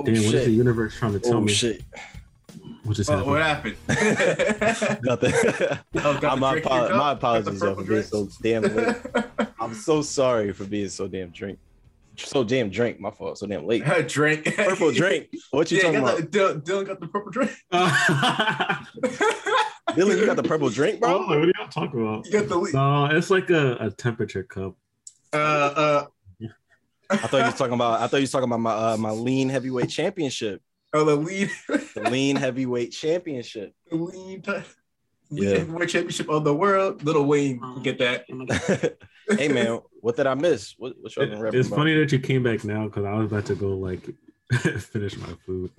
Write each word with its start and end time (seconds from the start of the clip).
Oh, 0.00 0.04
damn, 0.04 0.14
what 0.24 0.34
is 0.34 0.44
the 0.46 0.50
universe 0.50 0.94
trying 0.96 1.12
to 1.12 1.20
tell 1.20 1.34
oh 1.34 1.40
me? 1.42 1.52
shit. 1.52 1.82
What 2.84 2.96
just 2.96 3.10
Oh, 3.10 3.36
happened? 3.36 3.76
what 3.86 3.88
happened? 3.88 5.02
Nothing. 5.04 5.78
Oh, 6.02 6.18
got 6.18 6.38
my, 6.38 6.58
apo- 6.58 6.96
my 6.96 7.12
apologies 7.12 7.60
yo, 7.62 7.74
for 7.74 7.84
being 7.84 8.02
so 8.02 8.28
damn 8.42 8.62
late. 8.62 8.96
I'm 9.60 9.74
so 9.74 10.00
sorry 10.00 10.52
for 10.52 10.64
being 10.64 10.88
so 10.88 11.06
damn 11.06 11.30
drink. 11.30 11.58
So 12.16 12.42
damn 12.44 12.70
drink. 12.70 12.98
My 13.00 13.10
fault. 13.10 13.36
So 13.38 13.46
damn 13.46 13.66
late. 13.66 13.84
drink. 14.08 14.44
Purple 14.56 14.92
drink. 14.92 15.28
What 15.50 15.70
you 15.70 15.76
Yeah, 15.78 15.82
talking 15.84 15.98
about? 16.00 16.16
the, 16.16 16.22
Dylan, 16.38 16.62
Dylan 16.64 16.86
got 16.86 17.00
the 17.00 17.06
purple 17.08 17.30
drink. 17.30 17.50
Dylan, 19.90 20.18
you 20.18 20.26
got 20.26 20.36
the 20.36 20.42
purple 20.42 20.70
drink, 20.70 21.00
oh, 21.02 21.26
bro? 21.26 21.26
what 21.26 21.38
are 21.38 21.52
y'all 21.58 21.68
talking 21.68 22.00
about? 22.00 22.24
You 22.26 22.32
got 22.32 22.48
the. 22.48 22.70
No, 22.72 23.06
it's 23.06 23.28
like 23.30 23.50
a, 23.50 23.76
a 23.76 23.90
temperature 23.90 24.42
cup. 24.44 24.74
Uh, 25.32 25.36
uh, 25.36 26.06
I 27.10 27.16
thought 27.16 27.38
you 27.38 27.44
was 27.46 27.54
talking 27.54 27.74
about. 27.74 28.00
I 28.00 28.06
thought 28.06 28.18
you 28.18 28.22
was 28.22 28.30
talking 28.30 28.48
about 28.48 28.60
my 28.60 28.72
uh, 28.72 28.96
my 28.96 29.10
lean 29.10 29.48
heavyweight 29.48 29.90
championship. 29.90 30.62
oh, 30.92 31.04
the 31.04 31.16
lead. 31.16 31.50
The 31.94 32.08
lean 32.10 32.36
heavyweight 32.36 32.92
championship. 32.92 33.74
the 33.90 33.96
lead. 33.96 34.46
Yeah. 34.46 34.62
Yeah. 35.30 35.58
Heavyweight 35.58 35.88
championship 35.88 36.28
of 36.28 36.44
the 36.44 36.54
world. 36.54 37.02
Lil 37.04 37.24
Wayne, 37.24 37.60
get 37.82 37.98
that. 37.98 38.24
hey 39.38 39.48
man, 39.48 39.80
what 40.00 40.16
did 40.16 40.26
I 40.26 40.34
miss? 40.34 40.74
What, 40.78 40.94
what 41.00 41.14
y'all 41.16 41.24
It- 41.46 41.54
it's 41.54 41.68
about? 41.68 41.76
funny 41.78 41.94
that 41.98 42.10
you 42.12 42.18
came 42.20 42.42
back 42.42 42.64
now 42.64 42.84
because 42.86 43.04
I 43.04 43.12
was 43.14 43.26
about 43.26 43.46
to 43.46 43.54
go 43.54 43.68
like 43.76 44.08
finish 44.78 45.16
my 45.18 45.32
food. 45.46 45.70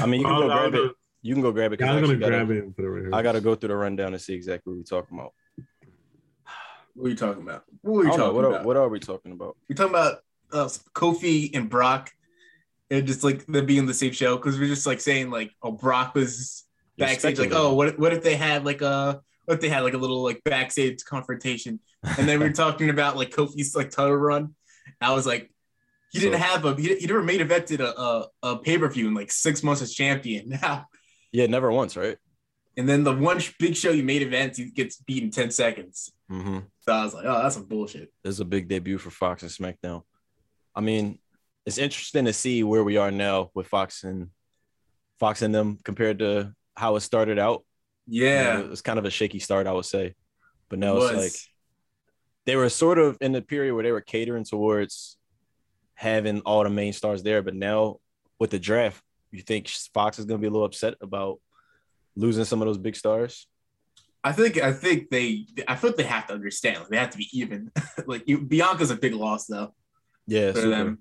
I 0.00 0.06
mean, 0.06 0.20
you 0.20 0.26
can 0.26 0.34
I 0.34 0.38
go 0.40 0.44
was- 0.46 0.52
I 0.52 0.68
grab 0.70 0.74
it. 0.74 0.92
You 1.22 1.34
can 1.34 1.42
go 1.42 1.52
grab 1.52 1.72
it. 1.72 1.80
Yeah, 1.80 1.92
I 1.92 1.94
was 2.00 2.04
I 2.10 2.14
gonna 2.14 2.18
grab 2.18 2.48
gotta- 2.48 2.58
it 2.58 2.64
and 2.64 2.76
put 2.76 2.84
it 2.84 2.88
right 2.88 3.02
here. 3.04 3.14
I 3.14 3.22
got 3.22 3.32
to 3.32 3.40
go 3.40 3.54
through 3.54 3.68
the 3.70 3.76
rundown 3.76 4.12
and 4.14 4.20
see 4.22 4.34
exactly 4.34 4.72
what 4.72 4.78
we're 4.78 4.84
talking 5.00 5.18
about. 5.18 5.32
What 6.94 7.06
are 7.06 7.10
you 7.10 7.16
talking 7.16 7.42
about? 7.42 7.64
What 7.82 8.06
are 8.06 8.08
I 8.08 8.12
you 8.12 8.16
don't 8.16 8.18
know. 8.18 8.24
talking 8.24 8.36
What 8.36 8.44
are, 8.44 8.48
about? 8.50 8.64
what 8.64 8.76
are 8.76 8.88
we 8.88 8.98
talking 9.00 9.32
about? 9.32 9.56
we 9.68 9.74
talking 9.74 9.90
about 9.94 10.18
uh, 10.52 10.68
Kofi 10.94 11.50
and 11.54 11.68
Brock, 11.68 12.10
and 12.90 13.06
just 13.06 13.24
like 13.24 13.46
them 13.46 13.66
being 13.66 13.86
the 13.86 13.94
same 13.94 14.12
show 14.12 14.36
because 14.36 14.58
we're 14.58 14.68
just 14.68 14.86
like 14.86 15.00
saying 15.00 15.30
like, 15.30 15.52
oh, 15.62 15.72
Brock 15.72 16.14
was 16.14 16.64
You're 16.96 17.08
backstage, 17.08 17.38
like, 17.38 17.52
oh, 17.52 17.74
what 17.74 17.98
what 17.98 18.12
if 18.12 18.22
they 18.22 18.36
had 18.36 18.64
like 18.64 18.82
a 18.82 19.20
what 19.44 19.54
if 19.54 19.60
they 19.60 19.68
had 19.68 19.80
like 19.82 19.94
a 19.94 19.98
little 19.98 20.22
like 20.22 20.42
backstage 20.44 21.04
confrontation, 21.04 21.80
and 22.18 22.28
then 22.28 22.38
we 22.40 22.46
are 22.46 22.52
talking 22.64 22.90
about 22.90 23.16
like 23.16 23.30
Kofi's 23.30 23.74
like 23.74 23.90
title 23.90 24.14
run. 24.16 24.54
I 25.00 25.12
was 25.12 25.26
like, 25.26 25.50
he 26.10 26.18
didn't 26.20 26.40
So- 26.40 26.46
have 26.46 26.64
a 26.64 26.74
he, 26.74 26.96
he 26.96 27.06
never 27.06 27.22
main 27.22 27.40
evented 27.40 27.80
a 27.80 27.98
a, 28.00 28.26
a 28.42 28.58
pay 28.58 28.78
per 28.78 28.88
view 28.88 29.08
in 29.08 29.14
like 29.14 29.30
six 29.30 29.62
months 29.62 29.82
as 29.82 29.92
champion 29.94 30.48
now. 30.62 30.86
Yeah, 31.32 31.46
never 31.46 31.70
once, 31.70 31.96
right? 31.96 32.16
And 32.78 32.88
then 32.88 33.02
the 33.02 33.12
one 33.12 33.40
big 33.58 33.74
show 33.74 33.90
you 33.90 34.04
made 34.04 34.22
event, 34.22 34.56
he 34.56 34.70
gets 34.70 34.98
beat 34.98 35.24
in 35.24 35.32
10 35.32 35.50
seconds. 35.50 36.12
Mm-hmm. 36.30 36.60
So 36.82 36.92
I 36.92 37.04
was 37.04 37.12
like, 37.12 37.24
oh, 37.26 37.42
that's 37.42 37.56
some 37.56 37.64
bullshit. 37.64 38.12
This 38.22 38.34
is 38.34 38.40
a 38.40 38.44
big 38.44 38.68
debut 38.68 38.98
for 38.98 39.10
Fox 39.10 39.42
and 39.42 39.50
SmackDown. 39.50 40.02
I 40.78 40.80
mean, 40.80 41.18
it's 41.66 41.76
interesting 41.76 42.26
to 42.26 42.32
see 42.32 42.62
where 42.62 42.84
we 42.84 42.98
are 42.98 43.10
now 43.10 43.50
with 43.52 43.66
Fox 43.66 44.04
and 44.04 44.28
Fox 45.18 45.42
and 45.42 45.52
them 45.52 45.80
compared 45.82 46.20
to 46.20 46.54
how 46.76 46.94
it 46.94 47.00
started 47.00 47.36
out. 47.36 47.64
Yeah. 48.06 48.58
You 48.58 48.62
know, 48.62 48.70
it's 48.70 48.80
kind 48.80 48.96
of 48.96 49.04
a 49.04 49.10
shaky 49.10 49.40
start, 49.40 49.66
I 49.66 49.72
would 49.72 49.86
say. 49.86 50.14
But 50.68 50.78
now 50.78 50.94
was. 50.94 51.10
it's 51.10 51.20
like 51.20 51.40
they 52.46 52.54
were 52.54 52.68
sort 52.68 52.98
of 52.98 53.18
in 53.20 53.32
the 53.32 53.42
period 53.42 53.74
where 53.74 53.82
they 53.82 53.90
were 53.90 54.00
catering 54.00 54.44
towards 54.44 55.16
having 55.94 56.42
all 56.42 56.62
the 56.62 56.70
main 56.70 56.92
stars 56.92 57.24
there. 57.24 57.42
But 57.42 57.56
now 57.56 57.96
with 58.38 58.50
the 58.50 58.60
draft, 58.60 59.02
you 59.32 59.42
think 59.42 59.66
Fox 59.92 60.20
is 60.20 60.26
going 60.26 60.38
to 60.38 60.42
be 60.42 60.46
a 60.46 60.50
little 60.50 60.64
upset 60.64 60.94
about 61.00 61.40
losing 62.14 62.44
some 62.44 62.62
of 62.62 62.66
those 62.66 62.78
big 62.78 62.94
stars? 62.94 63.48
I 64.22 64.30
think 64.30 64.58
I 64.58 64.72
think 64.72 65.10
they 65.10 65.46
I 65.66 65.74
feel 65.74 65.90
like 65.90 65.96
they 65.96 66.04
have 66.04 66.28
to 66.28 66.34
understand. 66.34 66.78
Like 66.78 66.88
they 66.88 66.96
have 66.98 67.10
to 67.10 67.18
be 67.18 67.28
even. 67.32 67.72
like 68.06 68.28
you, 68.28 68.38
Bianca's 68.38 68.92
a 68.92 68.96
big 68.96 69.14
loss 69.14 69.46
though 69.46 69.74
Yeah, 70.28 70.52
for 70.52 70.58
super. 70.58 70.70
them. 70.70 70.98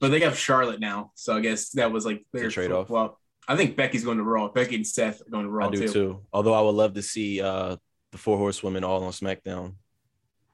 But 0.00 0.10
they 0.10 0.20
have 0.20 0.36
Charlotte 0.36 0.80
now. 0.80 1.12
So 1.14 1.34
I 1.34 1.40
guess 1.40 1.70
that 1.70 1.90
was 1.90 2.04
like 2.04 2.26
their 2.32 2.50
trade-off. 2.50 2.90
Well, 2.90 3.18
I 3.48 3.56
think 3.56 3.76
Becky's 3.76 4.04
going 4.04 4.18
to 4.18 4.24
Raw. 4.24 4.48
Becky 4.48 4.74
and 4.76 4.86
Seth 4.86 5.22
are 5.22 5.30
going 5.30 5.44
to 5.44 5.50
Raw 5.50 5.68
I 5.68 5.70
do 5.70 5.86
too. 5.86 5.92
too. 5.92 6.20
Although 6.32 6.52
I 6.54 6.60
would 6.60 6.74
love 6.74 6.94
to 6.94 7.02
see 7.02 7.40
uh 7.40 7.76
the 8.12 8.18
four 8.18 8.36
horsewomen 8.36 8.84
all 8.84 9.02
on 9.04 9.12
SmackDown, 9.12 9.74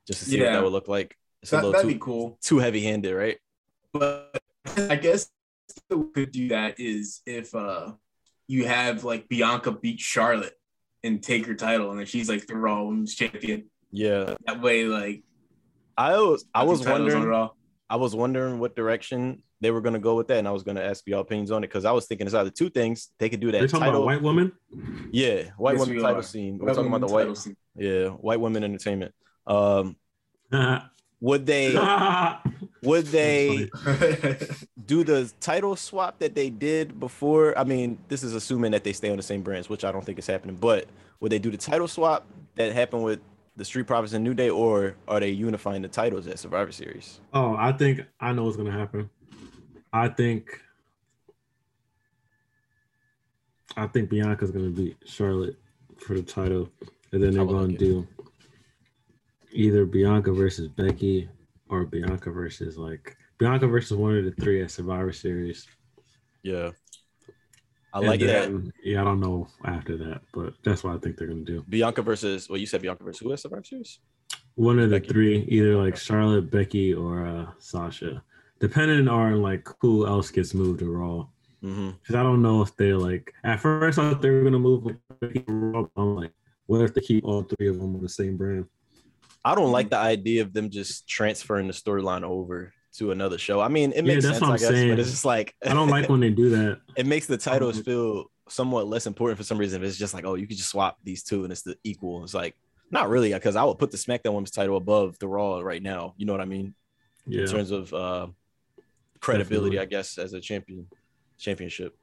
just 0.06 0.20
to 0.20 0.26
see 0.30 0.40
what 0.40 0.52
that 0.52 0.62
would 0.62 0.72
look 0.72 0.88
like. 0.88 1.16
It's 1.42 1.50
That, 1.50 1.62
too, 1.62 1.86
be 1.86 1.98
cool. 1.98 2.38
too 2.42 2.58
heavy 2.58 2.82
handed, 2.82 3.14
right? 3.14 3.38
But 3.92 4.40
I 4.76 4.96
guess 4.96 5.30
we 5.90 6.04
could 6.14 6.32
do 6.32 6.48
that 6.48 6.78
is 6.78 7.22
if 7.26 7.54
uh 7.54 7.92
you 8.46 8.66
have 8.66 9.04
like 9.04 9.28
Bianca 9.28 9.72
beat 9.72 10.00
Charlotte 10.00 10.54
and 11.02 11.22
take 11.22 11.46
her 11.46 11.54
title, 11.54 11.90
and 11.90 11.98
then 11.98 12.06
she's 12.06 12.28
like 12.28 12.46
the 12.46 12.56
Raw 12.56 12.82
Women's 12.84 13.14
Champion. 13.14 13.70
Yeah, 13.90 14.34
That 14.46 14.60
way, 14.60 14.84
like 14.84 15.22
I 15.96 16.18
was 16.18 16.44
I 16.54 16.64
was 16.64 16.86
wondering. 16.86 17.48
I 17.90 17.96
was 17.96 18.14
wondering 18.14 18.60
what 18.60 18.76
direction 18.76 19.42
they 19.60 19.72
were 19.72 19.80
gonna 19.80 19.98
go 19.98 20.14
with 20.14 20.28
that, 20.28 20.38
and 20.38 20.46
I 20.46 20.52
was 20.52 20.62
gonna 20.62 20.80
ask 20.80 21.04
your 21.08 21.18
opinions 21.20 21.50
on 21.50 21.64
it 21.64 21.66
because 21.66 21.84
I 21.84 21.90
was 21.90 22.06
thinking 22.06 22.24
it's 22.26 22.34
either 22.34 22.48
two 22.50 22.70
things 22.70 23.10
they 23.18 23.28
could 23.28 23.40
do 23.40 23.48
You're 23.48 23.60
that 23.62 23.68
talking 23.68 23.80
title, 23.80 24.02
about 24.02 24.06
white 24.06 24.22
women? 24.22 24.52
yeah, 25.10 25.50
white 25.58 25.72
Yes, 25.72 25.80
women 25.80 25.96
we 25.96 26.02
title 26.02 26.18
are. 26.20 26.22
scene. 26.22 26.56
We're 26.58 26.66
White 26.68 26.74
talking 26.76 26.88
about 26.94 27.00
the 27.08 27.12
white, 27.12 27.36
scene. 27.36 27.56
yeah, 27.74 28.08
white 28.10 28.38
women 28.40 28.62
entertainment. 28.62 29.12
Um, 29.46 29.96
would 31.20 31.44
they 31.46 31.74
would 32.84 33.06
they 33.06 33.68
do 34.86 35.02
the 35.04 35.30
title 35.40 35.74
swap 35.74 36.20
that 36.20 36.34
they 36.36 36.48
did 36.48 36.98
before. 37.00 37.58
I 37.58 37.64
mean, 37.64 37.98
this 38.08 38.22
is 38.22 38.34
assuming 38.36 38.70
that 38.70 38.84
they 38.84 38.92
stay 38.92 39.10
on 39.10 39.16
the 39.16 39.22
same 39.24 39.42
brands, 39.42 39.68
which 39.68 39.84
I 39.84 39.90
don't 39.90 40.04
think 40.06 40.18
is 40.20 40.26
happening. 40.28 40.56
But 40.56 40.86
would 41.18 41.32
they 41.32 41.38
do 41.40 41.50
the 41.50 41.58
title 41.58 41.88
swap 41.88 42.24
that 42.54 42.72
happened 42.72 43.02
with 43.04 43.20
the 43.60 43.64
Street 43.66 43.86
Profits 43.86 44.14
and 44.14 44.24
New 44.24 44.32
Day, 44.32 44.48
or 44.48 44.96
are 45.06 45.20
they 45.20 45.28
unifying 45.28 45.82
the 45.82 45.88
titles 45.88 46.26
at 46.26 46.38
Survivor 46.38 46.72
Series? 46.72 47.20
oh, 47.34 47.54
I 47.58 47.72
think 47.72 48.00
I 48.18 48.32
know 48.32 48.44
what's 48.44 48.56
gonna 48.56 48.72
happen. 48.72 49.10
I 49.92 50.08
think 50.08 50.62
I 53.76 53.86
think 53.86 54.08
Bianca's 54.08 54.50
gonna 54.50 54.70
beat 54.70 54.96
Charlotte 55.04 55.56
for 55.98 56.14
the 56.14 56.22
title, 56.22 56.70
and 57.12 57.22
then 57.22 57.34
they're 57.34 57.44
gonna 57.44 57.66
like 57.66 57.76
do 57.76 58.08
either 59.52 59.84
Bianca 59.84 60.32
versus 60.32 60.66
Becky 60.66 61.28
or 61.68 61.84
Bianca 61.84 62.30
versus 62.30 62.78
like 62.78 63.14
Bianca 63.36 63.66
versus 63.66 63.94
one 63.94 64.16
of 64.16 64.24
the 64.24 64.32
three 64.42 64.62
at 64.62 64.70
Survivor 64.70 65.12
Series. 65.12 65.66
Yeah, 66.42 66.70
I 67.92 67.98
like 68.00 68.20
that. 68.20 68.72
Yeah, 68.84 69.00
I 69.00 69.04
don't 69.04 69.20
know 69.20 69.48
after 69.64 69.96
that, 69.98 70.22
but 70.32 70.54
that's 70.62 70.84
what 70.84 70.94
I 70.94 70.98
think 70.98 71.16
they're 71.16 71.28
gonna 71.28 71.40
do. 71.42 71.64
Bianca 71.68 72.02
versus 72.02 72.48
well, 72.48 72.58
you 72.58 72.66
said 72.66 72.82
Bianca 72.82 73.02
versus 73.02 73.20
who 73.20 73.32
at 73.32 73.40
Survivor 73.40 73.64
Series? 73.64 73.98
One 74.54 74.78
of 74.78 74.90
the 74.90 75.00
Becky. 75.00 75.08
three, 75.08 75.38
either 75.48 75.76
like 75.76 75.96
Charlotte, 75.96 76.50
Becky, 76.50 76.94
or 76.94 77.26
uh, 77.26 77.46
Sasha, 77.58 78.22
depending 78.60 79.08
on 79.08 79.42
like 79.42 79.68
who 79.80 80.06
else 80.06 80.30
gets 80.30 80.54
moved 80.54 80.80
to 80.80 80.90
Raw. 80.90 81.26
Because 81.62 82.14
I 82.14 82.22
don't 82.22 82.40
know 82.40 82.62
if 82.62 82.74
they're 82.76 82.96
like 82.96 83.34
at 83.44 83.60
first 83.60 83.98
I 83.98 84.10
thought 84.10 84.22
they 84.22 84.30
were 84.30 84.44
gonna 84.44 84.58
move 84.58 84.96
Becky 85.20 85.40
to 85.40 85.52
Raw. 85.52 85.82
but 85.82 86.00
I'm 86.00 86.16
like, 86.16 86.32
what 86.66 86.82
if 86.82 86.94
they 86.94 87.00
keep 87.00 87.24
all 87.24 87.42
three 87.42 87.68
of 87.68 87.78
them 87.78 87.96
on 87.96 88.02
the 88.02 88.08
same 88.08 88.36
brand? 88.36 88.66
I 89.44 89.54
don't 89.54 89.72
like 89.72 89.90
the 89.90 89.96
idea 89.96 90.42
of 90.42 90.52
them 90.52 90.70
just 90.70 91.08
transferring 91.08 91.66
the 91.66 91.72
storyline 91.72 92.22
over 92.22 92.72
to 92.98 93.12
another 93.12 93.38
show. 93.38 93.60
I 93.60 93.68
mean, 93.68 93.92
it 93.92 93.96
Yeah, 93.96 94.02
makes 94.14 94.24
that's 94.24 94.38
sense, 94.38 94.40
what 94.42 94.50
I 94.50 94.54
I'm 94.54 94.58
guess, 94.58 94.68
saying. 94.68 94.90
but 94.90 94.98
it's 94.98 95.10
just 95.10 95.24
like 95.24 95.54
I 95.64 95.72
don't 95.74 95.88
like 95.88 96.08
when 96.08 96.20
they 96.20 96.30
do 96.30 96.50
that. 96.50 96.80
it 96.96 97.06
makes 97.06 97.26
the 97.26 97.36
titles 97.36 97.78
Um, 97.78 97.84
feel 97.84 98.24
somewhat 98.48 98.88
less 98.88 99.06
important 99.06 99.38
for 99.38 99.44
some 99.44 99.58
reason. 99.58 99.80
If 99.82 99.88
it's 99.88 99.96
just 99.98 100.12
like, 100.14 100.24
oh, 100.24 100.34
you 100.34 100.46
could 100.46 100.56
just 100.56 100.70
swap 100.70 100.98
these 101.04 101.22
two 101.22 101.44
and 101.44 101.52
it's 101.52 101.62
the 101.62 101.76
equal. 101.84 102.24
It's 102.24 102.34
like 102.34 102.56
not 102.90 103.08
really 103.08 103.32
because 103.32 103.54
I 103.56 103.62
would 103.64 103.78
put 103.78 103.90
the 103.92 103.96
SmackDown 103.96 104.32
Women's 104.34 104.50
title 104.50 104.76
above 104.76 105.18
the 105.20 105.28
Raw 105.28 105.60
right 105.60 105.82
now. 105.82 106.14
You 106.16 106.26
know 106.26 106.32
what 106.32 106.40
I 106.40 106.46
mean? 106.46 106.74
Yeah, 107.26 107.42
In 107.42 107.46
terms 107.48 107.70
of 107.70 107.94
uh, 107.94 108.26
credibility, 109.20 109.76
Definitely. 109.76 109.78
I 109.78 109.84
guess, 109.98 110.18
as 110.18 110.32
a 110.32 110.40
champion 110.40 110.86
championship. 111.38 111.96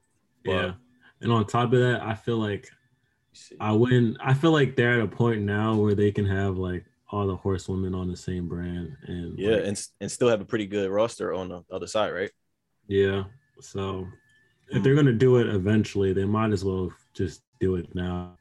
But- 0.44 0.50
yeah. 0.52 0.72
And 1.20 1.32
on 1.32 1.44
top 1.46 1.72
of 1.72 1.80
that, 1.80 2.00
I 2.00 2.14
feel 2.14 2.38
like 2.38 2.62
Let 2.62 3.32
me 3.32 3.34
see. 3.34 3.56
I 3.60 3.72
wouldn't. 3.72 4.16
I 4.20 4.34
feel 4.34 4.52
like 4.52 4.76
they're 4.76 5.00
at 5.00 5.04
a 5.04 5.08
point 5.08 5.42
now 5.42 5.74
where 5.74 5.94
they 5.96 6.12
can 6.12 6.24
have 6.26 6.56
like 6.58 6.84
all 7.10 7.26
the 7.26 7.36
horsewomen 7.36 7.94
on 7.94 8.08
the 8.08 8.16
same 8.16 8.48
brand, 8.48 8.96
and 9.06 9.38
yeah, 9.38 9.56
like, 9.56 9.64
and 9.66 9.86
and 10.00 10.10
still 10.10 10.28
have 10.28 10.40
a 10.40 10.44
pretty 10.44 10.66
good 10.66 10.90
roster 10.90 11.32
on 11.34 11.48
the 11.48 11.62
other 11.70 11.86
side, 11.86 12.10
right? 12.12 12.30
yeah. 12.86 13.24
So 13.60 14.06
Hmm. 14.70 14.76
if 14.76 14.82
they're 14.82 14.94
gonna 14.94 15.12
do 15.12 15.38
it 15.38 15.46
eventually, 15.48 16.12
they 16.12 16.24
might 16.26 16.52
as 16.52 16.64
well 16.64 16.92
just 17.14 17.42
do 17.60 17.76
it 17.76 17.94
now. 17.94 18.36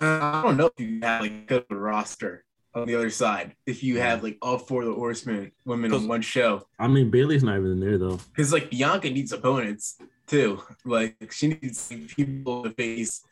Uh, 0.00 0.20
I 0.22 0.42
don't 0.42 0.56
know 0.56 0.70
if 0.76 0.84
you 0.84 1.00
have 1.02 1.20
like 1.22 1.32
a 1.32 1.44
good 1.46 1.66
roster 1.70 2.44
on 2.74 2.86
the 2.86 2.94
other 2.96 3.10
side 3.10 3.54
if 3.66 3.84
you 3.84 3.98
have 4.00 4.22
like 4.24 4.36
all 4.42 4.58
four 4.58 4.82
of 4.82 4.88
the 4.88 4.94
horsemen 4.94 5.52
women 5.64 5.92
on 5.92 6.08
one 6.08 6.22
show. 6.22 6.66
I 6.78 6.88
mean, 6.88 7.10
Bayley's 7.10 7.44
not 7.44 7.58
even 7.58 7.78
there 7.80 7.98
though. 7.98 8.18
Because 8.30 8.52
like 8.52 8.70
Bianca 8.70 9.10
needs 9.10 9.32
opponents 9.32 9.96
too. 10.26 10.60
Like 10.84 11.30
she 11.32 11.48
needs 11.48 11.92
people 12.16 12.62
to 12.64 12.70
face. 12.70 13.22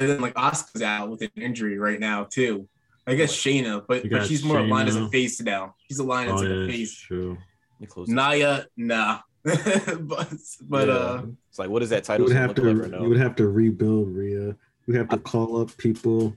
And 0.00 0.08
then 0.10 0.20
like 0.20 0.34
Asuka's 0.34 0.82
out 0.82 1.08
with 1.08 1.22
an 1.22 1.30
injury 1.36 1.78
right 1.78 2.00
now 2.00 2.24
too. 2.24 2.68
I 3.06 3.14
guess 3.14 3.32
Shayna, 3.34 3.84
but, 3.86 4.08
but 4.10 4.26
she's 4.26 4.42
more 4.44 4.58
aligned 4.60 4.88
as 4.88 4.96
a 4.96 5.08
face 5.10 5.40
now. 5.40 5.74
She's 5.88 5.98
aligned 5.98 6.30
as 6.30 6.40
Oh 6.40 6.44
like 6.44 6.48
yeah, 6.48 6.64
a 6.64 6.68
face. 6.68 6.94
true. 6.96 7.36
You 7.78 7.86
close. 7.86 8.08
Naya, 8.08 8.64
nah. 8.76 9.20
but 9.44 10.32
but 10.62 10.88
Yeah. 10.88 10.94
uh 10.94 11.22
It's 11.50 11.58
like, 11.58 11.68
what 11.68 11.82
is 11.82 11.90
that 11.90 11.96
You 11.98 12.02
title? 12.02 12.26
would 12.26 12.34
have 12.36 12.54
to 12.54 12.62
clever 12.62 12.88
now. 12.88 13.02
you 13.02 13.08
would 13.10 13.18
have 13.18 13.36
to 13.36 13.46
rebuild 13.48 14.08
Rhea. 14.14 14.56
You 14.86 14.94
have 14.94 15.08
to 15.10 15.18
call 15.18 15.60
up 15.60 15.76
people. 15.76 16.34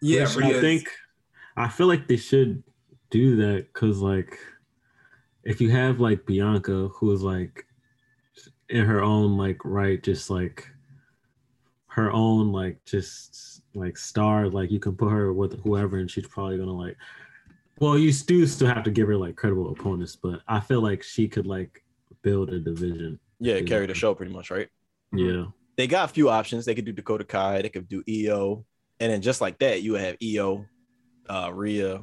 yeah, 0.00 0.26
Which 0.34 0.44
I 0.44 0.60
think 0.60 0.88
I 1.56 1.68
feel 1.68 1.88
like 1.88 2.08
they 2.08 2.16
should 2.16 2.62
do 3.10 3.36
that 3.36 3.66
because 3.72 4.00
like 4.00 4.38
if 5.44 5.60
you 5.60 5.70
have 5.70 6.00
like 6.00 6.24
Bianca 6.24 6.88
who's 6.88 7.22
like 7.22 7.66
in 8.70 8.84
her 8.86 9.02
own 9.02 9.36
like 9.36 9.58
right, 9.64 10.02
just 10.02 10.30
like 10.30 10.66
her 11.88 12.10
own 12.12 12.52
like 12.52 12.82
just 12.86 13.49
like 13.74 13.96
star, 13.96 14.48
like 14.48 14.70
you 14.70 14.80
can 14.80 14.96
put 14.96 15.10
her 15.10 15.32
with 15.32 15.60
whoever 15.62 15.98
and 15.98 16.10
she's 16.10 16.26
probably 16.26 16.58
gonna 16.58 16.72
like 16.72 16.96
well 17.78 17.96
you 17.96 18.12
do 18.12 18.46
still 18.46 18.68
have 18.68 18.82
to 18.84 18.90
give 18.90 19.06
her 19.08 19.16
like 19.16 19.36
credible 19.36 19.70
opponents, 19.70 20.16
but 20.16 20.40
I 20.48 20.60
feel 20.60 20.80
like 20.80 21.02
she 21.02 21.28
could 21.28 21.46
like 21.46 21.82
build 22.22 22.50
a 22.50 22.58
division. 22.58 23.18
yeah, 23.38 23.60
carry 23.62 23.86
the 23.86 23.94
show 23.94 24.14
pretty 24.14 24.32
much, 24.32 24.50
right? 24.50 24.68
Yeah. 25.12 25.46
They 25.76 25.86
got 25.86 26.10
a 26.10 26.12
few 26.12 26.28
options. 26.28 26.66
They 26.66 26.74
could 26.74 26.84
do 26.84 26.92
Dakota 26.92 27.24
Kai. 27.24 27.62
They 27.62 27.70
could 27.70 27.88
do 27.88 28.02
Io, 28.06 28.66
and 28.98 29.10
then 29.10 29.22
just 29.22 29.40
like 29.40 29.58
that, 29.60 29.80
you 29.82 29.94
have 29.94 30.16
Io, 30.22 30.66
uh, 31.28 31.50
Rhea, 31.54 32.02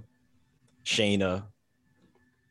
Shayna, 0.83 1.43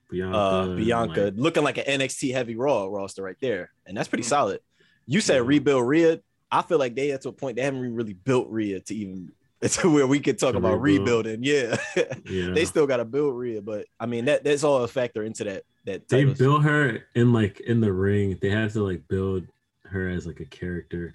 Bianca, 0.08 0.36
uh, 0.38 0.76
Bianca, 0.76 1.20
like, 1.24 1.34
looking 1.36 1.64
like 1.64 1.78
an 1.78 1.84
NXT 2.00 2.32
Heavy 2.32 2.54
Raw 2.54 2.84
roster 2.86 3.22
right 3.24 3.36
there, 3.40 3.70
and 3.86 3.96
that's 3.96 4.06
pretty 4.08 4.22
Mhm. 4.22 4.28
solid. 4.28 4.60
You 5.06 5.20
said 5.20 5.36
Yeah. 5.36 5.42
rebuild 5.46 5.88
Rhea. 5.88 6.20
I 6.50 6.62
feel 6.62 6.78
like 6.78 6.94
they 6.94 7.10
at 7.12 7.22
to 7.22 7.30
a 7.30 7.32
point 7.32 7.56
they 7.56 7.62
haven't 7.62 7.94
really 7.94 8.12
built 8.14 8.48
Rhea 8.48 8.80
to 8.80 8.94
even 8.94 9.32
to 9.62 9.90
where 9.92 10.06
we 10.06 10.20
could 10.20 10.38
talk 10.38 10.52
To 10.52 10.58
about 10.58 10.80
rebuild. 10.80 11.26
rebuilding. 11.26 11.42
Yeah, 11.44 11.76
yeah. 12.30 12.50
they 12.52 12.64
still 12.64 12.86
got 12.86 12.98
to 12.98 13.04
build 13.04 13.34
Rhea, 13.36 13.60
but 13.62 13.86
I 13.98 14.06
mean 14.06 14.26
that 14.26 14.44
that's 14.44 14.64
all 14.64 14.82
a 14.84 14.88
factor 14.88 15.22
into 15.24 15.44
that. 15.44 15.62
That 15.84 16.08
they 16.08 16.24
built 16.24 16.62
her 16.64 17.04
in 17.14 17.32
like 17.32 17.60
in 17.60 17.80
the 17.80 17.92
ring. 17.92 18.38
They 18.40 18.50
had 18.50 18.70
to 18.72 18.82
like 18.84 19.06
build 19.08 19.44
her 19.84 20.08
as 20.08 20.26
like 20.26 20.40
a 20.40 20.44
character. 20.44 21.14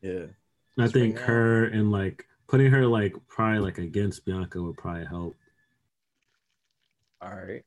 yeah. 0.00 0.26
I 0.78 0.88
think 0.88 1.18
her 1.18 1.24
her 1.26 1.64
and 1.64 1.90
like 1.90 2.26
putting 2.48 2.70
her 2.70 2.86
like 2.86 3.14
probably 3.28 3.60
like 3.60 3.78
against 3.78 4.24
Bianca 4.24 4.62
would 4.62 4.76
probably 4.76 5.06
help. 5.06 5.34
All 7.20 7.30
right. 7.30 7.64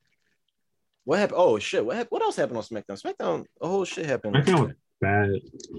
What 1.04 1.18
happened? 1.18 1.38
Oh 1.40 1.58
shit! 1.58 1.84
What 1.84 1.96
hap- 1.96 2.10
What 2.10 2.22
else 2.22 2.36
happened 2.36 2.58
on 2.58 2.62
SmackDown? 2.62 3.00
SmackDown, 3.02 3.46
a 3.60 3.66
whole 3.68 3.84
shit 3.84 4.06
happened. 4.06 4.36
SmackDown 4.36 4.74
bad. 5.00 5.30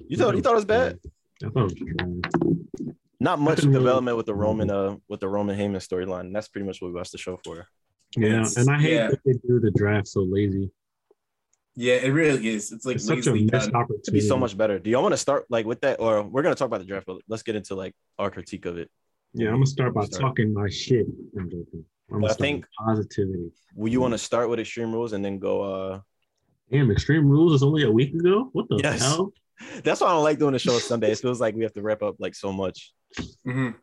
You 0.07 0.17
thought 0.17 0.35
you 0.35 0.41
thought 0.41 0.53
it 0.53 0.55
was 0.55 0.65
bad? 0.65 0.99
I 1.43 1.49
thought 1.49 1.71
it 1.71 1.81
was 1.81 1.93
bad. 1.95 2.95
Not 3.19 3.39
much 3.39 3.57
Nothing 3.59 3.71
really- 3.71 3.83
development 3.83 4.17
with 4.17 4.25
the 4.25 4.33
Roman 4.35 4.69
uh 4.71 4.97
with 5.07 5.19
the 5.19 5.27
Roman 5.27 5.57
Heyman 5.57 5.77
storyline. 5.77 6.33
That's 6.33 6.47
pretty 6.47 6.65
much 6.65 6.81
what 6.81 6.89
we 6.89 6.93
watched 6.93 7.11
the 7.11 7.17
show 7.17 7.37
for. 7.43 7.67
Yeah, 8.17 8.27
It's- 8.41 8.57
and 8.57 8.69
I 8.69 8.79
hate 8.79 8.93
yeah. 8.93 9.07
that 9.09 9.19
they 9.25 9.33
do 9.33 9.59
the 9.59 9.71
draft 9.71 10.07
so 10.07 10.21
lazy. 10.21 10.69
yeah, 11.75 11.95
it 11.95 12.09
really 12.09 12.47
is. 12.49 12.71
It's 12.71 12.85
like 12.85 12.95
It's 12.97 13.05
such 13.05 13.27
a 13.27 13.33
missed 13.33 13.51
done. 13.71 13.75
opportunity. 13.75 14.01
To 14.05 14.11
be 14.11 14.19
so 14.21 14.37
much 14.37 14.57
better. 14.57 14.79
Do 14.79 14.89
y'all 14.89 15.01
want 15.03 15.13
to 15.13 15.17
start 15.17 15.45
like 15.49 15.65
with 15.65 15.81
that, 15.81 15.99
or 15.99 16.23
we're 16.23 16.41
gonna 16.41 16.55
talk 16.55 16.65
about 16.67 16.79
the 16.79 16.85
draft? 16.85 17.05
But 17.07 17.21
let's 17.27 17.43
get 17.43 17.55
into 17.55 17.75
like 17.75 17.93
our 18.19 18.29
critique 18.31 18.65
of 18.65 18.77
it. 18.77 18.89
Yeah, 19.33 19.47
I'm 19.49 19.55
gonna 19.55 19.65
start 19.67 19.93
by 19.93 20.05
Start. 20.05 20.21
talking 20.21 20.53
my 20.53 20.67
shit. 20.69 21.05
I'm 21.37 21.49
joking. 21.49 21.85
I'm 22.11 22.15
gonna 22.19 22.25
I 22.25 22.29
start 22.33 22.39
think- 22.41 22.65
with 22.65 22.85
positivity. 22.87 23.51
Will 23.75 23.89
you 23.91 24.01
want 24.01 24.13
to 24.13 24.17
start 24.17 24.49
with 24.49 24.59
Extreme 24.59 24.91
Rules 24.93 25.13
and 25.13 25.23
then 25.23 25.39
go? 25.39 25.61
uh 25.61 26.01
Damn, 26.71 26.89
Extreme 26.91 27.27
Rules 27.27 27.53
is 27.53 27.63
only 27.63 27.83
a 27.83 27.91
week 27.91 28.13
ago. 28.13 28.49
What 28.53 28.69
the 28.69 28.77
Yes. 28.81 29.01
hell? 29.01 29.33
That's 29.83 30.01
why 30.01 30.07
I 30.07 30.11
don't 30.13 30.23
like 30.23 30.39
doing 30.39 30.53
the 30.53 30.59
show 30.59 30.73
on 30.73 30.79
Sunday. 30.79 31.11
It 31.11 31.19
feels 31.19 31.39
like 31.41 31.53
we 31.55 31.63
have 31.63 31.73
to 31.73 31.81
wrap 31.81 32.01
up 32.01 32.15
like 32.19 32.33
so 32.33 32.51
much. 32.53 32.93
Mhm. 33.45 33.75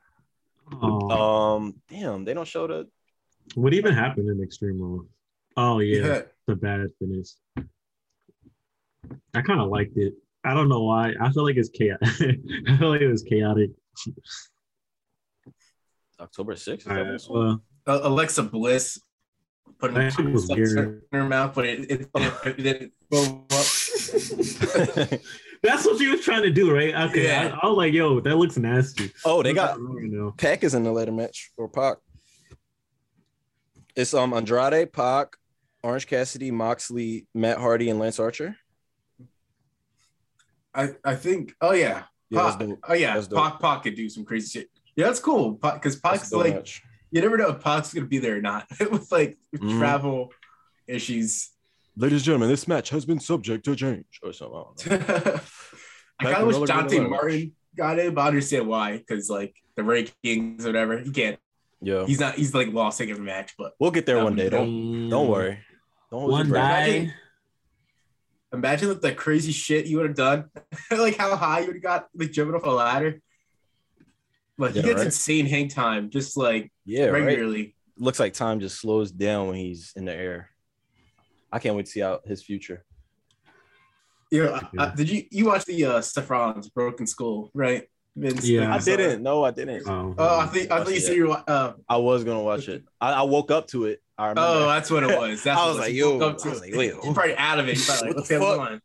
Oh, 0.73 1.11
Um, 1.11 1.81
damn, 1.89 2.25
they 2.25 2.35
don't 2.35 2.49
show 2.49 2.67
the. 2.67 2.89
what 3.55 3.75
even 3.75 3.93
happened 3.95 4.29
in 4.29 4.43
Extreme 4.43 4.81
Rules? 4.81 5.07
Oh 5.57 5.79
yeah, 5.81 6.07
Yeah. 6.07 6.23
the 6.47 6.57
bad 6.57 6.87
finish. 6.99 7.29
I 9.35 9.43
kind 9.43 9.61
of 9.61 9.69
liked 9.69 9.97
it. 9.97 10.15
I 10.45 10.55
don't 10.55 10.69
know 10.69 10.83
why. 10.83 11.15
I 11.21 11.31
feel 11.33 11.45
like 11.45 11.57
it's 11.57 11.69
chaotic. 11.69 12.01
I 12.69 12.77
feel 12.79 12.89
like 12.91 13.01
it 13.03 13.09
was 13.09 13.23
chaotic. 13.23 13.71
October 16.21 16.55
6th. 16.55 16.79
Is 16.79 16.85
that 16.85 17.05
what 17.05 17.15
it's 17.15 17.29
well, 17.29 17.63
Uh, 17.87 18.01
Alexa 18.03 18.43
Bliss 18.45 19.01
putting 19.79 19.97
That 19.97 20.13
shit 20.13 20.31
was 20.33 20.49
weird. 20.49 20.79
in 20.79 21.03
her 21.13 21.25
mouth, 21.25 21.55
but 21.55 21.67
it, 21.67 21.91
it, 21.91 22.09
it, 22.15 22.57
didn't 22.57 22.93
blow 23.11 23.23
up. 23.23 23.49
that's 25.63 25.85
what 25.85 25.99
she 25.99 26.09
was 26.09 26.21
trying 26.23 26.43
to 26.43 26.51
do, 26.51 26.75
right? 26.75 26.95
Okay, 27.11 27.25
Yeah. 27.27 27.57
I, 27.63 27.67
I 27.67 27.69
was 27.69 27.77
like, 27.77 27.93
"Yo, 27.93 28.21
that 28.21 28.37
looks 28.37 28.57
nasty." 28.57 29.13
oh, 29.25 29.43
they 29.43 29.53
got 29.53 29.79
you 29.79 30.09
know. 30.09 30.35
Pac 30.37 30.65
is 30.65 30.75
in 30.75 30.83
the 30.85 30.93
ladder 30.93 31.13
match 31.13 31.51
or 31.57 31.69
Pac. 31.69 31.99
It's 33.97 34.15
um 34.15 34.33
Andrade, 34.33 34.93
Pac, 34.93 35.37
Orange 35.83 36.07
Cassidy, 36.07 36.51
Moxley, 36.51 37.27
Matt 37.35 37.59
Hardy, 37.59 37.91
and 37.91 37.99
Lance 37.99 38.19
Archer. 38.19 38.57
I, 40.75 40.91
I 41.05 41.17
think. 41.17 41.55
Oh 41.61 41.73
yeah, 41.73 42.05
Yeah, 42.31 42.43
that's 42.43 42.57
Pac. 42.57 42.69
Oh 42.89 42.95
yeah, 42.95 43.15
That's. 43.15 43.29
Pac, 43.29 43.61
Pac 43.61 43.83
could 43.83 43.97
do 43.97 44.09
some 44.09 44.25
crazy 44.25 44.61
shit. 44.61 44.71
Yeah, 44.95 45.07
that's 45.07 45.21
cool. 45.21 45.53
Because 45.53 46.01
That's 46.01 46.19
Pac's 46.21 46.33
a 46.33 46.39
like 46.39 46.55
match. 46.55 46.83
You 47.11 47.21
never 47.21 47.37
know 47.37 47.51
if 47.51 47.63
Pac's 47.63 47.93
gonna 47.95 48.07
be 48.07 48.19
there 48.19 48.37
or 48.37 48.41
not 48.41 48.67
with 48.91 49.11
like 49.13 49.39
Mhm. 49.57 49.79
travel 49.79 50.33
issues. 50.87 51.51
Ladies 51.97 52.21
and 52.21 52.25
gentlemen, 52.27 52.49
this 52.49 52.69
match 52.69 52.91
has 52.91 53.05
been 53.05 53.19
subject 53.21 53.65
to 53.65 53.75
change 53.75 54.21
or 54.23 54.33
something. 54.33 54.93
I 54.93 54.97
don't 54.97 55.09
know. 55.09 55.41
I 56.21 56.25
Back 56.25 56.35
kind 56.35 56.37
of 56.37 56.47
wish 56.61 56.69
Dante 56.69 57.01
Martin 57.01 57.53
got 57.77 57.99
it, 57.99 58.15
but 58.15 58.23
I 58.23 58.27
understand 58.29 58.67
why. 58.69 58.99
Because 58.99 59.29
like 59.31 59.55
the 59.77 59.83
rankings, 59.83 60.65
or 60.65 60.67
whatever, 60.69 60.99
he 60.99 61.11
can't. 61.11 61.39
Yeah, 61.81 62.07
He's 62.07 62.19
not. 62.21 62.35
He's 62.35 62.55
like 62.55 62.73
lost 62.73 62.99
taking 62.99 63.17
a 63.17 63.21
match, 63.21 63.55
but 63.57 63.73
we'll 63.79 63.91
get 63.93 64.05
there 64.07 64.17
That 64.17 64.25
one 64.25 64.35
day. 64.37 64.49
Don't 64.49 65.09
don't 65.09 65.29
worry. 65.29 65.59
Don't 66.11 66.29
One 66.31 66.51
day. 66.51 67.13
imagine 68.53 68.89
like 68.89 69.01
the 69.01 69.13
crazy 69.13 69.53
shit 69.53 69.87
you 69.87 69.99
would 69.99 70.07
have 70.07 70.17
done, 70.17 70.51
like 70.91 71.17
how 71.17 71.37
high 71.37 71.61
you 71.61 71.67
would 71.67 71.77
have 71.77 71.83
got, 71.83 72.09
like 72.15 72.33
jumping 72.33 72.55
off 72.57 72.65
a 72.65 72.71
ladder. 72.71 73.21
Like 74.59 74.75
Yeah, 74.75 74.83
he 74.83 74.89
gets 74.89 74.99
right. 74.99 75.07
insane 75.07 75.47
hang 75.47 75.69
time, 75.69 76.11
just 76.11 76.37
like 76.37 76.71
Yeah, 76.85 77.07
right. 77.07 77.23
regularly. 77.23 77.75
Looks 77.97 78.21
like 78.21 78.33
time 78.35 78.61
just 78.61 78.81
slows 78.81 79.11
down 79.11 79.49
when 79.49 79.57
he's 79.57 79.93
in 79.97 80.05
the 80.05 80.13
air. 80.15 80.51
I 81.53 81.59
can't 81.61 81.75
wait 81.77 81.87
to 81.87 81.91
see 81.93 82.03
out 82.03 82.27
his 82.27 82.43
future. 82.43 82.85
You 84.31 84.45
know, 84.45 84.53
I- 84.55 84.59
I- 84.59 84.69
Yeah. 84.73 84.95
did 84.95 85.09
you 85.11 85.25
you 85.31 85.47
watch 85.47 85.65
the 85.65 85.85
uh 85.85 86.01
Seth 86.01 86.29
Rollins 86.29 86.69
Broken 86.69 87.07
Skull, 87.07 87.51
right? 87.55 87.89
Vince? 88.15 88.47
Yeah. 88.47 88.75
I 88.75 88.79
didn't. 88.79 89.23
No, 89.23 89.45
I 89.45 89.53
didn't. 89.53 89.89
Oh, 89.89 90.15
Oh, 90.19 90.41
I 90.41 90.47
think 90.47 90.71
I 90.71 90.79
Watch 90.79 90.87
thought 90.89 90.95
you 90.95 91.01
said 91.01 91.17
you 91.17 91.29
were. 91.29 91.43
Uh, 91.47 91.73
I 91.89 91.97
was 91.99 92.25
gonna 92.25 92.43
watch 92.43 92.69
it. 92.69 92.85
I, 93.01 93.13
I 93.13 93.23
woke 93.23 93.51
up 93.51 93.69
to 93.69 93.87
it. 93.87 94.03
I 94.19 94.31
remember. 94.31 94.43
oh, 94.43 94.67
that's 94.67 94.91
what 94.91 95.05
it 95.05 95.17
was. 95.17 95.43
That's 95.45 95.59
I 95.61 95.67
was 95.69 95.77
it 95.77 95.81
like, 95.81 95.93
You 95.93 95.99
yo, 96.09 96.19
woke 96.19 96.23
up 96.33 96.39
to 96.39 96.49
I 96.49 96.51
was 96.51 96.61
like, 96.61 96.75
wait, 96.75 96.93
You're 97.05 97.15
probably 97.15 97.37
out 97.37 97.61
of 97.61 97.69
it. 97.69 97.79
Probably 97.87 98.09
like, 98.09 98.09
What 98.09 98.17
what's 98.17 98.29
the 98.29 98.39
going 98.41 98.69
fuck? 98.73 98.83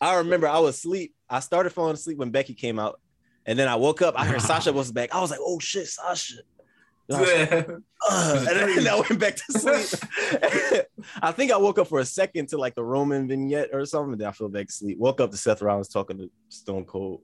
I 0.00 0.14
remember 0.18 0.46
I 0.46 0.60
was 0.60 0.76
asleep. 0.76 1.14
I 1.28 1.40
started 1.40 1.70
falling 1.70 1.94
asleep 1.94 2.16
when 2.18 2.30
Becky 2.30 2.54
came 2.54 2.78
out, 2.78 3.00
and 3.48 3.58
then 3.58 3.66
I 3.66 3.74
woke 3.74 4.00
up. 4.02 4.14
I 4.16 4.24
heard 4.26 4.40
Sasha 4.50 4.72
was 4.72 4.92
back. 4.92 5.12
I 5.14 5.20
was 5.20 5.30
like, 5.32 5.40
"Oh 5.42 5.58
shit, 5.58 5.88
Sasha!" 5.88 6.34
And 7.08 7.16
I 7.16 7.20
like, 7.20 7.68
"Ugh," 8.10 8.36
and 8.36 8.46
then 8.46 8.86
I 8.86 8.96
went 9.00 9.18
back 9.18 9.36
to 9.36 9.42
sleep. 9.58 10.84
I 11.22 11.32
think 11.32 11.50
I 11.52 11.56
woke 11.56 11.78
up 11.78 11.88
for 11.88 12.00
a 12.00 12.04
second 12.04 12.50
to 12.50 12.58
like 12.58 12.74
the 12.74 12.84
Roman 12.84 13.26
vignette 13.26 13.70
or 13.72 13.84
something. 13.86 14.12
And 14.12 14.20
then 14.20 14.28
I 14.28 14.32
fell 14.32 14.48
back 14.48 14.66
to 14.68 14.72
sleep. 14.72 14.98
Woke 14.98 15.20
up 15.20 15.30
to 15.30 15.36
Seth 15.36 15.62
Rollins 15.62 15.88
talking 15.88 16.18
to 16.18 16.30
Stone 16.50 16.84
Cold. 16.84 17.22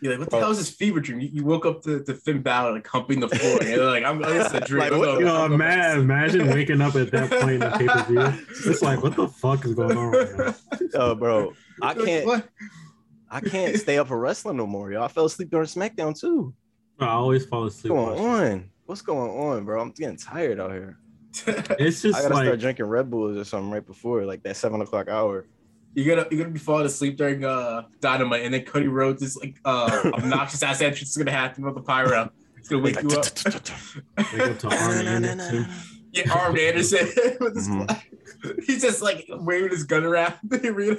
You're 0.00 0.10
like, 0.14 0.18
what 0.18 0.30
the 0.30 0.30
Bro. 0.30 0.40
hell 0.40 0.50
is 0.50 0.58
this 0.58 0.70
fever 0.70 0.98
dream? 0.98 1.20
You, 1.20 1.28
you 1.32 1.44
woke 1.44 1.64
up 1.64 1.80
to, 1.82 2.02
to 2.02 2.14
Finn 2.14 2.42
Balor 2.42 2.72
like 2.72 2.86
humping 2.88 3.20
the 3.20 3.28
floor. 3.28 3.58
And 3.60 3.68
you're 3.68 3.88
like, 3.88 4.02
I'm 4.02 4.20
this 4.20 4.48
is 4.48 4.52
a 4.54 4.60
dream. 4.60 4.80
Like, 4.82 4.92
I'm 4.92 4.98
what- 4.98 5.04
going- 5.04 5.20
You 5.20 5.26
know, 5.26 5.36
I'm 5.44 5.48
going 5.50 5.58
back 5.60 5.92
to 5.92 5.98
man, 5.98 6.00
imagine 6.00 6.46
waking 6.48 6.80
up 6.80 6.96
at 6.96 7.12
that 7.12 7.30
point 7.30 7.50
in 7.52 7.60
the 7.60 7.70
pay 7.70 7.86
per 7.86 8.02
view. 8.08 8.44
It's 8.72 8.82
like, 8.82 9.00
what 9.00 9.14
the 9.14 9.28
fuck 9.28 9.64
is 9.64 9.74
going 9.74 9.96
on 9.96 10.10
right 10.10 10.36
now? 10.36 10.54
Oh, 10.94 11.14
bro, 11.14 11.52
I 11.80 11.94
can't. 11.94 12.44
What? 13.32 13.46
I 13.46 13.48
can't 13.48 13.76
stay 13.76 13.98
up 13.98 14.08
for 14.08 14.18
wrestling 14.18 14.56
no 14.56 14.66
more, 14.66 14.92
yo. 14.92 15.02
I 15.02 15.08
fell 15.08 15.24
asleep 15.26 15.50
during 15.50 15.66
SmackDown 15.66 16.18
too. 16.18 16.54
I 17.00 17.06
always 17.08 17.46
fall 17.46 17.64
asleep. 17.66 17.92
What's 17.92 18.06
going 18.18 18.22
watching. 18.32 18.52
on? 18.52 18.70
What's 18.86 19.02
going 19.02 19.30
on, 19.30 19.64
bro? 19.64 19.80
I'm 19.80 19.90
getting 19.90 20.16
tired 20.16 20.60
out 20.60 20.72
here. 20.72 20.98
It's 21.78 22.02
just 22.02 22.18
I 22.18 22.22
gotta 22.22 22.34
like 22.34 22.44
start 22.44 22.60
drinking 22.60 22.86
Red 22.86 23.10
Bulls 23.10 23.36
or 23.38 23.44
something 23.44 23.70
right 23.70 23.84
before, 23.86 24.24
like 24.24 24.42
that 24.42 24.56
seven 24.56 24.80
o'clock 24.82 25.08
hour. 25.08 25.46
You're 25.94 26.14
gonna 26.16 26.28
you're 26.30 26.42
gonna 26.42 26.52
be 26.52 26.58
falling 26.58 26.84
asleep 26.86 27.16
during 27.16 27.44
uh 27.44 27.84
Dynamite, 28.00 28.44
and 28.44 28.52
then 28.52 28.64
Cody 28.64 28.88
Rhodes 28.88 29.22
is 29.22 29.36
like 29.36 29.56
uh 29.64 30.10
obnoxious 30.14 30.62
ass 30.62 30.80
entrance 30.82 31.10
is 31.10 31.16
gonna 31.16 31.30
happen 31.32 31.64
with 31.64 31.74
the 31.74 31.80
pyro. 31.82 32.30
It's 32.58 32.68
gonna 32.68 32.82
wake 32.82 33.00
you 33.02 33.08
up. 33.08 33.24
wake 34.32 34.40
up 34.40 34.58
to 34.58 34.68
Arn 34.68 35.06
Anderson. 35.24 35.66
Yeah, 36.12 36.32
Arn 36.38 36.58
Anderson 36.58 37.08
with 37.40 37.56
his 37.56 37.68
Mhm. 37.68 38.02
He's 38.66 38.82
just 38.82 39.00
like 39.02 39.24
waving 39.30 39.70
his 39.70 39.84
gun 39.84 40.04
around 40.04 40.34
the 40.44 40.68
arena. 40.68 40.96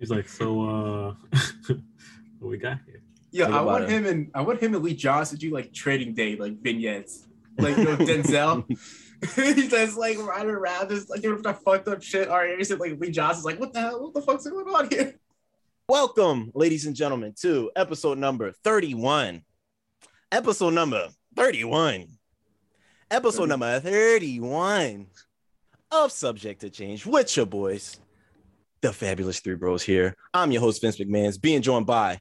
He's 0.00 0.10
like, 0.10 0.28
so 0.30 0.62
uh, 0.62 1.14
what 2.38 2.50
we 2.50 2.56
got 2.56 2.78
here? 2.86 3.02
Yeah, 3.30 3.44
I 3.44 3.48
about 3.48 3.66
want 3.66 3.84
it. 3.84 3.90
him 3.90 4.06
and 4.06 4.30
I 4.34 4.40
want 4.40 4.60
him 4.60 4.74
and 4.74 4.82
Lee 4.82 4.94
Johnson 4.94 5.38
to 5.38 5.40
do 5.46 5.54
like 5.54 5.72
trading 5.74 6.14
day 6.14 6.36
like 6.36 6.60
vignettes. 6.60 7.26
like 7.58 7.76
you 7.76 7.84
know 7.84 7.96
Denzel. 7.96 8.64
He's 9.36 9.68
just 9.68 9.98
like 9.98 10.16
riding 10.18 10.50
around, 10.50 10.88
just 10.88 11.10
like 11.10 11.20
doing 11.20 11.42
that 11.42 11.62
fucked 11.62 11.86
up 11.88 12.02
shit. 12.02 12.28
All 12.28 12.38
right, 12.38 12.58
you 12.58 12.64
said 12.64 12.80
like 12.80 12.98
Lee 12.98 13.10
Johnson's 13.10 13.44
like, 13.44 13.60
what 13.60 13.74
the 13.74 13.80
hell? 13.80 14.02
What 14.02 14.14
the 14.14 14.22
fuck's 14.22 14.46
going 14.46 14.66
on 14.66 14.88
here? 14.88 15.14
Welcome, 15.86 16.50
ladies 16.54 16.86
and 16.86 16.96
gentlemen, 16.96 17.34
to 17.42 17.70
episode 17.76 18.16
number 18.16 18.52
31. 18.64 19.42
Episode 20.32 20.70
number 20.72 21.08
31. 21.36 22.06
Episode 23.10 23.48
number 23.50 23.78
31 23.80 25.08
of 25.90 26.10
Subject 26.10 26.60
to 26.62 26.70
Change 26.70 27.04
with 27.04 27.36
your 27.36 27.44
boys, 27.46 28.00
the 28.80 28.92
fabulous 28.92 29.40
three 29.40 29.54
bros 29.54 29.82
here. 29.82 30.16
I'm 30.32 30.50
your 30.50 30.60
host, 30.60 30.80
Vince 30.80 30.98
McMahon's, 30.98 31.38
being 31.38 31.62
joined 31.62 31.86
by 31.86 32.20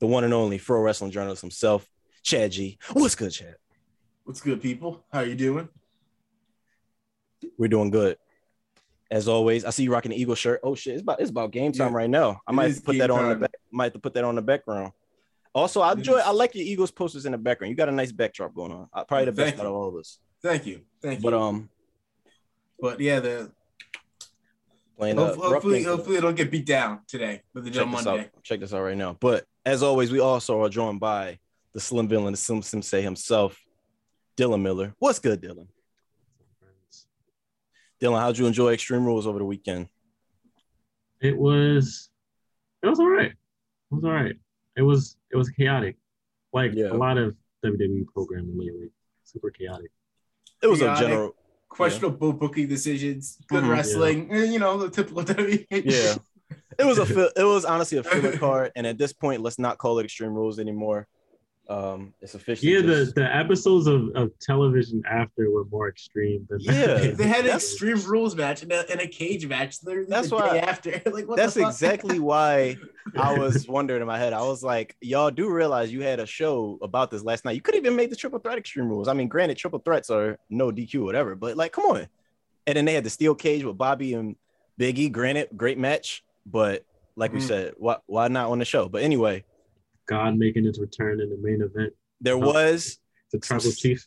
the 0.00 0.06
one 0.06 0.24
and 0.24 0.34
only 0.34 0.58
pro 0.58 0.80
wrestling 0.80 1.10
journalist 1.10 1.42
himself, 1.42 1.88
Chad 2.22 2.52
G. 2.52 2.78
What's 2.92 3.14
good, 3.14 3.32
Chad? 3.32 3.56
What's 4.24 4.40
good, 4.40 4.62
people? 4.62 5.04
How 5.12 5.20
you 5.20 5.34
doing? 5.34 5.68
We're 7.58 7.68
doing 7.68 7.90
good. 7.90 8.16
As 9.10 9.28
always, 9.28 9.64
I 9.64 9.70
see 9.70 9.84
you 9.84 9.92
rocking 9.92 10.10
the 10.10 10.20
Eagle 10.20 10.34
shirt. 10.34 10.60
Oh 10.64 10.74
shit, 10.74 10.94
it's 10.94 11.02
about 11.02 11.20
it's 11.20 11.30
about 11.30 11.50
game 11.52 11.72
time 11.72 11.92
Yeah, 11.92 11.96
right 11.96 12.10
now. 12.10 12.40
I 12.46 12.52
it 12.52 12.54
might 12.54 12.66
is 12.66 12.76
have 12.76 12.84
to 12.84 12.86
put 12.86 12.98
that 12.98 13.10
on 13.10 13.28
the 13.28 13.36
back. 13.36 13.54
Might 13.70 13.84
have 13.84 13.92
to 13.92 13.98
put 13.98 14.14
that 14.14 14.24
on 14.24 14.34
the 14.34 14.42
background. 14.42 14.92
Also, 15.54 15.82
I 15.82 15.92
enjoy. 15.92 16.16
I 16.16 16.30
like 16.30 16.54
your 16.54 16.64
Eagles 16.64 16.90
posters 16.90 17.26
in 17.26 17.32
the 17.32 17.38
background. 17.38 17.70
You 17.70 17.76
got 17.76 17.88
a 17.88 17.92
nice 17.92 18.10
backdrop 18.10 18.54
going 18.54 18.72
on. 18.72 18.88
Uh, 18.92 19.04
Probably 19.04 19.26
the 19.26 19.32
best 19.32 19.50
Thank 19.50 19.60
out 19.60 19.66
of 19.66 19.72
all 19.72 19.88
of 19.88 19.94
us. 19.96 20.18
Thank 20.42 20.66
you, 20.66 20.80
thank 21.00 21.20
you. 21.20 21.22
But 21.22 21.34
um, 21.34 21.68
but 22.80 22.98
yeah, 22.98 23.20
the 23.20 23.52
playing 24.96 25.18
uh, 25.18 25.34
hopefully, 25.34 25.82
hopefully, 25.82 26.16
it'll 26.16 26.32
get 26.32 26.50
beat 26.50 26.66
down 26.66 27.00
today 27.08 27.42
with 27.52 27.64
the 27.64 27.70
check 27.70 27.84
Joe 27.84 27.90
this 27.90 28.04
Monday. 28.04 28.24
out. 28.24 28.42
Check 28.42 28.60
this 28.60 28.72
out 28.74 28.82
right 28.82 28.96
now. 28.96 29.16
But 29.18 29.44
as 29.64 29.82
always, 29.82 30.10
we 30.12 30.20
also 30.20 30.62
are 30.62 30.68
joined 30.68 31.00
by 31.00 31.38
the 31.72 31.80
Slim 31.80 32.08
Villain, 32.08 32.32
the 32.32 32.36
Slim 32.36 32.62
Sim 32.62 32.82
say 32.82 33.02
himself, 33.02 33.58
Dylan 34.36 34.62
Miller. 34.62 34.94
What's 34.98 35.18
good, 35.18 35.42
Dylan? 35.42 35.66
Dylan, 38.00 38.18
how'd 38.20 38.38
you 38.38 38.46
enjoy 38.46 38.72
Extreme 38.72 39.04
Rules 39.04 39.26
over 39.26 39.38
the 39.38 39.44
weekend? 39.44 39.88
It 41.20 41.36
was 41.36 42.10
it 42.82 42.88
was 42.88 43.00
all 43.00 43.08
right. 43.08 43.30
It 43.32 43.94
was 43.94 44.04
all 44.04 44.10
right. 44.12 44.34
It 44.76 44.82
was 44.82 45.16
it 45.32 45.36
was 45.36 45.48
chaotic. 45.50 45.96
Like 46.52 46.72
Yeah. 46.74 46.86
a 46.92 46.94
lot 46.94 47.16
of 47.18 47.34
WWE 47.64 48.04
programming 48.12 48.58
lately. 48.58 48.90
Super 49.24 49.50
chaotic. 49.50 49.90
It 50.62 50.66
was 50.66 50.82
a 50.82 50.94
general. 50.96 51.34
Questionable 51.76 52.32
booking 52.32 52.68
decisions, 52.68 53.38
good 53.48 53.64
Mhm. 53.64 53.70
wrestling, 53.70 54.28
eh, 54.32 54.44
you 54.44 54.58
know 54.58 54.78
the 54.78 54.90
typical 54.90 55.22
WWE. 55.30 55.66
Yeah. 55.70 56.14
It 56.78 56.84
was 56.84 56.98
a 56.98 57.04
it 57.36 57.44
was 57.44 57.64
honestly 57.64 57.98
a 57.98 58.02
filler 58.04 58.36
card, 58.38 58.72
and 58.76 58.86
at 58.86 58.96
this 58.98 59.12
point, 59.12 59.42
let's 59.42 59.58
not 59.58 59.78
call 59.78 59.98
it 59.98 60.04
Extreme 60.04 60.34
Rules 60.34 60.58
anymore. 60.58 61.06
Um, 61.66 62.12
it's 62.20 62.34
officially 62.34 62.72
Yeah, 62.72 62.80
the, 62.82 62.86
just- 63.04 63.14
the 63.14 63.34
episodes 63.34 63.86
of, 63.86 64.10
of 64.14 64.30
television 64.38 65.02
after 65.10 65.50
were 65.50 65.64
more 65.64 65.88
extreme 65.88 66.46
than 66.50 66.60
Yeah. 66.60 67.12
They 67.12 67.26
had 67.26 67.46
an 67.46 67.52
extreme 67.56 68.02
rules 68.04 68.36
match 68.36 68.62
and 68.62 68.70
a, 68.70 68.90
and 68.90 69.00
a 69.00 69.06
cage 69.06 69.46
match. 69.46 69.76
Literally 69.82 70.08
That's 70.10 70.28
the 70.28 70.34
why- 70.36 70.50
day 70.52 70.60
after. 70.60 70.90
like 71.10 71.26
what 71.26 71.36
that's 71.38 71.56
exactly 71.56 72.18
why 72.18 72.76
I 73.16 73.38
was 73.38 73.66
wondering 73.66 74.02
in 74.02 74.06
my 74.06 74.18
head. 74.18 74.34
I 74.34 74.42
was 74.42 74.62
like, 74.62 74.94
y'all 75.00 75.30
do 75.30 75.48
realize 75.48 75.90
you 75.90 76.02
had 76.02 76.20
a 76.20 76.26
show 76.26 76.78
about 76.82 77.10
this 77.10 77.22
last 77.22 77.46
night. 77.46 77.52
You 77.52 77.62
could 77.62 77.74
have 77.74 77.84
even 77.84 77.96
make 77.96 78.10
the 78.10 78.16
triple 78.16 78.40
threat 78.40 78.58
Extreme 78.58 78.88
Rules. 78.90 79.08
I 79.08 79.14
mean, 79.14 79.28
granted, 79.28 79.56
triple 79.56 79.78
threats 79.78 80.10
are 80.10 80.38
no 80.50 80.70
DQ, 80.70 81.02
whatever, 81.04 81.34
but 81.34 81.56
like, 81.56 81.72
come 81.72 81.86
on. 81.86 82.08
And 82.66 82.76
then 82.76 82.84
they 82.84 82.92
had 82.94 83.04
the 83.04 83.10
steel 83.10 83.34
cage 83.34 83.64
with 83.64 83.78
Bobby 83.78 84.12
and 84.14 84.36
Biggie. 84.78 85.10
Granted, 85.10 85.48
great 85.56 85.78
match, 85.78 86.24
but 86.44 86.84
like 87.16 87.32
we 87.32 87.38
Mhm. 87.38 87.48
said, 87.48 87.72
why 87.78 87.96
why 88.06 88.28
not 88.28 88.50
on 88.50 88.58
the 88.58 88.64
show? 88.66 88.88
But 88.88 89.02
anyway, 89.02 89.44
God 90.06 90.36
making 90.36 90.64
his 90.64 90.78
return 90.78 91.20
in 91.20 91.30
the 91.30 91.36
main 91.36 91.62
event. 91.62 91.92
there 92.20 92.38
was 92.38 92.98
The 93.32 93.38
tribal 93.38 93.72
chief. 93.76 94.06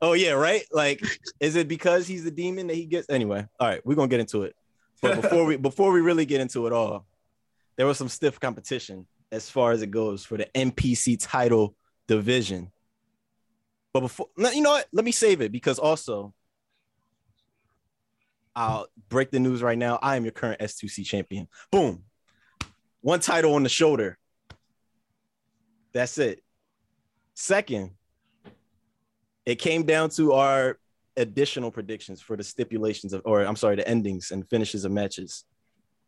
oh 0.00 0.12
yeah, 0.12 0.32
right. 0.32 0.64
Like, 0.72 1.02
is 1.40 1.56
it 1.56 1.68
because 1.68 2.06
he's 2.06 2.24
the 2.24 2.30
demon 2.30 2.66
that 2.68 2.74
he 2.74 2.86
gets? 2.86 3.08
Anyway, 3.10 3.46
all 3.58 3.68
right, 3.68 3.84
we're 3.84 3.94
gonna 3.94 4.08
get 4.08 4.20
into 4.20 4.42
it. 4.42 4.54
But 5.02 5.20
before 5.20 5.44
we 5.44 5.56
before 5.70 5.92
we 5.92 6.00
really 6.00 6.26
get 6.26 6.40
into 6.40 6.66
it 6.66 6.72
all, 6.72 7.06
there 7.76 7.86
was 7.86 7.98
some 7.98 8.08
stiff 8.08 8.40
competition 8.40 9.06
as 9.32 9.50
far 9.50 9.72
as 9.72 9.82
it 9.82 9.90
goes 9.90 10.24
for 10.24 10.36
the 10.36 10.46
NPC 10.54 11.16
title 11.20 11.74
division. 12.06 12.70
But 13.92 14.00
before, 14.00 14.28
you 14.36 14.62
know 14.62 14.70
what? 14.70 14.86
Let 14.92 15.04
me 15.04 15.12
save 15.12 15.40
it 15.40 15.52
because 15.52 15.78
also, 15.78 16.34
I'll 18.56 18.86
break 19.08 19.30
the 19.30 19.40
news 19.40 19.62
right 19.62 19.78
now. 19.78 19.98
I 20.02 20.16
am 20.16 20.24
your 20.24 20.32
current 20.32 20.60
S2C 20.60 21.04
champion. 21.04 21.48
Boom, 21.70 22.04
one 23.04 23.20
title 23.20 23.54
on 23.54 23.62
the 23.62 23.68
shoulder. 23.68 24.16
That's 25.92 26.16
it. 26.16 26.42
Second, 27.34 27.90
it 29.44 29.56
came 29.56 29.82
down 29.82 30.08
to 30.10 30.32
our 30.32 30.78
additional 31.14 31.70
predictions 31.70 32.22
for 32.22 32.34
the 32.34 32.42
stipulations 32.42 33.12
of, 33.12 33.20
or 33.26 33.42
I'm 33.42 33.56
sorry, 33.56 33.76
the 33.76 33.86
endings 33.86 34.30
and 34.30 34.48
finishes 34.48 34.86
of 34.86 34.92
matches. 34.92 35.44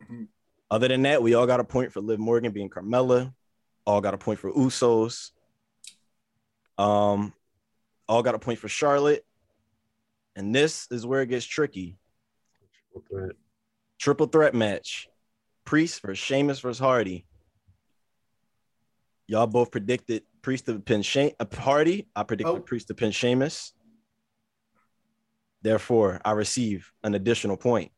Mhm. 0.03 0.29
Other 0.71 0.89
than 0.89 1.03
that, 1.03 1.23
we 1.23 1.35
all 1.35 1.47
got 1.47 1.61
a 1.61 1.65
point 1.65 1.93
for 1.93 2.01
Liv 2.01 2.19
Morgan 2.19 2.51
being 2.51 2.71
Carmella. 2.71 3.35
All 3.85 4.01
got 4.01 4.15
a 4.15 4.19
point 4.19 4.41
for 4.41 4.51
Usos. 4.53 5.33
Um, 6.79 7.35
all 8.09 8.23
got 8.23 8.35
a 8.35 8.39
point 8.39 8.59
for 8.59 8.69
Charlotte. 8.69 9.27
And 10.35 10.55
this 10.55 10.89
is 10.91 11.05
where 11.05 11.21
it 11.21 11.27
gets 11.27 11.45
tricky. 11.45 11.99
Triple 12.73 13.05
threat. 13.11 13.37
Triple 13.99 14.27
threat 14.29 14.55
match: 14.55 15.09
Priest 15.67 16.01
versus 16.01 16.19
Sheamus 16.25 16.61
versus 16.61 16.79
Hardy. 16.79 17.27
Y'all 19.27 19.47
both 19.47 19.71
predicted 19.71 20.23
Priest 20.41 20.65
to 20.67 20.79
pin 20.79 21.03
Shane 21.03 21.33
uh, 21.39 21.45
Hardy. 21.59 22.09
I 22.17 22.23
predicted 22.23 22.57
Oh. 22.57 22.61
Priest 22.61 22.87
to 22.89 22.95
pin 22.95 23.11
Sheamus. 23.11 23.73
Therefore, 25.63 26.21
I 26.25 26.31
receive 26.33 26.91
an 27.03 27.15
additional 27.15 27.57
point 27.59 27.91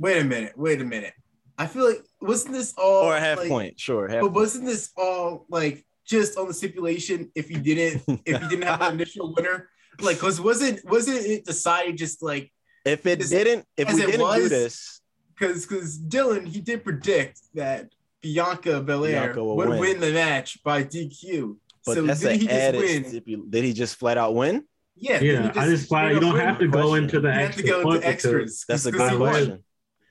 Wait 0.00 0.20
a 0.20 0.24
minute. 0.24 0.52
Wait 0.56 0.80
a 0.80 0.84
minute. 0.84 1.12
I 1.56 1.66
feel 1.66 1.84
like 1.88 2.04
wasn't 2.20 2.54
this 2.54 2.72
all 2.78 3.04
or 3.06 3.16
a 3.16 3.20
half 3.20 3.38
like- 3.38 3.48
point. 3.48 3.80
Sure, 3.80 4.06
half 4.06 4.20
But 4.20 4.26
point. 4.28 4.34
wasn't 4.34 4.66
this 4.66 4.90
all 4.96 5.44
like 5.48 5.84
just 6.06 6.38
on 6.38 6.46
the 6.48 6.54
stipulation 6.54 7.32
if 7.34 7.50
you 7.50 7.58
didn't 7.58 8.02
if 8.24 8.40
you 8.42 8.48
didn't 8.48 8.62
have 8.62 8.80
an 8.82 8.92
initial 9.00 9.34
winner? 9.34 9.68
Like, 10.00 10.18
cause 10.20 10.40
wasn't 10.40 10.84
wasn't 10.88 11.18
it 11.18 11.44
decided 11.44 11.96
just 11.96 12.22
like 12.22 12.52
if 12.84 13.04
it 13.06 13.18
didn't, 13.28 13.66
if 13.76 13.92
we 13.92 14.06
didn't 14.06 14.34
do 14.36 14.48
this, 14.48 14.97
because 15.38 15.66
because 15.66 15.98
Dylan 15.98 16.46
he 16.46 16.60
did 16.60 16.84
predict 16.84 17.40
that 17.54 17.90
Bianca 18.22 18.80
Belair 18.80 19.22
Bianca 19.24 19.44
will 19.44 19.56
would 19.56 19.68
win. 19.68 19.78
win. 19.80 20.00
the 20.00 20.12
match 20.12 20.62
by 20.64 20.82
DQ. 20.84 21.56
but 21.86 21.94
so 21.94 22.02
that's 22.02 22.20
did 22.20 22.32
an 22.32 22.40
he 22.40 22.46
just 22.46 22.58
added. 22.58 22.80
win? 22.80 23.04
stipul- 23.04 23.50
did 23.50 23.64
he 23.64 23.72
just 23.72 23.96
flat 23.96 24.18
out 24.18 24.34
win? 24.34 24.64
Yeah, 24.96 25.20
did 25.20 25.22
he 25.22 25.32
Yeah, 25.32 25.52
I 25.54 25.66
just 25.68 25.88
fly. 25.88 26.02
straight 26.08 26.14
You 26.14 26.20
don't 26.20 26.32
win? 26.34 26.44
have 26.44 26.58
to 26.58 26.66
go 26.68 26.82
Question. 26.88 27.04
into 27.04 27.20
the 27.20 27.28
You 27.28 27.34
have 27.34 27.56
to 27.56 27.62
go 27.62 27.82
point 27.82 27.96
into 27.96 28.08
because- 28.08 28.24
extras. 28.24 28.64
That's 28.68 28.86
a 28.86 28.92
good 28.92 29.16
question. 29.16 29.64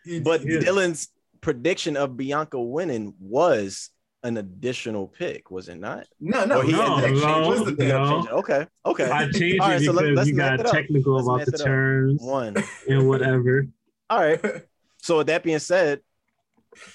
He- 0.05 0.19
But 0.21 0.41
he- 0.41 0.47
Dylan's 0.59 1.09
prediction 1.41 1.97
of 1.97 2.15
Bianca 2.15 2.59
winning 2.61 3.13
was 3.19 3.89
an 4.23 4.37
additional 4.37 5.07
pick, 5.07 5.51
was 5.51 5.67
it 5.69 5.75
not? 5.77 6.05
no, 6.19 6.45
no, 6.45 6.61
he 6.61 6.71
no, 6.71 6.97
ended 6.97 7.23
up 7.23 7.41
no, 7.43 7.49
was 7.49 7.59
the 7.59 7.65
he 7.71 7.75
pick. 7.75 7.79
ended 7.89 7.95
up 7.95 8.25
no. 8.25 8.31
Okay, 8.39 8.65
okay. 8.85 9.09
I 9.11 9.29
changed 9.31 9.59
All 9.61 9.67
right, 9.67 9.81
it 9.81 9.85
so 9.85 9.91
let- 9.91 10.03
because 10.03 10.15
let's 10.17 10.29
you 10.29 10.35
got 10.35 10.59
it 10.61 10.65
technical 10.67 11.19
about 11.19 11.45
the 11.45 11.53
it 11.53 11.59
up. 11.61 11.65
terms 11.67 12.21
One. 12.21 12.55
and 12.89 13.07
whatever. 13.09 13.67
All 14.09 14.19
right. 14.21 14.39
So 15.07 15.19
with 15.19 15.27
that 15.27 15.41
being 15.41 15.59
said, 15.59 16.01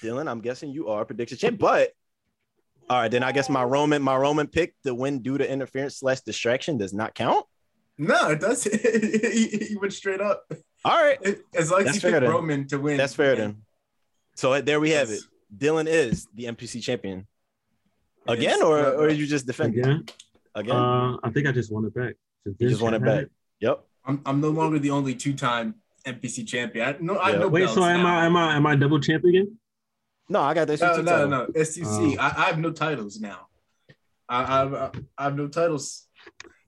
Dylan, 0.03 0.29
I'm 0.29 0.39
guessing 0.39 0.69
you 0.69 0.87
are 0.89 1.01
a 1.01 1.05
prediction 1.05 1.35
champ, 1.35 1.57
but 1.57 1.93
all 2.87 2.99
right, 3.01 3.09
then 3.09 3.23
I 3.23 3.31
guess 3.31 3.49
my 3.49 3.63
Roman, 3.63 4.03
my 4.03 4.15
Roman 4.15 4.45
pick 4.45 4.75
to 4.85 4.93
win 4.93 5.23
due 5.23 5.39
to 5.39 5.51
interference 5.51 5.97
slash 5.97 6.21
distraction 6.21 6.77
does 6.77 6.93
not 6.93 7.15
count. 7.15 7.43
No, 7.97 8.29
it 8.29 8.39
does. 8.39 8.65
he, 8.65 9.47
he 9.69 9.75
went 9.81 9.93
straight 9.93 10.21
up. 10.21 10.45
All 10.85 10.95
right, 11.03 11.17
As 11.55 11.71
long 11.71 11.79
as 11.79 11.85
That's 11.85 11.95
he 11.95 12.01
fair 12.01 12.11
picked 12.11 12.21
then. 12.21 12.29
Roman 12.29 12.67
to 12.67 12.77
win. 12.77 12.97
that's 12.97 13.15
fair 13.15 13.35
then. 13.35 13.63
So 14.35 14.61
there 14.61 14.79
we 14.79 14.91
have 14.91 15.09
it. 15.09 15.21
Dylan 15.57 15.87
is 15.87 16.27
the 16.35 16.43
NPC 16.45 16.83
champion 16.83 17.25
Yes. 18.27 18.37
again, 18.37 18.61
or 18.61 18.77
or 18.93 19.09
you 19.09 19.25
just 19.25 19.47
defending 19.47 19.79
Again, 19.79 20.05
again? 20.53 20.75
uh, 20.75 21.17
I 21.23 21.31
think 21.31 21.47
I 21.47 21.51
just 21.51 21.71
won 21.71 21.85
it 21.85 21.95
back. 21.95 22.13
Since 22.43 22.57
you 22.59 22.69
just 22.69 22.81
want 22.83 22.93
it 22.93 22.99
shit 22.99 23.07
had 23.07 23.21
back. 23.21 23.31
Yep. 23.61 23.83
I'm, 24.05 24.21
I'm 24.27 24.39
no 24.39 24.49
longer 24.51 24.77
the 24.77 24.91
only 24.91 25.15
two-time 25.15 25.75
NPC 26.05 26.47
champion. 26.47 26.85
I, 26.87 26.95
no, 26.99 27.15
I 27.17 27.27
Yeah. 27.27 27.31
have 27.33 27.41
no 27.41 27.47
Wait, 27.49 27.61
belts 27.61 27.73
so 27.75 27.83
am 27.83 28.03
now. 28.03 28.17
I 28.19 28.25
am 28.25 28.35
I 28.37 28.55
am 28.55 28.65
I 28.65 28.75
double 28.75 28.99
champ 28.99 29.23
again? 29.23 29.57
No, 30.29 30.41
I 30.41 30.53
got 30.53 30.67
that. 30.67 30.79
No, 30.81 30.97
no, 30.97 31.03
title. 31.03 31.29
no. 31.29 31.47
STC. 31.47 32.17
I, 32.17 32.27
I 32.27 32.45
have 32.45 32.59
no 32.59 32.71
titles 32.71 33.19
now. 33.19 33.47
I, 34.29 34.43
I, 34.43 34.91
I 35.17 35.23
have 35.25 35.35
no 35.35 35.47
titles. 35.47 36.07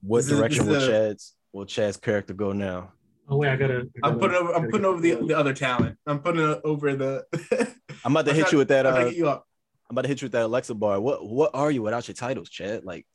What 0.02 0.18
This 0.24 0.28
direction 0.28 0.66
this 0.66 0.74
will 0.74 0.82
is 0.82 0.88
a- 0.88 0.90
Chad's 0.90 1.34
will 1.52 1.64
Chad's 1.66 1.96
character 1.96 2.34
go 2.34 2.52
now? 2.52 2.92
Oh 3.28 3.38
wait, 3.38 3.48
I 3.48 3.56
gotta. 3.56 3.88
I 4.04 4.08
I'm 4.08 4.18
putting 4.18 4.36
over. 4.36 4.52
I'm 4.54 4.70
putting 4.70 4.84
over 4.84 5.00
the, 5.00 5.14
the 5.26 5.34
other 5.36 5.52
talent. 5.52 5.98
I'm 6.06 6.20
putting 6.20 6.60
over 6.64 6.94
the. 6.94 7.24
I'm 8.04 8.12
about 8.14 8.26
to 8.26 8.30
I'm 8.30 8.36
hit 8.36 8.42
trying- 8.42 8.52
you 8.52 8.58
with 8.58 8.68
that. 8.68 8.86
I'm 8.86 8.94
Uh, 8.94 8.98
gonna 9.04 9.10
you 9.10 9.28
up. 9.28 9.46
I'm 9.90 9.94
about 9.94 10.02
to 10.02 10.08
hit 10.08 10.20
you 10.22 10.26
with 10.26 10.32
that 10.32 10.42
Alexa 10.44 10.74
bar. 10.74 11.00
What 11.00 11.26
what 11.26 11.50
are 11.54 11.70
you 11.70 11.82
without 11.82 12.06
your 12.08 12.14
titles, 12.14 12.48
Chad? 12.50 12.84
Like 12.84 13.06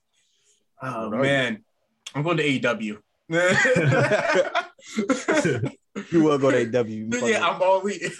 Oh 0.82 1.10
What 1.10 1.14
are 1.14 1.18
you? 1.18 1.22
man, 1.24 1.64
I'm 2.16 2.24
going 2.24 2.38
to 2.38 2.44
AEW. 2.44 2.98
you 6.12 6.24
will 6.24 6.38
go 6.38 6.52
to 6.52 6.80
AW. 6.80 6.84
you 6.86 7.10
fucking- 7.12 7.28
yeah, 7.30 7.48
I'm 7.48 7.62
all 7.62 7.82
elite. 7.82 8.04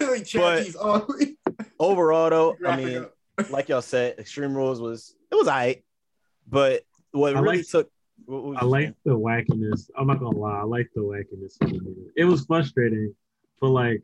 like 0.00 0.24
Chappie's 0.24 0.76
all 0.76 1.04
elite. 1.06 1.38
Overall 1.78 2.30
though, 2.30 2.56
I 2.66 2.76
mean, 2.76 3.06
like 3.50 3.68
y'all 3.68 3.82
said, 3.82 4.18
Extreme 4.18 4.54
Rules 4.56 4.80
was 4.80 5.14
it 5.30 5.34
was 5.34 5.46
alright. 5.48 5.84
But 6.48 6.82
what 7.12 7.36
I 7.36 7.40
really 7.40 7.58
like- 7.58 7.68
took. 7.68 7.90
What, 8.24 8.44
what 8.44 8.62
I 8.62 8.64
like 8.64 8.94
the 9.04 9.16
wackiness. 9.16 9.90
I'm 9.96 10.06
not 10.06 10.18
gonna 10.18 10.36
lie, 10.36 10.60
I 10.60 10.64
like 10.64 10.88
the 10.94 11.02
wackiness. 11.02 11.60
of 11.60 11.70
the 11.70 11.78
video. 11.78 12.04
It 12.16 12.24
was 12.24 12.44
frustrating, 12.46 13.14
but 13.60 13.68
like 13.68 14.02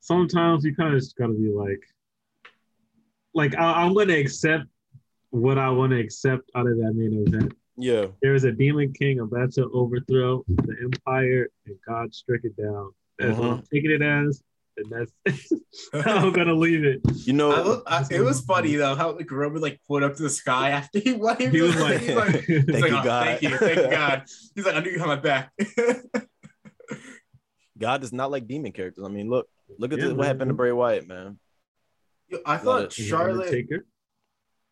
sometimes 0.00 0.64
you 0.64 0.74
kind 0.74 0.94
of 0.94 1.00
just 1.00 1.16
gotta 1.16 1.34
be 1.34 1.50
like, 1.54 1.80
like 3.34 3.54
I, 3.56 3.82
I'm 3.84 3.94
gonna 3.94 4.14
accept 4.14 4.64
what 5.30 5.58
I 5.58 5.68
want 5.70 5.92
to 5.92 6.00
accept 6.00 6.50
out 6.54 6.66
of 6.66 6.76
that 6.78 6.92
main 6.94 7.24
event. 7.26 7.52
Yeah. 7.76 8.06
There 8.20 8.34
is 8.34 8.44
a 8.44 8.52
demon 8.52 8.92
king 8.92 9.20
about 9.20 9.52
to 9.52 9.70
overthrow 9.72 10.44
the 10.48 10.76
empire, 10.82 11.48
and 11.66 11.76
God 11.86 12.14
struck 12.14 12.40
it 12.44 12.56
down. 12.56 12.92
That's 13.18 13.38
what 13.38 13.44
uh-huh. 13.44 13.54
I'm 13.56 13.62
taking 13.72 13.90
it 13.90 14.02
as, 14.02 14.42
and 14.76 14.90
that's 14.90 15.12
how 15.92 16.16
I'm 16.26 16.32
gonna 16.32 16.54
leave 16.54 16.84
it. 16.84 17.00
You 17.26 17.32
know. 17.34 17.82
I 17.86 17.98
I, 17.98 18.04
it 18.10 18.20
was 18.20 18.40
funny 18.42 18.74
though 18.76 18.94
how 18.94 19.12
like 19.12 19.30
Roman 19.30 19.62
like 19.62 19.80
put 19.88 20.02
up 20.02 20.16
to 20.16 20.22
the 20.22 20.30
sky 20.30 20.70
after 20.70 20.98
he 20.98 21.12
won. 21.12 21.36
He 21.38 21.60
was 21.60 21.78
like, 21.80 22.00
he's 22.00 22.14
like, 22.14 22.44
he's 22.44 22.64
Thank 22.64 22.80
like, 22.82 22.90
you, 22.90 22.98
"Oh, 22.98 23.04
God." 23.04 23.26
thank 23.26 23.42
you, 23.42 23.56
thank 23.58 23.76
you, 23.76 23.90
God. 23.90 24.22
He's 24.54 24.66
like, 24.66 24.74
I 24.74 24.80
knew 24.80 24.90
you 24.90 24.98
had 24.98 25.08
my 25.08 25.16
back. 25.16 25.52
God 27.78 28.00
does 28.00 28.12
not 28.12 28.30
like 28.30 28.46
demon 28.46 28.72
characters. 28.72 29.04
I 29.04 29.08
mean, 29.08 29.28
look, 29.28 29.48
look 29.78 29.92
at 29.92 29.98
Yeah, 29.98 30.06
the, 30.06 30.10
what 30.14 30.22
man. 30.22 30.26
happened 30.26 30.50
to 30.50 30.54
Bray 30.54 30.72
Wyatt, 30.72 31.08
man. 31.08 31.38
Yo, 32.28 32.38
I 32.46 32.56
thought 32.56 32.92
Charlotte, 32.92 33.66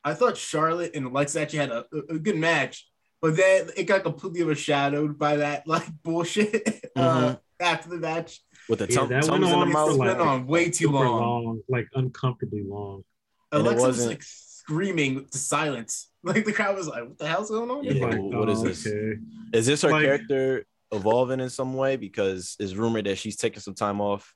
I 0.04 0.14
thought 0.14 0.36
Charlotte 0.36 0.92
and 0.94 1.06
Alexa 1.06 1.40
actually 1.40 1.58
had 1.58 1.70
a, 1.70 1.84
a, 1.92 2.14
a 2.14 2.18
good 2.18 2.36
match, 2.36 2.88
but 3.20 3.36
then 3.36 3.70
it 3.76 3.84
got 3.84 4.02
completely 4.02 4.42
overshadowed 4.42 5.18
by 5.18 5.36
that 5.36 5.66
like 5.66 5.84
bullshit 6.02 6.90
uh, 6.96 7.36
after 7.58 7.88
the 7.90 7.96
match. 7.98 8.40
With 8.68 8.78
the 8.80 8.86
Yeah, 8.88 8.96
tum- 9.00 9.08
that 9.08 9.22
tums 9.24 9.30
went 9.30 9.44
in 9.44 9.50
the 9.50 9.56
on 9.56 9.72
mouth. 9.72 9.90
for 9.90 9.96
like- 9.96 10.16
been 10.18 10.26
on 10.26 10.46
way 10.46 10.66
too 10.66 10.86
Super 10.86 11.08
long. 11.08 11.60
like 11.68 11.88
uncomfortably 11.94 12.62
long. 12.64 13.04
And 13.52 13.62
Alexa 13.66 13.86
was 13.86 14.06
like 14.06 14.22
screaming 14.22 15.26
to 15.30 15.38
silence. 15.38 16.06
Like 16.22 16.44
the 16.44 16.52
crowd 16.52 16.76
was 16.76 16.86
like, 16.86 17.02
"What 17.08 17.16
the 17.16 17.26
hell's 17.26 17.48
going 17.50 17.70
on?" 17.70 17.82
Yeah. 17.82 18.04
Like, 18.04 18.18
what 18.20 18.50
is 18.50 18.60
oh, 18.60 18.64
this? 18.64 18.86
okay. 18.86 19.18
Is 19.54 19.64
this 19.64 19.80
her 19.80 19.90
Like- 19.90 20.04
character 20.04 20.66
evolving 20.92 21.40
in 21.40 21.48
some 21.48 21.72
way? 21.72 21.96
Because 21.96 22.56
it's 22.60 22.74
rumored 22.74 23.06
that 23.06 23.16
she's 23.16 23.36
taking 23.36 23.60
some 23.60 23.72
time 23.74 24.02
off. 24.02 24.34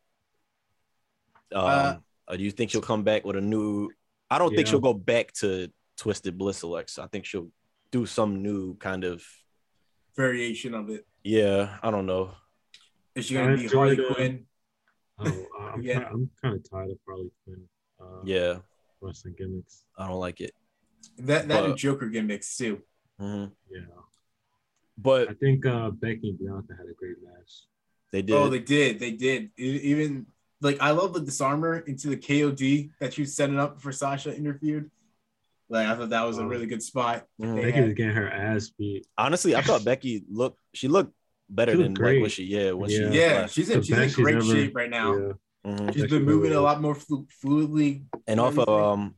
Um, 1.53 1.65
Uh, 1.67 1.97
or 2.29 2.37
do 2.39 2.43
you 2.43 2.51
think 2.51 2.71
she'll 2.71 2.81
come 2.81 3.03
back 3.05 3.27
with 3.27 3.37
a 3.37 3.41
new? 3.43 3.91
I 4.31 4.39
don't 4.39 4.55
think 4.55 4.67
she'll 4.67 4.81
go 4.81 4.95
back 4.95 5.33
to 5.35 5.69
Twisted 5.99 6.39
Bliss 6.39 6.63
Alexa. 6.63 7.03
I 7.03 7.07
think 7.09 7.27
she'll 7.27 7.49
do 7.95 8.07
some 8.07 8.43
new 8.43 8.75
kind 8.89 9.05
of. 9.05 9.23
Variation 10.17 10.75
of 10.75 10.91
it. 10.91 11.07
Yeah, 11.23 11.79
I 11.83 11.91
don't 11.93 12.07
know. 12.07 12.33
Is 13.15 13.27
she 13.27 13.35
gonna 13.35 13.57
be 13.57 13.65
enjoyed 13.65 13.99
Harley 13.99 14.11
it. 14.11 14.15
Quinn? 14.15 14.47
Oh, 15.19 15.47
I'm, 15.73 15.83
Yeah. 15.89 15.99
ki- 16.01 16.05
I'm 16.13 16.31
kind 16.43 16.55
of 16.57 16.71
tired 16.71 16.91
of 16.91 16.99
Harley 17.07 17.31
Quinn. 17.45 17.63
Uh, 18.01 18.21
Yeah, 18.25 18.59
wrestling 19.01 19.35
gimmicks. 19.39 19.85
I 19.97 20.09
don't 20.09 20.19
like 20.19 20.41
it. 20.41 20.53
That 21.19 21.47
that 21.49 21.63
and 21.65 21.73
But- 21.75 21.79
Joker 21.79 22.09
gimmicks 22.09 22.57
too. 22.57 22.83
Mhm. 23.21 23.53
Yeah, 23.71 23.81
But 24.99 25.31
I 25.31 25.35
think 25.35 25.65
uh, 25.67 25.91
Becky 25.91 26.31
and 26.31 26.39
Bianca 26.39 26.75
had 26.77 26.87
a 26.91 26.95
great 27.01 27.19
match. 27.23 27.53
they 28.13 28.23
did. 28.23 28.35
Oh, 28.35 28.49
they 28.49 28.59
did. 28.77 28.99
They 28.99 29.13
did. 29.13 29.51
Even 29.57 30.27
like 30.61 30.79
I 30.81 30.91
love 30.91 31.13
the 31.15 31.21
Dis-arm-her 31.21 31.79
into 31.91 32.09
the 32.09 32.17
KOD 32.17 32.91
that 33.01 33.13
she 33.15 33.23
was 33.23 33.35
setting 33.37 33.59
up 33.65 33.81
for 33.81 33.93
Sasha 33.93 34.31
interfered. 34.41 34.91
Like 35.75 35.89
I 35.89 35.97
thought 35.97 36.11
that 36.11 36.25
was 36.27 36.39
a 36.39 36.47
really 36.47 36.67
good 36.67 36.83
spot. 36.83 37.25
They 37.39 37.47
Becky 37.53 37.71
had- 37.73 37.85
was 37.87 37.95
getting 37.95 38.15
her 38.15 38.31
ass 38.31 38.71
beat. 38.79 39.07
Honestly, 39.19 39.57
I 39.57 39.61
thought 39.63 39.85
Becky 39.85 40.25
looked. 40.31 40.59
She 40.73 40.87
looked 40.89 41.13
better 41.51 41.73
She 41.73 41.79
than 41.83 41.95
looked 41.95 42.01
like 42.03 42.21
what 42.23 42.31
she. 42.31 42.45
Yeah, 42.45 42.71
when 42.73 42.89
Yeah. 42.91 42.97
she. 43.11 43.19
yeah, 43.19 43.27
left. 43.41 43.55
she's 43.55 43.69
in 43.71 43.81
The 43.81 43.85
she's 43.85 43.91
in 43.97 44.03
best 44.03 44.15
she's 44.17 44.25
great 44.25 44.37
ever- 44.37 44.45
shape 44.45 44.77
right 44.77 44.89
now. 44.91 45.15
Yeah. 45.17 45.33
Mhm. 45.67 45.93
She's 45.93 46.03
Best 46.03 46.11
been 46.13 46.25
moving 46.25 46.51
ever 46.53 46.61
a 46.61 46.63
lot 46.63 46.81
more 46.81 46.95
flu- 46.95 47.27
fluidly. 47.45 48.05
And 48.27 48.39
off 48.39 48.57
of 48.59 48.69
um 48.69 49.15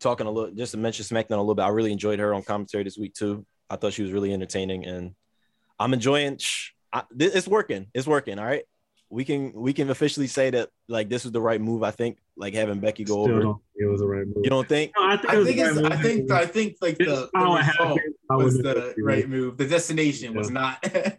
talking 0.00 0.26
a 0.26 0.30
little 0.30 0.52
just 0.54 0.72
to 0.72 0.78
mention 0.78 1.04
SmackDown 1.04 1.32
a 1.36 1.36
little 1.40 1.54
bit, 1.54 1.62
I 1.62 1.68
really 1.68 1.92
enjoyed 1.92 2.18
her 2.18 2.34
on 2.34 2.42
commentary 2.42 2.82
this 2.84 2.98
week 2.98 3.14
too. 3.14 3.46
I 3.70 3.76
thought 3.76 3.92
she 3.92 4.02
was 4.02 4.10
really 4.12 4.32
entertaining 4.32 4.84
and 4.86 5.14
I'm 5.78 5.92
enjoying 5.94 6.38
shh, 6.38 6.70
I, 6.92 7.04
it's 7.18 7.46
working. 7.46 7.86
It's 7.94 8.06
working. 8.08 8.38
All 8.38 8.44
right. 8.44 8.64
We 9.12 9.26
can 9.26 9.52
we 9.52 9.74
can 9.74 9.90
officially 9.90 10.26
say 10.26 10.48
that 10.48 10.70
like 10.88 11.10
this 11.10 11.24
was 11.24 11.32
the 11.32 11.40
right 11.40 11.60
move, 11.60 11.82
I 11.82 11.90
think, 11.90 12.16
like 12.34 12.54
having 12.54 12.80
Becky 12.80 13.04
go 13.04 13.24
Still 13.24 13.34
over. 13.34 13.42
don't 13.42 13.54
think 13.74 13.82
it 13.86 13.90
was 13.92 14.00
the 14.00 14.06
right 14.06 14.26
move. 14.26 14.38
You 14.42 14.48
don't 14.48 14.66
think? 14.66 14.92
No, 14.96 15.04
I 15.06 15.16
think, 15.18 15.30
I 15.34 15.36
was 15.36 15.46
think 15.48 15.58
the 15.58 15.66
it's 15.66 15.76
right 15.82 15.92
I 15.92 15.96
think 16.02 16.30
I 16.30 16.46
think 16.46 16.76
like 16.80 16.96
This 16.96 17.08
the, 17.08 17.24
is 17.24 17.30
how 17.34 17.52
the 17.54 17.60
it 17.60 17.66
result. 17.78 18.00
I 18.30 18.36
was 18.36 18.56
wouldn't 18.56 18.64
the 18.74 18.90
agree 18.92 19.02
right 19.04 19.28
move. 19.28 19.58
The 19.58 19.66
destination 19.66 20.32
was 20.34 20.50
not 20.50 20.78
It 20.84 21.18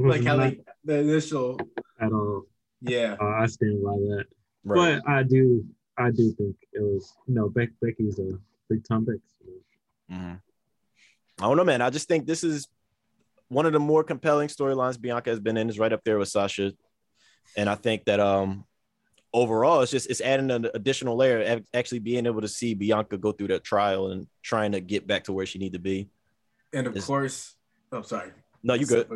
was 0.00 0.16
like 0.16 0.24
how 0.24 0.36
not 0.36 0.52
they 0.54 0.60
the 0.86 0.98
initial 1.00 1.60
at 2.00 2.10
all. 2.12 2.46
yeah. 2.80 3.16
Uh, 3.20 3.26
I 3.42 3.46
stand 3.46 3.84
by 3.84 3.92
that. 3.92 4.24
Right. 4.64 5.02
But 5.04 5.12
I 5.12 5.22
do, 5.22 5.66
I 5.98 6.10
do 6.12 6.32
think 6.32 6.56
it 6.72 6.80
was 6.80 7.12
no. 7.28 7.50
Beck, 7.50 7.68
Becky's 7.82 8.18
a 8.18 8.38
big 8.70 8.88
time 8.88 9.04
Beck. 9.04 9.16
Mhm. 10.10 10.40
I 11.40 11.42
don't 11.42 11.58
know, 11.58 11.64
man. 11.64 11.82
I 11.82 11.90
just 11.90 12.08
think 12.08 12.26
this 12.26 12.42
is 12.42 12.68
one 13.48 13.66
of 13.66 13.74
the 13.74 13.80
more 13.80 14.02
compelling 14.02 14.48
storylines 14.48 14.98
Bianca 14.98 15.28
has 15.28 15.40
been 15.40 15.58
in. 15.58 15.68
Is 15.68 15.78
right 15.78 15.92
up 15.92 16.02
there 16.04 16.18
with 16.18 16.28
Sasha, 16.28 16.72
and 17.56 17.68
I 17.68 17.74
think 17.74 18.04
that 18.06 18.20
um 18.20 18.64
overall 19.32 19.80
it's 19.82 19.90
just 19.90 20.08
it's 20.10 20.20
adding 20.20 20.50
an 20.50 20.68
additional 20.74 21.16
layer, 21.16 21.42
of 21.42 21.64
actually 21.74 21.98
being 22.00 22.26
able 22.26 22.40
to 22.40 22.48
see 22.48 22.74
Bianca 22.74 23.16
go 23.18 23.32
through 23.32 23.48
that 23.48 23.64
trial 23.64 24.10
and 24.12 24.26
trying 24.42 24.72
to 24.72 24.80
get 24.80 25.06
back 25.06 25.24
to 25.24 25.32
where 25.32 25.46
she 25.46 25.58
need 25.58 25.72
to 25.72 25.78
be. 25.78 26.08
And 26.72 26.86
of 26.86 26.92
It's- 26.92 27.06
course, 27.06 27.54
oh 27.92 28.02
sorry. 28.02 28.30
No, 28.62 28.74
you 28.74 28.86
good? 28.86 29.08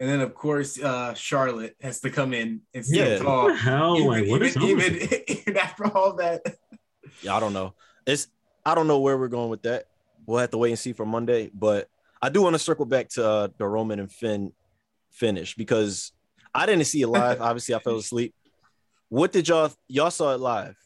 And 0.00 0.08
then 0.08 0.20
of 0.20 0.34
course, 0.34 0.78
uh, 0.80 1.12
Charlotte 1.14 1.76
has 1.80 2.00
to 2.00 2.10
come 2.10 2.32
in 2.32 2.60
and 2.74 2.84
stand 2.84 3.08
Yeah. 3.10 3.16
What 3.18 3.22
tall. 3.24 3.48
the 3.48 3.54
hell? 3.56 3.96
Even, 3.96 4.08
like, 4.08 4.28
what 4.28 4.42
is 4.42 4.56
even, 4.56 4.70
up 4.70 4.76
with 4.76 5.12
even, 5.12 5.24
even 5.40 5.56
after 5.56 5.84
all 5.96 6.12
that, 6.16 6.42
Yeah, 7.22 7.36
I 7.36 7.40
don't 7.40 7.52
know. 7.52 7.74
It's 8.06 8.28
I 8.64 8.74
don't 8.74 8.86
know 8.86 8.98
where 9.00 9.16
we're 9.16 9.28
going 9.28 9.48
with 9.50 9.62
that. 9.62 9.86
We'll 10.26 10.38
have 10.38 10.50
to 10.50 10.58
wait 10.58 10.70
and 10.70 10.78
see 10.78 10.92
for 10.92 11.06
Monday. 11.06 11.50
But 11.54 11.88
I 12.20 12.28
do 12.30 12.42
want 12.42 12.54
to 12.54 12.58
circle 12.58 12.84
back 12.84 13.08
to 13.10 13.26
uh, 13.26 13.48
the 13.58 13.66
Roman 13.66 14.00
and 14.00 14.10
Finn 14.10 14.52
finish 15.10 15.54
because 15.54 16.12
I 16.56 16.66
didn't 16.66 16.84
see 16.86 17.02
it 17.02 17.08
live. 17.08 17.40
Obviously, 17.40 17.74
I 17.74 17.78
fell 17.78 17.96
asleep. 17.96 18.34
What 19.08 19.32
did 19.32 19.48
y'all 19.48 19.70
y'all 19.88 20.10
saw 20.10 20.34
it 20.34 20.40
live? 20.40 20.76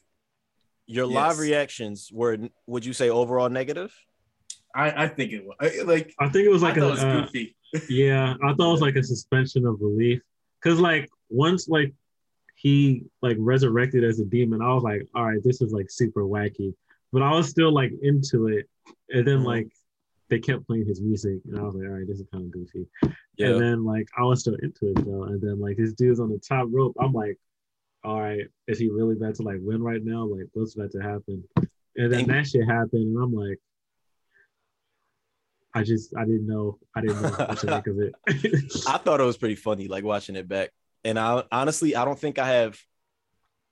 Your 0.86 1.06
live 1.06 1.38
reactions 1.38 2.10
were 2.12 2.36
would 2.66 2.84
you 2.84 2.92
say 2.92 3.08
overall 3.10 3.48
negative? 3.48 3.94
I, 4.74 5.04
I 5.04 5.08
think 5.08 5.32
it 5.32 5.44
was 5.44 5.56
I- 5.60 5.82
like 5.84 6.14
I 6.18 6.28
think 6.28 6.46
it 6.46 6.50
was 6.50 6.62
like 6.62 6.74
thought 6.74 6.82
a 6.84 6.86
it 6.88 6.90
was 6.90 7.04
uh, 7.04 7.20
goofy. 7.22 7.56
yeah. 7.88 8.34
I 8.44 8.52
thought 8.54 8.68
it 8.68 8.72
was 8.72 8.80
like 8.80 8.96
a 8.96 9.02
suspension 9.02 9.66
of 9.66 9.78
belief 9.78 10.20
because 10.62 10.80
like 10.80 11.08
once 11.28 11.68
like 11.68 11.92
he 12.56 13.04
like 13.22 13.36
resurrected 13.40 14.04
as 14.04 14.20
a 14.20 14.24
demon, 14.24 14.60
I 14.60 14.74
was 14.74 14.82
like, 14.82 15.06
all 15.14 15.24
right, 15.24 15.42
this 15.42 15.62
is 15.62 15.72
like 15.72 15.90
super 15.90 16.22
wacky. 16.24 16.74
But 17.12 17.22
I 17.22 17.30
was 17.32 17.48
still 17.48 17.72
like 17.72 17.92
into 18.02 18.48
it, 18.48 18.68
and 19.08 19.26
then 19.26 19.38
Mhm. 19.40 19.46
like 19.46 19.68
they 20.30 20.38
kept 20.38 20.66
playing 20.66 20.86
his 20.86 21.00
music, 21.00 21.40
and 21.44 21.58
I 21.58 21.62
was 21.62 21.74
like, 21.74 21.86
all 21.86 21.94
right, 21.94 22.06
this 22.06 22.20
is 22.20 22.26
kind 22.32 22.44
of 22.44 22.52
goofy. 22.52 22.86
Yeah. 23.36 23.48
And 23.48 23.60
then 23.60 23.84
like 23.84 24.08
I 24.16 24.22
was 24.22 24.40
still 24.40 24.54
into 24.54 24.90
it 24.90 25.04
though. 25.04 25.24
And 25.24 25.40
then 25.40 25.60
like 25.60 25.76
this 25.76 25.92
dude's 25.92 26.20
on 26.20 26.30
the 26.30 26.38
top 26.38 26.68
rope. 26.70 26.96
I'm 27.00 27.12
like, 27.12 27.36
all 28.04 28.20
right, 28.20 28.46
is 28.68 28.78
he 28.78 28.88
really 28.88 29.16
about 29.16 29.34
to 29.36 29.42
like 29.42 29.58
win 29.60 29.82
right 29.82 30.02
now? 30.02 30.24
Like 30.24 30.46
what's 30.52 30.76
about 30.76 30.92
to 30.92 31.00
happen? 31.00 31.44
And 31.96 32.12
then 32.12 32.26
that 32.28 32.46
shit 32.46 32.64
happened, 32.66 33.16
and 33.16 33.22
I'm 33.22 33.34
like, 33.34 33.58
I 35.74 35.82
just 35.82 36.16
I 36.16 36.24
didn't 36.24 36.46
know 36.46 36.78
I 36.94 37.00
didn't 37.00 37.22
know 37.22 37.30
what 37.30 37.58
to 37.58 37.66
make 37.66 37.86
of 37.88 37.98
it. 37.98 38.14
I 38.86 38.98
thought 38.98 39.20
it 39.20 39.24
was 39.24 39.36
pretty 39.36 39.56
funny, 39.56 39.88
like 39.88 40.04
watching 40.04 40.36
it 40.36 40.48
back. 40.48 40.70
And 41.04 41.18
I 41.18 41.42
honestly, 41.50 41.96
I 41.96 42.04
don't 42.04 42.18
think 42.18 42.38
I 42.38 42.48
have 42.48 42.78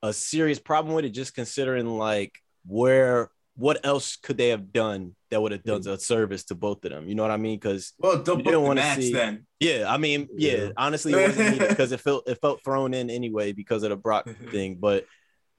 a 0.02 0.12
serious 0.12 0.58
problem 0.58 0.94
with 0.94 1.04
it, 1.04 1.10
just 1.10 1.34
considering 1.34 1.86
like 1.86 2.38
where 2.66 3.30
what 3.58 3.84
else 3.84 4.14
could 4.16 4.38
they 4.38 4.50
have 4.50 4.72
done 4.72 5.16
that 5.30 5.42
would 5.42 5.50
have 5.50 5.64
done 5.64 5.82
a 5.88 5.98
service 5.98 6.44
to 6.44 6.54
both 6.54 6.84
of 6.84 6.92
them? 6.92 7.08
You 7.08 7.16
know 7.16 7.22
what 7.22 7.32
I 7.32 7.36
mean? 7.36 7.56
Because 7.58 7.92
Well, 7.98 8.22
don't 8.22 8.38
you 8.38 8.44
didn't 8.44 8.62
wanna 8.62 8.80
match 8.82 9.00
see- 9.00 9.12
then. 9.12 9.46
yeah, 9.58 9.84
I 9.92 9.98
mean, 9.98 10.28
yeah, 10.36 10.52
Yeah. 10.56 10.68
honestly, 10.76 11.12
it 11.12 11.26
wasn't 11.26 11.58
because 11.68 11.90
it 11.96 12.00
felt 12.00 12.28
it 12.28 12.40
felt 12.40 12.62
thrown 12.64 12.94
in 12.94 13.10
anyway 13.10 13.50
because 13.52 13.82
of 13.82 13.90
the 13.90 13.96
Brock 13.96 14.28
thing, 14.52 14.76
but 14.76 15.06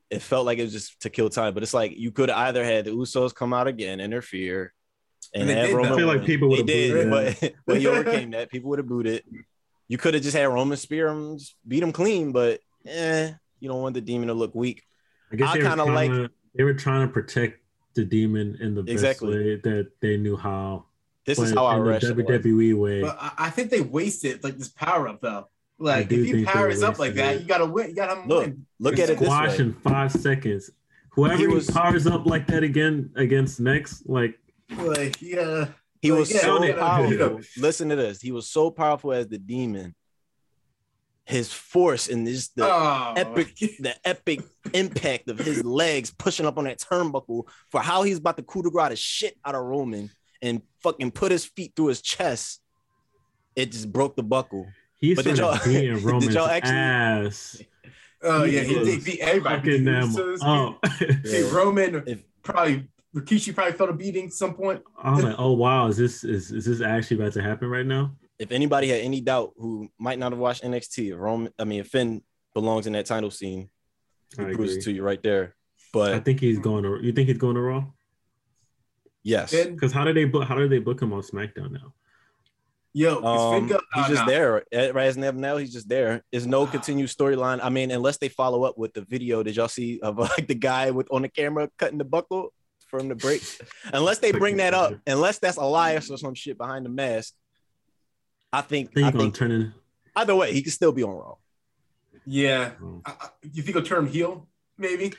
it 0.10 0.22
felt 0.22 0.46
like 0.46 0.58
it 0.60 0.64
was 0.64 0.72
just 0.72 1.00
to 1.02 1.10
kill 1.10 1.30
time. 1.30 1.54
But 1.54 1.62
it's 1.64 1.74
like 1.74 1.96
you 1.98 2.12
could 2.12 2.30
either 2.30 2.64
had 2.64 2.86
the 2.86 2.92
Usos 2.92 3.36
come 3.36 3.54
out 3.54 3.68
again, 3.68 4.00
interfere, 4.00 4.74
and, 5.36 5.50
And 5.50 5.60
have 5.60 5.74
Roman. 5.74 5.92
I 5.94 5.96
feel 5.98 6.08
like 6.08 6.26
people 6.26 6.50
would've 6.50 6.66
did, 6.66 7.10
booed 7.10 7.38
but 7.42 7.54
but 7.68 7.78
he 7.80 7.86
overcame 7.88 8.32
that. 8.32 8.50
People 8.50 8.70
would 8.70 8.80
have 8.80 8.88
booed 8.88 9.08
it. 9.08 9.26
You 9.90 9.98
could 9.98 10.14
have 10.14 10.24
just 10.24 10.38
had 10.38 10.46
Roman 10.46 10.78
spear 10.78 11.10
him, 11.10 11.38
beat 11.68 11.84
him 11.84 11.92
clean, 11.92 12.32
but 12.32 12.62
eh, 12.88 13.32
you 13.60 13.68
don't 13.68 13.82
want 13.82 13.94
the 13.96 14.02
demon 14.02 14.30
to 14.30 14.34
look 14.34 14.56
weak. 14.56 14.84
I 15.32 15.36
guess 15.36 15.50
I 15.50 15.58
they 15.58 15.64
were 15.64 15.70
kinda 15.70 15.84
like- 15.86 16.32
they 16.56 16.64
were 16.64 16.74
trying 16.74 17.08
to 17.08 17.14
protect 17.14 17.59
the 17.96 18.06
demon 18.06 18.58
in 18.62 18.76
the 18.76 18.84
Exactly. 18.84 19.30
best 19.32 19.38
way 19.38 19.56
that 19.72 19.92
they 20.02 20.18
knew 20.18 20.38
how. 20.38 20.86
This 21.26 21.38
is 21.40 21.52
how 21.54 21.66
I 21.66 21.78
in 21.78 21.84
the 21.84 21.90
rationalize. 21.90 22.42
WWE 22.42 22.78
way. 22.80 23.02
But 23.02 23.18
I, 23.20 23.32
I 23.38 23.50
think 23.50 23.70
they 23.70 23.82
wasted 23.82 24.44
like 24.44 24.58
this 24.58 24.70
power 24.70 25.08
up 25.08 25.22
though. 25.22 25.48
Like 25.78 26.06
if 26.12 26.12
you 26.20 26.26
think 26.26 26.48
they 26.48 26.52
powers 26.52 26.82
up 26.84 26.98
like 27.00 27.14
that, 27.16 27.36
it. 27.36 27.42
you 27.42 27.48
gotta 27.48 27.66
win. 27.66 27.90
You 27.90 27.96
gotta 27.96 28.28
Look, 28.28 28.46
win. 28.46 28.66
Look 28.80 29.00
at 29.00 29.10
it 29.10 29.20
this 29.20 29.28
Squash 29.28 29.58
way. 29.60 29.66
in 29.66 29.74
five 29.74 30.12
seconds. 30.12 30.72
Whoever 31.12 31.36
He 31.38 31.42
he 31.44 31.48
was- 31.48 31.70
powers 31.70 32.08
up 32.08 32.26
like 32.26 32.48
that 32.48 32.64
again 32.64 33.12
against 33.16 33.60
next, 33.60 34.08
like 34.08 34.40
Like 34.78 35.22
yeah, 35.22 35.68
He 36.02 36.12
Like, 36.12 36.20
was 36.20 36.34
yeah, 36.34 36.40
so 36.42 36.74
powerful. 36.74 37.42
Listen 37.58 37.90
to 37.90 37.96
this. 37.96 38.22
He 38.22 38.32
was 38.32 38.48
so 38.48 38.72
powerful 38.72 39.12
as 39.14 39.28
the 39.28 39.38
demon. 39.38 39.96
His 41.30 41.54
force 41.54 42.10
and 42.10 42.26
this 42.26 42.48
the 42.50 42.66
oh, 42.66 43.14
epic 43.16 43.56
the 43.80 43.94
epic 44.04 44.42
impact 44.74 45.30
of 45.30 45.38
his 45.38 45.64
legs 45.64 46.10
pushing 46.10 46.48
up 46.48 46.58
on 46.58 46.64
that 46.64 46.80
turnbuckle 46.80 47.44
for 47.70 47.82
how 47.82 48.02
he's 48.02 48.18
about 48.18 48.36
to 48.38 48.44
coup 48.44 48.64
de 48.64 48.72
grace 48.72 48.90
the 48.90 48.96
shit 48.96 49.38
out 49.46 49.54
of 49.54 49.62
Roman 49.62 50.10
and 50.42 50.64
fucking 50.82 51.12
put 51.12 51.32
his 51.32 51.46
feet 51.46 51.74
through 51.76 51.88
his 51.88 52.02
chest, 52.02 52.62
it 53.56 53.72
just 53.72 53.92
broke 53.92 54.16
the 54.16 54.24
buckle. 54.24 54.66
He 55.00 55.14
But 55.14 55.26
did 55.26 55.38
y'all- 55.38 55.60
beating 55.64 55.94
did 56.20 56.34
y'all 56.34 56.48
actually- 56.48 56.76
ass. 56.76 57.62
Oh 58.24 58.44
yeah, 58.46 58.62
he 58.62 58.76
was 58.76 58.88
did 58.88 59.04
beat 59.04 59.20
everybody. 59.20 59.56
Fucking 59.56 59.84
them 59.86 60.12
So 60.12 60.34
it's- 60.34 61.32
Hey, 61.32 61.44
Roman 61.54 62.04
If- 62.08 62.24
probably 62.42 62.88
Rikishi 63.16 63.54
probably 63.54 63.74
felt 63.74 63.92
a 63.92 63.94
beating 63.94 64.26
at 64.26 64.34
some 64.34 64.56
point. 64.56 64.82
I 64.98 65.12
was 65.14 65.24
like, 65.24 65.36
oh 65.38 65.52
wow, 65.54 65.86
is 65.90 65.98
this 65.98 66.24
is, 66.24 66.52
is 66.52 66.66
this 66.66 66.82
actually 66.82 67.18
about 67.18 67.34
to 67.34 67.44
happen 67.44 67.70
right 67.70 67.86
now? 67.86 68.14
If 68.40 68.52
anybody 68.52 68.88
had 68.88 69.02
any 69.02 69.20
doubt 69.22 69.52
who 69.58 69.90
might 70.00 70.18
not 70.18 70.32
have 70.32 70.40
watched 70.40 70.64
NXT, 70.64 71.18
Roman, 71.18 71.52
I 71.60 71.66
mean, 71.66 71.84
Finn 71.84 72.22
belongs 72.54 72.88
in 72.88 72.94
that 72.94 73.06
title 73.06 73.32
scene, 73.32 73.70
I 74.38 74.44
proves 74.44 74.54
agree. 74.54 74.76
it 74.76 74.84
to 74.84 74.92
you 74.92 75.04
right 75.04 75.22
there. 75.22 75.56
But 75.92 76.14
I 76.14 76.20
think 76.20 76.40
he's 76.40 76.60
going 76.60 76.84
to. 76.84 77.00
You 77.02 77.12
think 77.12 77.28
he's 77.28 77.38
going 77.38 77.56
to 77.56 77.62
Raw? 77.62 77.86
yes, 79.24 79.52
Because 79.54 79.92
how 79.92 80.04
did 80.04 80.16
they 80.16 80.26
book? 80.26 80.48
How 80.48 80.56
did 80.56 80.70
they 80.70 80.80
book 80.80 81.02
him 81.02 81.14
on 81.14 81.22
SmackDown 81.22 81.72
now? 81.72 81.94
yo, 82.94 83.16
is 83.18 83.22
Finn 83.22 83.26
Um, 83.26 83.68
go- 83.68 83.82
he's 83.96 84.08
just 84.08 84.22
nah. 84.22 84.26
there. 84.26 84.52
Right 84.74 84.98
as 85.08 85.18
of 85.18 85.36
now, 85.36 85.58
he's 85.58 85.74
just 85.74 85.90
there. 85.90 86.24
There's 86.32 86.48
no 86.48 86.66
continued 86.66 87.10
storyline. 87.10 87.60
I 87.62 87.70
mean, 87.70 87.92
unless 87.92 88.18
they 88.18 88.30
follow 88.30 88.64
up 88.64 88.78
with 88.78 88.94
the 88.94 89.02
video. 89.02 89.44
Did 89.44 89.56
y'all 89.58 89.68
see 89.68 90.00
of 90.00 90.18
like 90.18 90.48
the 90.48 90.56
guy 90.56 90.92
with 90.92 91.08
on 91.12 91.24
the 91.24 91.30
camera 91.30 91.70
cutting 91.78 91.98
the 91.98 92.06
buckle 92.06 92.54
for 92.88 93.00
him 93.00 93.10
to 93.10 93.16
break? 93.16 93.42
unless 93.94 94.20
they 94.20 94.32
bring 94.32 94.58
that 94.58 94.74
up, 94.74 94.94
unless 95.08 95.40
that's 95.40 95.58
Elias 95.58 96.10
or 96.10 96.18
some 96.18 96.34
shit 96.36 96.58
behind 96.58 96.86
the 96.86 96.90
mask. 96.90 97.34
I 98.52 98.62
think. 98.62 98.90
I 98.92 98.94
think 98.94 99.04
I 99.06 99.08
he's 99.08 99.12
going 99.14 99.24
think 99.26 99.34
to 99.36 99.40
turn 99.40 99.52
in. 99.52 99.74
either 100.16 100.36
way, 100.36 100.54
he 100.54 100.62
could 100.64 100.74
still 100.74 100.92
be 100.92 101.04
on 101.04 101.12
Raw. 101.16 101.36
Yeah, 102.26 102.72
oh. 102.84 103.02
I, 103.06 103.12
I- 103.20 103.30
you 103.54 103.62
think 103.64 103.76
he'll 103.78 103.86
turn 103.86 104.08
heel? 104.08 104.48
Maybe 104.78 105.14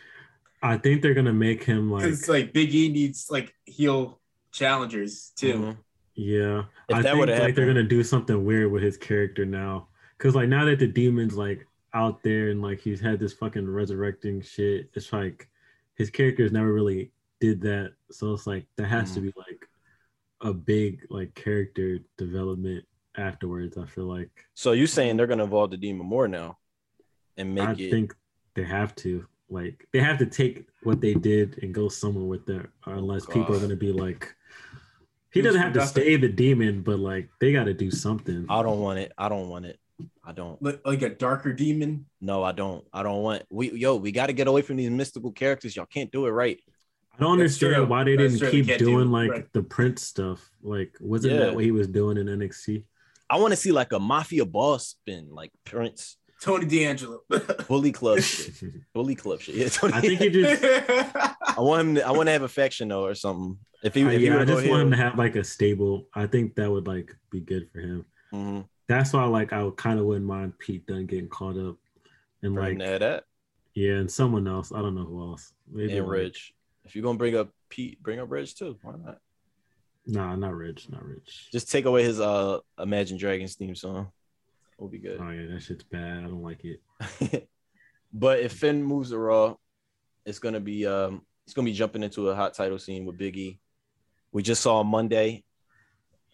I 0.63 0.77
think 0.79 1.03
they're 1.03 1.15
gonna 1.15 1.33
make 1.33 1.65
him 1.65 1.91
like. 1.91 2.05
because 2.05 2.29
like 2.29 2.53
Big 2.53 2.75
E 2.75 2.89
needs 2.89 3.31
like 3.31 3.55
heel 3.67 4.21
challengers 4.53 5.33
too. 5.37 5.55
Mhm. 5.55 5.77
Yeah, 6.15 6.65
If 6.89 6.97
I 6.97 7.03
that 7.03 7.11
think 7.13 7.19
would've 7.21 7.39
like 7.39 7.55
they're 7.55 7.67
gonna 7.67 7.83
do 7.83 8.03
something 8.03 8.45
weird 8.45 8.71
with 8.73 8.83
his 8.83 8.97
character 8.97 9.45
now. 9.47 9.89
Cause 10.19 10.35
like 10.35 10.49
now 10.49 10.65
that 10.67 10.79
the 10.79 10.87
demon's 10.87 11.35
like 11.35 11.67
out 11.95 12.23
there 12.23 12.49
and 12.51 12.61
like 12.63 12.79
he's 12.81 13.01
had 13.01 13.19
this 13.19 13.33
fucking 13.33 13.69
resurrecting 13.69 14.43
shit, 14.43 14.91
it's 14.95 15.13
like 15.13 15.49
his 15.95 16.11
characters 16.11 16.53
never 16.53 16.73
really 16.73 17.11
did 17.41 17.61
that. 17.63 17.95
So 18.11 18.33
it's 18.35 18.47
like 18.47 18.67
there 18.77 18.87
has 18.87 19.11
Mm-hmm. 19.11 19.15
to 19.15 19.21
be 19.21 19.33
like 19.37 19.69
a 20.43 20.53
big 20.53 21.07
like 21.11 21.35
character 21.35 21.99
development 22.19 22.85
afterwards. 23.17 23.77
I 23.79 23.87
feel 23.87 24.05
like 24.07 24.31
So 24.55 24.73
you 24.73 24.87
saying 24.87 25.17
they're 25.17 25.27
gonna 25.27 25.45
involve 25.45 25.71
the 25.71 25.77
demon 25.77 26.07
more 26.07 26.29
now, 26.29 26.59
and 27.37 27.55
make 27.55 27.69
I 27.69 27.73
it? 27.73 27.91
think 27.91 28.15
they 28.55 28.65
have 28.65 28.95
to 28.97 29.27
like 29.49 29.87
they 29.93 30.01
have 30.01 30.19
to 30.19 30.27
take 30.27 30.67
what 30.83 31.01
they 31.01 31.15
did 31.15 31.59
and 31.63 31.75
go 31.75 31.89
somewhere 31.89 32.25
with 32.25 32.47
that, 32.47 32.69
or 32.87 32.95
unless 32.95 33.27
people 33.27 33.55
are 33.55 33.61
gonna 33.61 33.77
be 33.77 33.93
like. 33.93 34.35
He 35.33 35.39
It 35.39 35.45
was 35.45 35.55
doesn't 35.55 35.63
have 35.63 35.73
to 35.75 35.87
stay 35.87 36.17
the 36.17 36.29
demon, 36.29 36.83
but 36.83 36.99
like 36.99 37.29
they 37.41 37.53
got 37.53 37.65
to 37.65 37.75
do 37.75 37.89
something. 37.89 38.47
I 38.49 38.65
don't 38.65 38.81
want 38.81 38.99
it. 38.99 39.13
I 39.17 39.29
don't 39.29 39.49
want 39.49 39.65
it. 39.65 39.79
I 40.25 40.33
don't. 40.33 40.61
Like, 40.61 40.81
like 40.85 41.03
a 41.03 41.09
darker 41.09 41.53
demon. 41.53 42.07
No, 42.21 42.43
I 42.43 42.51
don't. 42.51 42.85
I 42.93 43.05
don't 43.05 43.23
want. 43.23 43.45
We 43.49 43.71
yo, 43.71 43.95
we 43.95 44.11
got 44.11 44.27
to 44.27 44.33
get 44.33 44.49
away 44.49 44.63
from 44.63 44.75
these 44.77 44.91
mystical 44.91 45.31
characters. 45.31 45.77
Y'all 45.77 45.87
can't 45.87 46.11
do 46.11 46.27
it 46.27 46.31
right. 46.31 46.59
I 47.17 47.21
don't 47.21 47.39
That's 47.39 47.55
understand 47.63 47.75
true. 47.77 47.87
why 47.87 48.03
they 48.03 48.17
That's 48.17 48.33
didn't 48.33 48.39
true. 48.41 48.51
keep 48.51 48.67
Can't 48.67 48.79
do 48.81 48.85
doing 48.87 49.13
like 49.13 49.31
Right. 49.31 49.53
the 49.53 49.63
Prince 49.63 50.03
stuff. 50.03 50.51
Like, 50.65 50.97
wasn't 51.01 51.35
Yeah. 51.35 51.41
that 51.41 51.55
what 51.55 51.63
he 51.63 51.71
was 51.71 51.87
doing 51.87 52.17
in 52.17 52.27
NXT? 52.27 52.83
I 53.31 53.39
want 53.39 53.53
to 53.53 53.57
see 53.57 53.73
like 53.73 53.93
a 53.93 53.99
mafia 54.01 54.45
boss 54.45 54.89
spin, 54.89 55.29
like 55.31 55.53
Prince, 55.65 56.17
Tony 56.43 56.67
D'Angelo. 56.67 57.21
Bullet 57.69 57.95
Club 57.95 58.21
shit, 58.21 58.53
Bullet 58.93 59.19
Club 59.19 59.41
shit. 59.41 59.55
Yeah, 59.55 59.69
Tony. 59.71 59.93
I 59.95 60.01
think 60.01 60.21
he 60.21 60.31
just. 60.31 60.65
I 61.59 61.61
want 61.61 61.81
him. 61.81 61.95
To, 61.97 62.07
I 62.07 62.11
want 62.11 62.27
to 62.27 62.33
have 62.33 62.43
affection 62.43 62.89
though, 62.89 63.05
or 63.05 63.15
something. 63.15 63.59
If 63.83 63.95
he, 63.95 64.05
uh, 64.05 64.09
if 64.11 64.21
he 64.21 64.27
yeah, 64.27 64.35
were 64.35 64.41
I 64.41 64.45
just 64.45 64.69
want 64.69 64.83
him 64.83 64.91
to 64.91 64.97
have 64.97 65.17
like 65.17 65.37
a 65.37 65.45
stable. 65.45 66.07
I 66.15 66.27
think 66.27 66.57
that 66.57 66.71
would 66.71 66.87
like 66.87 67.15
be 67.31 67.41
good 67.41 67.69
for 67.73 67.81
him. 67.81 68.05
Mhm. 68.33 68.67
That's 68.89 69.13
why, 69.13 69.25
like, 69.27 69.53
I 69.53 69.69
kind 69.77 70.01
of 70.01 70.07
wouldn't 70.07 70.27
mind 70.27 70.59
Pete 70.59 70.85
Dunne 70.85 71.07
getting 71.07 71.29
caught 71.29 71.57
up, 71.57 71.77
and 72.43 72.57
Right 72.57 72.71
like, 72.71 72.79
now, 72.79 72.99
that 72.99 73.25
yeah, 73.75 73.93
and 73.95 74.11
someone 74.11 74.49
else. 74.49 74.73
I 74.73 74.83
don't 74.83 74.97
know 74.97 75.05
who 75.05 75.21
else. 75.31 75.53
Maybe 75.71 75.97
and 75.97 76.07
like- 76.07 76.19
Ridge. 76.19 76.55
If 76.85 76.97
you're 76.97 77.05
gonna 77.05 77.19
bring 77.19 77.37
up 77.37 77.51
Pete, 77.69 78.03
bring 78.03 78.19
up 78.19 78.31
Rich 78.31 78.57
too. 78.57 78.77
Why 78.83 78.95
not? 79.05 79.19
Nah, 80.11 80.35
not 80.35 80.55
Rich, 80.55 80.89
not 80.91 81.05
Rich. 81.05 81.49
Just 81.53 81.71
take 81.71 81.85
away 81.85 82.03
his 82.03 82.21
uh 82.21 82.59
Imagine 82.79 83.17
Dragons 83.17 83.55
theme 83.55 83.75
song. 83.75 84.09
Will 84.79 84.89
be 84.89 84.99
good. 84.99 85.21
Oh 85.21 85.31
yeah, 85.31 85.47
that 85.53 85.63
shit's 85.63 85.85
bad. 85.85 86.19
I 86.19 86.23
don't 86.23 86.43
like 86.43 86.65
it. 86.65 87.49
but 88.13 88.41
if 88.41 88.53
Finn 88.53 88.83
moves 88.83 89.11
to 89.11 89.19
Raw, 89.19 89.55
it's 90.27 90.39
gonna 90.39 90.61
be 90.61 90.87
um 90.87 91.23
he's 91.45 91.55
gonna 91.55 91.67
be 91.67 91.73
jumping 91.73 92.03
into 92.03 92.29
a 92.29 92.35
hot 92.35 92.55
title 92.55 92.79
scene 92.79 93.05
with 93.05 93.19
Big 93.19 93.37
E. 93.37 93.61
We 94.33 94.43
just 94.43 94.63
saw 94.63 94.83
Monday. 94.83 95.45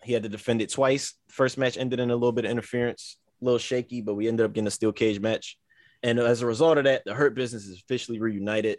He 0.02 0.12
had 0.12 0.22
to 0.22 0.28
defend 0.28 0.62
it 0.62 0.70
twice. 0.70 1.14
First 1.28 1.58
match 1.58 1.76
ended 1.76 2.00
in 2.00 2.10
a 2.10 2.14
little 2.14 2.32
bit 2.32 2.44
of 2.44 2.50
interference, 2.50 3.18
a 3.42 3.44
little 3.44 3.58
shaky, 3.58 4.00
but 4.00 4.14
we 4.14 4.28
ended 4.28 4.46
up 4.46 4.52
getting 4.52 4.68
a 4.68 4.70
steel 4.70 4.92
cage 4.92 5.20
match. 5.20 5.58
And 6.02 6.18
as 6.18 6.42
a 6.42 6.46
result 6.46 6.78
of 6.78 6.84
that, 6.84 7.02
the 7.04 7.14
Hurt 7.14 7.34
Business 7.34 7.66
is 7.66 7.80
officially 7.80 8.20
reunited. 8.20 8.78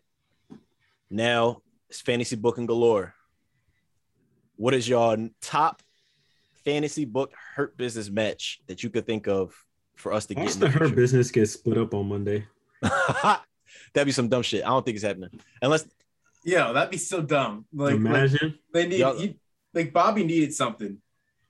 Now 1.09 1.61
it's 1.89 2.01
fantasy 2.01 2.35
booking 2.35 2.65
galore. 2.65 3.13
What 4.57 4.73
is 4.73 4.87
your 4.89 5.17
top 5.41 5.81
fantasy 6.65 7.05
book 7.05 7.31
Hurt 7.55 7.77
Business 7.77 8.09
match 8.09 8.59
that 8.67 8.83
you 8.83 8.89
could 8.89 9.05
think 9.05 9.27
of 9.27 9.53
for 9.95 10.11
us 10.13 10.25
to 10.27 10.35
get? 10.35 10.45
Watch 10.45 10.53
in 10.55 10.59
the 10.59 10.65
the 10.67 10.71
Hurt 10.71 10.95
Business 10.95 11.31
get 11.31 11.47
split 11.47 11.77
up 11.77 11.93
on 11.93 12.09
Monday. 12.09 12.45
That'd 12.81 14.05
be 14.05 14.11
some 14.11 14.27
dumb 14.29 14.41
shit. 14.43 14.63
I 14.63 14.69
don't 14.69 14.83
think 14.85 14.95
it's 14.95 15.05
happening 15.05 15.29
unless 15.61 15.87
Yo, 16.43 16.71
that'd 16.71 16.91
be 16.91 16.97
so 16.97 17.21
dumb. 17.21 17.65
Like, 17.73 17.93
like 17.93 17.99
Imagine. 17.99 18.57
they 18.73 18.87
need 18.87 19.03
he, 19.17 19.37
like 19.73 19.91
Bobby 19.91 20.23
needed 20.23 20.53
something. 20.53 20.97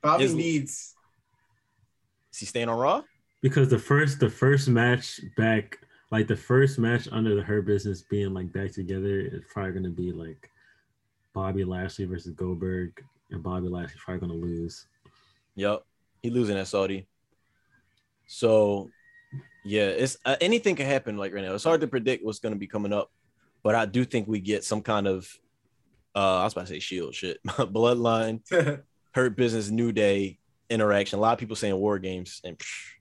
Bobby 0.01 0.23
Is- 0.23 0.33
needs 0.33 0.95
is 2.33 2.39
he 2.39 2.45
staying 2.45 2.69
on 2.69 2.77
Raw. 2.79 3.03
because 3.41 3.69
the 3.69 3.77
first 3.79 4.19
the 4.19 4.29
first 4.29 4.67
match 4.67 5.19
back 5.35 5.77
like 6.09 6.27
the 6.27 6.35
first 6.35 6.79
match 6.79 7.07
under 7.11 7.35
the 7.35 7.43
Hurt 7.43 7.65
Business 7.65 8.01
being 8.01 8.33
like 8.33 8.51
back 8.53 8.71
together 8.71 9.19
is 9.19 9.43
probably 9.53 9.73
gonna 9.73 9.89
be 9.89 10.11
like 10.11 10.49
Bobby 11.37 11.63
Lashley 11.63 12.05
versus 12.05 12.31
Goldberg 12.33 12.99
and 13.29 13.43
Bobby 13.43 13.67
Lashley's 13.67 14.01
probably 14.03 14.21
gonna 14.27 14.39
lose. 14.39 14.87
Yep, 15.55 15.83
he 16.23 16.31
losing 16.31 16.57
at 16.57 16.67
Saudi. 16.67 17.07
So, 18.25 18.89
yeah, 19.63 19.83
it's 19.85 20.17
uh, 20.25 20.35
anything 20.41 20.75
can 20.75 20.87
happen. 20.87 21.15
Like 21.15 21.35
right 21.35 21.43
now, 21.43 21.53
it's 21.53 21.63
hard 21.63 21.81
to 21.81 21.87
predict 21.87 22.25
what's 22.25 22.39
going 22.39 22.53
to 22.55 22.59
be 22.59 22.65
coming 22.65 22.91
up, 22.91 23.11
but 23.61 23.75
I 23.75 23.85
do 23.85 24.03
think 24.03 24.27
we 24.27 24.39
get 24.39 24.63
some 24.63 24.81
kind 24.81 25.07
of. 25.07 25.29
Uh, 26.15 26.39
I 26.39 26.43
was 26.45 26.53
about 26.53 26.65
to 26.65 26.73
say 26.73 26.79
Shield 26.79 27.13
shit, 27.13 27.37
Bloodline, 27.45 28.41
Hurt 29.11 29.35
Business, 29.37 29.69
New 29.69 29.91
Day 29.91 30.39
interaction. 30.71 31.19
A 31.19 31.21
lot 31.21 31.33
of 31.33 31.39
people 31.39 31.55
saying 31.55 31.75
War 31.75 31.99
Games, 31.99 32.41
and 32.43 32.57
psh, 32.57 32.93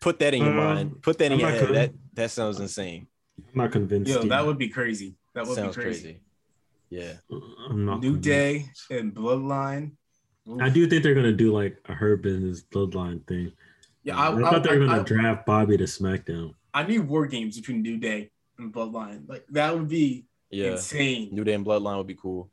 put 0.00 0.20
that 0.20 0.34
in 0.34 0.44
your 0.44 0.52
Uh, 0.52 0.74
mind. 0.74 1.02
Put 1.02 1.18
that 1.18 1.26
in 1.26 1.32
I'm 1.32 1.40
your 1.40 1.50
head. 1.50 1.60
gonna- 1.62 1.72
That 1.74 1.92
that 2.14 2.30
sounds 2.30 2.60
insane. 2.60 3.08
I'm 3.38 3.44
not 3.62 3.72
convinced. 3.72 4.12
yo, 4.12 4.22
that 4.22 4.46
would 4.46 4.56
be 4.58 4.68
crazy. 4.68 5.16
That 5.34 5.46
would 5.48 5.56
sounds 5.56 5.74
be 5.76 5.82
crazy. 5.82 6.02
crazy. 6.02 6.20
Yeah, 6.90 7.14
I'm 7.68 7.84
not 7.84 8.00
New 8.00 8.14
convinced. 8.14 8.88
Day 8.88 8.98
and 8.98 9.14
Bloodline. 9.14 9.92
I 10.60 10.68
do 10.68 10.86
think 10.86 11.02
they're 11.02 11.14
gonna 11.14 11.32
do 11.32 11.52
like 11.52 11.78
a 11.88 11.94
Hurt 11.94 12.22
Business 12.22 12.62
bloodline 12.62 13.26
thing. 13.26 13.52
Yeah, 14.02 14.18
I, 14.18 14.36
I, 14.36 14.50
thought 14.50 14.62
they 14.62 14.76
were 14.76 14.86
gonna 14.86 15.00
I, 15.00 15.04
draft 15.04 15.46
Bobby 15.46 15.76
to 15.78 15.84
SmackDown. 15.84 16.54
I 16.74 16.82
need 16.82 17.00
war 17.00 17.26
games 17.26 17.58
between 17.58 17.82
New 17.82 17.96
Day 17.96 18.30
and 18.58 18.72
Bloodline. 18.72 19.28
Like 19.28 19.46
that 19.50 19.74
would 19.74 19.88
be 19.88 20.26
yeah. 20.50 20.72
insane. 20.72 21.30
New 21.32 21.44
Day 21.44 21.54
and 21.54 21.64
Bloodline 21.64 21.96
would 21.96 22.06
be 22.06 22.14
cool. 22.14 22.50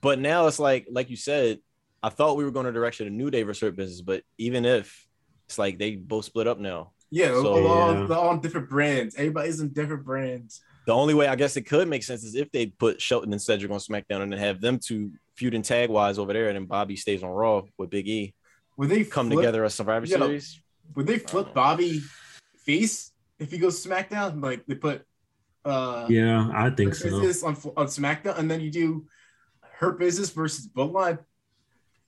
But 0.00 0.18
now 0.18 0.46
it's 0.46 0.58
like, 0.58 0.86
like 0.90 1.10
you 1.10 1.16
said, 1.16 1.60
I 2.02 2.08
thought 2.08 2.36
we 2.36 2.44
were 2.44 2.50
going 2.50 2.66
to 2.66 2.72
direction 2.72 3.06
of 3.06 3.12
New 3.12 3.30
Day 3.30 3.44
versus 3.44 3.60
Hurt 3.62 3.76
Business, 3.76 4.00
but 4.00 4.24
even 4.36 4.64
if 4.64 5.06
it's 5.46 5.58
like 5.58 5.78
they 5.78 5.94
both 5.96 6.24
split 6.24 6.48
up 6.48 6.58
now, 6.58 6.92
Yeah, 7.10 7.28
So- 7.28 7.66
all, 7.66 7.94
Yeah. 7.94 8.06
they're 8.06 8.16
all 8.16 8.28
on 8.30 8.40
different 8.40 8.68
brands. 8.68 9.14
Everybody's 9.14 9.60
in 9.60 9.68
different 9.72 10.04
brands. 10.04 10.60
The 10.86 10.92
only 10.92 11.14
way 11.14 11.28
I 11.28 11.36
guess 11.36 11.56
it 11.56 11.62
could 11.62 11.88
make 11.88 12.02
sense 12.02 12.24
is 12.24 12.34
if 12.34 12.50
they 12.50 12.66
put 12.66 13.00
Shelton 13.00 13.32
and 13.32 13.40
Cedric 13.40 13.70
on 13.70 13.78
SmackDown 13.78 14.22
and 14.22 14.32
then 14.32 14.38
have 14.38 14.60
them 14.60 14.78
two 14.78 15.12
feuding 15.36 15.62
tag 15.62 15.90
wise 15.90 16.18
over 16.18 16.32
there, 16.32 16.48
and 16.48 16.56
then 16.56 16.66
Bobby 16.66 16.96
stays 16.96 17.22
on 17.22 17.30
Raw 17.30 17.62
with 17.78 17.90
Big 17.90 18.08
E. 18.08 18.34
Would 18.76 18.88
they 18.88 19.04
Come 19.04 19.28
flip, 19.28 19.38
together 19.38 19.64
as 19.64 19.74
Survivor 19.74 20.06
Yeah. 20.06 20.18
Series. 20.18 20.60
Would 20.94 21.06
they 21.06 21.18
flip 21.18 21.54
Bobby 21.54 22.02
face 22.64 23.12
if 23.38 23.50
he 23.50 23.58
goes 23.58 23.84
SmackDown? 23.84 24.42
Like 24.42 24.66
they 24.66 24.74
put 24.74 25.06
uh 25.64 26.06
Yeah, 26.08 26.50
I 26.52 26.70
think 26.70 26.94
so. 26.94 27.04
Business 27.04 27.42
on 27.44 27.54
on 27.76 27.86
SmackDown, 27.86 28.38
and 28.38 28.50
then 28.50 28.60
you 28.60 28.70
do 28.70 29.06
Hurt 29.60 29.98
Business 29.98 30.30
versus 30.30 30.68
Bloodline. 30.68 31.18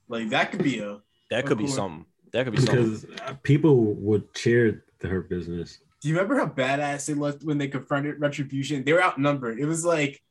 Like 0.09 0.31
that 0.31 0.51
could 0.51 0.63
be 0.63 0.81
a. 0.81 0.99
That 1.31 1.47
could 1.47 1.59
be 1.59 1.65
Cool. 1.65 1.75
something. 1.75 2.07
That 2.33 2.45
could 2.45 2.57
be 2.57 2.61
something. 2.61 2.91
Because 2.91 3.07
uh, 3.21 3.35
people 3.43 3.95
would 3.95 4.35
cheer 4.35 4.85
the 4.99 5.09
Hurt 5.09 5.31
Business. 5.31 5.79
Do 6.05 6.11
you 6.11 6.17
remember 6.17 6.37
how 6.39 6.47
badass 6.47 7.07
they 7.07 7.15
looked 7.15 7.45
when 7.45 7.57
they 7.57 7.67
confronted 7.67 8.21
Retribution? 8.21 8.85
They 8.85 8.93
were 8.93 9.03
outnumbered. 9.03 9.59
It 9.59 9.65
was 9.65 9.87
like 9.87 10.23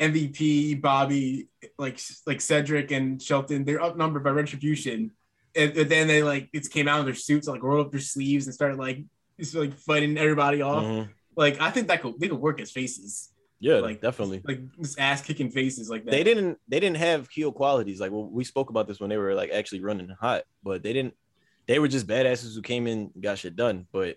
MVP, 0.00 0.80
Bobby, 0.80 1.46
like 1.78 2.00
like 2.26 2.40
Cedric 2.40 2.90
and 2.90 3.22
Shelton. 3.22 3.64
They're 3.64 3.80
outnumbered 3.80 4.24
by 4.24 4.30
Retribution, 4.30 5.12
and, 5.54 5.76
and 5.76 5.88
then 5.88 6.08
they 6.08 6.24
like 6.24 6.48
it 6.52 6.68
came 6.68 6.88
out 6.88 6.98
of 6.98 7.04
their 7.06 7.14
suits, 7.14 7.46
like 7.46 7.62
rolled 7.62 7.86
up 7.86 7.92
their 7.92 8.00
sleeves 8.00 8.46
and 8.46 8.54
started 8.54 8.76
like 8.76 9.04
just 9.38 9.54
like 9.54 9.72
fighting 9.74 10.18
everybody 10.18 10.62
off. 10.62 10.82
Mhm. 10.82 11.08
Like 11.36 11.60
I 11.60 11.70
think 11.70 11.86
that 11.86 12.02
could 12.02 12.18
they 12.18 12.26
could 12.26 12.40
work 12.40 12.60
as 12.60 12.72
faces. 12.72 13.28
Yeah, 13.60 13.76
Like- 13.76 14.00
definitely. 14.00 14.40
like 14.44 14.62
just 14.80 14.98
ass 14.98 15.22
kicking 15.22 15.50
faces 15.52 15.88
like 15.88 16.04
that. 16.06 16.10
They 16.10 16.24
didn't 16.24 16.58
they 16.66 16.80
didn't 16.80 16.96
have 16.96 17.28
heel 17.28 17.52
qualities. 17.52 18.00
Like 18.00 18.10
well, 18.10 18.24
we 18.24 18.42
spoke 18.42 18.70
about 18.70 18.88
this 18.88 18.98
when 18.98 19.10
they 19.10 19.16
were 19.16 19.34
like 19.36 19.50
actually 19.52 19.80
running 19.82 20.08
hot, 20.08 20.42
but 20.64 20.82
they 20.82 20.92
didn't. 20.92 21.14
They 21.68 21.78
were 21.78 21.86
just 21.86 22.08
badasses 22.08 22.56
who 22.56 22.62
came 22.62 22.88
in, 22.88 23.12
got 23.20 23.38
shit 23.38 23.54
done, 23.54 23.86
but 23.92 24.16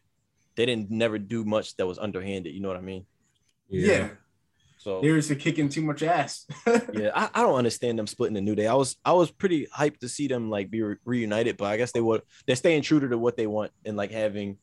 they 0.55 0.65
didn't 0.65 0.91
never 0.91 1.17
do 1.17 1.43
much 1.43 1.75
that 1.77 1.87
was 1.87 1.97
underhanded. 1.99 2.53
You 2.53 2.61
know 2.61 2.67
what 2.67 2.77
I 2.77 2.81
mean? 2.81 3.05
Yeah, 3.69 4.09
So 4.77 5.01
they 5.01 5.09
were 5.11 5.19
just 5.19 5.39
kicking 5.39 5.69
too 5.69 5.81
much 5.81 6.03
ass. 6.03 6.45
yeah, 6.93 7.09
I, 7.15 7.29
I 7.33 7.41
don't 7.41 7.55
understand 7.55 7.97
them 7.97 8.07
splitting 8.07 8.35
the 8.35 8.41
new 8.41 8.55
day. 8.55 8.67
I 8.67 8.75
was 8.75 8.97
I 9.03 9.13
was 9.13 9.31
pretty 9.31 9.67
hyped 9.75 9.99
to 9.99 10.09
see 10.09 10.27
them 10.27 10.49
like 10.49 10.69
be 10.69 10.81
re- 10.81 10.95
reunited, 11.05 11.57
but 11.57 11.65
I 11.65 11.77
guess 11.77 11.91
they 11.91 12.01
would 12.01 12.21
they're 12.45 12.55
staying 12.55 12.83
true 12.83 12.99
to 12.99 13.17
what 13.17 13.37
they 13.37 13.47
want 13.47 13.71
and 13.85 13.97
like 13.97 14.11
having 14.11 14.57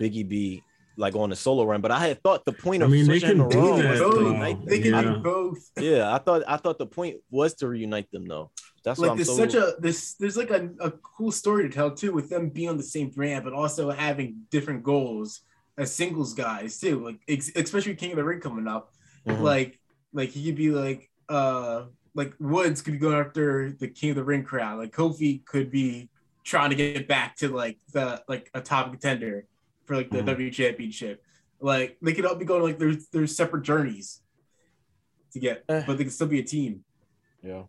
Biggie 0.00 0.28
be 0.28 0.62
like 0.96 1.14
on 1.16 1.32
a 1.32 1.36
solo 1.36 1.64
run. 1.64 1.80
But 1.80 1.90
I 1.90 2.06
had 2.06 2.22
thought 2.22 2.44
the 2.44 2.52
point 2.52 2.82
of 2.82 2.88
I 2.90 2.92
of 2.92 2.92
mean, 2.92 3.06
they 3.06 3.18
switching 3.18 3.38
can 3.38 3.48
the 3.48 3.54
do 3.54 3.82
that. 3.82 3.90
was 3.90 3.98
to 4.00 4.04
though. 4.04 4.20
reunite 4.30 4.56
them. 4.58 4.66
they 4.68 4.78
can 4.80 4.92
Yeah. 4.92 5.02
do 5.02 5.16
both. 5.18 5.70
Yeah, 5.78 6.14
I 6.14 6.18
thought 6.18 6.42
I 6.46 6.56
thought 6.56 6.78
the 6.78 6.86
point 6.86 7.16
was 7.30 7.54
to 7.54 7.68
reunite 7.68 8.10
them 8.10 8.26
though. 8.26 8.50
That's 8.84 8.98
like 9.00 9.16
there's 9.16 9.28
so 9.28 9.36
such 9.36 9.54
a 9.54 9.74
there's 9.78 10.14
there's 10.20 10.36
like 10.36 10.50
a, 10.50 10.68
a 10.80 10.90
cool 10.90 11.32
story 11.32 11.62
to 11.68 11.74
tell 11.74 11.90
too 11.90 12.12
with 12.12 12.28
them 12.28 12.50
being 12.50 12.68
on 12.68 12.76
the 12.76 12.82
same 12.82 13.08
brand 13.10 13.42
but 13.44 13.52
also 13.54 13.90
having 13.90 14.42
different 14.50 14.82
goals 14.82 15.40
as 15.78 15.90
singles 15.92 16.34
guys 16.34 16.78
too 16.78 17.02
like 17.02 17.18
ex- 17.26 17.50
especially 17.56 17.94
king 17.94 18.10
of 18.10 18.16
the 18.16 18.24
ring 18.24 18.40
coming 18.40 18.68
up 18.68 18.92
Mhm. 19.26 19.40
like 19.40 19.80
like 20.12 20.28
he 20.28 20.44
could 20.44 20.54
be 20.56 20.70
like 20.70 21.10
uh 21.30 21.84
like 22.14 22.34
woods 22.38 22.82
could 22.82 22.92
be 22.92 22.98
going 22.98 23.16
after 23.16 23.72
the 23.72 23.88
king 23.88 24.10
of 24.10 24.16
the 24.16 24.22
ring 24.22 24.44
crowd 24.44 24.76
like 24.78 24.92
kofi 24.92 25.42
could 25.46 25.70
be 25.70 26.10
trying 26.44 26.68
to 26.68 26.76
get 26.76 27.08
back 27.08 27.36
to 27.36 27.48
like 27.48 27.78
the 27.94 28.22
like 28.28 28.50
a 28.52 28.60
top 28.60 28.90
contender 28.90 29.46
for 29.84 29.96
like 29.96 30.10
the 30.10 30.18
Mhm. 30.18 30.26
w 30.26 30.50
championship 30.50 31.22
like 31.60 31.96
they 32.02 32.12
could 32.12 32.24
all 32.26 32.34
be 32.34 32.44
going 32.44 32.62
like 32.62 32.78
there's 32.78 33.08
there's 33.08 33.36
separate 33.36 33.62
journeys 33.62 34.20
to 35.32 35.38
get 35.40 35.64
Eh. 35.68 35.82
but 35.86 35.98
they 35.98 36.04
can 36.04 36.10
still 36.12 36.26
be 36.26 36.38
a 36.40 36.42
team 36.44 36.84
yeah. 37.42 37.64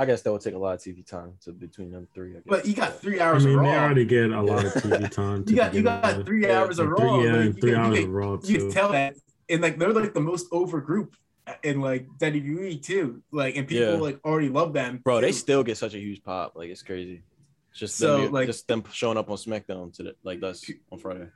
I 0.00 0.06
guess 0.06 0.22
that 0.22 0.30
would 0.30 0.40
take 0.42 0.54
a 0.54 0.58
lot 0.58 0.74
of 0.74 0.80
TV 0.80 1.04
time 1.04 1.32
to 1.42 1.50
between 1.50 1.90
them 1.90 2.06
three. 2.14 2.30
I 2.30 2.34
guess. 2.34 2.42
but 2.46 2.64
you 2.66 2.72
got 2.72 3.00
three 3.00 3.18
hours. 3.18 3.44
I 3.44 3.48
mean, 3.48 3.58
of 3.58 3.64
they 3.64 3.70
raw 3.72 3.82
already 3.82 4.04
get 4.04 4.30
a 4.30 4.40
lot 4.40 4.64
of 4.64 4.72
TV 4.84 5.10
time. 5.10 5.44
to 5.44 5.50
You 5.50 5.56
got 5.56 5.74
you 5.74 5.80
begin 5.82 6.00
got 6.00 6.16
with. 6.18 6.26
three 6.26 6.42
Yeah, 6.42 6.60
hours 6.60 6.78
of 6.78 6.86
Like 6.90 6.98
raw. 7.00 7.20
yeah, 7.24 7.32
like, 7.32 7.44
you 7.46 7.52
three 7.54 7.70
can- 7.72 7.80
hours 7.80 7.98
you 7.98 8.04
of 8.04 8.10
Raw 8.12 8.36
can, 8.36 8.50
you 8.50 8.58
can 8.58 8.70
tell 8.70 8.92
that, 8.92 9.16
and 9.48 9.60
like 9.60 9.76
they're 9.80 9.92
like 9.92 10.14
the 10.14 10.20
most 10.20 10.46
over 10.52 10.80
group 10.80 11.16
in 11.64 11.80
like 11.80 12.06
WWE 12.18 12.80
too. 12.80 13.20
Like 13.32 13.56
and 13.56 13.66
people 13.66 13.84
Yeah. 13.94 13.98
like 13.98 14.20
already 14.24 14.50
love 14.50 14.72
them. 14.72 15.00
bro, 15.02 15.20
they 15.20 15.32
still 15.32 15.64
get 15.64 15.76
such 15.76 15.94
a 15.94 15.98
huge 15.98 16.22
pop. 16.22 16.54
Like 16.54 16.70
it's 16.70 16.84
crazy. 16.84 17.24
It's 17.70 17.80
just 17.80 17.96
So, 17.96 18.22
them, 18.22 18.32
like- 18.32 18.46
just 18.46 18.66
them 18.68 18.82
showing 18.92 19.18
up 19.18 19.30
on 19.30 19.36
SmackDown 19.36 19.92
today, 19.92 20.10
the, 20.10 20.16
like 20.24 20.42
us 20.42 20.64
on 20.90 20.98
Friday. 20.98 21.28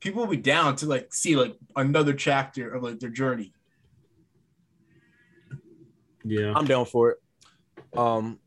people 0.00 0.22
will 0.22 0.30
be 0.30 0.36
down 0.36 0.76
to 0.76 0.86
like 0.86 1.12
see 1.12 1.34
like 1.36 1.56
another 1.76 2.12
chapter 2.12 2.72
of 2.72 2.82
like 2.82 3.00
their 3.00 3.10
journey. 3.10 3.52
Yeah. 6.24 6.52
I'm 6.54 6.66
down 6.66 6.84
for 6.84 7.10
it. 7.12 7.18
Um, 7.98 8.38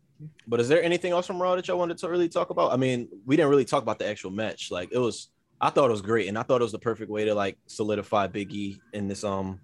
but 0.48 0.60
is 0.60 0.70
there 0.70 0.84
anything 0.84 1.12
else 1.14 1.26
from 1.26 1.42
Raw 1.42 1.56
that 1.56 1.68
y'all 1.68 1.80
wanted 1.80 1.98
to 2.00 2.10
really 2.10 2.30
talk 2.30 2.52
about? 2.52 2.72
I 2.72 2.78
mean, 2.78 3.10
we 3.26 3.36
didn't 3.36 3.50
really 3.50 3.66
talk 3.66 3.82
about 3.82 3.98
the 4.00 4.08
actual 4.08 4.30
match. 4.32 4.70
Like 4.70 4.90
it 4.92 5.00
was, 5.00 5.30
I 5.60 5.70
thought 5.72 5.86
it 5.90 5.92
was 5.92 6.02
great, 6.02 6.28
and 6.28 6.38
I 6.38 6.44
thought 6.44 6.62
it 6.62 6.64
was 6.64 6.72
the 6.72 6.80
perfect 6.80 7.10
way 7.10 7.26
to 7.26 7.34
like 7.34 7.58
solidify 7.68 8.28
Big 8.28 8.52
E 8.54 8.80
in 8.94 9.08
this 9.08 9.24
um 9.24 9.60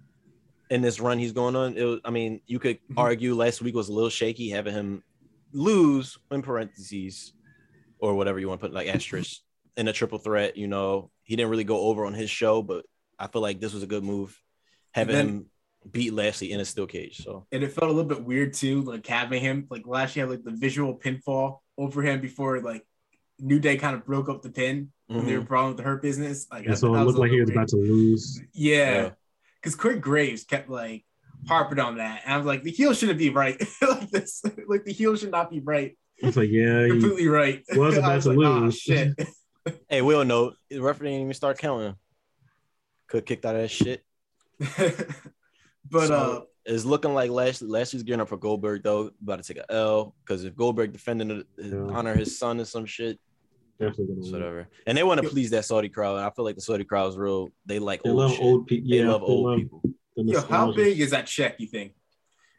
in 0.70 0.82
this 0.82 1.00
run 1.00 1.18
he's 1.18 1.32
going 1.32 1.54
on. 1.56 1.76
It 1.76 1.84
was, 1.84 2.00
I 2.04 2.10
mean, 2.10 2.40
you 2.46 2.58
could 2.58 2.78
Mhm. 2.90 2.98
argue 2.98 3.34
last 3.34 3.62
week 3.62 3.74
was 3.74 3.88
a 3.88 3.92
little 3.92 4.10
shaky 4.10 4.48
having 4.50 4.74
him 4.74 5.02
lose 5.52 6.18
in 6.30 6.42
parentheses 6.42 7.32
or 7.98 8.14
whatever 8.14 8.38
you 8.38 8.48
want 8.48 8.60
to 8.60 8.66
put 8.66 8.74
like 8.74 8.88
asterisk 8.88 9.40
in 9.76 9.88
a 9.88 9.92
triple 9.92 10.18
threat. 10.18 10.56
You 10.56 10.66
know, 10.68 11.10
he 11.22 11.36
didn't 11.36 11.50
really 11.50 11.64
go 11.64 11.80
over 11.80 12.04
on 12.04 12.14
his 12.14 12.30
show, 12.30 12.62
but 12.62 12.84
I 13.18 13.26
feel 13.28 13.42
like 13.42 13.60
this 13.60 13.72
was 13.72 13.82
a 13.82 13.86
good 13.86 14.04
move 14.04 14.38
having 14.92 15.14
then- 15.14 15.28
him 15.28 15.46
beat 15.90 16.12
Lashley 16.12 16.52
in 16.52 16.60
a 16.60 16.64
steel 16.64 16.86
cage. 16.86 17.18
So 17.24 17.46
And 17.52 17.62
it 17.62 17.72
felt 17.72 17.90
a 17.90 17.94
little 17.94 18.08
bit 18.08 18.24
weird 18.24 18.52
too, 18.52 18.82
like 18.82 19.06
having 19.06 19.40
him 19.40 19.66
like 19.70 19.86
Lashley 19.86 20.20
year 20.20 20.26
had 20.26 20.36
like 20.36 20.44
the 20.44 20.50
visual 20.50 20.98
pinfall 20.98 21.58
over 21.78 22.02
him 22.02 22.20
before 22.20 22.60
like 22.60 22.84
New 23.38 23.60
Day 23.60 23.76
kind 23.76 23.94
of 23.94 24.04
broke 24.04 24.28
up 24.28 24.42
the 24.42 24.50
pin 24.50 24.92
when 25.06 25.24
they 25.24 25.32
mhm. 25.32 25.38
were 25.38 25.44
problem 25.44 25.70
with 25.70 25.76
the 25.78 25.84
hurt 25.84 26.02
business. 26.02 26.46
Like 26.50 26.64
And 26.64 26.72
I- 26.72 26.76
so 26.76 26.94
it 26.94 27.04
looked 27.04 27.18
like 27.18 27.30
he 27.30 27.40
little 27.40 27.46
was 27.46 27.50
about 27.50 27.68
to 27.68 27.76
lose. 27.76 28.42
Yeah. 28.52 28.76
Yeah. 28.76 29.10
Because 29.62 29.76
Corey 29.76 29.98
Graves 29.98 30.44
kept 30.44 30.68
like 30.68 31.04
harping 31.46 31.78
on 31.78 31.98
that. 31.98 32.22
And 32.24 32.34
I 32.34 32.36
was 32.36 32.46
like, 32.46 32.64
the 32.64 32.70
heel 32.70 32.92
shouldn't 32.92 33.18
be 33.18 33.30
right. 33.30 33.58
like 33.82 34.10
this, 34.10 34.42
like 34.66 34.84
the 34.84 34.92
heel 34.92 35.16
should 35.16 35.30
not 35.30 35.50
be 35.50 35.60
right. 35.60 35.96
It's 36.18 36.36
like, 36.36 36.48
yeah, 36.50 36.84
he, 36.84 36.90
Completely 36.90 37.28
right. 37.28 37.62
was 37.74 37.94
I 37.96 37.98
about 37.98 38.14
was 38.16 38.24
to 38.24 38.32
like, 38.32 38.46
"Ah, 38.46 38.58
lose." 38.60 38.76
shit. 38.78 39.14
Hey, 39.90 40.00
we 40.00 40.14
all 40.14 40.24
know 40.24 40.54
the 40.70 40.80
referee 40.80 41.08
didn't 41.10 41.22
even 41.22 41.34
start 41.34 41.58
counting. 41.58 41.94
Could 43.06 43.26
kicked 43.26 43.44
out 43.44 43.54
of 43.54 43.60
that 43.62 43.68
shit. 43.68 44.02
but 45.90 46.06
So, 46.08 46.14
uh 46.14 46.40
it's 46.64 46.84
looking 46.84 47.14
like 47.14 47.30
Lashley. 47.30 47.68
Lashley's 47.68 48.02
gearing 48.02 48.20
up 48.20 48.28
for 48.28 48.36
Goldberg 48.36 48.82
though. 48.82 49.10
About 49.22 49.42
to 49.42 49.54
take 49.54 49.62
a 49.62 49.70
L 49.72 50.14
because 50.24 50.44
if 50.44 50.54
Goldberg 50.56 50.92
defending 50.92 51.30
it, 51.30 51.46
Yeah. 51.58 51.78
honor 51.92 52.14
his 52.14 52.38
son 52.38 52.60
or 52.60 52.64
some 52.66 52.84
shit, 52.86 53.18
definitely 53.78 54.06
gonna 54.14 54.20
win. 54.20 54.32
whatever. 54.32 54.68
And 54.86 54.96
they 54.98 55.02
want 55.02 55.22
to 55.22 55.28
please 55.28 55.50
that 55.50 55.64
Saudi 55.64 55.88
crowd. 55.88 56.16
And 56.16 56.24
I 56.26 56.30
feel 56.30 56.44
like 56.44 56.56
the 56.56 56.60
Saudi 56.62 56.84
crowd 56.84 57.08
is 57.10 57.16
real. 57.16 57.48
They 57.66 57.78
like 57.78 58.02
They 58.02 58.10
old 58.10 58.18
love 58.18 58.32
shit. 58.32 58.42
old 58.42 58.66
people. 58.66 58.90
They 58.90 58.96
Yeah, 58.98 59.10
love 59.10 59.22
old 59.22 59.58
people. 59.58 59.82
the 60.16 60.24
yo, 60.24 60.40
how 60.42 60.72
big 60.72 61.00
is 61.00 61.10
that 61.12 61.26
check, 61.26 61.56
you 61.58 61.66
think? 61.66 61.92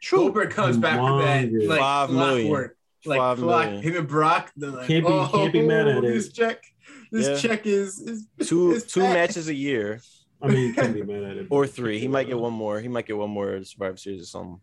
True. 0.02 0.18
Goldberg 0.20 0.50
comes 0.50 0.76
back 0.76 0.98
for 0.98 1.22
that 1.22 1.52
like 1.68 1.78
Five 1.78 2.10
million. 2.10 2.46
clockwork. 2.48 2.76
Like 3.06 3.18
Five 3.18 3.38
clock, 3.38 3.64
million. 3.66 3.82
him 3.82 3.96
and 3.96 4.08
Brock, 4.08 4.52
they're 4.56 4.70
like, 4.70 4.86
Can't 4.86 5.06
be- 5.06 5.12
oh, 5.12 5.28
can't 5.32 5.52
be 5.52 5.62
mad 5.66 5.88
at 5.88 6.04
it. 6.04 6.12
this 6.14 6.32
check, 6.32 6.62
this 7.10 7.28
Yeah. 7.28 7.36
check 7.50 7.66
is, 7.66 7.98
is 8.00 8.26
Two 8.48 8.72
is 8.76 8.84
two 8.84 9.00
fat. 9.00 9.14
matches 9.14 9.48
a 9.48 9.54
year 9.54 10.00
I 10.42 10.48
mean, 10.48 10.68
you 10.68 10.74
can't 10.74 10.94
be 10.94 11.02
mad 11.02 11.22
at 11.22 11.36
it. 11.38 11.46
or 11.50 11.66
three. 11.66 11.98
He 11.98 12.08
might 12.08 12.26
get 12.26 12.38
one 12.38 12.52
more. 12.54 12.80
He 12.80 12.88
might 12.88 13.06
get 13.06 13.16
one 13.16 13.30
more 13.30 13.62
Survivor 13.64 13.96
Series 13.96 14.22
or 14.22 14.26
something. 14.26 14.60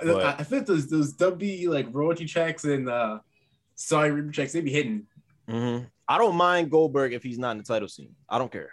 I, 0.00 0.04
But- 0.04 0.40
I 0.40 0.42
think 0.44 0.66
those 0.66 0.88
those 0.88 1.12
W 1.14 1.70
like 1.72 1.86
royalty 1.92 2.24
checks 2.26 2.64
and 2.64 2.88
uh 2.88 3.18
Saudi 3.74 4.10
Reaper 4.10 4.30
checks, 4.32 4.52
they 4.52 4.60
be 4.60 4.70
hidden. 4.72 5.06
Mhm. 5.48 5.86
I 6.06 6.18
don't 6.18 6.36
mind 6.36 6.70
Goldberg 6.70 7.12
if 7.14 7.22
he's 7.22 7.38
not 7.38 7.52
in 7.52 7.58
the 7.58 7.64
title 7.64 7.88
scene. 7.88 8.14
I 8.28 8.38
don't 8.38 8.52
care. 8.52 8.70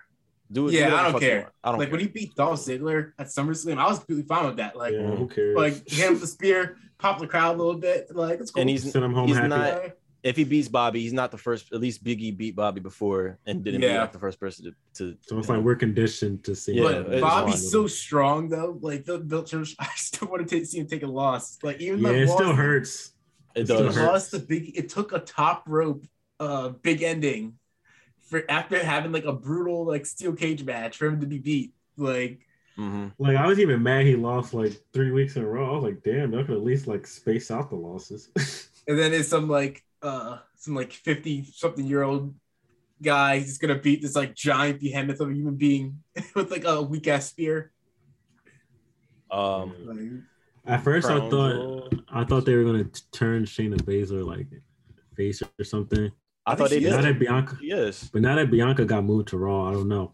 Do 0.51 0.67
it. 0.67 0.73
Yeah, 0.73 0.89
do 0.89 0.95
I 0.95 1.11
don't 1.11 1.19
care. 1.19 1.51
I 1.63 1.69
don't 1.71 1.79
like 1.79 1.87
care. 1.87 1.91
when 1.93 2.01
he 2.01 2.07
beat 2.07 2.35
Dolph 2.35 2.59
Ziggler 2.59 3.13
at 3.17 3.27
SummerSlam, 3.27 3.77
I 3.77 3.87
was 3.87 3.99
completely 3.99 4.23
fine 4.25 4.45
with 4.47 4.57
that. 4.57 4.75
Like, 4.75 4.93
yeah, 4.93 5.15
who 5.15 5.27
cares? 5.27 5.55
like 5.57 5.87
him 5.89 6.13
with 6.13 6.21
the 6.21 6.27
spear, 6.27 6.77
pop 6.97 7.19
the 7.19 7.27
crowd 7.27 7.55
a 7.55 7.57
little 7.57 7.79
bit. 7.79 8.13
Like 8.15 8.39
it's 8.39 8.51
cool. 8.51 8.61
and 8.61 8.69
he's 8.69 8.91
Send 8.91 9.05
him 9.05 9.13
home 9.13 9.27
he's 9.27 9.37
happy. 9.37 9.47
not 9.49 9.81
if 10.23 10.35
he 10.35 10.43
beats 10.43 10.67
Bobby, 10.67 11.01
he's 11.01 11.13
not 11.13 11.31
the 11.31 11.37
first. 11.37 11.73
At 11.73 11.79
least 11.79 12.03
Biggie 12.03 12.35
beat 12.35 12.55
Bobby 12.55 12.79
before 12.79 13.39
and 13.45 13.63
didn't 13.63 13.81
beat 13.81 13.87
Yeah. 13.87 14.01
like 14.01 14.11
the 14.11 14.19
first 14.19 14.39
person 14.39 14.65
to. 14.65 14.71
to 14.71 15.17
so 15.21 15.39
it's 15.39 15.47
you 15.47 15.53
like 15.53 15.59
know. 15.59 15.59
we're 15.61 15.75
conditioned 15.75 16.43
to 16.43 16.55
see. 16.55 16.73
Yeah, 16.73 17.01
but 17.07 17.21
Bobby's 17.21 17.55
fine. 17.55 17.63
so 17.63 17.87
strong 17.87 18.49
though. 18.49 18.77
Like 18.81 19.05
the, 19.05 19.17
the, 19.19 19.75
I 19.79 19.87
still 19.95 20.27
want 20.27 20.47
to 20.47 20.55
take, 20.55 20.65
see 20.67 20.79
him 20.79 20.87
take 20.87 21.03
a 21.03 21.07
loss. 21.07 21.57
Like 21.63 21.81
even 21.81 21.99
yeah, 22.01 22.09
the 22.09 22.21
it 22.21 22.27
loss, 22.27 22.37
still 22.37 22.53
hurts. 22.53 23.11
it 23.55 23.61
it 23.61 23.67
does. 23.67 23.95
hurts. 23.95 24.07
lost 24.07 24.31
the 24.31 24.39
big. 24.39 24.77
It 24.77 24.89
took 24.89 25.11
a 25.11 25.19
top 25.19 25.63
rope, 25.67 26.05
uh, 26.39 26.69
big 26.69 27.01
ending, 27.01 27.57
for 28.31 28.43
after 28.49 28.83
having 28.83 29.11
like 29.11 29.25
a 29.25 29.33
brutal 29.33 29.85
like 29.85 30.05
steel 30.05 30.33
cage 30.33 30.63
match 30.63 30.97
for 30.97 31.05
him 31.07 31.19
to 31.19 31.27
be 31.27 31.37
beat. 31.37 31.73
Like 31.97 32.39
Mhm. 32.79 33.11
Like 33.19 33.35
I 33.35 33.45
was 33.45 33.59
even 33.59 33.83
mad 33.83 34.05
he 34.05 34.15
lost 34.15 34.53
like 34.53 34.73
three 34.93 35.11
weeks 35.11 35.35
in 35.35 35.43
a 35.43 35.47
row. 35.47 35.69
I 35.71 35.75
was 35.75 35.83
like, 35.83 36.01
damn, 36.03 36.31
they 36.31 36.41
could 36.43 36.55
at 36.55 36.63
least 36.63 36.87
like 36.87 37.05
space 37.05 37.51
out 37.51 37.69
the 37.69 37.75
losses. 37.75 38.29
and 38.87 38.97
then 38.97 39.13
it's 39.13 39.27
some 39.27 39.49
like 39.49 39.83
uh 40.01 40.37
some 40.55 40.73
like 40.73 40.93
50 40.93 41.43
something 41.53 41.85
year 41.85 42.01
old 42.03 42.33
guy 43.03 43.39
he's 43.39 43.57
gonna 43.57 43.77
beat 43.77 44.01
this 44.01 44.15
like 44.15 44.33
giant 44.35 44.79
behemoth 44.79 45.19
of 45.19 45.29
a 45.29 45.33
human 45.33 45.55
being 45.55 46.01
with 46.35 46.49
like 46.51 46.63
a 46.65 46.81
weak 46.81 47.07
ass 47.07 47.29
spear 47.29 47.71
Um, 49.29 49.73
like, 49.85 49.97
At 50.65 50.83
first, 50.83 51.07
I 51.07 51.19
thought 51.29 51.53
Jewel. 51.53 51.89
I 52.09 52.23
thought 52.23 52.45
they 52.45 52.55
were 52.55 52.63
gonna 52.63 52.89
turn 53.11 53.43
Shayna 53.43 53.77
Baszler 53.81 54.25
like 54.25 54.47
face 55.15 55.41
or 55.41 55.63
something. 55.63 56.11
I 56.45 56.53
I 56.53 56.55
thought 56.55 56.69
they 56.69 56.79
think 56.79 56.83
she 56.85 56.89
did. 56.89 56.95
Now 56.95 57.01
that 57.03 57.19
Bianca, 57.19 57.57
Yes. 57.61 58.09
but 58.11 58.21
now 58.21 58.35
that 58.35 58.49
Bianca 58.51 58.85
got 58.85 59.03
moved 59.03 59.27
to 59.29 59.37
Raw, 59.37 59.69
I 59.69 59.73
don't 59.73 59.87
know. 59.87 60.13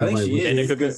I 0.00 0.06
think 0.06 0.18
like, 0.18 0.26
she 0.26 0.32
would, 0.32 0.40
is. 0.42 0.46
And 0.46 0.58
it 0.58 0.66
could 0.68 0.78
get, 0.78 0.94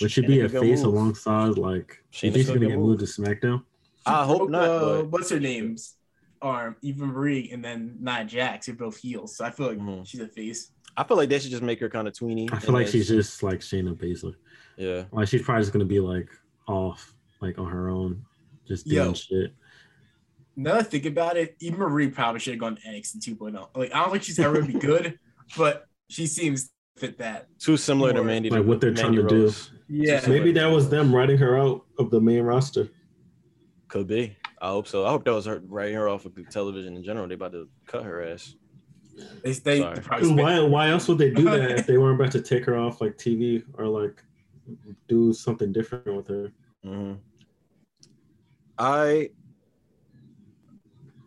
would 0.00 0.10
she 0.10 0.20
be 0.26 0.40
a 0.40 0.48
face 0.48 0.82
move. 0.82 0.94
alongside 0.94 1.58
like? 1.58 2.02
You 2.14 2.30
think 2.30 2.34
she's 2.36 2.46
gonna 2.48 2.58
gonna 2.60 2.68
get 2.70 2.76
get 2.76 2.78
moved 2.80 3.00
to 3.00 3.06
SmackDown? 3.06 3.62
I 4.06 4.24
hope 4.24 4.38
broke, 4.38 4.50
not. 4.50 4.64
uh, 4.68 5.02
what's 5.04 5.30
her 5.30 5.40
name's 5.40 5.94
arm 6.42 6.76
Eva 6.82 7.06
Marie 7.06 7.48
and 7.52 7.64
then 7.64 7.96
Nia 8.00 8.24
Jax 8.24 8.68
are 8.68 8.74
both 8.74 8.98
heels 8.98 9.34
so 9.36 9.46
I 9.46 9.50
feel 9.50 9.68
like 9.68 9.78
Mhm. 9.78 10.06
she's 10.06 10.20
a 10.20 10.28
face 10.28 10.72
I 10.96 11.02
feel 11.02 11.16
like 11.16 11.30
they 11.30 11.38
should 11.38 11.50
just 11.50 11.62
make 11.62 11.80
her 11.80 11.88
kind 11.88 12.06
of 12.06 12.12
tweeny. 12.14 12.48
I 12.52 12.58
feel 12.58 12.74
like 12.74 12.84
then- 12.86 12.92
she's 12.92 13.08
just 13.08 13.42
like 13.42 13.60
Shayna 13.60 13.96
Baszler. 13.96 14.34
yeah. 14.76 15.04
Like 15.10 15.26
she's 15.28 15.40
probably 15.42 15.62
just 15.62 15.72
gonna 15.72 15.84
be 15.86 16.00
like 16.00 16.28
off, 16.68 17.14
like 17.40 17.58
on 17.58 17.66
her 17.70 17.88
own, 17.88 18.22
just 18.68 18.86
doing 18.86 19.06
Yo. 19.06 19.12
shit. 19.14 19.54
Now 20.56 20.72
that 20.74 20.80
I 20.80 20.82
think 20.84 21.06
about 21.06 21.36
it 21.36 21.56
Eva 21.60 21.76
Marie 21.78 22.08
probably 22.08 22.40
should 22.40 22.54
have 22.54 22.60
gone 22.60 22.76
to 22.76 22.82
NXT 22.82 23.36
2.0 23.36 23.68
like 23.76 23.94
I 23.94 24.00
don't 24.02 24.10
think 24.12 24.22
she's 24.22 24.38
ever 24.38 24.60
gonna 24.60 24.72
be 24.72 24.78
good 24.78 25.18
but 25.56 25.86
she 26.08 26.26
seems 26.26 26.64
to 26.64 26.70
fit 26.98 27.18
that 27.18 27.48
Too 27.58 27.76
similar 27.76 28.12
to 28.12 28.22
Mandy. 28.22 28.50
like 28.50 28.64
what 28.64 28.80
they're 28.80 28.92
Mandy 28.92 29.18
trying 29.22 29.28
to 29.28 29.48
do. 29.48 29.52
Yeah 29.88 30.20
So 30.20 30.30
Maybe 30.30 30.52
that 30.52 30.66
was 30.66 30.88
them 30.88 31.14
writing 31.14 31.38
her 31.38 31.58
out 31.58 31.84
of 31.98 32.10
the 32.10 32.20
main 32.20 32.42
roster. 32.42 32.88
Could 33.88 34.06
be. 34.06 34.36
I 34.60 34.68
hope 34.68 34.88
so. 34.88 35.04
I 35.04 35.10
hope 35.10 35.24
that 35.24 35.32
was 35.34 35.44
her 35.46 35.60
writing 35.66 35.94
her 35.94 36.08
off 36.08 36.24
of 36.24 36.32
television 36.50 36.96
in 36.96 37.04
general. 37.04 37.28
They 37.28 37.34
about 37.34 37.52
to 37.52 37.68
cut 37.86 38.02
her 38.04 38.22
ass. 38.24 38.54
they, 39.42 39.52
they 39.52 39.80
Sorry. 39.80 40.28
Why? 40.32 40.60
Why 40.60 40.88
else 40.88 41.06
would 41.08 41.18
they 41.18 41.30
do 41.30 41.44
that 41.50 41.70
if 41.70 41.86
they 41.86 41.98
weren't 41.98 42.18
about 42.18 42.32
to 42.32 42.40
take 42.40 42.64
her 42.64 42.76
off 42.76 43.00
like 43.00 43.18
TV 43.18 43.62
or 43.74 43.86
like 43.86 44.22
do 45.06 45.32
something 45.32 45.72
different 45.72 46.16
with 46.16 46.28
her. 46.28 46.52
Mhm. 46.84 47.18
I 48.78 49.30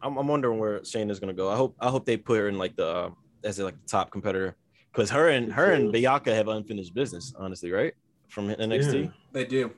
I'm, 0.02 0.18
I'm 0.18 0.28
wondering 0.28 0.60
where 0.60 0.80
Shayna 0.82 1.12
is 1.12 1.20
gonna 1.20 1.34
go. 1.34 1.50
I 1.50 1.56
hope 1.56 1.76
I 1.80 1.90
hope 1.90 2.06
they 2.06 2.18
put 2.18 2.38
her 2.40 2.48
in 2.50 2.58
like 2.58 2.76
the 2.76 2.88
uh, 2.88 3.10
as 3.44 3.60
like 3.60 3.76
the 3.82 3.88
top 3.88 4.12
competitor 4.12 4.56
because 4.92 5.10
her 5.12 5.30
and 5.30 5.52
her 5.54 5.72
and 5.72 5.92
Bianca 5.92 6.34
have 6.34 6.48
unfinished 6.48 6.94
business, 6.94 7.34
honestly, 7.38 7.72
right? 7.72 7.94
From 8.30 8.50
NXT. 8.50 9.06
Yeah. 9.06 9.10
They 9.32 9.46
do. 9.46 9.72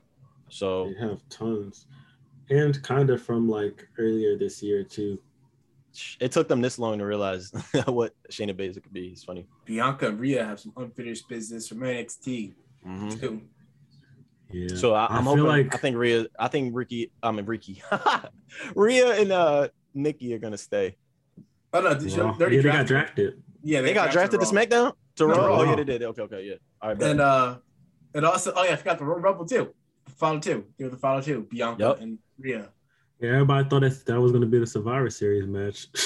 So 0.49 0.91
They 0.93 1.07
have 1.07 1.19
tons, 1.29 1.85
and 2.49 2.81
kind 2.83 3.09
of 3.09 3.21
from 3.21 3.47
like 3.47 3.87
earlier 3.97 4.37
this 4.37 4.63
year 4.63 4.83
too. 4.83 5.19
it 6.19 6.31
took 6.31 6.47
them 6.47 6.61
this 6.61 6.79
long 6.79 6.97
to 6.99 7.05
realize 7.05 7.51
what 7.85 8.13
Shayna 8.31 8.53
Baszler 8.53 8.81
could 8.83 8.93
be. 8.93 9.07
It's 9.09 9.23
funny. 9.23 9.45
Bianca 9.65 10.07
and 10.09 10.19
Rhea 10.19 10.43
have 10.45 10.59
some 10.59 10.73
unfinished 10.77 11.27
business 11.29 11.67
from 11.67 11.79
NXT 11.79 12.53
Mhm. 12.87 13.19
too. 13.19 13.41
Yeah. 14.51 14.75
So 14.75 14.93
I, 14.95 15.05
I'm 15.07 15.23
feel 15.25 15.35
hoping. 15.35 15.45
like 15.45 15.75
I 15.75 15.77
think 15.77 15.95
Rhea. 15.97 16.25
I 16.39 16.47
think 16.47 16.75
Ricky. 16.75 17.11
I 17.21 17.31
mean 17.31 17.45
Ricky. 17.45 17.83
Rhea 18.75 19.21
and 19.21 19.31
uh 19.31 19.67
Nikki 19.93 20.33
are 20.33 20.39
gonna 20.39 20.57
stay. 20.57 20.95
Oh 21.73 21.81
no, 21.81 21.93
they, 21.93 22.09
Raw. 22.19 22.31
they 22.33 22.45
already 22.45 22.55
yeah, 22.57 22.61
they 22.61 22.69
got 22.69 22.85
drafted. 22.87 22.87
drafted. 22.87 23.43
Yeah, 23.61 23.81
They 23.81 23.93
got 23.93 24.11
drafted 24.11 24.39
to 24.39 24.45
Raw. 24.45 24.51
SmackDown 24.51 24.93
to 25.17 25.27
No, 25.27 25.33
Raw. 25.35 25.59
Oh 25.59 25.63
yeah, 25.63 25.75
they 25.75 25.83
did. 25.83 26.03
Okay, 26.03 26.21
okay, 26.23 26.43
yeah. 26.45 26.55
All 26.81 26.89
right. 26.89 26.97
bet. 26.99 27.11
And 27.11 27.21
uh, 27.21 27.57
and 28.15 28.25
also, 28.25 28.53
oh 28.55 28.63
yeah, 28.63 28.71
I 28.73 28.75
forgot 28.75 28.97
the 28.97 29.05
Royal 29.05 29.19
Rumble 29.19 29.45
too. 29.45 29.73
The 30.05 30.11
final 30.11 30.39
two. 30.39 30.65
They 30.77 30.85
were 30.85 30.91
the 30.91 30.97
final 30.97 31.21
two. 31.21 31.47
Bianca 31.51 31.83
Yep. 31.83 32.01
and 32.01 32.17
Rhea. 32.39 32.69
Yeah, 33.19 33.29
everybody 33.31 33.67
thought 33.69 33.81
that 33.81 34.05
that 34.05 34.19
was 34.21 34.31
gonna 34.31 34.45
be 34.45 34.59
the 34.59 34.67
Survivor 34.67 35.09
Series 35.09 35.47
match. 35.47 35.87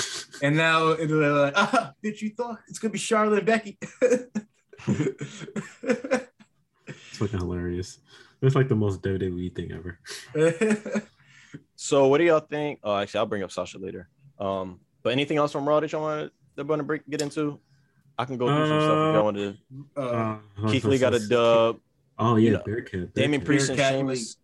And 0.41 0.57
now 0.57 0.89
it- 0.89 1.07
they're 1.07 1.29
like, 1.31 1.53
ah, 1.55 1.93
bitch, 2.03 2.21
you 2.21 2.31
thought 2.31 2.57
it's 2.67 2.79
gonna 2.79 2.91
be 2.91 2.97
Charlotte 2.97 3.37
and 3.37 3.45
Becky. 3.45 3.77
it's 6.87 7.17
fucking 7.17 7.39
hilarious. 7.39 7.99
It's 8.41 8.55
like 8.55 8.67
the 8.67 8.75
most 8.75 9.01
WWE 9.03 9.55
thing 9.55 9.71
ever. 9.71 9.99
So 11.75 12.07
what 12.07 12.17
do 12.19 12.23
y'all 12.25 12.39
think? 12.39 12.79
Oh, 12.83 12.95
actually, 12.95 13.19
I'll 13.19 13.25
bring 13.25 13.43
up 13.43 13.51
Sasha 13.51 13.77
later. 13.77 14.09
Um, 14.39 14.79
but 15.03 15.11
anything 15.11 15.37
else 15.37 15.51
from 15.51 15.67
Raw 15.67 15.79
that 15.79 15.91
y'all 15.91 16.01
want 16.01 16.31
to 16.57 16.63
want 16.63 16.79
to 16.79 16.83
break 16.83 17.07
get 17.09 17.21
into? 17.21 17.59
I 18.17 18.25
can 18.25 18.37
go 18.37 18.47
through 18.47 18.67
some 18.67 18.81
stuff 18.81 18.97
if 19.09 19.13
y'all 19.15 19.23
want 19.23 19.37
to. 19.37 19.55
uh, 19.97 20.37
Uh, 20.63 20.69
Keith 20.69 20.85
Lee 20.85 20.97
got 20.99 21.13
a 21.13 21.27
dub. 21.27 21.79
Oh 22.19 22.35
yeah, 22.35 22.45
you 22.45 22.51
know, 22.57 22.63
Bearcat. 22.65 23.13
Damian 23.13 23.41
Priest 23.41 23.69
and 23.69 23.77
Bearcat 23.77 23.99
Sheamus. 23.99 24.37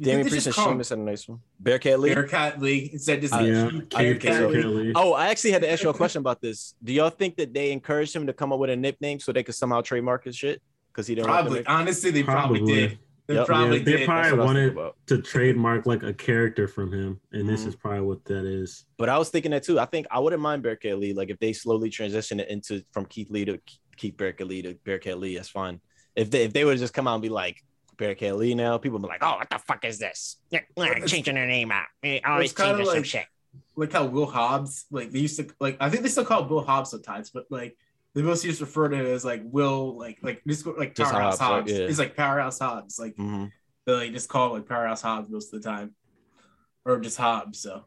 Damian 0.00 0.28
Priest 0.28 0.46
and 0.46 0.54
call 0.54 0.68
Sheamus 0.68 0.88
had 0.90 0.98
a 0.98 1.02
nice 1.02 1.26
one. 1.28 1.40
Bearcat 1.58 1.98
Lee. 1.98 2.14
Bearcat 2.14 2.60
Lee 2.62 2.90
instead 2.92 3.20
just 3.20 3.34
Uh, 3.34 3.38
Yeah, 3.40 3.70
Keith 3.70 3.88
Keith 3.90 3.98
Bearcat 3.98 4.22
Bearcat 4.52 4.66
Lee. 4.66 4.92
Oh, 4.94 5.12
I 5.14 5.26
actually 5.28 5.50
had 5.50 5.62
to 5.62 5.70
ask 5.70 5.82
you 5.82 5.88
a 5.90 5.94
question 5.94 6.20
about 6.20 6.40
this. 6.40 6.74
Do 6.84 6.92
y'all 6.92 7.10
think 7.10 7.36
that 7.36 7.52
they 7.52 7.72
encouraged 7.72 8.14
him 8.14 8.26
to 8.28 8.32
come 8.32 8.52
up 8.52 8.60
with 8.60 8.70
a 8.70 8.76
nickname 8.76 9.18
so 9.18 9.32
they 9.32 9.42
could 9.42 9.56
somehow 9.56 9.80
trademark 9.80 10.22
his 10.24 10.36
shit? 10.36 10.62
Because 10.92 11.08
he 11.08 11.16
didn't. 11.16 11.26
Probably. 11.26 11.66
Honestly, 11.66 12.12
they 12.12 12.22
probably, 12.22 12.60
Probably. 12.60 12.74
did. 12.88 12.98
They 13.28 13.34
Yep. 13.34 13.46
probably 13.46 13.78
Yeah, 13.78 13.84
they 13.84 13.96
did. 13.98 14.06
probably- 14.06 14.22
That's 14.22 14.32
what 14.32 14.40
I 14.40 14.64
was 14.66 14.74
wanted- 14.74 14.92
to 15.08 15.22
trademark 15.22 15.84
like 15.86 16.02
a 16.02 16.14
character 16.14 16.66
from 16.66 16.90
him, 16.92 17.20
and 17.30 17.46
this 17.46 17.64
Mhm. 17.64 17.68
is 17.68 17.76
probably 17.76 18.00
what 18.00 18.24
that 18.24 18.46
is. 18.46 18.86
But 18.96 19.10
I 19.10 19.18
was 19.18 19.28
thinking 19.28 19.50
that 19.50 19.62
too. 19.64 19.78
I 19.78 19.84
think 19.84 20.06
I 20.10 20.18
wouldn't 20.18 20.40
mind 20.40 20.62
Bearcat 20.62 20.98
Lee. 20.98 21.12
Like 21.12 21.28
if 21.28 21.38
they 21.38 21.52
slowly 21.52 21.90
transition 21.90 22.40
it 22.40 22.48
into 22.48 22.82
from 22.92 23.04
Keith 23.04 23.30
Lee 23.30 23.44
to 23.44 23.60
Keith 23.98 24.16
Bearcat 24.16 24.46
Lee 24.46 24.62
to 24.62 24.74
Bearcat 24.82 25.18
Lee, 25.18 25.36
that's 25.36 25.50
fine. 25.50 25.80
If 26.16 26.30
they 26.30 26.44
if 26.44 26.54
they 26.54 26.64
would 26.64 26.78
just 26.78 26.94
come 26.94 27.06
out 27.06 27.14
and 27.16 27.22
be 27.22 27.28
like 27.28 27.62
Bearcat 27.98 28.36
Lee 28.38 28.54
now, 28.54 28.78
people 28.78 28.98
would 28.98 29.06
be 29.06 29.12
like, 29.12 29.22
oh, 29.22 29.36
what 29.36 29.50
the 29.50 29.58
fuck 29.58 29.84
is 29.84 29.98
this? 29.98 30.38
Yeah, 30.50 30.60
changing 31.06 31.34
their 31.34 31.46
name 31.46 31.70
out. 31.70 31.86
Always 32.24 32.50
It's 32.52 32.58
kinda 32.58 32.72
changing 32.78 32.86
some 32.86 32.94
like- 32.96 33.04
shit. 33.04 33.26
like 33.76 33.92
how 33.92 34.06
Will 34.06 34.26
Hobbs, 34.26 34.86
like 34.90 35.10
they 35.10 35.18
used 35.18 35.36
to, 35.36 35.48
like 35.60 35.76
I 35.80 35.90
think 35.90 36.02
they 36.02 36.08
still 36.08 36.24
call 36.24 36.48
Will 36.48 36.62
Hobbs 36.62 36.90
sometimes, 36.92 37.28
but 37.28 37.44
like 37.50 37.76
they 38.14 38.22
mostly 38.22 38.50
just 38.50 38.60
refer 38.60 38.88
to 38.88 38.96
it 38.96 39.06
as 39.06 39.24
like 39.24 39.42
Will, 39.44 39.96
like 39.98 40.18
like 40.22 40.42
just 40.46 40.64
go- 40.64 40.74
like 40.76 40.94
Just 40.94 41.12
Powerhouse 41.12 41.38
Hobbs, 41.38 41.70
Hobbs. 41.70 41.72
right? 41.72 41.80
Yeah. 41.82 41.86
It's 41.86 41.98
like 41.98 42.16
Powerhouse 42.16 42.58
Hobbs. 42.58 42.98
Like 42.98 43.16
Mhm. 43.16 43.50
they 43.86 43.92
like, 43.92 44.12
just 44.12 44.28
call 44.28 44.48
it 44.50 44.58
like 44.58 44.68
Powerhouse 44.68 45.02
Hobbs 45.02 45.28
most 45.30 45.52
of 45.52 45.62
the 45.62 45.68
time, 45.68 45.94
or 46.84 46.98
just 47.00 47.16
Hobbs. 47.18 47.60
So 47.60 47.84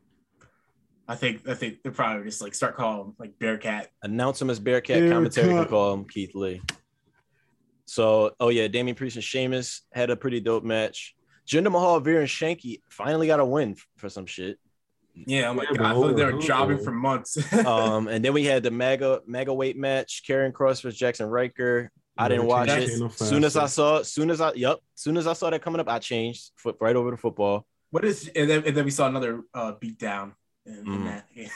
I 1.07 1.15
think 1.15 1.47
I 1.47 1.53
think 1.55 1.81
they're 1.83 1.91
probably 1.91 2.23
just 2.25 2.41
like 2.41 2.53
start 2.55 2.75
calling 2.75 3.07
him 3.07 3.15
like 3.19 3.37
Bearcat. 3.39 3.89
Announce 4.03 4.41
him 4.41 4.49
as 4.49 4.59
Bearcat. 4.59 5.09
Commentary 5.11 5.49
can 5.49 5.65
call 5.65 5.93
him 5.93 6.05
Keith 6.07 6.35
Lee. 6.35 6.61
So, 7.85 8.31
oh 8.39 8.49
yeah, 8.49 8.67
Damian 8.67 8.95
Priest 8.95 9.17
and 9.17 9.23
Sheamus 9.23 9.81
had 9.91 10.09
a 10.09 10.15
pretty 10.15 10.39
dope 10.39 10.63
match. 10.63 11.13
Jinder 11.45 11.71
Mahal, 11.71 11.99
Veer, 11.99 12.19
and 12.21 12.29
Shanky 12.29 12.79
finally 12.89 13.27
got 13.27 13.41
a 13.41 13.45
win 13.45 13.75
for 13.97 14.07
some 14.07 14.25
shit. 14.25 14.57
Yeah, 15.13 15.49
I'm 15.49 15.57
like 15.57 15.69
Yeah, 15.71 15.77
God, 15.77 15.85
I 15.85 15.93
feel 15.93 16.07
like 16.07 16.15
they're 16.15 16.31
but- 16.31 16.41
jobbing 16.41 16.79
for 16.79 16.91
months. 16.91 17.37
Um, 17.65 18.07
and 18.07 18.23
then 18.23 18.33
we 18.33 18.45
had 18.45 18.63
the 18.63 18.71
mega 18.71 19.21
mega 19.27 19.53
weight 19.53 19.77
match, 19.77 20.23
Karrion 20.27 20.51
Kross 20.51 20.81
versus 20.81 20.97
Jaxson 20.99 21.29
Ryker. 21.29 21.91
I 22.17 22.27
didn't 22.27 22.45
watch 22.45 22.69
it. 22.69 22.87
channel 22.89 23.09
Soon 23.09 23.43
as 23.43 23.55
I 23.57 23.65
saw, 23.67 24.01
soon 24.03 24.29
as 24.29 24.41
I, 24.41 24.53
yep, 24.53 24.79
soon 24.95 25.17
as 25.17 25.27
I 25.27 25.33
saw 25.33 25.49
that 25.49 25.61
coming 25.61 25.79
up, 25.79 25.87
I 25.89 25.99
changed 25.99 26.51
foot 26.57 26.75
right 26.79 26.95
over 26.95 27.11
to 27.11 27.17
football. 27.17 27.65
what 27.89 28.05
is 28.05 28.29
and 28.35 28.49
then, 28.49 28.63
and 28.65 28.75
then 28.75 28.85
we 28.85 28.91
saw 28.91 29.07
another 29.07 29.41
uh 29.53 29.73
beat 29.79 29.97
down. 29.97 30.33
In, 30.65 30.73
in 30.75 30.85
Mm. 30.85 31.05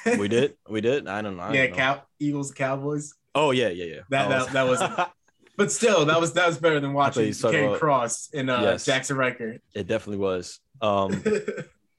that. 0.03 0.19
We 0.19 0.27
did, 0.27 0.55
we 0.67 0.81
did. 0.81 1.07
I 1.07 1.21
don't 1.21 1.37
know. 1.37 1.43
I 1.43 1.53
yeah, 1.53 1.61
don't 1.67 1.71
know. 1.71 1.75
Cow- 1.77 2.03
Eagles, 2.19 2.51
Cowboys. 2.51 3.13
Oh 3.35 3.51
yeah, 3.51 3.69
yeah, 3.69 3.85
yeah. 3.85 3.99
That- 4.09 4.29
that- 4.29 4.51
that 4.53 4.67
was- 4.67 4.81
But 5.57 5.71
still, 5.71 6.03
that 6.05 6.19
was 6.19 6.33
that 6.33 6.47
was 6.47 6.57
better 6.57 6.79
than 6.81 6.91
watching 6.93 7.27
was 7.27 7.39
talking 7.39 7.55
Karen 7.59 7.69
about- 7.69 7.79
Cross 7.79 8.29
and 8.33 8.49
uh, 8.49 8.59
Yes. 8.61 8.85
Jaxson 8.85 9.15
Ryker. 9.15 9.57
it 9.73 9.87
definitely 9.87 10.17
was. 10.17 10.59
Um, 10.81 11.23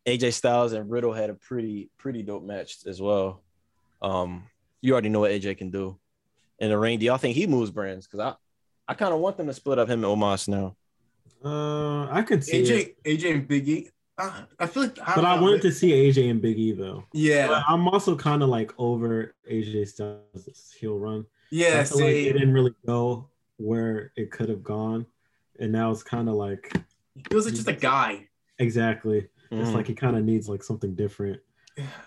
AJ 0.06 0.34
Styles 0.34 0.72
and 0.72 0.90
Riddle 0.90 1.12
had 1.12 1.30
a 1.30 1.34
pretty 1.34 1.90
pretty 1.98 2.22
dope 2.22 2.44
match 2.44 2.76
as 2.86 3.00
well. 3.00 3.42
Um, 4.00 4.44
you 4.80 4.92
already 4.92 5.08
know 5.08 5.20
what 5.20 5.30
AJ 5.32 5.58
can 5.58 5.70
do 5.70 5.98
in 6.58 6.70
the 6.70 6.78
ring. 6.78 6.98
Do 6.98 7.06
y'all 7.06 7.16
think 7.18 7.34
he 7.34 7.46
moves 7.46 7.70
brands? 7.70 8.06
Because 8.06 8.20
I, 8.20 8.34
I 8.92 8.94
kind 8.94 9.12
of 9.12 9.20
want 9.20 9.36
them 9.36 9.46
to 9.48 9.52
split 9.54 9.78
up 9.78 9.88
him 9.88 10.04
and 10.04 10.20
Omos 10.20 10.48
now. 10.48 10.76
Uh, 11.44 12.08
I 12.10 12.22
could 12.22 12.44
see 12.44 12.58
it, 12.62 12.96
AJ, 13.04 13.18
AJ 13.20 13.34
and 13.34 13.48
Big 13.48 13.68
E. 13.68 13.88
Uh, 14.18 14.42
I 14.58 14.66
feel 14.66 14.84
like, 14.84 14.98
I 15.06 15.14
but 15.14 15.24
I 15.24 15.36
know, 15.36 15.42
wanted 15.42 15.62
to 15.62 15.72
see 15.72 15.90
AJ 15.90 16.30
and 16.30 16.40
Big 16.40 16.58
E 16.58 16.72
though. 16.72 17.04
Yeah, 17.12 17.48
But 17.48 17.64
I'm 17.68 17.86
also 17.88 18.16
kind 18.16 18.42
of 18.42 18.48
like 18.48 18.72
over 18.78 19.34
AJ 19.50 19.88
Styles' 19.88 20.72
heel 20.78 20.98
run. 20.98 21.26
yeah. 21.50 21.80
I 21.80 21.84
feel 21.84 21.98
like 21.98 22.06
See, 22.14 22.28
it 22.28 22.32
didn't 22.34 22.52
really 22.54 22.74
go 22.86 23.28
where 23.58 24.12
it 24.16 24.30
could 24.30 24.48
have 24.48 24.62
gone, 24.62 25.04
and 25.58 25.72
now 25.72 25.90
it's 25.90 26.02
kind 26.02 26.28
of 26.28 26.34
like 26.36 26.72
he 27.14 27.22
feels 27.30 27.44
like 27.46 27.54
just 27.54 27.68
a 27.68 27.72
guy. 27.74 28.28
exactly. 28.58 29.28
It's 29.50 29.70
Mhm. 29.70 29.74
like 29.74 29.86
he 29.86 29.94
kind 29.94 30.16
of 30.16 30.24
needs 30.24 30.48
like 30.48 30.62
something 30.62 30.94
different. 30.94 31.40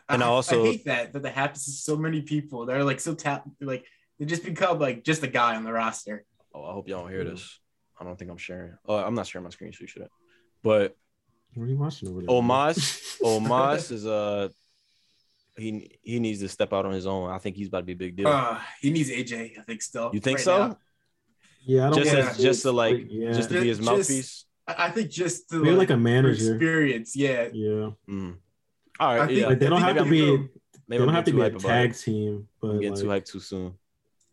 And 0.10 0.23
I, 0.23 0.25
also- 0.28 0.63
I 0.63 0.67
hate 0.67 0.86
that 0.86 1.13
that 1.13 1.23
that 1.23 1.34
happens 1.34 1.65
to 1.65 1.71
so 1.71 1.95
many 1.95 2.21
people. 2.21 2.65
They're 2.65 2.84
like 2.84 2.99
so 2.99 3.13
tap, 3.13 3.47
like 3.62 3.86
they 4.17 4.25
just 4.25 4.43
become 4.43 4.80
like 4.80 5.04
just 5.04 5.23
a 5.23 5.28
guy 5.28 5.56
on 5.56 5.63
the 5.63 5.71
roster. 5.71 6.25
oh, 6.54 6.63
I 6.65 6.73
hope 6.73 6.88
y'all 6.89 7.02
don't 7.04 7.12
hear 7.12 7.23
this. 7.23 7.60
I 7.99 8.04
don't 8.04 8.17
think 8.17 8.32
I'm 8.32 8.38
sharing. 8.38 8.73
Oh, 8.86 8.95
I'm 8.97 9.13
not 9.13 9.28
sharing 9.28 9.43
my 9.43 9.49
screen. 9.52 9.71
So 9.73 9.82
you 9.82 9.88
should. 9.88 10.08
But 10.63 10.95
What 11.54 11.65
are 11.65 11.67
you 11.67 11.78
watching 11.78 12.10
over 12.10 12.19
there? 12.21 12.30
Omos, 12.30 13.19
Omos 13.21 13.91
is 13.91 14.06
uh 14.08 14.49
he 15.58 15.97
he 16.02 16.19
needs 16.19 16.39
to 16.39 16.47
step 16.49 16.73
out 16.73 16.86
on 16.86 16.93
his 16.93 17.06
own. 17.06 17.30
I 17.30 17.38
think 17.38 17.56
he's 17.56 17.67
about 17.67 17.80
to 17.80 17.86
be 17.86 17.93
a 17.93 17.95
big 17.95 18.15
deal. 18.15 18.28
Uh, 18.28 18.60
he 18.82 18.89
needs 18.91 19.10
AJ. 19.10 19.60
I 19.60 19.62
think 19.63 19.82
still. 19.82 20.10
you 20.13 20.19
think 20.19 20.38
right 20.38 20.43
so? 20.45 20.67
now. 20.69 20.78
yeah, 21.65 21.88
I 21.88 21.89
don't 21.91 21.99
Just 22.04 22.15
Yeah. 22.15 22.30
as 22.30 22.38
just 22.38 22.62
to 22.63 22.71
like 22.71 23.06
yeah, 23.10 23.32
just 23.34 23.49
to 23.49 23.62
be 23.62 23.67
his 23.67 23.82
mouthpiece. 23.82 24.45
I, 24.45 24.48
I 24.77 24.89
think 24.91 25.10
just 25.10 25.49
to 25.49 25.55
maybe 25.63 25.75
like 25.75 25.89
a 25.89 25.93
for 25.93 25.99
manager. 25.99 26.53
experience. 26.55 27.15
Yeah. 27.15 27.49
Yeah, 27.53 27.91
Mm. 28.08 28.36
All 28.99 29.10
I 29.21 29.27
think- 29.27 29.39
yeah. 29.39 29.47
like 29.47 29.60
they 29.60 29.67
don't 29.69 29.82
have 29.82 29.97
to 29.97 30.05
be. 30.05 30.25
I'm- 30.27 30.49
They 30.88 30.97
don't 30.97 31.10
have 31.13 31.25
to 31.25 31.32
be 31.34 31.41
a 31.41 31.51
tag 31.51 31.91
it. 31.91 31.97
team, 31.99 32.47
but 32.60 32.69
I'm 32.71 32.79
getting 32.82 33.08
like, 33.08 33.25
too 33.25 33.32
hyped 33.32 33.32
too 33.34 33.39
soon. 33.39 33.65
Like, 33.65 33.73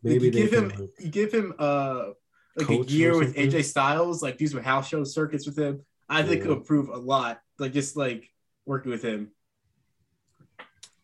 maybe 0.03 0.25
you 0.25 0.31
give 0.31 0.51
him 0.53 0.69
like, 0.69 0.89
you 0.99 1.09
give 1.09 1.31
him 1.31 1.53
uh 1.59 2.09
like 2.55 2.69
a 2.69 2.75
year 2.85 3.17
with? 3.17 3.35
AJ 3.35 3.63
Styles, 3.65 4.21
like 4.23 4.37
these 4.39 4.53
were 4.55 4.61
house 4.61 4.87
show 4.87 5.03
circuits 5.03 5.45
with 5.45 5.57
him. 5.57 5.81
I 6.09 6.23
think 6.23 6.37
Yeah. 6.39 6.43
could 6.47 6.57
improve 6.57 6.89
a 6.89 6.97
lot. 6.97 7.41
Like 7.59 7.73
just 7.73 7.95
like 7.95 8.29
working 8.65 8.91
with 8.91 9.03
him. 9.03 9.29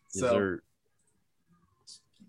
So 0.08 0.28
Dessert. 0.28 0.64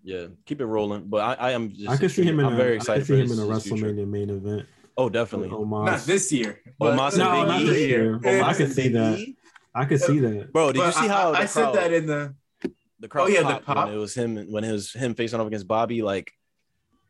Yeah, 0.03 0.27
keep 0.45 0.61
it 0.61 0.65
rolling. 0.65 1.05
But 1.05 1.21
I, 1.39 1.49
I 1.49 1.51
am 1.53 1.71
just. 1.73 1.89
I 1.89 1.97
could 1.97 2.11
see 2.11 2.23
him 2.23 2.39
in. 2.39 2.45
I'm 2.45 2.53
a, 2.53 2.57
very 2.57 2.73
I 2.73 2.75
excited 2.75 3.07
could 3.07 3.07
see 3.07 3.33
him 3.33 3.39
in 3.39 3.39
a 3.49 3.53
his 3.55 3.63
future. 3.63 3.85
WrestleMania 3.87 4.07
main 4.07 4.29
event. 4.29 4.67
Oh, 4.97 5.05
with 5.05 5.13
definitely. 5.13 5.49
Omos. 5.49 5.85
not 5.85 5.99
this 6.01 6.31
year. 6.31 6.59
but- 6.79 6.97
Omos 6.97 7.09
and 7.09 7.17
No, 7.19 7.31
Big 7.31 7.47
not 7.47 7.59
this 7.65 7.79
year. 7.79 8.19
Omos 8.19 8.41
I 8.43 8.47
and 8.49 8.57
could 8.57 8.71
see 8.73 8.87
that. 8.89 9.35
I 9.73 9.85
could 9.85 10.01
see 10.01 10.19
that. 10.19 10.53
Bro, 10.53 10.71
did 10.73 10.83
you 10.85 10.91
see 10.93 11.07
how 11.07 11.33
I, 11.33 11.39
I 11.41 11.45
said 11.45 11.73
that 11.73 11.91
in 11.91 12.05
the 12.05 12.33
the 12.99 13.09
crowd 13.09 13.25
Oh, 13.25 13.27
yeah, 13.27 13.41
the 13.43 13.59
pop. 13.59 13.87
when 13.87 13.95
it 13.95 13.99
was 13.99 14.13
him 14.15 14.37
when 14.51 14.63
it 14.63 14.71
was 14.71 14.93
him 14.93 15.13
facing 15.15 15.39
off 15.39 15.47
against 15.47 15.67
Bobby? 15.67 16.01
Like, 16.01 16.31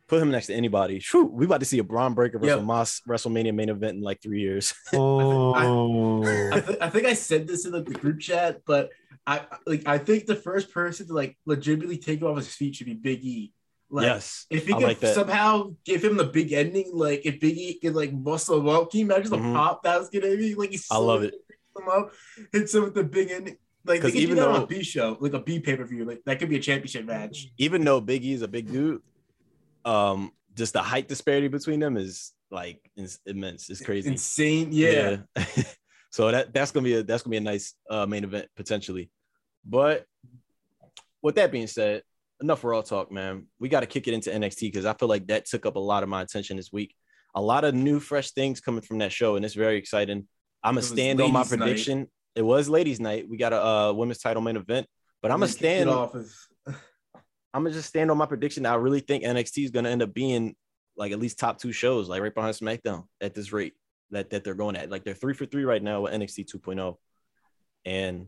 put 0.08 0.20
him 0.22 0.32
next 0.32 0.48
to 0.48 0.56
anybody. 0.56 1.00
Shoo, 1.00 1.26
we 1.26 1.46
about 1.46 1.60
to 1.60 1.66
see 1.66 1.78
a 1.78 1.84
Bron 1.84 2.16
Breakker 2.16 2.40
versus 2.40 2.56
Yep. 2.58 2.66
Omos 2.66 3.02
WrestleMania 3.08 3.54
main 3.54 3.70
event 3.70 3.98
in 3.98 4.02
like 4.02 4.20
three 4.22 4.42
years. 4.42 4.74
Oh, 4.94 6.24
I, 6.52 6.60
th- 6.60 6.78
I 6.82 6.90
think 6.90 7.06
I 7.06 7.14
said 7.14 7.48
this 7.48 7.66
in 7.66 7.74
like, 7.74 7.86
the 7.86 7.94
group 7.94 8.20
chat, 8.20 8.62
but 8.66 8.90
I 9.28 9.42
like 9.68 9.88
I 9.88 10.00
think 10.00 10.26
the 10.26 10.36
first 10.36 10.72
person 10.72 11.06
to 11.08 11.14
like 11.14 11.38
legitimately 11.46 11.98
take 12.00 12.22
him 12.22 12.28
off 12.28 12.38
his 12.38 12.48
feet 12.54 12.76
should 12.76 12.88
be 12.88 12.94
Big 12.96 13.24
E. 13.24 13.54
Like, 13.90 14.06
yes, 14.08 14.46
If 14.50 14.66
he 14.68 14.74
I 14.74 14.78
could 14.78 14.84
like 14.88 15.00
that. 15.02 15.14
somehow 15.16 15.76
give 15.86 16.04
him 16.04 16.18
the 16.18 16.26
big 16.26 16.52
ending, 16.54 16.90
like 16.94 17.22
if 17.26 17.40
Biggie 17.40 17.80
could 17.82 17.94
like 17.96 18.12
muscle 18.12 18.60
him 18.60 18.68
up, 18.68 18.90
can 18.92 19.02
you 19.02 19.06
imagine 19.06 19.30
the 19.32 19.38
Mhm. 19.38 19.54
pop 19.54 19.84
that 19.84 20.00
was 20.00 20.10
gonna 20.10 20.36
be? 20.36 20.56
Like 20.56 20.72
he's 20.72 20.88
I 20.92 20.98
love 20.98 21.24
it. 21.24 21.36
Him 21.78 21.88
up, 21.90 22.12
hits 22.52 22.74
him 22.74 22.84
with 22.84 22.96
the 22.96 23.04
big 23.04 23.30
ending. 23.32 23.58
Like 23.86 24.02
they 24.02 24.08
'Cause 24.08 24.12
could 24.14 24.22
even 24.22 24.38
that 24.38 24.48
on 24.48 24.54
though- 24.56 24.64
a 24.64 24.68
B 24.68 24.82
show, 24.84 25.18
like 25.20 25.34
a 25.34 25.40
B 25.40 25.60
pay 25.60 25.76
per 25.78 25.86
view. 25.86 26.04
Like 26.04 26.24
that 26.26 26.40
could 26.40 26.50
be 26.50 26.56
a 26.58 26.62
championship 26.62 27.06
match. 27.06 27.48
even 27.60 27.84
though 27.84 28.02
Big 28.02 28.26
E 28.26 28.34
is 28.34 28.42
a 28.42 28.48
big 28.48 28.72
dude, 28.72 29.02
um, 29.86 30.32
just 30.56 30.74
the 30.74 30.82
height 30.82 31.08
disparity 31.08 31.48
between 31.48 31.80
them 31.80 31.96
is 31.98 32.34
like 32.50 32.82
immense. 33.26 33.70
It's 33.70 33.82
crazy. 33.82 34.10
Insane. 34.10 34.70
Yeah. 34.72 35.18
Yeah. 35.36 35.46
so 36.12 36.32
that 36.32 36.54
that's 36.54 36.72
gonna 36.72 36.84
be 36.86 36.94
a 36.96 37.04
that's 37.04 37.22
gonna 37.24 37.32
be 37.32 37.38
a 37.38 37.42
nice 37.42 37.76
uh, 37.90 38.08
main 38.08 38.24
event 38.24 38.48
potentially. 38.56 39.12
But 39.64 40.06
with 41.22 41.36
that 41.36 41.52
being 41.52 41.68
said, 41.68 42.02
enough 42.42 42.64
Raw 42.64 42.82
talk, 42.82 43.12
man. 43.12 43.48
We 43.60 43.70
got 43.70 43.82
to 43.82 43.86
kick 43.86 44.08
it 44.08 44.14
into 44.14 44.30
NXT 44.30 44.62
because 44.62 44.86
I 44.86 44.94
feel 44.94 45.10
like 45.10 45.28
that 45.28 45.46
took 45.46 45.66
up 45.66 45.76
a 45.76 45.80
lot 45.80 46.04
of 46.04 46.10
my 46.10 46.22
attention 46.22 46.58
this 46.58 46.72
week. 46.72 46.96
A 47.36 47.42
lot 47.42 47.66
of 47.66 47.74
new, 47.74 48.00
fresh 48.00 48.32
things 48.32 48.62
coming 48.62 48.82
from 48.82 49.00
that 49.00 49.12
show, 49.12 49.36
and 49.36 49.44
it's 49.44 49.56
very 49.56 49.78
exciting. 49.78 50.28
I'm 50.64 50.76
gonna 50.76 50.84
stand 50.84 51.22
on 51.22 51.32
my 51.32 51.40
ladies' 51.40 51.52
night. 51.52 51.58
prediction. 51.60 52.08
It 52.36 52.42
was 52.42 52.70
ladies' 52.70 53.00
night. 53.00 53.28
We 53.30 53.38
got 53.38 53.54
a 53.54 53.66
uh, 53.66 53.94
women's 53.94 54.20
title 54.20 54.42
main 54.42 54.56
event, 54.56 54.88
but 55.22 55.32
I'm 55.32 55.40
gonna 55.40 55.52
stand. 55.52 55.90
off 55.90 56.16
I'm 57.54 57.64
gonna 57.64 57.72
just 57.72 57.90
stand 57.90 58.10
on 58.10 58.18
my 58.18 58.26
prediction. 58.26 58.66
I 58.66 58.76
really 58.76 59.02
think 59.02 59.24
NXT 59.24 59.66
is 59.66 59.72
gonna 59.72 59.90
end 59.90 60.02
up 60.02 60.14
being 60.14 60.56
like 60.98 61.12
at 61.12 61.20
least 61.20 61.38
top 61.38 61.60
two 61.60 61.72
shows, 61.72 62.10
like 62.10 62.22
right 62.22 62.34
behind 62.34 62.56
SmackDown 62.56 63.04
at 63.22 63.34
this 63.34 63.52
rate 63.52 63.74
that, 64.12 64.30
that 64.30 64.44
they're 64.44 64.56
going 64.56 64.76
at. 64.76 64.90
Like 64.90 65.04
they're 65.04 65.14
three 65.14 65.34
for 65.34 65.46
three 65.46 65.66
right 65.66 65.84
now 65.84 66.02
with 66.02 66.14
NXT 66.14 66.54
2.0, 66.54 66.96
and 67.86 68.28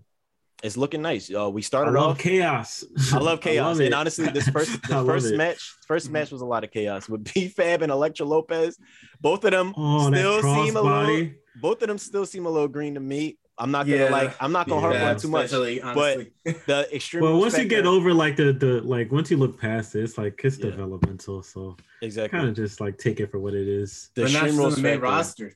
it's 0.63 0.75
looking 0.77 1.01
nice. 1.01 1.31
Uh, 1.33 1.49
we 1.49 1.61
I 1.61 1.63
started 1.63 1.91
love 1.91 2.11
off. 2.11 2.19
chaos. 2.19 2.83
I 3.13 3.17
love 3.19 3.41
chaos, 3.47 3.79
it. 3.79 3.85
and 3.85 3.93
honestly, 3.93 4.27
this 4.29 4.47
first 4.57 4.71
I 4.85 4.87
the 4.87 4.95
love 4.97 5.05
first 5.07 5.27
it. 5.33 5.37
match, 5.37 5.75
first 5.87 6.09
match 6.09 6.31
was 6.31 6.41
a 6.41 6.45
lot 6.45 6.63
of 6.63 6.71
chaos 6.71 7.07
with 7.07 7.23
B 7.33 7.47
Fab 7.47 7.81
and 7.81 7.91
Elektra 7.91 8.25
Lopez. 8.25 8.77
Both 9.21 9.43
of 9.45 9.51
them 9.51 9.73
Oh, 9.77 10.11
still 10.11 10.41
seem 10.41 10.75
a 10.77 10.81
little. 10.81 11.29
Both 11.61 11.81
of 11.81 11.87
them 11.87 11.97
still 11.97 12.25
seem 12.25 12.45
a 12.45 12.49
little 12.49 12.67
green 12.67 12.93
to 12.95 12.99
me. 12.99 13.37
I'm 13.59 13.71
not 13.71 13.87
gonna 13.87 14.03
Yeah. 14.03 14.09
like. 14.09 14.35
I'm 14.39 14.51
not 14.51 14.67
gonna 14.69 14.81
harp 14.81 14.93
Yeah, 14.93 15.09
on 15.09 15.15
it 15.15 15.19
too 15.19 15.29
much. 15.29 15.45
especially, 15.45 15.79
but. 15.79 16.27
The 16.67 16.87
extreme. 16.93 17.23
Well, 17.23 17.39
once 17.39 17.57
you 17.57 17.65
get 17.65 17.77
factor- 17.77 17.89
over 17.89 18.13
like 18.13 18.35
the 18.35 18.53
the 18.53 18.81
like 18.81 19.11
once 19.11 19.31
you 19.31 19.37
look 19.37 19.59
past 19.59 19.95
it, 19.95 20.03
it's 20.03 20.17
like 20.17 20.39
it's 20.43 20.57
Yeah. 20.59 20.65
developmental. 20.71 21.41
So 21.43 21.75
exactly 22.03 22.37
kind 22.37 22.49
of 22.49 22.55
just 22.55 22.79
like 22.79 22.97
take 22.99 23.19
it 23.19 23.31
for 23.31 23.39
what 23.39 23.53
it 23.55 23.67
is. 23.67 24.11
the 24.15 24.23
But 24.23 24.31
not 24.33 24.43
extreme 24.43 24.59
rules 24.59 24.75
the 24.75 24.81
main 24.81 24.91
factor. 24.93 25.03
roster. 25.05 25.53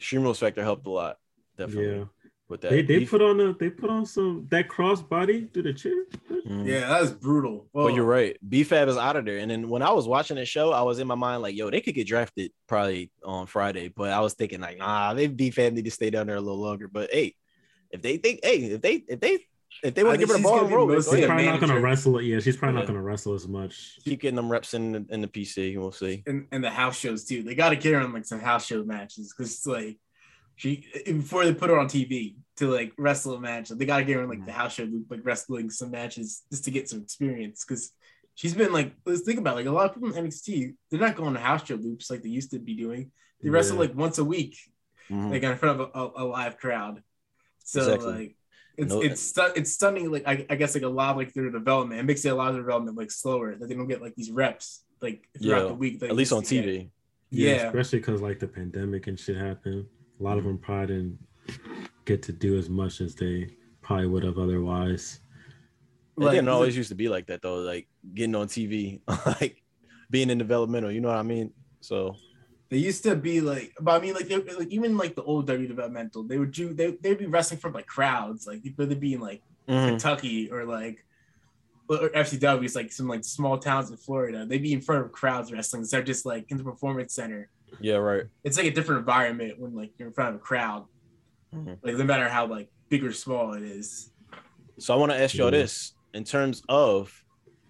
Extreme 0.00 0.22
rules 0.22 0.38
factor 0.38 0.62
helped 0.62 0.86
a 0.86 0.90
lot. 0.90 1.18
Definitely 1.58 1.98
Yeah, 1.98 2.04
with 2.48 2.60
that. 2.62 2.70
they 2.70 2.82
they 2.82 2.98
Beef- 3.00 3.10
put 3.10 3.22
on 3.22 3.40
a 3.40 3.52
they 3.54 3.70
put 3.70 3.90
on 3.90 4.04
some 4.06 4.46
that 4.50 4.68
cross 4.68 5.00
body 5.02 5.48
through 5.52 5.62
the 5.64 5.72
chair. 5.72 6.04
Mhm. 6.46 6.66
Yeah, 6.66 6.80
that's 6.88 7.02
was 7.02 7.12
brutal. 7.12 7.68
But 7.72 7.94
you're 7.94 8.04
right. 8.04 8.36
B-Fab 8.46 8.88
is 8.88 8.96
out 8.98 9.16
of 9.16 9.24
there. 9.24 9.38
And 9.38 9.50
then 9.50 9.68
when 9.68 9.80
I 9.82 9.90
was 9.92 10.06
watching 10.06 10.36
the 10.36 10.44
show, 10.44 10.72
I 10.72 10.82
was 10.82 10.98
in 10.98 11.06
my 11.06 11.14
mind 11.14 11.40
like, 11.42 11.56
yo, 11.56 11.70
they 11.70 11.80
could 11.80 11.94
get 11.94 12.06
drafted 12.06 12.52
probably 12.66 13.10
on 13.24 13.46
Friday. 13.46 13.88
But 13.88 14.10
I 14.10 14.20
was 14.20 14.34
thinking 14.34 14.60
like, 14.60 14.76
nah, 14.78 15.14
they 15.14 15.26
B-Fab 15.26 15.72
need 15.72 15.86
to 15.86 15.90
stay 15.90 16.10
down 16.10 16.26
there 16.26 16.36
a 16.36 16.40
little 16.40 16.60
longer. 16.60 16.86
But 16.88 17.10
hey, 17.12 17.34
if 17.90 18.02
they 18.02 18.18
think, 18.18 18.40
hey, 18.42 18.56
if 18.58 18.82
they 18.82 18.94
if 19.08 19.20
they 19.20 19.38
if 19.82 19.92
they 19.94 20.04
want 20.04 20.14
to 20.14 20.18
give 20.18 20.28
think 20.28 20.28
her 20.28 20.32
the 20.34 20.38
she's 20.38 20.42
ball 20.44 20.54
gonna 20.56 20.66
and 20.66 20.74
roll, 20.76 20.94
She's 20.96 21.08
ahead. 21.12 21.24
a 21.24 21.26
probably 21.26 21.44
not 21.46 21.60
gonna 21.60 21.66
manager. 21.72 21.84
wrestle. 21.86 22.20
Yeah, 22.22 22.38
she's 22.40 22.56
probably 22.56 22.74
Yeah. 22.74 22.80
not 22.80 22.86
gonna 22.88 23.02
wrestle 23.02 23.34
as 23.34 23.48
much. 23.48 23.98
keep 24.04 24.20
getting 24.20 24.36
them 24.36 24.50
reps 24.52 24.74
in 24.74 24.92
the, 24.92 25.06
in 25.10 25.20
the 25.20 25.28
PC. 25.28 25.76
We'll 25.78 25.90
see. 25.92 26.22
and, 26.26 26.46
and 26.52 26.62
the 26.62 26.70
house 26.70 26.96
shows 26.98 27.24
too. 27.24 27.42
They 27.42 27.54
got 27.54 27.70
to 27.70 27.76
get 27.76 27.94
her 27.94 28.00
on 28.00 28.12
like 28.12 28.24
some 28.26 28.38
house 28.40 28.66
show 28.66 28.84
matches 28.84 29.32
because 29.36 29.52
it's 29.52 29.66
like 29.66 29.98
she 30.56 30.86
before 31.06 31.44
they 31.44 31.54
put 31.54 31.70
her 31.70 31.78
on 31.78 31.86
TV 31.88 32.36
to 32.56 32.70
like 32.70 32.92
wrestle 32.98 33.34
a 33.34 33.40
match, 33.40 33.68
they 33.70 33.84
got 33.86 33.98
to 33.98 34.04
get 34.04 34.16
her 34.16 34.22
in 34.22 34.28
like 34.28 34.46
the 34.46 34.52
house 34.52 34.74
show 34.74 34.88
like 35.10 35.20
wrestling 35.24 35.70
some 35.70 35.90
matches 35.90 36.42
just 36.50 36.64
to 36.64 36.70
get 36.70 36.88
some 36.88 37.00
experience 37.02 37.64
because 37.64 37.92
she's 38.34 38.54
been 38.54 38.72
like 38.72 38.92
let's 39.04 39.22
think 39.22 39.38
about 39.38 39.54
it, 39.54 39.56
like 39.56 39.66
a 39.66 39.70
lot 39.72 39.86
of 39.88 39.94
people 39.94 40.14
in 40.16 40.24
NXT 40.26 40.74
they're 40.90 41.00
not 41.00 41.16
going 41.16 41.34
to 41.34 41.40
house 41.40 41.66
show 41.66 41.74
loops 41.74 42.10
like 42.10 42.22
they 42.22 42.28
used 42.28 42.50
to 42.52 42.58
be 42.58 42.74
doing. 42.74 43.10
They 43.42 43.50
wrestle 43.50 43.78
like 43.78 43.94
once 43.94 44.18
a 44.18 44.24
week, 44.24 44.56
Mhm. 45.10 45.30
like 45.30 45.42
in 45.42 45.56
front 45.58 45.80
of 45.80 45.90
a, 45.94 45.98
a, 45.98 46.24
a 46.24 46.26
live 46.26 46.56
crowd. 46.56 47.02
So 47.64 47.80
Exactly. 47.80 48.12
like. 48.12 48.36
It's 48.76 48.92
No- 48.92 49.02
it's 49.02 49.20
stu- 49.22 49.52
it's 49.54 49.72
stunning. 49.72 50.10
Like 50.10 50.26
I, 50.26 50.44
I 50.50 50.56
guess 50.56 50.74
like 50.74 50.82
a 50.82 50.88
lot 50.88 51.10
of 51.12 51.16
like 51.16 51.32
their 51.32 51.48
development. 51.50 52.00
It 52.00 52.04
makes 52.04 52.24
it 52.24 52.30
a 52.30 52.34
lot 52.34 52.48
of 52.48 52.54
their 52.54 52.62
development 52.64 52.96
like 52.96 53.10
slower. 53.12 53.54
That 53.54 53.68
they 53.68 53.74
don't 53.76 53.86
get 53.86 54.02
like 54.02 54.14
these 54.16 54.30
reps 54.32 54.82
like 55.00 55.28
throughout 55.40 55.62
Yeah, 55.62 55.68
the 55.68 55.74
week. 55.74 56.00
that 56.00 56.10
At 56.10 56.16
least 56.16 56.32
on 56.32 56.38
used 56.40 56.48
to 56.50 56.62
get. 56.62 56.64
TV. 56.66 56.90
Yeah. 57.30 57.66
especially 57.68 57.98
because 58.00 58.20
like 58.22 58.38
the 58.40 58.48
pandemic 58.48 59.06
and 59.06 59.16
shit 59.18 59.36
happened. 59.36 59.86
A 60.20 60.22
lot 60.22 60.38
of 60.38 60.44
them 60.44 60.58
probably 60.58 60.86
didn't 60.86 61.18
get 62.04 62.22
to 62.22 62.32
do 62.32 62.56
as 62.58 62.68
much 62.68 63.00
as 63.00 63.14
they 63.14 63.50
probably 63.82 64.06
would 64.06 64.24
have 64.24 64.38
otherwise. 64.38 65.20
It 66.16 66.22
Like, 66.22 66.34
didn't 66.34 66.48
always 66.48 66.76
used 66.76 66.90
to 66.90 66.94
be 66.94 67.08
like 67.08 67.26
that 67.26 67.42
though. 67.42 67.56
Like 67.56 67.88
getting 68.14 68.34
on 68.34 68.46
TV, 68.46 69.00
like 69.40 69.62
being 70.10 70.30
in 70.30 70.38
developmental. 70.38 70.90
You 70.90 71.00
know 71.00 71.08
what 71.08 71.18
I 71.18 71.22
mean? 71.22 71.52
So 71.80 72.16
They 72.70 72.78
used 72.78 73.02
to 73.04 73.16
be 73.16 73.40
like, 73.40 73.72
but 73.80 74.00
I 74.00 74.04
mean, 74.04 74.14
like, 74.14 74.28
they, 74.28 74.38
like 74.38 74.68
even 74.68 74.96
like 74.96 75.14
the 75.14 75.22
old 75.22 75.46
W 75.46 75.66
developmental, 75.68 76.22
they 76.22 76.38
would 76.38 76.52
do 76.52 76.72
they 76.72 76.92
they'd 76.92 77.18
be 77.18 77.26
wrestling 77.26 77.60
from 77.60 77.72
like 77.72 77.86
crowds, 77.86 78.46
like 78.46 78.62
they'd 78.62 79.00
be 79.00 79.14
in 79.14 79.20
like 79.20 79.42
mhm. 79.68 79.88
Kentucky 79.88 80.50
or 80.50 80.64
like 80.64 81.04
or 81.88 82.08
FCW's 82.10 82.74
like 82.74 82.92
some 82.92 83.08
like 83.08 83.24
small 83.24 83.58
towns 83.58 83.90
in 83.90 83.96
Florida. 83.96 84.46
They'd 84.46 84.62
be 84.62 84.72
in 84.72 84.80
front 84.80 85.04
of 85.04 85.12
crowds 85.12 85.52
wrestling 85.52 85.82
instead 85.82 86.00
of 86.00 86.06
just 86.06 86.24
like 86.24 86.50
in 86.50 86.56
the 86.56 86.64
performance 86.64 87.14
center. 87.14 87.50
Yeah, 87.80 87.96
right. 87.96 88.24
It's 88.42 88.56
like 88.56 88.66
a 88.66 88.70
different 88.70 89.00
environment 89.00 89.58
when 89.58 89.74
like 89.74 89.92
you're 89.98 90.08
in 90.08 90.14
front 90.14 90.30
of 90.30 90.36
a 90.36 90.44
crowd. 90.44 90.86
Mhm. 91.54 91.78
Like 91.82 91.96
no 91.96 92.04
matter 92.04 92.28
how 92.28 92.46
like 92.46 92.68
big 92.88 93.04
or 93.04 93.12
small 93.12 93.54
it 93.54 93.62
is. 93.62 94.10
So 94.78 94.94
I 94.94 94.96
want 94.96 95.12
to 95.12 95.18
ask 95.18 95.34
y'all 95.34 95.50
this 95.50 95.94
in 96.12 96.24
terms 96.24 96.62
of 96.68 97.12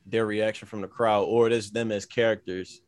their 0.06 0.26
reaction 0.26 0.68
from 0.68 0.80
the 0.80 0.88
crowd 0.88 1.24
or 1.24 1.48
this 1.48 1.70
them 1.70 1.92
as 1.92 2.06
characters. 2.06 2.80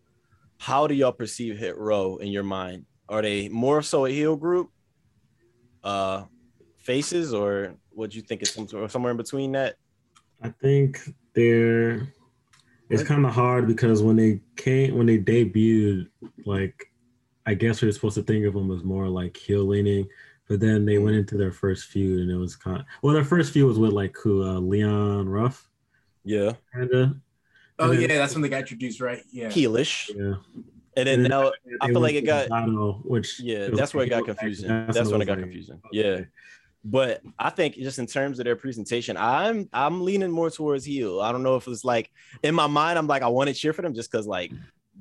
How 0.59 0.87
do 0.87 0.95
y'all 0.95 1.13
perceive 1.13 1.59
Hit 1.59 1.77
Row 1.77 2.17
in 2.17 2.29
your 2.29 2.43
mind? 2.43 2.87
Are 3.09 3.23
they 3.23 3.49
more 3.49 3.83
so 3.83 4.07
a 4.07 4.11
heel 4.11 4.37
group, 4.37 4.71
uh, 5.85 6.25
faces, 6.79 7.35
or 7.35 7.75
what 7.91 8.11
do 8.11 8.17
you 8.17 8.23
think 8.23 8.43
is 8.43 8.51
some, 8.51 8.67
or 8.75 8.89
somewhere 8.89 9.11
in 9.11 9.17
between 9.17 9.53
that? 9.53 9.77
I 10.43 10.49
think 10.49 11.01
they're 11.35 12.09
it's 12.89 13.03
kind 13.03 13.27
of 13.27 13.33
hard 13.33 13.67
because 13.67 14.03
when 14.03 14.17
they 14.17 14.41
came 14.57 14.97
when 14.97 15.07
they 15.07 15.19
debuted, 15.19 16.09
like 16.45 16.91
I 17.47 17.55
guess 17.55 17.81
we 17.83 17.89
are 17.89 17.93
supposed 17.93 18.17
to 18.17 18.23
think 18.23 18.45
of 18.47 18.55
them 18.55 18.71
as 18.73 18.83
more 18.85 19.09
like 19.09 19.37
heel 19.37 19.65
leaning, 19.65 20.09
but 20.49 20.61
then 20.61 20.85
they 20.85 20.99
went 20.99 21.17
into 21.17 21.37
their 21.37 21.53
first 21.53 21.87
feud 21.87 22.21
and 22.21 22.31
it 22.31 22.37
was 22.37 22.57
kind 22.57 22.81
of 22.81 22.85
well, 23.03 23.15
their 23.15 23.25
first 23.25 23.53
feud 23.53 23.67
was 23.69 23.79
with 23.79 23.93
like 23.93 24.17
who 24.23 24.43
uh, 24.43 24.59
Leon 24.59 25.29
Ruff, 25.29 25.69
Yeah, 26.25 26.53
kind 26.75 26.91
of. 26.93 27.17
Oh 27.79 27.91
And 27.93 28.01
yeah, 28.01 28.09
that's 28.09 28.35
when 28.35 28.43
they 28.43 28.49
got 28.49 28.61
introduced, 28.61 29.01
right? 29.01 29.23
Yeah. 29.31 29.49
heelish, 29.49 30.09
Yeah, 30.09 30.37
and 30.97 31.07
then 31.07 31.09
And 31.09 31.25
then 31.25 31.31
now 31.31 31.53
I 31.81 31.89
feel 31.89 32.01
like 32.01 32.15
it 32.15 32.25
got 32.25 32.49
Battle, 32.49 33.03
which 33.05 33.39
yeah, 33.41 33.69
that's 33.69 33.93
where 33.95 34.05
it 34.05 34.09
got 34.09 34.25
heel- 34.25 34.35
confusing. 34.35 34.69
that's 34.69 34.97
That's 34.97 35.11
when 35.11 35.23
it 35.23 35.27
got 35.27 35.39
like, 35.39 35.45
confusing. 35.45 35.81
okay. 35.87 36.19
Yeah. 36.21 36.25
But 36.89 37.21
I 37.37 37.51
think 37.51 37.75
just 37.75 37.99
in 37.99 38.07
terms 38.07 38.39
of 38.39 38.45
their 38.45 38.55
presentation, 38.55 39.17
I'm 39.17 39.69
I'm 39.73 40.05
leaning 40.05 40.31
more 40.31 40.51
towards 40.51 40.85
heel. 40.85 41.21
I 41.21 41.33
don't 41.33 41.43
know 41.43 41.57
if 41.57 41.67
it's 41.67 41.85
like 41.85 42.11
in 42.45 42.55
my 42.55 42.69
mind, 42.69 42.97
I'm 42.97 43.09
like 43.09 43.23
I 43.23 43.29
want 43.29 43.49
to 43.49 43.55
cheer 43.55 43.73
for 43.73 43.83
them 43.83 43.93
just 43.93 44.11
because 44.11 44.27
like 44.27 44.53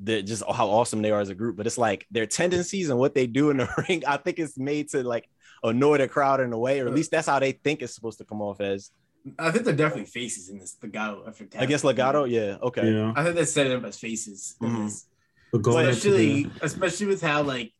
they're 0.01 0.21
just 0.21 0.43
how 0.51 0.67
awesome 0.67 1.01
they 1.01 1.11
are 1.11 1.21
as 1.21 1.29
a 1.29 1.35
group. 1.35 1.55
But 1.55 1.67
it's 1.67 1.77
like 1.77 2.05
their 2.11 2.25
tendencies 2.25 2.89
and 2.89 2.99
what 2.99 3.13
they 3.15 3.27
do 3.27 3.49
in 3.49 3.57
the 3.57 3.69
ring, 3.89 4.03
I 4.05 4.17
think 4.17 4.39
it's 4.39 4.57
made 4.57 4.89
to 4.89 5.03
like 5.03 5.29
annoy 5.63 5.97
the 5.99 6.07
crowd 6.07 6.39
in 6.41 6.51
a 6.53 6.57
way, 6.59 6.79
or 6.81 6.87
at 6.87 6.93
least 6.93 7.11
that's 7.11 7.27
how 7.27 7.39
they 7.39 7.53
think 7.53 7.81
it's 7.81 7.93
supposed 7.95 8.17
to 8.19 8.25
come 8.25 8.41
off 8.41 8.59
as. 8.61 8.91
I 9.39 9.49
think 9.49 9.65
they're 9.65 9.73
definitely 9.75 10.05
faces 10.05 10.49
in 10.49 10.59
this 10.59 10.75
Legado 10.83 11.27
effort. 11.27 11.55
I 11.57 11.65
guess 11.65 11.81
Legado, 11.81 12.29
yeah, 12.29 12.57
okay. 12.61 12.91
Yeah, 12.91 13.11
I 13.15 13.23
think 13.23 13.35
they 13.35 13.45
set 13.45 13.71
up 13.71 13.83
as 13.83 13.97
faces. 13.97 14.55
in 14.61 14.67
Mhm. 14.69 14.85
this. 14.85 15.07
but 15.51 15.61
going 15.63 15.85
into 15.87 15.91
especially 15.97 16.43
the- 16.43 16.51
especially 16.61 17.05
with 17.07 17.21
how 17.21 17.41
like 17.41 17.71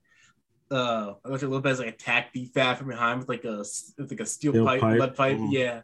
uh 0.72 1.14
Elektra 1.24 1.48
Lopez 1.50 1.78
like 1.78 1.90
attacked 1.90 2.34
B 2.34 2.46
Fab 2.52 2.78
from 2.78 2.88
behind 2.88 3.20
with 3.20 3.30
like 3.30 3.44
a 3.46 3.58
with 3.98 4.10
like 4.10 4.20
a 4.22 4.26
steel, 4.26 4.54
Steel 4.54 4.66
pipe, 4.66 4.82
pipe. 4.82 5.00
lead 5.00 5.16
pipe. 5.16 5.38
Mhm. 5.38 5.52
Yeah. 5.52 5.82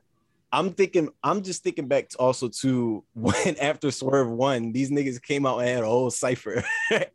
I'm 0.51 0.71
thinking, 0.73 1.09
I'm 1.23 1.43
just 1.43 1.63
thinking 1.63 1.87
back 1.87 2.09
to 2.09 2.17
also 2.17 2.49
to 2.61 3.03
when 3.13 3.57
after 3.57 3.91
Swerve 3.91 4.29
won, 4.29 4.71
these 4.71 4.91
niggas 4.91 5.21
came 5.21 5.45
out 5.45 5.59
and 5.59 5.67
had 5.69 5.83
a 5.83 5.87
whole 5.87 6.09
cipher. 6.11 6.63
like, 6.91 7.11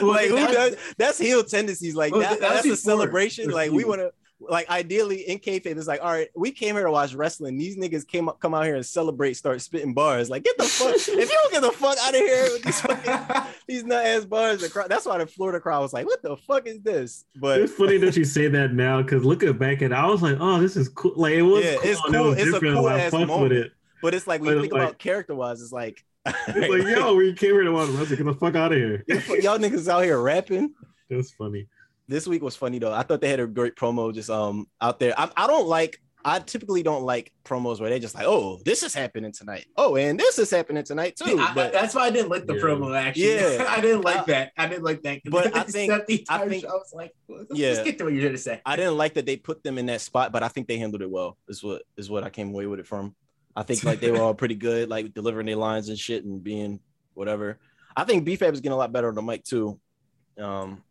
Well, 0.00 0.08
like 0.08 0.28
who 0.28 0.34
that's- 0.36 0.54
does 0.54 0.76
that's 0.98 1.18
heel 1.18 1.42
tendencies. 1.42 1.94
Like 1.94 2.12
Well, 2.12 2.20
that, 2.20 2.40
that's 2.40 2.54
that's 2.62 2.66
a 2.66 2.76
celebration. 2.76 3.50
Like 3.50 3.70
we 3.70 3.84
want 3.86 4.00
to 4.00 4.12
like 4.48 4.68
ideally 4.70 5.22
in 5.22 5.38
kayfabe, 5.38 5.76
it's 5.76 5.86
like, 5.86 6.00
all 6.02 6.10
right, 6.10 6.28
we 6.34 6.50
came 6.50 6.74
here 6.74 6.84
to 6.84 6.90
watch 6.90 7.14
wrestling. 7.14 7.56
These 7.56 7.76
niggas 7.76 8.06
came 8.06 8.28
up, 8.28 8.40
come 8.40 8.54
out 8.54 8.64
here 8.64 8.74
and 8.76 8.84
celebrate, 8.84 9.34
start 9.34 9.60
spitting 9.60 9.94
bars. 9.94 10.28
Like, 10.30 10.44
get 10.44 10.56
the 10.58 10.64
fuck 10.64 10.94
if 10.96 11.06
you 11.08 11.26
don't 11.26 11.52
get 11.52 11.62
the 11.62 11.72
fuck 11.72 11.96
out 11.98 12.14
of 12.14 12.20
here 12.20 12.44
with 12.52 12.62
these 12.62 12.80
fucking 12.80 13.44
these 13.68 13.84
nut 13.84 14.04
ass 14.04 14.24
bars. 14.24 14.60
The 14.60 14.68
crowd, 14.68 14.88
that's 14.90 15.06
why 15.06 15.18
the 15.18 15.26
Florida 15.26 15.60
crowd 15.60 15.80
was 15.82 15.92
like, 15.92 16.06
what 16.06 16.22
the 16.22 16.36
fuck 16.36 16.66
is 16.66 16.80
this? 16.80 17.24
But 17.36 17.60
it's 17.60 17.72
funny 17.72 17.96
that 17.98 18.16
you 18.16 18.24
say 18.24 18.48
that 18.48 18.72
now 18.72 19.02
because 19.02 19.24
looking 19.24 19.52
back 19.56 19.82
at 19.82 19.92
I 19.92 20.06
was 20.06 20.22
like, 20.22 20.36
oh, 20.40 20.60
this 20.60 20.76
is 20.76 20.88
cool. 20.88 21.12
Like 21.16 21.34
it 21.34 21.42
was 21.42 21.64
Yeah, 21.64 21.76
cool. 21.76 21.90
it's 21.90 22.00
and 22.04 22.14
it 22.14 22.18
cool. 22.18 22.28
was 22.30 22.38
It's 22.38 22.56
a 22.56 22.60
cool 22.60 22.86
I 22.86 23.00
ass 23.00 23.10
fucked 23.12 23.26
moment. 23.28 23.42
with 23.50 23.52
it. 23.58 23.72
but 24.02 24.14
it's 24.14 24.26
like 24.26 24.40
when 24.40 24.48
But 24.50 24.52
you 24.52 24.58
it's 24.64 24.72
think 24.72 24.82
about 24.82 24.98
character 24.98 25.34
wise, 25.34 25.60
it's 25.62 25.72
like, 25.72 26.04
It's 26.26 26.68
like, 26.68 26.96
yo, 26.96 27.14
we 27.16 27.32
came 27.32 27.50
here 27.52 27.64
to 27.64 27.72
watch 27.72 27.88
wrestling. 27.90 28.16
Get 28.18 28.24
the 28.26 28.34
fuck 28.34 28.54
out 28.54 28.72
of 28.72 28.78
here. 28.78 29.04
y'all 29.40 29.58
niggas 29.58 29.88
out 29.88 30.04
here 30.04 30.20
rapping. 30.20 30.72
That's 31.10 31.32
funny. 31.32 31.66
This 32.12 32.26
week 32.26 32.42
was 32.42 32.56
funny 32.56 32.78
though. 32.78 32.92
I 32.92 33.02
thought 33.02 33.20
they 33.20 33.28
had 33.28 33.40
a 33.40 33.46
great 33.46 33.74
promo 33.76 34.12
just 34.14 34.30
um 34.30 34.66
out 34.80 35.00
there. 35.00 35.14
I, 35.18 35.30
I 35.36 35.46
don't 35.46 35.66
like. 35.66 35.98
I 36.24 36.38
typically 36.38 36.84
don't 36.84 37.02
like 37.02 37.32
promos 37.44 37.80
where 37.80 37.90
they 37.90 37.98
just 37.98 38.14
like, 38.14 38.26
oh, 38.28 38.60
this 38.64 38.84
is 38.84 38.94
happening 38.94 39.32
tonight. 39.32 39.66
Oh, 39.76 39.96
and 39.96 40.20
this 40.20 40.38
is 40.38 40.50
happening 40.52 40.84
tonight 40.84 41.16
too. 41.16 41.36
I- 41.36 41.50
I- 41.50 41.70
that's 41.70 41.96
why 41.96 42.02
I 42.02 42.10
didn't 42.10 42.28
like 42.28 42.46
the 42.46 42.54
Yeah. 42.54 42.60
promo 42.62 42.96
actually. 42.96 43.34
Yeah. 43.34 43.66
I 43.68 43.80
didn't 43.80 44.02
like 44.02 44.26
that. 44.26 44.52
I 44.56 44.68
didn't 44.68 44.84
like 44.84 45.02
that. 45.02 45.20
but 45.24 45.56
I 45.56 45.64
think- 45.64 45.92
the 46.06 46.24
I 46.28 46.46
think- 46.46 46.62
show, 46.62 46.68
I 46.68 46.74
was 46.74 46.92
like, 46.94 47.10
let's, 47.28 47.46
Yeah. 47.52 47.70
let's 47.70 47.82
get 47.82 47.98
to 47.98 48.04
what 48.04 48.12
you're 48.12 48.22
gonna 48.24 48.38
say. 48.38 48.60
I 48.64 48.76
didn't 48.76 48.96
like 48.98 49.14
that 49.14 49.26
they 49.26 49.36
put 49.36 49.64
them 49.64 49.78
in 49.78 49.86
that 49.86 50.00
spot, 50.00 50.30
but 50.30 50.44
I 50.44 50.48
think 50.48 50.68
they 50.68 50.78
handled 50.78 51.02
it 51.02 51.10
well. 51.10 51.38
Is 51.48 51.60
what 51.60 51.82
is 51.96 52.08
what 52.08 52.22
I 52.22 52.30
came 52.30 52.50
away 52.50 52.66
with 52.66 52.78
it 52.78 52.86
from. 52.86 53.16
I 53.56 53.64
think 53.64 53.82
like 53.82 53.98
they 53.98 54.12
were 54.12 54.20
all 54.22 54.32
pretty 54.34 54.54
good, 54.54 54.88
like 54.88 55.12
delivering 55.12 55.46
their 55.46 55.56
lines 55.56 55.88
and 55.88 55.98
shit 55.98 56.24
and 56.24 56.40
being 56.42 56.78
whatever. 57.14 57.58
I 57.96 58.04
think 58.04 58.24
B-Fab 58.24 58.54
is 58.54 58.60
getting 58.60 58.72
a 58.74 58.76
lot 58.78 58.92
better 58.92 59.08
on 59.08 59.16
the 59.16 59.22
mic 59.22 59.42
too. 59.42 59.80
Um, 60.38 60.84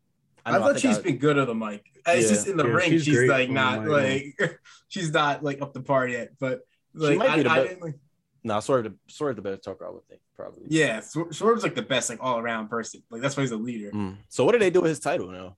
I, 0.45 0.51
know- 0.51 0.59
thought 0.59 0.67
think 0.75 0.79
she's 0.79 0.97
I- 0.97 1.01
been 1.01 1.17
good 1.17 1.37
on 1.37 1.47
the 1.47 1.55
mic. 1.55 1.85
It's 2.07 2.23
Yeah. 2.23 2.29
just 2.35 2.47
in 2.47 2.57
the 2.57 2.65
Yeah, 2.65 2.73
ring, 2.73 2.89
she's 2.91 3.03
she's, 3.05 3.29
like 3.29 3.49
not 3.49 3.83
mic, 3.83 4.35
like 4.39 4.59
she's 4.87 5.11
not 5.13 5.43
like 5.43 5.61
up 5.61 5.73
to 5.73 5.81
par 5.81 6.07
yet. 6.07 6.31
But 6.39 6.61
like 6.93 7.17
might 7.17 7.29
I, 7.29 7.37
be 7.37 7.43
the 7.43 7.49
I 7.51 7.55
best- 7.57 7.69
didn't 7.69 7.83
like 7.83 7.95
Nah, 8.43 8.59
sort 8.59 8.87
of 8.87 8.93
the 8.93 8.97
sort 9.13 9.35
the 9.35 9.41
better 9.43 9.57
talker, 9.57 9.85
I 9.85 9.91
would 9.91 10.07
think, 10.07 10.19
probably. 10.35 10.63
yeah, 10.67 10.97
Swer- 10.99 11.31
Swerve's 11.31 11.61
like 11.61 11.75
the 11.75 11.83
best 11.83 12.09
like 12.09 12.17
all 12.21 12.39
around 12.39 12.69
person. 12.69 13.03
Like 13.11 13.21
that's 13.21 13.37
why 13.37 13.41
he's 13.43 13.51
a 13.51 13.55
leader. 13.57 13.91
Mm. 13.91 14.17
So 14.29 14.43
what 14.45 14.53
do 14.53 14.57
they 14.59 14.71
do 14.71 14.81
with 14.81 14.89
his 14.89 14.99
title 14.99 15.27
now? 15.29 15.57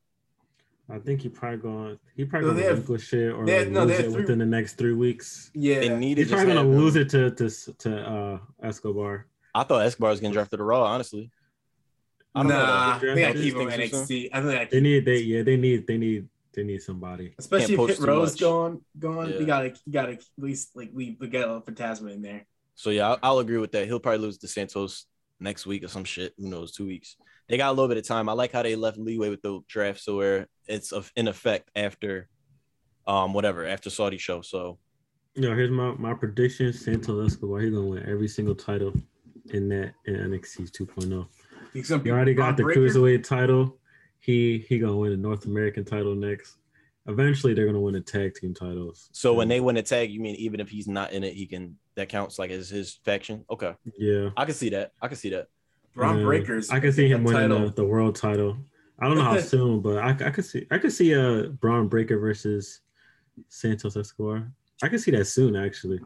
I 0.90 1.00
think 1.00 1.22
he 1.22 1.30
probably 1.30 1.60
going. 1.60 1.98
He 2.18 2.26
probably 2.26 2.48
No, 2.50 2.54
gonna 2.54 2.62
they 2.62 2.68
have- 2.68 2.74
relinquish 2.80 3.14
it 3.14 3.30
or 3.32 3.46
they 3.46 3.54
have- 3.54 3.62
like, 3.68 3.72
no, 3.72 3.86
lose 3.86 3.92
have 3.96 4.06
it 4.08 4.12
three- 4.12 4.22
within 4.24 4.40
the 4.40 4.46
next 4.46 4.74
three 4.74 4.92
weeks. 4.94 5.50
Yeah, 5.54 5.80
They 5.80 5.96
need 5.96 6.16
to 6.16 6.22
He's 6.24 6.30
just 6.32 6.44
probably 6.44 6.56
gonna 6.56 6.68
have 6.68 6.76
him- 6.78 6.84
lose 6.84 6.96
it 6.98 7.10
to 7.12 7.32
to 7.32 7.74
to 7.78 8.06
uh, 8.12 8.40
Escobar. 8.62 9.28
I 9.56 9.64
thought 9.64 9.86
Escobar 9.86 10.10
was 10.10 10.20
getting 10.20 10.34
drafted 10.34 10.58
to 10.60 10.64
Raw, 10.66 10.84
honestly. 10.84 11.32
I 12.36 12.40
don't 12.42 12.50
know, 12.50 12.58
nah, 12.58 12.98
though. 13.00 13.16
they 13.16 13.22
gotta 13.22 13.34
keep 13.40 13.56
him 13.56 13.70
things 13.70 13.92
NXT. 13.92 14.30
I 14.34 14.42
think 14.42 14.52
they 14.52 14.58
They 14.58 14.66
keep, 14.72 14.84
need 14.84 15.06
they 15.06 15.18
yeah 15.20 15.44
they 15.44 15.58
need 15.58 15.88
they 15.88 15.98
need 15.98 16.28
they 16.54 16.64
need 16.64 16.82
somebody. 16.82 17.34
especially 17.38 17.74
if 17.74 17.78
poach 17.80 17.90
Hit 17.92 17.98
too 18.00 18.06
Row's 18.06 18.32
much. 18.34 18.40
gone. 18.42 18.82
Gone, 18.98 19.30
Yeah. 19.30 19.40
you 19.40 19.46
gotta 19.46 19.68
you 19.86 19.94
gotta 19.94 20.12
at 20.14 20.24
least 20.38 20.76
like 20.76 20.90
leave 20.94 21.18
we 21.20 21.28
get 21.28 21.48
a 21.48 21.62
Fantasma 21.62 22.12
in 22.12 22.22
there. 22.22 22.46
So 22.76 22.90
yeah, 22.90 23.10
I'll, 23.10 23.20
I'll 23.22 23.40
agree 23.40 23.58
with 23.60 23.72
that. 23.74 23.86
He'll 23.86 24.00
probably 24.00 24.20
lose 24.20 24.38
to 24.40 24.48
Santos 24.48 25.06
next 25.40 25.66
week 25.68 25.84
or 25.84 25.88
some 25.88 26.04
shit. 26.04 26.34
Who 26.38 26.50
knows? 26.50 26.72
Two 26.72 26.86
weeks. 26.88 27.18
They 27.50 27.58
got 27.58 27.70
a 27.70 27.74
little 27.74 27.88
bit 27.88 27.98
of 27.98 28.08
time. 28.08 28.30
I 28.30 28.34
like 28.34 28.52
how 28.52 28.64
they 28.64 28.76
left 28.76 28.98
leeway 28.98 29.30
with 29.30 29.42
the 29.42 29.60
draft, 29.68 30.00
so 30.00 30.16
where 30.18 30.48
it's 30.68 30.92
of- 30.92 31.12
in 31.16 31.28
effect 31.28 31.70
after, 31.76 32.30
um, 33.06 33.34
whatever 33.34 33.66
after 33.66 33.90
Saudi 33.90 34.18
show. 34.18 34.42
So 34.42 34.80
You 35.36 35.42
know, 35.44 35.56
here's 35.56 35.70
my 35.72 35.94
my 36.00 36.14
prediction: 36.16 36.72
Santos 36.74 37.34
Escobar. 37.34 37.60
He's 37.62 37.72
gonna 37.72 37.86
win 37.86 38.08
every 38.08 38.28
single 38.28 38.56
title 38.56 38.94
in 39.52 39.70
that 39.70 39.94
in 40.06 40.16
NXT 40.16 40.72
2.0. 40.72 41.28
He's 41.74 41.90
gonna 41.90 42.04
He 42.04 42.12
already 42.12 42.34
got 42.34 42.58
the 42.58 42.64
Breaker. 42.64 42.82
cruiserweight 42.82 43.24
title. 43.24 43.78
He 44.20 44.60
he 44.70 44.80
gonna 44.80 44.96
win 44.98 45.12
the 45.12 45.18
North 45.18 45.46
American 45.46 45.84
title 45.86 46.16
next. 46.16 46.58
Eventually, 47.08 47.54
they're 47.54 47.66
gonna 47.66 47.82
win 47.82 47.94
the 47.96 48.02
tag 48.02 48.36
team 48.36 48.54
titles. 48.54 49.10
so 49.12 49.34
when 49.34 49.48
they 49.50 49.60
win 49.60 49.76
a 49.78 49.84
tag, 49.84 50.10
you 50.12 50.20
mean 50.22 50.36
even 50.36 50.60
if 50.60 50.70
he's 50.70 50.88
not 50.88 51.12
in 51.12 51.24
it, 51.24 51.34
he 51.34 51.46
can 51.46 51.78
that 51.96 52.08
counts 52.10 52.40
like 52.40 52.50
as 52.52 52.70
his 52.70 53.00
faction. 53.04 53.44
Okay, 53.50 53.74
yeah, 53.98 54.30
I 54.38 54.46
can 54.46 54.54
see 54.54 54.70
that. 54.70 54.94
I 55.02 55.08
can 55.10 55.18
see 55.18 55.30
that. 55.32 55.48
Braun 55.96 56.20
Yeah. 56.20 56.24
Breakers. 56.26 56.70
I 56.70 56.80
can 56.80 56.92
see 56.94 57.08
him 57.10 57.24
winning 57.24 57.50
title. 57.50 57.66
the, 57.68 57.74
the 57.76 57.86
world 57.86 58.16
title. 58.16 58.58
I 59.00 59.08
don't 59.08 59.18
know 59.18 59.24
how 59.24 59.40
soon, 59.42 59.82
but 59.82 59.98
I, 59.98 60.10
I 60.12 60.30
could 60.32 60.46
see 60.46 60.66
I 60.72 60.78
could 60.78 60.94
see 60.94 61.12
a 61.12 61.50
Bron 61.50 61.88
Breakker 61.90 62.18
versus 62.20 62.80
Santos 63.50 63.98
Escobar. 63.98 64.52
I 64.82 64.88
could 64.90 65.02
see 65.02 65.12
that 65.12 65.26
soon, 65.26 65.56
actually. 65.56 66.00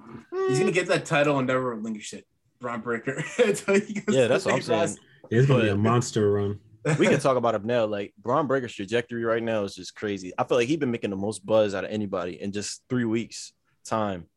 He's 0.47 0.59
gonna 0.59 0.71
get 0.71 0.87
that 0.87 1.05
title 1.05 1.37
and 1.37 1.47
never 1.47 1.75
relinquish 1.75 2.13
it. 2.13 2.25
Bron 2.59 2.81
Breakker. 2.81 3.23
Until 3.45 3.79
he 3.79 3.93
goes 3.93 4.15
Yeah, 4.15 4.27
that's 4.27 4.43
the 4.45 4.49
what 4.49 4.55
I'm 4.55 4.61
saying. 4.63 4.79
roster. 4.81 5.01
It's 5.29 5.47
gonna 5.47 5.63
be 5.63 5.69
a 5.69 5.75
monster 5.75 6.31
run. 6.31 6.59
We 6.99 7.07
can 7.07 7.19
talk 7.19 7.35
about 7.37 7.53
him 7.55 7.65
now. 7.65 7.85
Like 7.85 8.13
Bron 8.17 8.47
Breakker's 8.47 8.73
trajectory 8.73 9.25
right 9.25 9.43
now 9.43 9.63
is 9.63 9.75
just 9.75 9.93
crazy. 9.93 10.31
I 10.37 10.43
feel 10.45 10.57
like 10.57 10.67
he's 10.67 10.77
been 10.77 10.91
making 10.91 11.09
the 11.09 11.17
most 11.17 11.45
buzz 11.45 11.75
out 11.75 11.83
of 11.83 11.91
anybody 11.91 12.41
in 12.41 12.51
just 12.53 12.81
three 12.89 13.03
weeks 13.05 13.51
time. 13.83 14.27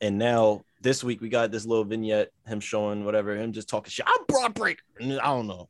And 0.00 0.18
now 0.18 0.62
this 0.82 1.04
week 1.04 1.20
we 1.20 1.28
got 1.28 1.50
this 1.52 1.64
little 1.64 1.84
vignette, 1.84 2.30
him 2.46 2.60
showing 2.60 3.04
whatever, 3.04 3.36
him 3.36 3.52
just 3.52 3.68
talking 3.68 3.90
shit. 3.90 4.06
I'm 4.06 4.24
Bron 4.26 4.52
Breakker. 4.52 4.82
I 5.00 5.04
don't 5.06 5.46
know. 5.46 5.68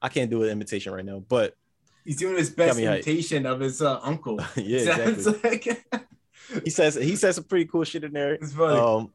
I 0.00 0.08
can't 0.08 0.30
do 0.30 0.44
an 0.44 0.50
imitation 0.50 0.92
right 0.92 1.04
now, 1.04 1.20
but 1.28 1.54
He's 2.04 2.16
doing 2.16 2.36
his 2.36 2.50
best 2.50 2.78
me 2.78 2.84
hyped. 2.84 2.92
imitation 3.02 3.46
of 3.46 3.58
his 3.58 3.82
uh, 3.82 3.98
uncle. 4.02 4.38
yeah, 4.56 5.08
exactly. 5.08 5.40
like 5.50 5.84
He 6.62 6.70
says 6.70 6.94
he 6.94 7.16
says 7.16 7.34
some 7.34 7.44
pretty 7.44 7.64
cool 7.64 7.82
shit 7.82 8.04
in 8.04 8.12
there. 8.12 8.34
it's 8.34 8.52
funny. 8.52 8.78
Um, 8.78 9.12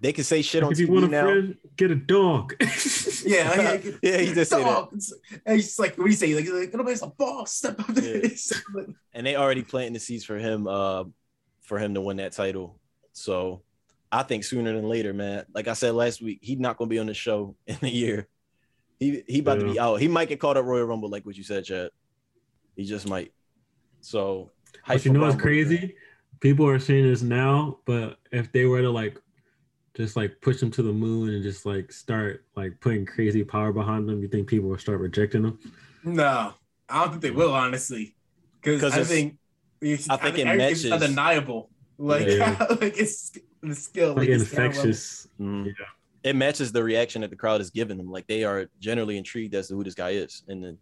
they 0.00 0.12
can 0.12 0.24
say 0.24 0.40
shit 0.42 0.62
on 0.62 0.72
if 0.72 0.78
you 0.78 0.88
want 0.88 1.04
TV 1.04 1.08
a 1.08 1.10
now. 1.10 1.22
friend, 1.24 1.56
get 1.76 1.90
a 1.90 1.94
dog. 1.94 2.54
yeah, 3.26 3.78
yeah, 3.84 3.90
Yeah, 4.02 4.18
he 4.18 4.32
just 4.32 4.50
said 4.50 4.64
that. 4.64 5.12
And 5.44 5.56
he's 5.56 5.78
like, 5.78 5.96
what 5.98 6.04
do 6.04 6.10
you 6.10 6.16
say? 6.16 6.34
Like, 6.34 6.48
like 6.48 6.72
nobody's 6.74 7.02
a 7.02 7.06
boss. 7.08 7.52
Step 7.54 7.78
up 7.80 7.94
to 7.94 8.00
Yeah. 8.22 8.82
and 9.12 9.26
they 9.26 9.36
already 9.36 9.62
planting 9.62 9.92
the 9.92 10.00
seeds 10.00 10.24
for 10.24 10.38
him 10.38 10.66
uh 10.66 11.04
for 11.60 11.78
him 11.78 11.94
to 11.94 12.00
win 12.00 12.16
that 12.16 12.32
title 12.32 12.80
so 13.12 13.62
i 14.10 14.22
think 14.24 14.42
sooner 14.42 14.72
than 14.72 14.88
later 14.88 15.12
man 15.12 15.44
like 15.54 15.68
i 15.68 15.72
said 15.72 15.94
last 15.94 16.20
week 16.22 16.38
he's 16.42 16.58
not 16.58 16.76
gonna 16.76 16.88
be 16.88 16.98
on 16.98 17.06
the 17.06 17.14
show 17.14 17.54
in 17.66 17.76
a 17.82 17.88
year 17.88 18.26
he 18.98 19.22
he 19.28 19.38
about 19.40 19.60
to 19.60 19.72
be 19.72 19.78
out 19.78 20.00
he 20.00 20.08
might 20.08 20.28
get 20.28 20.40
caught 20.40 20.56
up 20.56 20.64
royal 20.64 20.84
rumble 20.86 21.08
like 21.08 21.24
what 21.26 21.36
you 21.36 21.44
said 21.44 21.64
chad 21.64 21.90
he 22.74 22.84
just 22.84 23.08
might 23.08 23.32
so 24.00 24.50
hype 24.82 24.96
But 24.98 25.04
you 25.04 25.12
know 25.12 25.20
what's 25.20 25.34
Bron 25.36 25.42
Breakker. 25.42 25.68
crazy? 25.68 25.94
People 26.40 26.66
are 26.66 26.78
saying 26.78 27.04
this 27.06 27.20
now, 27.22 27.78
but 27.84 28.18
if 28.32 28.50
they 28.52 28.64
were 28.64 28.80
to 28.80 28.90
like 28.90 29.20
just 30.00 30.16
like 30.16 30.40
push 30.40 30.58
them 30.60 30.70
to 30.72 30.82
the 30.82 30.92
moon 30.92 31.30
and 31.34 31.42
just 31.42 31.64
like 31.66 31.92
start 31.92 32.44
like 32.56 32.80
putting 32.80 33.04
crazy 33.06 33.44
power 33.44 33.72
behind 33.72 34.08
them, 34.08 34.20
you 34.22 34.28
think 34.28 34.48
people 34.48 34.68
will 34.68 34.78
start 34.78 35.00
rejecting 35.00 35.42
them? 35.42 35.58
no, 36.04 36.52
I 36.88 37.00
don't 37.02 37.10
think 37.10 37.22
they 37.22 37.30
will, 37.30 37.52
honestly. 37.52 38.16
Because 38.62 38.82
I 38.92 39.04
think, 39.04 39.36
it's, 39.80 40.08
I 40.10 40.16
think 40.16 40.38
it 40.38 40.44
matches- 40.46 40.90
undeniable. 40.90 41.70
Like, 41.98 42.26
Yeah. 42.26 42.56
like 42.80 42.98
it's 42.98 43.32
the 43.62 43.74
skill. 43.74 44.14
Like 44.14 44.28
it's 44.28 44.42
infectious. 44.42 45.28
Mhm. 45.38 45.66
Yeah. 45.66 45.72
it 46.22 46.34
matches 46.36 46.72
the 46.72 46.82
reaction 46.82 47.20
that 47.22 47.30
the 47.30 47.36
crowd 47.36 47.60
is 47.60 47.70
giving 47.70 47.96
them 47.98 48.10
like 48.10 48.26
they 48.26 48.44
are 48.44 48.68
generally 48.80 49.16
intrigued 49.18 49.54
as 49.54 49.68
to 49.68 49.74
who 49.74 49.84
this 49.84 49.94
guy 49.94 50.10
is 50.10 50.42
and 50.48 50.62
then 50.64 50.76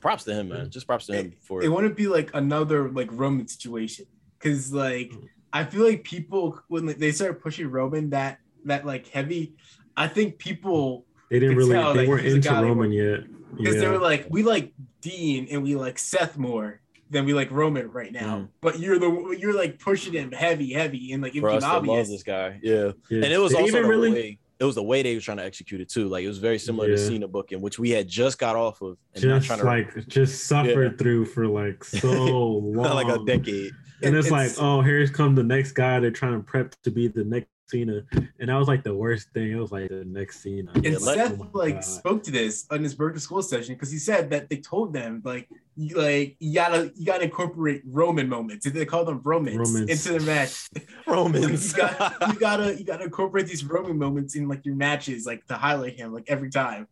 props 0.00 0.24
to 0.24 0.32
him 0.32 0.48
man 0.48 0.70
just 0.70 0.86
props 0.86 1.04
to 1.06 1.12
him 1.12 1.32
for 1.42 1.62
it 1.62 1.68
wouldn't 1.68 1.94
be 1.96 2.06
like 2.06 2.30
another 2.32 2.90
like 2.90 3.08
Roman 3.12 3.46
situation 3.48 4.06
because 4.38 4.72
like 4.72 5.10
Mm. 5.10 5.28
I 5.52 5.64
feel 5.64 5.84
like 5.84 6.04
people 6.04 6.60
when 6.68 6.86
they 6.86 7.10
start 7.12 7.42
pushing 7.42 7.68
Roman 7.70 8.10
that 8.10 8.38
that 8.64 8.84
like 8.86 9.08
heavy, 9.08 9.54
I 9.96 10.08
think 10.08 10.38
people 10.38 11.06
They 11.30 11.38
didn't 11.40 11.56
really 11.56 11.72
tell, 11.74 11.92
they 11.94 12.00
like, 12.00 12.08
weren't 12.08 12.26
into 12.26 12.50
Roman 12.52 12.92
yet. 12.92 13.20
because 13.56 13.74
Yeah. 13.76 13.80
they 13.82 13.88
were 13.88 13.98
like 13.98 14.26
we 14.30 14.42
like 14.42 14.72
Dean 15.00 15.48
and 15.50 15.62
we 15.62 15.74
like 15.76 15.98
Seth 15.98 16.36
more 16.38 16.80
than 17.10 17.24
we 17.24 17.34
like 17.34 17.50
Roman 17.50 17.90
right 17.90 18.12
now, 18.12 18.38
Mhm. 18.38 18.48
but 18.60 18.78
you're 18.78 18.98
the 18.98 19.36
you're 19.38 19.54
like 19.54 19.78
pushing 19.78 20.12
him 20.12 20.30
heavy, 20.32 20.72
heavy 20.72 21.12
and 21.12 21.22
like 21.22 21.34
it 21.34 21.40
for 21.40 21.50
us 21.50 21.56
became 21.64 21.68
love 21.70 21.88
obvious. 21.88 22.08
this 22.08 22.22
guy 22.22 22.60
yeah 22.62 22.92
Yeah. 23.10 23.24
And 23.24 23.32
it 23.32 23.38
was 23.40 23.52
They 23.52 23.58
also 23.58 23.68
even 23.68 23.82
the 23.82 23.88
really 23.88 24.10
way 24.12 24.38
it 24.60 24.64
was 24.64 24.74
the 24.74 24.82
way 24.82 25.00
they 25.02 25.14
were 25.14 25.22
trying 25.22 25.38
to 25.38 25.44
execute 25.44 25.80
it 25.80 25.88
too. 25.88 26.06
Like 26.08 26.22
it 26.22 26.28
was 26.28 26.36
very 26.36 26.58
similar 26.58 26.86
to 26.88 26.92
Yeah. 26.92 27.08
Cena 27.08 27.26
booking, 27.28 27.62
which 27.62 27.78
we 27.78 27.88
had 27.90 28.06
just 28.06 28.38
got 28.38 28.56
off 28.56 28.82
of 28.82 28.98
and 29.14 29.22
just 29.22 29.46
trying 29.46 29.58
to 29.60 29.64
like 29.64 30.06
just 30.06 30.44
suffered 30.44 30.98
through 30.98 31.24
for 31.24 31.46
like 31.48 31.82
so 31.82 32.10
long. 32.58 32.94
like 32.94 33.08
a 33.08 33.24
decade. 33.24 33.72
And 34.02 34.14
it's, 34.14 34.26
It's- 34.26 34.30
like, 34.58 34.62
oh, 34.62 34.82
here's 34.82 35.10
come 35.10 35.34
the 35.34 35.42
next 35.42 35.72
guy. 35.72 35.98
They're 35.98 36.10
trying 36.10 36.34
to 36.34 36.40
prep 36.44 36.74
to 36.82 36.90
be 36.90 37.08
the 37.08 37.24
next 37.24 37.48
Cena, 37.70 38.02
and 38.38 38.48
that 38.48 38.54
was 38.56 38.68
like 38.68 38.82
the 38.82 38.94
worst 38.94 39.30
thing. 39.30 39.50
It 39.52 39.54
was 39.56 39.70
like 39.72 39.88
the 39.88 40.04
next 40.04 40.40
Cena. 40.42 40.70
And 40.74 40.84
Yeah, 40.84 40.98
let- 41.00 41.16
Seth 41.30 41.40
Oh 41.40 41.48
like 41.54 41.74
God. 41.76 41.84
spoke 41.84 42.22
to 42.24 42.30
this 42.30 42.66
on 42.70 42.82
his 42.82 42.94
birthday 42.94 43.20
school 43.20 43.42
session 43.42 43.74
because 43.74 43.90
he 43.90 43.98
said 43.98 44.30
that 44.30 44.48
they 44.50 44.56
told 44.56 44.92
them 44.92 45.22
like 45.24 45.48
you 45.76 45.96
like 45.96 46.36
you 46.40 46.54
gotta 46.54 46.92
you 46.96 47.06
gotta 47.06 47.24
incorporate 47.24 47.82
Roman 47.86 48.28
moments. 48.28 48.64
Did 48.64 48.74
they 48.74 48.84
call 48.84 49.04
them 49.04 49.20
Romans, 49.24 49.56
Romans. 49.56 49.88
into 49.90 50.18
the 50.18 50.26
match. 50.26 50.68
Romans. 51.06 51.72
you, 51.72 51.78
got, 51.78 52.28
you 52.34 52.38
gotta 52.38 52.78
you 52.78 52.84
gotta 52.84 53.04
incorporate 53.04 53.46
these 53.46 53.64
Roman 53.64 53.96
moments 53.96 54.34
in 54.36 54.48
like 54.48 54.66
your 54.66 54.74
matches, 54.76 55.24
like 55.26 55.46
to 55.46 55.54
highlight 55.54 55.96
him 55.98 56.12
like 56.12 56.24
every 56.28 56.50
time. 56.50 56.86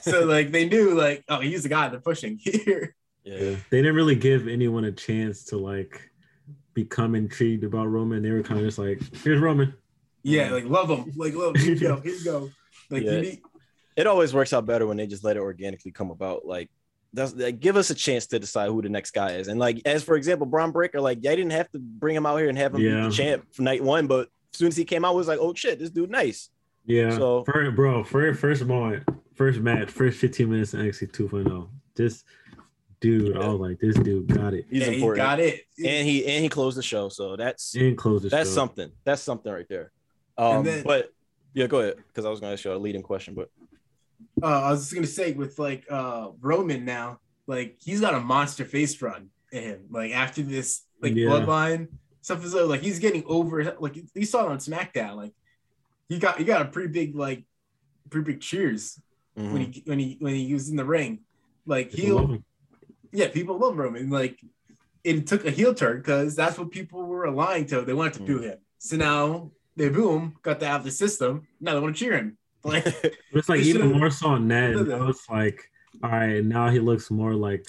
So 0.00 0.24
like 0.24 0.52
they 0.52 0.68
knew 0.68 0.94
like 0.94 1.24
oh 1.28 1.40
he's 1.40 1.64
the 1.64 1.68
guy 1.68 1.88
they're 1.88 2.00
pushing 2.00 2.38
here. 2.42 2.94
yeah. 3.24 3.56
They 3.70 3.78
didn't 3.82 3.94
really 3.96 4.14
give 4.16 4.48
anyone 4.48 4.84
a 4.84 4.92
chance 4.92 5.44
to 5.46 5.56
like 5.58 6.00
become 6.72 7.14
intrigued 7.16 7.64
about 7.64 7.86
Roman. 7.86 8.22
They 8.22 8.30
were 8.30 8.42
kind 8.44 8.60
of 8.60 8.64
just 8.64 8.78
like, 8.78 9.00
here's 9.24 9.40
Roman. 9.40 9.74
Yeah, 10.22 10.48
um, 10.48 10.52
like 10.52 10.64
love 10.64 10.88
him, 10.90 11.12
like 11.16 11.34
love 11.34 11.56
him. 11.56 11.62
Here 11.62 11.74
you 11.74 11.80
go, 11.80 11.96
here 12.00 12.14
you 12.14 12.24
go. 12.24 12.50
Like 12.90 13.02
Yeah. 13.04 13.12
you 13.12 13.20
need, 13.22 13.40
It 13.96 14.06
always 14.06 14.32
works 14.34 14.52
out 14.52 14.66
better 14.66 14.86
when 14.86 14.96
they 14.96 15.06
just 15.06 15.24
let 15.24 15.36
it 15.36 15.40
organically 15.40 15.90
come 15.92 16.10
about. 16.10 16.44
Like 16.46 16.70
that's 17.12 17.34
like, 17.34 17.60
give 17.60 17.76
us 17.76 17.90
a 17.90 17.94
chance 17.94 18.26
to 18.28 18.38
decide 18.38 18.68
who 18.70 18.82
the 18.82 18.88
next 18.88 19.10
guy 19.12 19.32
is. 19.32 19.48
And 19.48 19.58
like 19.58 19.80
as 19.84 20.02
for 20.04 20.16
example, 20.16 20.46
Bron 20.46 20.70
Breakker, 20.72 21.00
like 21.00 21.20
they 21.22 21.34
didn't 21.36 21.52
have 21.52 21.70
to 21.72 21.78
bring 21.78 22.14
him 22.16 22.24
out 22.26 22.36
here 22.36 22.48
and 22.48 22.56
have 22.58 22.74
him 22.74 22.80
Yeah. 22.82 22.96
be 23.02 23.06
the 23.08 23.10
champ 23.12 23.46
for 23.52 23.62
night 23.62 23.82
one, 23.82 24.06
but 24.06 24.28
as 24.52 24.58
soon 24.58 24.68
as 24.68 24.76
he 24.76 24.84
came 24.84 25.04
out, 25.04 25.14
it 25.14 25.16
was 25.16 25.28
like, 25.28 25.38
oh 25.40 25.54
shit, 25.54 25.78
this 25.78 25.90
dude 25.90 26.10
nice. 26.10 26.50
Yeah. 26.86 27.10
So- 27.16 27.44
for, 27.44 27.70
bro, 27.72 28.04
for 28.04 28.32
first 28.34 28.64
moment, 28.64 29.04
first 29.34 29.60
match, 29.60 29.90
first 29.90 30.18
15 30.18 30.50
minutes 30.50 30.74
in 30.74 30.80
NXT 30.80 31.12
2.0. 31.12 31.68
This 31.94 32.24
dude, 33.00 33.36
I 33.36 33.48
was 33.48 33.60
like, 33.60 33.78
this 33.80 33.96
dude 33.96 34.26
got 34.28 34.54
it. 34.54 34.66
He's 34.70 34.80
yeah, 34.82 34.90
he 34.90 34.94
important. 34.96 35.16
got 35.26 35.40
it. 35.40 35.62
and 35.84 36.06
he 36.06 36.26
and 36.26 36.42
he 36.42 36.48
closed 36.48 36.76
the 36.78 36.82
show. 36.82 37.08
So 37.08 37.36
that's 37.36 37.74
And 37.74 37.96
close 37.96 38.22
the 38.22 38.28
that's 38.28 38.50
show. 38.50 38.54
something. 38.54 38.90
That's 39.04 39.22
something 39.22 39.52
right 39.52 39.66
there. 39.68 39.90
Um, 40.40 40.56
And 40.58 40.66
then- 40.66 40.84
but 40.84 41.12
yeah, 41.52 41.66
go 41.66 41.80
ahead 41.80 41.96
because 42.08 42.24
I 42.24 42.30
was 42.30 42.40
going 42.40 42.50
to 42.50 42.54
ask 42.54 42.64
you 42.64 42.72
a 42.72 42.74
leading 42.76 43.02
question, 43.02 43.34
but 43.34 43.50
uh, 44.42 44.46
I 44.46 44.70
was 44.70 44.80
just 44.80 44.94
gonna 44.94 45.06
say 45.06 45.32
with 45.32 45.58
like 45.58 45.84
uh 45.90 46.28
Roman 46.40 46.84
now, 46.84 47.20
like 47.46 47.76
he's 47.82 48.00
got 48.00 48.14
a 48.14 48.20
monster 48.20 48.64
face 48.64 49.00
run 49.02 49.28
in 49.52 49.62
him. 49.62 49.80
Like 49.90 50.12
after 50.12 50.42
this 50.42 50.82
like 51.02 51.14
Yeah. 51.14 51.28
bloodline 51.28 51.88
stuff 52.22 52.44
is 52.44 52.54
like 52.54 52.80
he's 52.80 52.98
getting 52.98 53.24
over 53.26 53.76
like 53.80 53.96
you 54.14 54.24
saw 54.24 54.46
it 54.46 54.50
on 54.50 54.58
SmackDown. 54.58 55.16
Like 55.16 55.32
he 56.08 56.18
got 56.18 56.38
he 56.38 56.44
got 56.44 56.62
a 56.62 56.66
pretty 56.66 56.88
big 56.88 57.14
like 57.14 57.44
pretty 58.08 58.32
big 58.32 58.40
cheers 58.40 59.00
mhm. 59.36 59.52
when 59.52 59.62
he 59.62 59.82
when 59.84 59.98
he 59.98 60.16
when 60.20 60.34
he 60.34 60.52
was 60.54 60.70
in 60.70 60.76
the 60.76 60.84
ring. 60.84 61.20
Like 61.66 61.90
heel 61.90 62.38
yeah, 63.12 63.28
people 63.28 63.58
love 63.58 63.76
Roman. 63.76 64.10
Like 64.10 64.40
it 65.04 65.26
took 65.26 65.44
a 65.44 65.50
heel 65.50 65.74
turn 65.74 65.98
because 65.98 66.36
that's 66.36 66.58
what 66.58 66.70
people 66.70 67.02
were 67.04 67.24
aligned 67.24 67.68
to. 67.68 67.82
They 67.82 67.94
wanted 67.94 68.14
to 68.14 68.22
boo 68.22 68.40
him. 68.40 68.58
So 68.78 68.96
now 68.96 69.50
they 69.76 69.88
boom, 69.88 70.22
him, 70.22 70.36
got 70.42 70.60
to 70.60 70.66
have 70.66 70.84
the 70.84 70.90
system. 70.90 71.46
Now 71.60 71.74
they 71.74 71.80
want 71.80 71.96
to 71.96 72.04
cheer 72.04 72.16
him. 72.16 72.36
Like 72.64 72.84
it's 73.32 73.48
like 73.48 73.60
even 73.60 73.92
more 73.92 74.10
so 74.10 74.28
on 74.28 74.46
Ned. 74.48 74.74
should've. 74.76 74.88
Now 74.88 75.08
it's 75.08 75.28
like, 75.28 75.70
all 76.02 76.10
right, 76.10 76.44
now 76.44 76.68
he 76.68 76.78
looks 76.78 77.10
more 77.10 77.34
like 77.34 77.66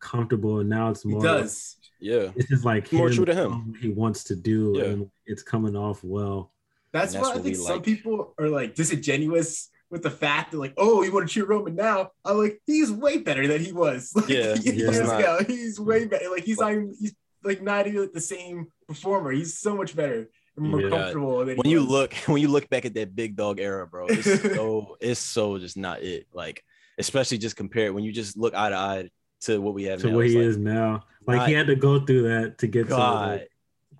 comfortable, 0.00 0.60
and 0.60 0.68
now 0.68 0.90
it's 0.90 1.04
more. 1.04 1.20
he 1.20 1.26
more. 1.26 1.38
does. 1.40 1.76
Yeah. 2.00 2.30
It's 2.36 2.48
just 2.48 2.64
like 2.64 2.92
More 2.92 3.08
him 3.08 3.14
true 3.14 3.24
to 3.24 3.34
him. 3.34 3.74
He 3.80 3.88
wants 3.90 4.24
to 4.24 4.36
do, 4.36 4.74
Yeah. 4.76 4.84
and 4.84 5.10
it's 5.26 5.42
coming 5.42 5.76
off 5.76 6.02
well. 6.04 6.50
That's, 6.92 7.14
And 7.14 7.24
that's 7.24 7.34
why 7.34 7.40
I 7.40 7.42
think 7.42 7.56
some 7.56 7.76
like. 7.76 7.82
people 7.84 8.34
are 8.38 8.48
like 8.48 8.74
disingenuous 8.74 9.70
with 9.90 10.02
the 10.02 10.10
fact 10.10 10.50
that 10.52 10.58
like, 10.58 10.74
oh, 10.76 11.02
you 11.02 11.12
want 11.12 11.28
to 11.28 11.32
cheer 11.32 11.44
Roman 11.46 11.74
now? 11.76 12.10
I'm 12.24 12.36
like, 12.38 12.60
he's 12.66 12.90
way 12.92 13.18
better 13.18 13.46
than 13.46 13.64
he 13.64 13.72
was. 13.72 14.12
Like, 14.16 14.28
Yeah, 14.28 14.54
years 14.54 14.96
yeah. 14.98 15.18
ago. 15.18 15.38
He's 15.46 15.80
way 15.80 16.06
better. 16.06 16.28
Like 16.30 16.44
he's 16.44 16.58
not 16.58 16.72
even, 16.72 16.94
he's 17.00 17.14
like 17.42 17.62
not 17.62 17.86
even 17.86 18.10
the 18.12 18.20
same 18.20 18.66
performer. 18.88 19.30
He's 19.30 19.58
so 19.58 19.74
much 19.76 19.94
better 19.96 20.14
and 20.14 20.26
more 20.56 20.80
Yeah. 20.82 20.88
comfortable. 20.90 21.38
Than 21.40 21.48
he 21.48 21.54
when 21.56 21.70
you 21.70 21.80
was. 21.80 21.88
look 21.88 22.14
when 22.26 22.40
you 22.42 22.48
look 22.48 22.68
back 22.68 22.84
at 22.84 22.94
that 22.94 23.14
big 23.14 23.36
dog 23.36 23.60
era, 23.60 23.86
bro, 23.86 24.06
it's 24.08 24.42
so 24.54 24.96
it's 25.00 25.20
so 25.20 25.58
just 25.58 25.76
not 25.76 26.02
it. 26.02 26.26
Like 26.32 26.64
especially 26.98 27.38
just 27.38 27.56
compare 27.56 27.86
it 27.86 27.94
when 27.94 28.04
you 28.04 28.12
just 28.12 28.36
look 28.36 28.54
eye 28.54 28.68
to 28.70 28.76
eye 28.76 29.10
to 29.42 29.60
what 29.60 29.74
we 29.74 29.84
have 29.84 30.00
To 30.00 30.08
now. 30.10 30.16
where 30.16 30.26
he 30.26 30.36
like, 30.38 30.44
is 30.46 30.56
now, 30.56 31.04
like 31.26 31.48
he 31.48 31.52
had 31.54 31.66
to 31.66 31.76
go 31.76 32.00
through 32.04 32.22
that 32.28 32.58
to 32.58 32.66
get 32.66 32.88
God, 32.88 33.24
to. 33.24 33.30
Like, 33.32 33.50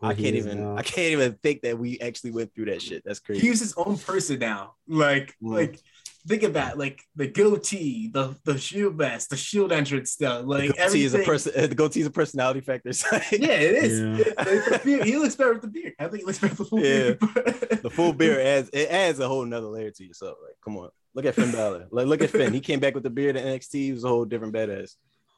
I 0.03 0.15
can't 0.15 0.37
even 0.37 0.61
now. 0.61 0.77
I 0.77 0.83
can't 0.83 1.13
even 1.13 1.33
think 1.43 1.63
that 1.63 1.79
we 1.79 1.99
actually 2.01 2.31
went 2.33 2.55
through 2.55 2.67
that 2.67 2.83
shit. 2.83 3.03
That's 3.05 3.21
crazy. 3.21 3.41
he 3.41 3.51
was 3.51 3.61
his 3.61 3.75
own 3.77 3.97
person 3.99 4.39
now. 4.39 4.75
Like, 4.87 5.35
Mm. 5.43 5.55
like 5.55 5.81
think 6.27 6.43
about 6.43 6.73
it, 6.73 6.79
like 6.79 7.03
the 7.17 7.27
goatee, 7.27 8.09
the 8.13 8.37
the 8.45 8.59
shield 8.59 8.95
vest, 8.97 9.31
the 9.31 9.37
shield 9.37 9.73
entrance 9.73 10.13
stuff. 10.13 10.45
Like 10.47 10.69
the 10.71 10.75
goatee 10.77 11.05
is 11.05 11.15
a 11.15 11.19
everything. 11.19 11.33
person. 11.53 11.69
The 11.71 11.75
goatee 11.75 12.01
is 12.01 12.07
a 12.07 12.11
personality 12.11 12.61
factor. 12.61 12.89
It's 12.91 13.05
Yeah, 13.33 13.49
it 13.49 13.85
is. 13.85 14.01
Yeah. 14.01 14.33
It's 14.39 14.71
the 14.71 14.81
beard. 14.85 15.05
He 15.07 15.17
looks 15.17 15.37
better 15.37 15.53
with 15.53 15.63
the 15.63 15.69
beard. 15.69 15.95
I 15.99 16.05
think 16.09 16.19
he 16.21 16.25
looks 16.25 16.39
better 16.39 16.55
with 16.55 16.59
the 16.59 16.65
full 16.65 16.81
Yeah. 16.81 17.13
beard. 17.15 17.83
the 17.83 17.91
full 17.91 18.13
beard 18.13 18.41
adds 18.47 18.71
it 18.73 18.89
adds 18.91 19.19
a 19.21 19.29
whole 19.29 19.45
nother 19.45 19.67
layer 19.67 19.91
to 19.91 20.05
yourself. 20.05 20.37
Like, 20.43 20.57
come 20.65 20.77
on, 20.77 20.91
look 21.15 21.25
at 21.25 21.35
Finn 21.35 21.53
Balor. 21.53 21.89
Like, 21.91 22.07
look 22.07 22.23
at 22.23 22.31
Finn. 22.31 22.53
He 22.53 22.61
came 22.61 22.81
back 22.81 22.95
with 22.95 23.03
the 23.03 23.11
beard 23.11 23.37
at 23.37 23.45
NXT. 23.45 23.73
He 23.75 23.93
was 23.93 24.05
a 24.05 24.09
whole 24.09 24.25
different 24.25 24.55
badass. 24.55 24.93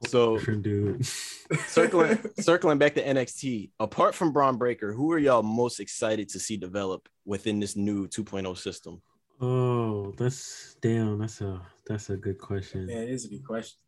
So 0.08 0.38
dude. 0.38 1.06
circling 1.68 2.18
circling 2.38 2.76
back 2.78 2.94
to 2.96 3.02
NXT, 3.04 3.70
apart 3.80 4.14
from 4.14 4.30
Bron 4.32 4.58
Breakker, 4.58 4.92
who 4.92 5.10
are 5.12 5.18
y'all 5.18 5.42
most 5.42 5.80
excited 5.80 6.28
to 6.30 6.38
see 6.38 6.56
develop 6.58 7.08
within 7.24 7.60
this 7.60 7.76
new 7.76 8.06
2.0 8.06 8.56
system? 8.58 9.00
Oh, 9.40 10.12
that's 10.16 10.76
damn. 10.80 11.18
That's 11.18 11.40
a 11.40 11.60
that's 11.86 12.10
a 12.10 12.16
good 12.16 12.38
question. 12.38 12.88
Yeah, 12.88 12.98
it 12.98 13.10
is 13.10 13.24
a 13.26 13.28
good 13.28 13.44
question. 13.44 13.78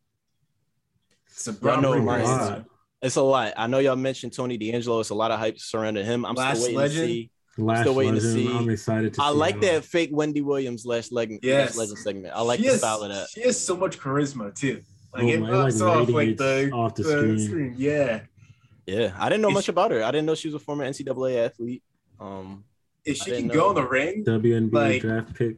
It's 1.27 1.47
a 1.47 1.53
brown 1.53 1.81
know 1.81 1.91
Breakker 1.91 2.05
mine. 2.05 2.21
is, 2.21 2.27
Wow. 2.27 2.49
uh, 2.49 2.63
It's 3.01 3.15
a 3.15 3.21
lot. 3.21 3.53
I 3.57 3.67
know 3.67 3.79
y'all 3.79 3.95
mentioned 3.95 4.33
Tony 4.33 4.57
D'Angelo. 4.57 4.99
It's 4.99 5.09
a 5.09 5.15
lot 5.15 5.31
of 5.31 5.39
hype 5.39 5.57
surrounding 5.59 6.05
him. 6.05 6.25
I'm 6.25 6.35
Last 6.35 6.57
still 6.61 6.75
waiting 6.75 6.77
Legend. 6.79 7.01
to 7.01 7.07
see. 7.07 7.31
Last 7.57 7.79
still 7.81 7.95
waiting 7.95 8.15
to 8.15 8.21
see. 8.21 8.47
I'm 8.51 8.69
excited 8.69 9.13
to. 9.15 9.21
I 9.23 9.31
see 9.31 9.37
like 9.37 9.55
how- 9.55 9.61
that 9.61 9.85
fake 9.85 10.09
Wendy 10.13 10.41
Williams 10.41 10.85
last 10.85 11.11
leg 11.11 11.39
Yes. 11.41 11.75
legend 11.77 11.97
segment. 11.99 12.33
I 12.35 12.41
like 12.41 12.59
she 12.59 12.65
the 12.65 12.71
has- 12.71 12.79
style 12.79 13.01
of 13.03 13.09
that. 13.09 13.27
She 13.29 13.41
has 13.41 13.59
so 13.59 13.75
much 13.75 13.97
charisma 13.99 14.53
too. 14.53 14.81
Like 15.13 15.23
Oh, 15.23 15.27
it 15.27 15.41
pops 15.41 15.79
like, 15.81 15.97
off 15.97 16.09
like 16.09 16.37
the, 16.37 16.69
off 16.71 16.93
the 16.95 17.03
the 17.03 17.39
screen. 17.39 17.73
Yeah. 17.77 18.21
Yeah, 18.85 19.15
I 19.19 19.29
didn't 19.29 19.41
know 19.41 19.49
Is 19.49 19.53
much 19.55 19.65
she- 19.65 19.71
about 19.71 19.91
her. 19.91 20.03
I 20.03 20.11
didn't 20.11 20.25
know 20.25 20.35
she 20.35 20.47
was 20.47 20.55
a 20.55 20.59
former 20.59 20.83
NCAA 20.85 21.37
athlete. 21.45 21.83
Um, 22.19 22.63
If 23.05 23.17
she 23.17 23.31
didn't 23.31 23.49
can 23.49 23.57
go 23.57 23.69
in 23.69 23.75
the 23.75 23.87
ring, 23.87 24.23
WNBA 24.25 24.71
like- 24.73 25.01
draft 25.01 25.33
pick. 25.35 25.57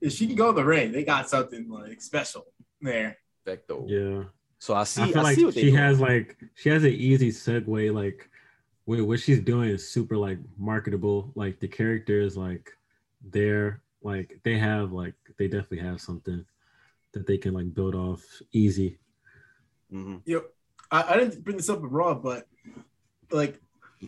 if 0.00 0.12
she 0.12 0.26
can 0.26 0.36
go 0.36 0.50
in 0.50 0.56
the 0.56 0.64
ring, 0.64 0.92
they 0.92 1.04
got 1.04 1.28
something 1.28 1.68
like 1.68 2.00
special 2.02 2.46
there. 2.80 3.16
Vecto. 3.46 3.84
Yeah. 3.88 4.24
So 4.58 4.74
I 4.74 4.84
see. 4.84 5.02
I 5.02 5.06
I, 5.06 5.12
feel 5.12 5.22
like 5.22 5.36
see 5.36 5.44
what 5.44 5.54
they 5.54 5.60
she 5.62 5.66
doing. 5.70 5.78
has 5.82 6.00
like 6.00 6.36
she 6.54 6.68
has 6.68 6.84
an 6.84 6.92
easy 6.92 7.30
segue. 7.30 7.94
Like 7.94 8.28
what 8.84 9.00
what 9.06 9.20
she's 9.20 9.40
doing 9.40 9.70
is 9.70 9.88
super 9.90 10.16
like 10.16 10.38
marketable. 10.58 11.32
Like 11.34 11.60
the 11.60 11.68
character 11.68 12.20
is 12.20 12.36
like 12.36 12.70
there. 13.22 13.82
Like 14.02 14.38
they 14.42 14.58
have 14.58 14.92
like 14.92 15.14
they 15.38 15.48
definitely 15.48 15.78
have 15.80 16.00
something 16.00 16.44
that 17.12 17.26
they 17.26 17.38
can 17.38 17.54
like 17.54 17.72
build 17.74 17.94
off 17.94 18.22
easy. 18.52 18.98
Mhm. 19.92 20.20
Yo, 20.26 20.42
I, 20.90 21.14
I 21.14 21.16
didn't 21.18 21.42
bring 21.42 21.56
this 21.56 21.68
up 21.70 21.80
with 21.80 21.90
Raw, 21.90 22.14
but 22.14 22.46
like 23.30 23.60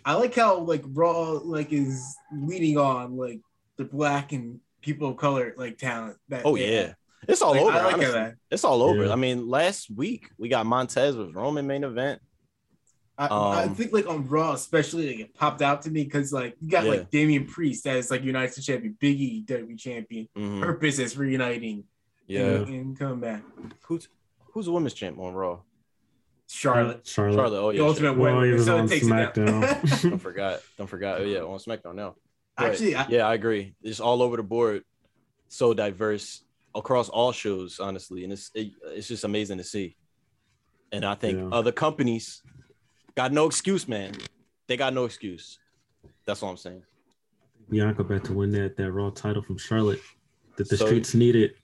I 0.05 0.15
like 0.15 0.35
how 0.35 0.59
like 0.59 0.83
Raw 0.87 1.33
like 1.45 1.73
is 1.73 2.17
leading 2.35 2.79
on 2.79 3.17
like 3.17 3.41
the 3.77 3.85
black 3.85 4.33
and 4.33 4.61
people 4.81 5.09
of 5.11 5.17
color 5.17 5.55
like 5.57 5.79
talent. 5.79 6.17
That 6.29 6.43
Oh 6.45 6.55
yeah, 6.57 6.81
have. 6.81 6.95
it's 7.29 7.43
all 7.43 7.53
Like, 7.53 7.61
over. 7.63 7.73
I 7.73 7.83
like 7.93 8.01
that. 8.13 8.35
It's 8.51 8.65
all 8.65 8.83
over. 8.83 9.07
Yeah. 9.07 9.13
I 9.13 9.17
mean, 9.17 9.49
last 9.49 9.91
week 9.91 10.31
we 10.39 10.49
got 10.49 10.67
Montez 10.67 11.17
with 11.17 11.35
Roman 11.35 11.67
main 11.67 11.85
event. 11.85 12.21
I, 13.19 13.27
I 13.27 13.63
Um, 13.65 13.75
think 13.75 13.93
like 13.93 14.07
on 14.09 14.27
Raw, 14.27 14.53
especially 14.55 15.09
like, 15.09 15.21
it 15.27 15.35
popped 15.35 15.61
out 15.61 15.83
to 15.83 15.91
me 15.91 16.05
because 16.05 16.33
like 16.33 16.57
you 16.61 16.71
got 16.71 16.85
Yeah. 16.85 16.91
like 16.93 17.11
Damian 17.11 17.47
Priest 17.47 17.87
as 17.87 18.11
like 18.11 18.23
United 18.25 18.53
States 18.53 18.67
champion, 18.67 18.97
Biggie 19.01 19.45
WWE 19.45 19.77
champion, 19.79 20.29
Mhm. 20.37 20.61
Purpose 20.63 20.99
is 20.99 21.17
reuniting, 21.19 21.85
Yeah. 22.27 22.47
and, 22.47 22.69
and 22.69 22.99
coming 22.99 23.21
back. 23.21 23.43
Who's 23.83 24.09
who's 24.53 24.65
the 24.67 24.73
women's 24.73 24.95
champ 24.95 25.19
on 25.19 25.35
Raw? 25.35 25.61
Charlotte, 26.53 27.07
Charlotte. 27.07 27.37
Charlotte. 27.37 27.59
Oh 27.61 27.73
the 27.73 27.79
yeah. 27.79 27.85
ultimate 27.85 28.09
sure. 28.09 28.19
Well, 28.19 28.35
winner. 28.37 28.47
he 28.47 28.53
was 28.53 28.65
so 28.67 28.79
on 28.79 28.85
it 28.85 28.89
takes 28.89 29.07
it. 29.07 29.09
SmackDown. 29.11 30.03
Don't 30.11 30.19
forget. 30.19 30.63
Don't 30.77 30.87
forget. 30.87 31.21
Oh 31.21 31.25
yeah, 31.25 31.41
on 31.41 31.59
SmackDown 31.59 31.95
now. 31.95 32.15
But, 32.57 32.73
Actually, 32.73 32.95
I, 32.97 33.07
yeah, 33.09 33.27
I 33.27 33.35
agree. 33.35 33.75
It's 33.83 34.01
all 34.01 34.21
over 34.23 34.37
the 34.37 34.43
board. 34.43 34.83
So 35.49 35.73
diverse 35.75 36.43
across 36.75 37.09
all 37.09 37.33
shows, 37.33 37.81
honestly, 37.81 38.25
and 38.25 38.33
it's 38.33 38.51
it, 38.55 38.73
it's 38.85 39.09
just 39.09 39.25
amazing 39.25 39.59
to 39.59 39.65
see. 39.65 39.97
And 40.93 41.05
I 41.05 41.15
think 41.15 41.39
Yeah. 41.39 41.49
other 41.51 41.73
companies 41.73 42.43
got 43.15 43.33
no 43.33 43.47
excuse, 43.47 43.89
man. 43.89 44.13
They 44.67 44.77
got 44.77 44.93
no 44.93 45.05
excuse. 45.07 45.59
That's 46.27 46.43
all 46.43 46.51
I'm 46.51 46.57
saying. 46.59 46.83
Bianca 47.71 48.03
about 48.03 48.25
to 48.25 48.33
win 48.35 48.53
that 48.53 48.77
that 48.77 48.93
Raw 48.93 49.09
title 49.11 49.43
from 49.43 49.57
Charlotte 49.57 50.01
that 50.57 50.69
the 50.69 50.77
So- 50.77 50.85
streets 50.87 51.15
needed. 51.15 51.55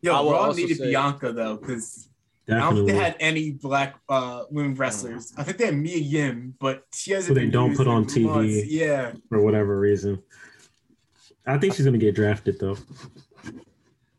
yo, 0.00 0.14
I 0.14 0.20
will 0.20 0.32
Raw 0.32 0.52
needed 0.52 0.78
say- 0.78 0.86
Bianca 0.90 1.32
though 1.32 1.56
because 1.56 2.07
I 2.50 2.54
don't 2.60 2.74
think 2.76 2.86
Definitely. 2.88 2.92
they 2.92 2.98
had 2.98 3.16
any 3.20 3.50
black 3.52 3.96
uh 4.08 4.44
women 4.50 4.74
wrestlers. 4.74 5.34
I 5.36 5.42
think 5.42 5.58
they 5.58 5.66
had 5.66 5.76
Mia 5.76 5.98
Yim, 5.98 6.54
but 6.58 6.84
she 6.94 7.12
hasn't. 7.12 7.28
Who 7.28 7.34
they 7.34 7.42
been 7.46 7.50
don't 7.50 7.76
put 7.76 7.86
on 7.86 8.04
TV. 8.06 8.24
months. 8.24 8.66
Yeah, 8.66 9.12
for 9.28 9.40
whatever 9.42 9.78
reason. 9.78 10.22
I 11.46 11.58
think 11.58 11.74
she's 11.74 11.84
gonna 11.84 11.98
get 11.98 12.14
drafted 12.14 12.58
though. 12.58 12.76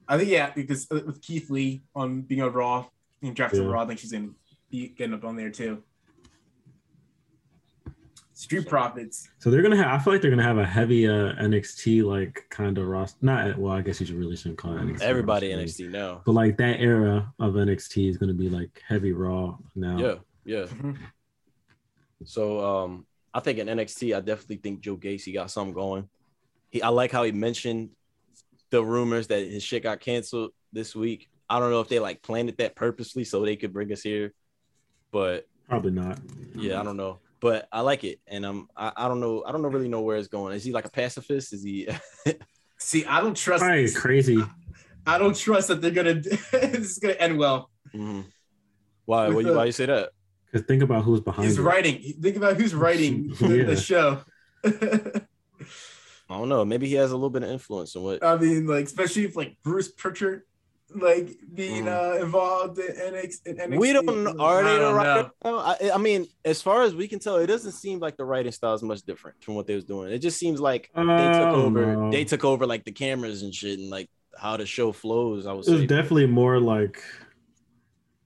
I 0.08 0.18
think 0.18 0.30
yeah 0.30 0.52
because 0.56 0.88
uh, 0.92 1.02
with 1.06 1.22
Keith 1.22 1.50
Lee 1.50 1.82
on 1.96 2.22
being 2.22 2.42
a 2.42 2.50
Raw 2.50 2.86
and 3.22 3.36
drafted 3.36 3.62
Yeah. 3.64 3.70
Raw, 3.72 3.82
I 3.84 3.86
think 3.88 4.00
she's 4.00 4.12
gonna 4.12 4.30
be 4.70 4.90
getting 4.90 5.14
up 5.14 5.24
on 5.24 5.36
there 5.36 5.50
too. 5.52 5.84
Street 8.40 8.68
Profits. 8.70 9.30
So 9.40 9.52
they're 9.52 9.62
gonna 9.62 9.76
have. 9.76 9.88
I 9.88 10.02
feel 10.02 10.14
like 10.14 10.22
they're 10.22 10.32
gonna 10.32 10.44
have 10.44 10.60
a 10.60 10.66
heavy 10.66 11.06
uh, 11.06 11.34
NXT 11.42 12.06
like 12.06 12.46
kind 12.50 12.78
of 12.78 12.88
roster. 12.88 13.18
Not 13.22 13.58
well. 13.58 13.74
I 13.74 13.82
guess 13.82 14.00
you 14.00 14.06
should 14.06 14.16
really 14.16 14.38
shouldn't 14.38 14.58
call 14.58 14.78
it 14.78 14.82
NXT. 14.82 15.02
Everybody 15.02 15.54
roster. 15.54 15.84
NXT 15.84 15.90
now. 15.92 16.22
But 16.26 16.32
like 16.32 16.56
that 16.58 16.80
era 16.80 17.34
of 17.38 17.56
NXT 17.56 18.10
is 18.10 18.18
gonna 18.18 18.34
be 18.34 18.48
like 18.48 18.82
heavy 18.88 19.12
Raw 19.12 19.58
now. 19.76 19.98
Yeah, 20.00 20.16
yeah. 20.46 20.66
Mhm. 20.68 20.98
So 22.24 22.66
um, 22.66 23.06
I 23.34 23.42
think 23.42 23.60
in 23.60 23.68
NXT, 23.68 24.16
I 24.16 24.22
definitely 24.22 24.58
think 24.58 24.80
Joe 24.80 24.96
Gacy 24.96 25.34
got 25.34 25.52
something 25.52 25.74
going. 25.74 26.08
He, 26.70 26.82
I 26.82 26.88
like 26.88 27.12
how 27.12 27.24
he 27.24 27.34
mentioned 27.34 27.90
the 28.70 28.82
rumors 28.82 29.28
that 29.28 29.40
his 29.40 29.64
shit 29.64 29.84
got 29.84 30.00
canceled 30.00 30.52
this 30.72 30.96
week. 30.96 31.28
I 31.50 31.60
don't 31.60 31.72
know 31.72 31.82
if 31.82 31.90
they 31.90 32.00
like 32.00 32.22
planned 32.22 32.54
that 32.58 32.76
purposely 32.78 33.26
so 33.26 33.44
they 33.44 33.58
could 33.58 33.74
bring 33.74 33.92
us 33.92 34.02
here, 34.02 34.34
but 35.12 35.46
Probably 35.68 35.92
not. 35.92 36.20
yeah, 36.56 36.80
I 36.80 36.84
don't 36.84 36.96
know. 36.96 37.20
But 37.42 37.68
I 37.72 37.82
like 37.82 38.04
it, 38.04 38.20
and 38.28 38.46
um, 38.46 38.68
I, 38.76 38.92
I 38.98 39.08
don't 39.08 39.20
know, 39.22 39.44
I 39.48 39.52
don't 39.54 39.62
know 39.62 39.70
really 39.70 39.88
know 39.88 40.02
where 40.02 40.18
it's 40.18 40.28
going. 40.28 40.54
Is 40.56 40.64
he 40.64 40.74
like 40.74 40.86
a 40.86 40.90
pacifist? 40.92 41.54
Is 41.54 41.64
he? 41.64 41.88
See, 42.78 43.06
I 43.06 43.22
don't 43.22 43.36
trust. 43.36 43.64
Probably 43.64 43.92
crazy. 43.92 44.44
I 45.08 45.18
don't 45.18 45.36
trust 45.36 45.70
that 45.70 45.82
they're 45.82 45.92
gonna. 45.92 46.14
this 46.52 46.92
is 46.92 47.00
gonna 47.00 47.14
end 47.14 47.38
well. 47.38 47.70
Mhm. 47.96 48.26
Why? 49.06 49.28
With 49.30 49.46
Why 49.46 49.52
you, 49.52 49.58
why 49.58 49.66
you 49.66 49.72
say 49.72 49.86
that? 49.86 50.10
Because 50.52 50.68
think 50.68 50.84
about 50.84 51.04
who's 51.04 51.22
behind 51.22 51.48
He's 51.48 51.58
it. 51.58 51.62
writing. 51.62 52.02
Think 52.22 52.36
about 52.36 52.58
who's 52.58 52.76
writing 52.76 53.30
the, 53.40 53.58
Yeah. 53.58 53.64
the 53.64 53.76
show. 53.78 54.22
I 54.64 56.38
don't 56.38 56.50
know. 56.50 56.64
Maybe 56.64 56.88
he 56.88 56.96
has 56.96 57.12
a 57.12 57.16
little 57.16 57.30
bit 57.32 57.44
of 57.44 57.50
influence 57.50 57.96
in 57.96 58.04
what. 58.04 58.24
I 58.24 58.38
mean, 58.38 58.68
like 58.68 58.86
especially 58.86 59.24
if 59.26 59.36
like 59.36 59.58
Bruce 59.64 59.92
Pritchard, 59.92 60.44
like 60.96 61.38
being 61.54 61.86
Mm. 61.86 62.18
uh, 62.20 62.24
involved 62.24 62.80
in 62.80 62.88
NXT. 62.96 63.48
In 63.48 63.58
NXT. 63.58 63.78
We 63.80 63.94
don't 63.94 64.06
know. 64.24 64.36
Are 64.40 64.64
they 64.64 64.70
I 64.72 64.74
the 64.74 64.80
don't 64.80 64.96
writer? 64.96 65.24
know. 65.44 65.52
No, 65.52 65.58
I, 65.60 65.92
I 65.94 65.98
mean, 65.98 66.28
as 66.46 66.62
far 66.62 66.82
as 66.84 66.96
we 66.96 67.08
can 67.08 67.20
tell, 67.20 67.38
it 67.38 67.48
doesn't 67.48 67.74
seem 67.74 68.00
like 68.00 68.18
the 68.18 68.26
writing 68.26 68.52
style 68.52 68.74
is 68.74 68.82
much 68.84 69.02
different 69.04 69.44
from 69.44 69.56
what 69.56 69.68
they 69.68 69.76
was 69.76 69.86
doing. 69.86 70.12
It 70.12 70.20
just 70.20 70.40
seems 70.40 70.60
like 70.60 70.90
they 70.96 71.02
took 71.02 71.54
over. 71.54 71.86
no. 71.96 72.12
They 72.12 72.24
took 72.26 72.44
over 72.44 72.66
like 72.66 72.84
the 72.86 72.92
cameras 72.92 73.44
and 73.44 73.54
shit, 73.54 73.78
and 73.80 73.90
like 73.90 74.10
how 74.38 74.58
the 74.58 74.66
show 74.66 74.92
flows. 74.92 75.46
I 75.46 75.54
would 75.54 75.68
It 75.68 75.72
was 75.72 75.82
definitely 75.86 76.28
more 76.28 76.60
like 76.60 77.02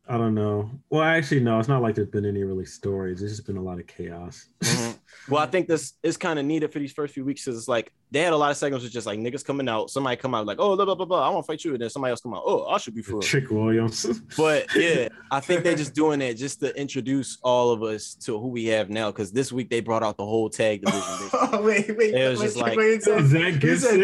I 0.07 0.18
don't 0.18 0.36
know. 0.36 0.70
Well, 0.89 1.01
actually, 1.01 1.39
no. 1.41 1.59
It's 1.59 1.70
not 1.70 1.82
like 1.82 1.95
there's 1.95 2.09
been 2.09 2.26
any 2.26 2.43
really 2.43 2.66
stories. 2.66 3.22
It's 3.22 3.32
just 3.38 3.47
been 3.47 3.55
a 3.57 3.61
lot 3.64 3.80
of 3.80 3.88
chaos. 3.88 4.47
Mhm. 4.61 4.99
Well, 5.30 5.41
I 5.41 5.45
think 5.45 5.68
this 5.68 5.93
is 6.03 6.18
kind 6.18 6.38
of 6.38 6.45
needed 6.45 6.74
for 6.74 6.80
these 6.80 6.91
first 6.91 7.14
few 7.14 7.24
weeks 7.24 7.45
because 7.45 7.57
it's 7.57 7.68
like 7.68 7.93
they 8.11 8.20
had 8.20 8.34
a 8.34 8.38
lot 8.38 8.51
of 8.51 8.57
segments 8.57 8.84
with 8.84 8.91
just 8.93 9.07
like 9.07 9.18
niggas 9.20 9.43
coming 9.45 9.68
out. 9.70 9.89
Somebody 9.89 10.18
come 10.18 10.36
out 10.36 10.45
like, 10.45 10.57
oh, 10.59 10.76
blah 10.76 10.86
blah 10.86 10.95
blah, 10.95 11.05
blah 11.05 11.26
I 11.28 11.30
want 11.30 11.45
to 11.45 11.47
fight 11.47 11.64
you, 11.64 11.72
and 11.74 11.82
then 11.82 11.89
somebody 11.89 12.11
else 12.11 12.22
come 12.22 12.34
out, 12.34 12.43
oh, 12.45 12.66
I 12.68 12.78
should 12.78 12.93
be 12.95 13.01
for. 13.01 13.22
Trick 13.22 13.49
Williams. 13.49 14.05
But 14.38 14.68
yeah, 14.76 15.07
I 15.32 15.39
think 15.39 15.64
they're 15.64 15.76
just 15.76 15.93
doing 15.93 16.22
it 16.22 16.34
just 16.36 16.59
to 16.59 16.76
introduce 16.80 17.38
all 17.43 17.72
of 17.72 17.82
us 17.84 18.16
to 18.26 18.39
who 18.39 18.49
we 18.49 18.66
have 18.66 18.89
now. 18.89 19.11
Because 19.11 19.32
this 19.32 19.51
week 19.51 19.70
they 19.70 19.80
brought 19.80 20.03
out 20.03 20.18
the 20.18 20.26
whole 20.26 20.49
tag 20.49 20.82
division. 20.84 21.03
Oh, 21.55 21.61
wait, 21.61 21.95
wait. 21.97 22.14
It 22.16 22.30
was 22.30 22.39
wait, 22.39 22.45
just 22.45 22.55
wait, 22.57 22.64
like- 22.64 22.78
wait, 22.78 23.01
Zach 23.03 23.43
wait, 23.43 23.59
Gibson. 23.59 23.99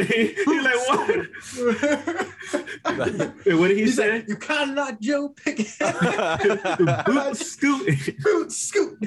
You're 0.45 0.63
like, 0.63 0.87
what? 0.87 1.07
Wait, 3.45 3.53
what 3.55 3.67
did 3.69 3.77
he 3.77 3.83
He's 3.85 3.95
say? 3.95 4.11
like, 4.13 4.27
you 4.27 4.35
kind 4.35 4.69
of 4.71 4.75
not 4.75 5.01
Joe 5.01 5.29
Pickett. 5.29 5.67
Boot 7.05 7.37
scoot. 7.37 8.17
Boot 8.23 8.51
scoot. 8.51 9.03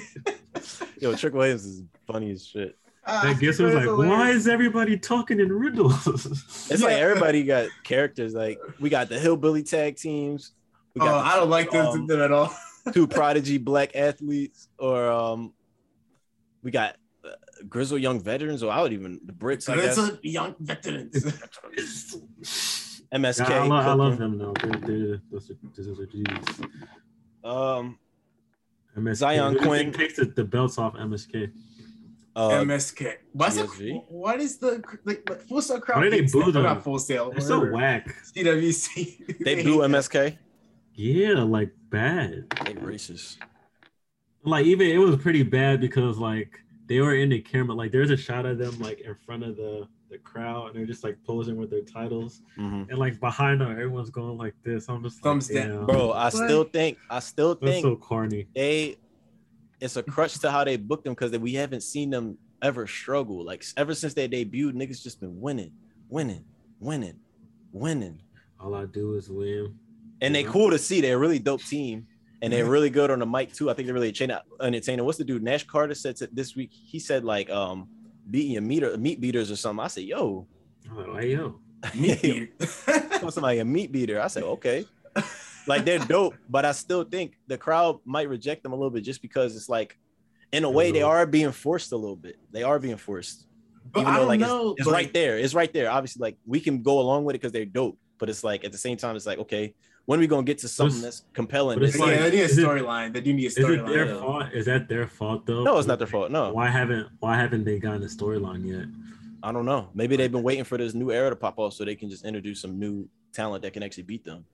Yo, 1.01 1.15
Trick 1.15 1.35
Williams 1.35 1.65
is 1.65 1.83
funny 2.07 2.31
as 2.31 2.45
shit. 2.47 2.77
That 3.07 3.39
Gibson 3.41 3.67
was 3.67 3.75
like, 3.75 3.87
why 3.87 4.31
is 4.31 4.47
everybody 4.47 4.97
talking 4.97 5.41
in 5.41 5.53
riddles? 5.53 6.07
It's 6.71 6.83
like 6.83 6.93
everybody 6.99 7.43
got 7.43 7.69
characters. 7.83 8.33
Like 8.35 8.59
we 8.79 8.91
got 8.91 9.09
the 9.09 9.19
hillbilly 9.19 9.63
tag 9.65 9.97
teams. 9.97 10.53
We 10.95 11.01
Oh, 11.01 11.07
got 11.07 11.25
I 11.27 11.37
don't 11.37 11.51
like 11.51 11.71
those 11.71 11.97
um, 11.97 12.11
at 12.11 12.31
all. 12.31 12.55
two 12.93 13.07
prodigy 13.09 13.59
black 13.59 13.97
athletes, 13.97 14.69
or 14.79 15.11
um, 15.11 15.53
we 16.63 16.71
got 16.71 16.97
uh, 17.25 17.31
grizzled 17.69 18.01
young 18.01 18.21
veterans, 18.21 18.63
or 18.63 18.71
I 18.71 18.83
would 18.83 18.93
even 18.93 19.21
the 19.25 19.33
Brits. 19.33 19.69
I 19.69 19.77
guess 19.77 19.99
young 20.23 20.55
veterans. 20.61 21.15
MSK. 23.13 23.49
Yeah, 23.49 23.63
I, 23.63 23.67
lo- 23.67 23.77
I 23.77 23.93
love 23.95 24.19
them 24.19 24.39
though. 24.39 24.55
They're, 24.63 24.81
they're, 24.81 25.23
those 25.31 25.51
are, 25.51 25.57
those 25.77 26.01
are 26.01 26.07
dudes. 26.07 26.61
Um, 27.45 27.99
MSK. 28.97 29.15
Zion 29.17 29.53
Who 29.55 29.59
Quinn. 29.61 29.85
think 29.93 29.97
takes 29.97 30.17
the, 30.17 30.27
the 30.27 30.45
belts 30.45 30.79
off 30.79 30.95
MSK. 30.95 31.51
uh, 32.37 32.49
MSK. 32.51 33.15
What's 33.33 33.57
the, 33.57 34.03
what 34.09 34.41
is 34.41 34.59
the 34.59 34.83
like, 35.05 35.29
like 35.29 35.43
Full 35.43 35.63
Sail 35.63 35.81
crowd? 35.81 35.99
Why 35.99 36.05
do 36.05 36.11
they 36.11 36.19
hates 36.19 36.33
boo 36.33 36.45
that- 36.47 36.53
them? 36.53 36.63
Not 36.65 36.83
Full 36.85 36.99
Sail. 36.99 37.31
They're 37.31 37.41
so 37.41 37.71
whack. 37.71 38.15
CWC. 38.37 39.39
they 39.45 39.55
hate 39.57 39.65
blew. 39.65 39.79
MSK. 39.79 40.37
Yeah, 40.95 41.43
like 41.43 41.71
bad. 41.91 42.45
They 42.67 42.75
racist. 42.75 43.39
Like 44.45 44.67
even 44.67 44.89
it 44.89 44.99
was 44.99 45.17
pretty 45.17 45.43
bad 45.43 45.81
because 45.81 46.19
like 46.19 46.59
they 46.87 47.01
were 47.01 47.15
in 47.15 47.31
the 47.31 47.41
camera. 47.41 47.75
Like 47.75 47.93
there's 47.93 48.11
a 48.11 48.17
shot 48.17 48.45
of 48.45 48.59
them 48.59 48.79
like 48.81 49.01
in 49.01 49.15
front 49.25 49.43
of 49.45 49.57
the 49.57 49.89
the 50.13 50.19
crowd 50.19 50.67
and 50.69 50.77
they're 50.77 50.87
just 50.87 51.03
like 51.03 51.17
posing 51.25 51.57
with 51.57 51.71
their 51.71 51.81
titles 51.81 52.43
Mhm. 52.59 52.89
and 52.91 52.99
like 52.99 53.19
behind 53.19 53.61
them 53.61 53.71
everyone's 53.73 54.11
going 54.11 54.37
like 54.37 54.55
this. 54.63 54.89
I'm 54.89 55.03
just 55.03 55.21
Thumbs 55.21 55.51
like, 55.51 55.65
down. 55.67 55.87
Bro, 55.87 56.11
I 56.11 56.25
What? 56.25 56.33
still 56.35 56.65
think 56.65 56.99
I 57.11 57.19
still 57.19 57.55
think 57.55 57.61
That's 57.63 57.73
think 57.83 57.85
so 57.85 57.97
corny. 57.97 58.47
they 58.55 58.97
it's 59.81 59.97
a 59.97 60.03
crutch 60.03 60.39
to 60.41 60.51
how 60.51 60.63
they 60.65 60.77
booked 60.77 61.05
them 61.05 61.15
because 61.15 61.37
we 61.39 61.55
haven't 61.55 61.83
seen 61.83 62.11
them 62.11 62.39
ever 62.61 62.87
struggle. 62.87 63.45
Like 63.45 63.65
ever 63.77 63.95
since 63.95 64.15
they 64.15 64.29
debuted, 64.29 64.75
niggas 64.75 65.03
just 65.03 65.19
been 65.19 65.41
winning, 65.41 65.73
winning, 66.09 66.45
winning, 66.79 67.19
winning. 67.73 68.21
All 68.61 68.75
I 68.75 68.85
do 68.85 69.15
is 69.15 69.29
win. 69.29 69.75
And 70.21 70.33
they 70.35 70.45
cool 70.45 70.71
to 70.71 70.79
see. 70.79 71.01
They're 71.01 71.17
a 71.17 71.19
really 71.19 71.41
dope 71.41 71.63
team. 71.65 72.07
And 72.43 72.53
they're 72.53 72.69
really 72.69 72.91
good 72.91 73.11
on 73.11 73.21
the 73.21 73.27
mic 73.27 73.53
too. 73.53 73.71
I 73.71 73.75
think 73.75 73.87
they're 73.87 73.95
really 73.95 74.11
chain 74.13 74.33
entertaining. 74.61 75.05
What's 75.05 75.17
the 75.19 75.25
dude? 75.25 75.43
Nash 75.45 75.65
Carter 75.65 75.95
said 75.95 76.17
to- 76.17 76.29
this 76.33 76.55
week. 76.57 76.71
He 76.73 76.99
said 76.99 77.25
like 77.25 77.49
um 77.51 77.89
beating 78.31 78.53
your 78.53 78.63
meter 78.63 78.97
meat 78.97 79.21
beaters 79.21 79.51
or 79.51 79.57
something. 79.57 79.85
I 79.85 79.89
said, 79.89 80.05
yo, 80.05 80.47
I'm 80.91 81.17
hey 81.21 81.33
yo. 81.33 81.59
Meat 81.95 82.23
beater. 82.23 82.49
somebody 83.31 83.59
a 83.59 83.65
meat 83.65 83.91
beater. 83.91 84.21
I 84.21 84.29
said, 84.29 84.45
okay. 84.45 84.85
Like 85.67 85.85
they're 85.85 85.99
dope, 85.99 86.35
but 86.49 86.65
I 86.65 86.73
still 86.73 87.05
think 87.05 87.35
the 87.47 87.57
crowd 87.59 87.99
might 88.05 88.29
reject 88.29 88.63
them 88.63 88.73
a 88.73 88.77
little 88.77 88.91
bit 88.91 89.03
just 89.05 89.23
because 89.23 89.55
it's 89.57 89.69
like, 89.69 89.97
in 90.53 90.65
a 90.65 90.71
way, 90.71 90.91
they 90.93 91.03
are 91.03 91.25
being 91.27 91.53
forced 91.53 91.93
a 91.93 91.97
little 91.97 92.17
bit. 92.17 92.37
They 92.51 92.63
are 92.63 92.79
being 92.79 92.97
forced, 92.97 93.47
But 93.93 94.01
even 94.01 94.13
I 94.13 94.15
though 94.15 94.19
don't 94.21 94.29
like 94.29 94.41
know. 94.41 94.71
it's, 94.73 94.81
it's 94.81 94.87
but- 94.89 94.93
right 94.93 95.13
there. 95.13 95.39
It's 95.39 95.55
right 95.55 95.73
there. 95.73 95.91
Obviously, 95.91 96.21
like 96.21 96.37
we 96.47 96.61
can 96.61 96.83
go 96.83 97.01
along 97.01 97.25
with 97.25 97.35
it 97.37 97.39
because 97.41 97.53
they're 97.53 97.65
dope, 97.65 97.99
but 98.19 98.29
it's 98.29 98.45
like 98.45 98.65
at 98.65 98.73
the 98.73 98.79
same 98.79 98.97
time, 98.97 99.15
it's 99.17 99.27
like 99.27 99.39
okay, 99.39 99.75
when 100.07 100.19
are 100.19 100.21
we 100.21 100.27
gonna 100.27 100.43
get 100.43 100.59
to 100.59 100.69
something 100.69 100.99
It's- 100.99 101.21
that's 101.21 101.33
compelling? 101.33 101.79
but 101.79 101.85
it's 101.85 101.95
It's 101.95 102.01
yeah, 102.01 102.11
like, 102.13 102.21
like- 102.21 102.31
they 102.33 102.37
need 102.39 102.45
a 102.45 102.49
storyline. 102.49 103.13
They 103.13 103.21
do 103.21 103.33
need 103.33 103.45
a 103.45 103.47
Is 103.47 103.59
it 103.59 103.65
storyline. 103.65 103.87
their 103.89 104.07
yeah. 104.07 104.21
fault? 104.21 104.45
Is 104.53 104.67
that 104.67 104.89
their 104.89 105.07
fault 105.07 105.47
though? 105.47 105.63
no, 105.65 105.79
it's 105.79 105.87
not 105.89 105.99
their 105.99 106.09
fault. 106.09 106.31
No, 106.31 106.53
Why 106.53 106.69
haven't 106.69 107.09
Why 107.21 107.37
haven't 107.37 107.65
they 107.65 107.79
gotten 107.79 108.03
a 108.03 108.07
storyline 108.07 108.67
yet? 108.67 108.87
I 109.43 109.51
don't 109.53 109.65
know. 109.67 109.89
Maybe 109.95 110.15
they've 110.17 110.31
been 110.31 110.43
waiting 110.45 110.65
for 110.65 110.79
this 110.79 110.95
new 110.95 111.11
era 111.11 111.31
to 111.31 111.37
pop 111.37 111.59
off 111.59 111.73
so 111.75 111.85
they 111.85 111.97
can 111.97 112.09
just 112.09 112.25
introduce 112.25 112.61
some 112.61 112.79
new 112.79 113.09
talent 113.33 113.63
that 113.63 113.73
can 113.73 113.83
actually 113.83 114.05
beat 114.05 114.25
them. 114.25 114.45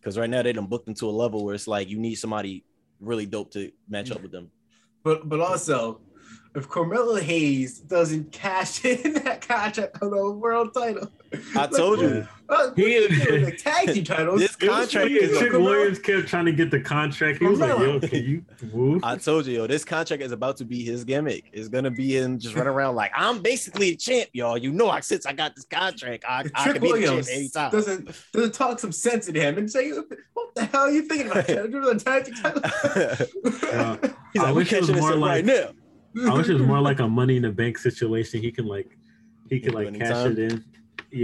Because 0.00 0.16
right 0.16 0.30
now 0.30 0.42
they 0.42 0.52
done 0.52 0.66
booked 0.66 0.88
into 0.88 1.06
a 1.06 1.10
level 1.10 1.44
where 1.44 1.54
it's 1.54 1.66
like 1.68 1.88
you 1.90 1.98
need 1.98 2.14
somebody 2.14 2.64
really 3.00 3.26
dope 3.26 3.50
to 3.52 3.70
match 3.88 4.10
up 4.10 4.22
with 4.22 4.32
them. 4.32 4.50
But 5.04 5.28
but 5.28 5.40
also, 5.40 6.00
if 6.54 6.68
Carmelo 6.68 7.16
Hayes 7.16 7.78
doesn't 7.80 8.32
cash 8.32 8.84
in 8.84 9.14
that 9.24 9.46
contract 9.46 9.98
on 10.02 10.10
the 10.10 10.30
world 10.32 10.72
title, 10.72 11.10
I 11.56 11.66
told 11.66 12.00
you. 12.00 12.26
Uh, 12.48 12.70
He- 12.74 13.06
the 13.06 13.54
tag 13.58 13.92
team 13.92 14.04
titles. 14.04 14.40
This 14.40 14.56
contract 14.56 15.10
Yeah, 15.10 15.20
is 15.20 15.38
Trick 15.38 15.52
Williams 15.52 15.98
kept 15.98 16.28
trying 16.28 16.46
to 16.46 16.52
get 16.52 16.70
the 16.70 16.80
contract. 16.80 17.38
He 17.40 17.44
was 17.46 17.58
like, 17.58 17.78
"Yo, 17.78 18.00
can 18.00 18.24
you 18.24 18.44
move?" 18.72 19.04
I 19.04 19.16
told 19.18 19.44
you, 19.44 19.58
yo, 19.58 19.66
this 19.66 19.84
contract 19.84 20.22
is 20.22 20.32
about 20.32 20.56
to 20.56 20.64
be 20.64 20.82
his 20.82 21.04
gimmick. 21.04 21.44
It's 21.52 21.68
gonna 21.68 21.90
be 21.90 22.16
him 22.16 22.38
just 22.38 22.54
running 22.54 22.72
around 22.72 22.94
like 22.94 23.10
I'm 23.14 23.42
basically 23.42 23.90
a 23.90 23.96
champ, 23.96 24.30
y'all. 24.32 24.56
You 24.56 24.72
know, 24.72 24.88
I 24.88 25.00
since 25.00 25.26
I 25.26 25.34
got 25.34 25.54
this 25.56 25.66
contract, 25.66 26.24
I, 26.26 26.46
I 26.54 26.62
Trick 26.64 26.76
can 26.76 26.82
be 26.82 26.92
the 26.92 26.98
champ 27.00 27.04
Williams 27.06 27.28
anytime. 27.28 27.70
doesn't 27.70 28.10
doesn't 28.32 28.54
talk 28.54 28.78
some 28.78 28.92
sense 28.92 29.28
into 29.28 29.40
him 29.42 29.58
and 29.58 29.70
say, 29.70 29.90
"What 30.32 30.54
the 30.54 30.64
hell 30.64 30.82
are 30.82 30.90
you 30.90 31.02
thinking 31.02 31.30
about? 31.30 31.46
The 31.46 32.02
tag 32.02 32.24
team 32.24 32.34
title?" 32.34 32.62
Yeah. 33.68 33.96
He's 34.32 34.42
I 34.42 34.46
like, 34.46 34.54
we 34.54 34.58
wish 34.62 34.72
it 34.72 34.80
was 34.80 34.88
catching 34.88 34.94
this 34.94 35.00
more 35.02 35.12
up 35.12 35.20
right 35.20 35.44
like- 35.44 35.44
now. 35.44 36.30
I 36.32 36.34
wish 36.34 36.48
it 36.48 36.54
was 36.54 36.62
more 36.62 36.80
like 36.80 37.00
a 37.00 37.08
Money 37.20 37.36
in 37.36 37.42
the 37.42 37.50
Bank 37.50 37.76
situation. 37.78 38.40
He 38.42 38.50
can 38.50 38.66
like, 38.66 38.96
he 39.50 39.60
can 39.60 39.72
do 39.72 39.76
like 39.78 39.98
cash 39.98 40.10
anytime. 40.26 40.32
it 40.32 40.38
in. 40.38 40.64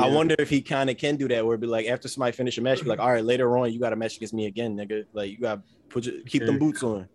I 0.00 0.08
wonder 0.08 0.34
if 0.38 0.48
he 0.48 0.62
kind 0.62 0.88
of 0.88 0.96
can 0.96 1.16
do 1.16 1.28
that, 1.28 1.44
where 1.44 1.54
it'd 1.54 1.60
be 1.60 1.66
like 1.66 1.86
after 1.86 2.08
somebody 2.08 2.32
finish 2.32 2.56
a 2.58 2.62
match, 2.62 2.82
be 2.82 2.88
like, 2.88 3.00
all 3.00 3.12
right, 3.12 3.24
later 3.24 3.56
on, 3.58 3.72
you 3.72 3.78
got 3.78 3.92
a 3.92 3.96
match 3.96 4.16
against 4.16 4.32
me 4.32 4.46
again, 4.46 4.76
nigga. 4.76 5.04
Like 5.12 5.30
you 5.30 5.38
got 5.38 5.60
put 5.88 6.06
your 6.06 6.22
keep 6.22 6.44
them 6.46 6.58
boots 6.58 6.82
on. 6.82 7.08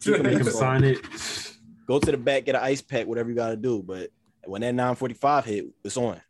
Keep 0.00 0.14
them 0.14 0.22
Make 0.24 0.38
him 0.38 0.46
on. 0.46 0.52
sign 0.52 0.84
it. 0.84 0.98
Go 1.86 1.98
to 1.98 2.10
the 2.10 2.16
back, 2.16 2.44
get 2.44 2.54
an 2.54 2.62
ice 2.62 2.80
pack, 2.82 3.06
whatever 3.06 3.28
you 3.28 3.34
got 3.34 3.50
to 3.50 3.56
do. 3.56 3.82
But 3.82 4.10
when 4.44 4.62
that 4.62 4.72
945 4.72 5.44
hit, 5.44 5.66
it's 5.84 5.96
on. 5.96 6.20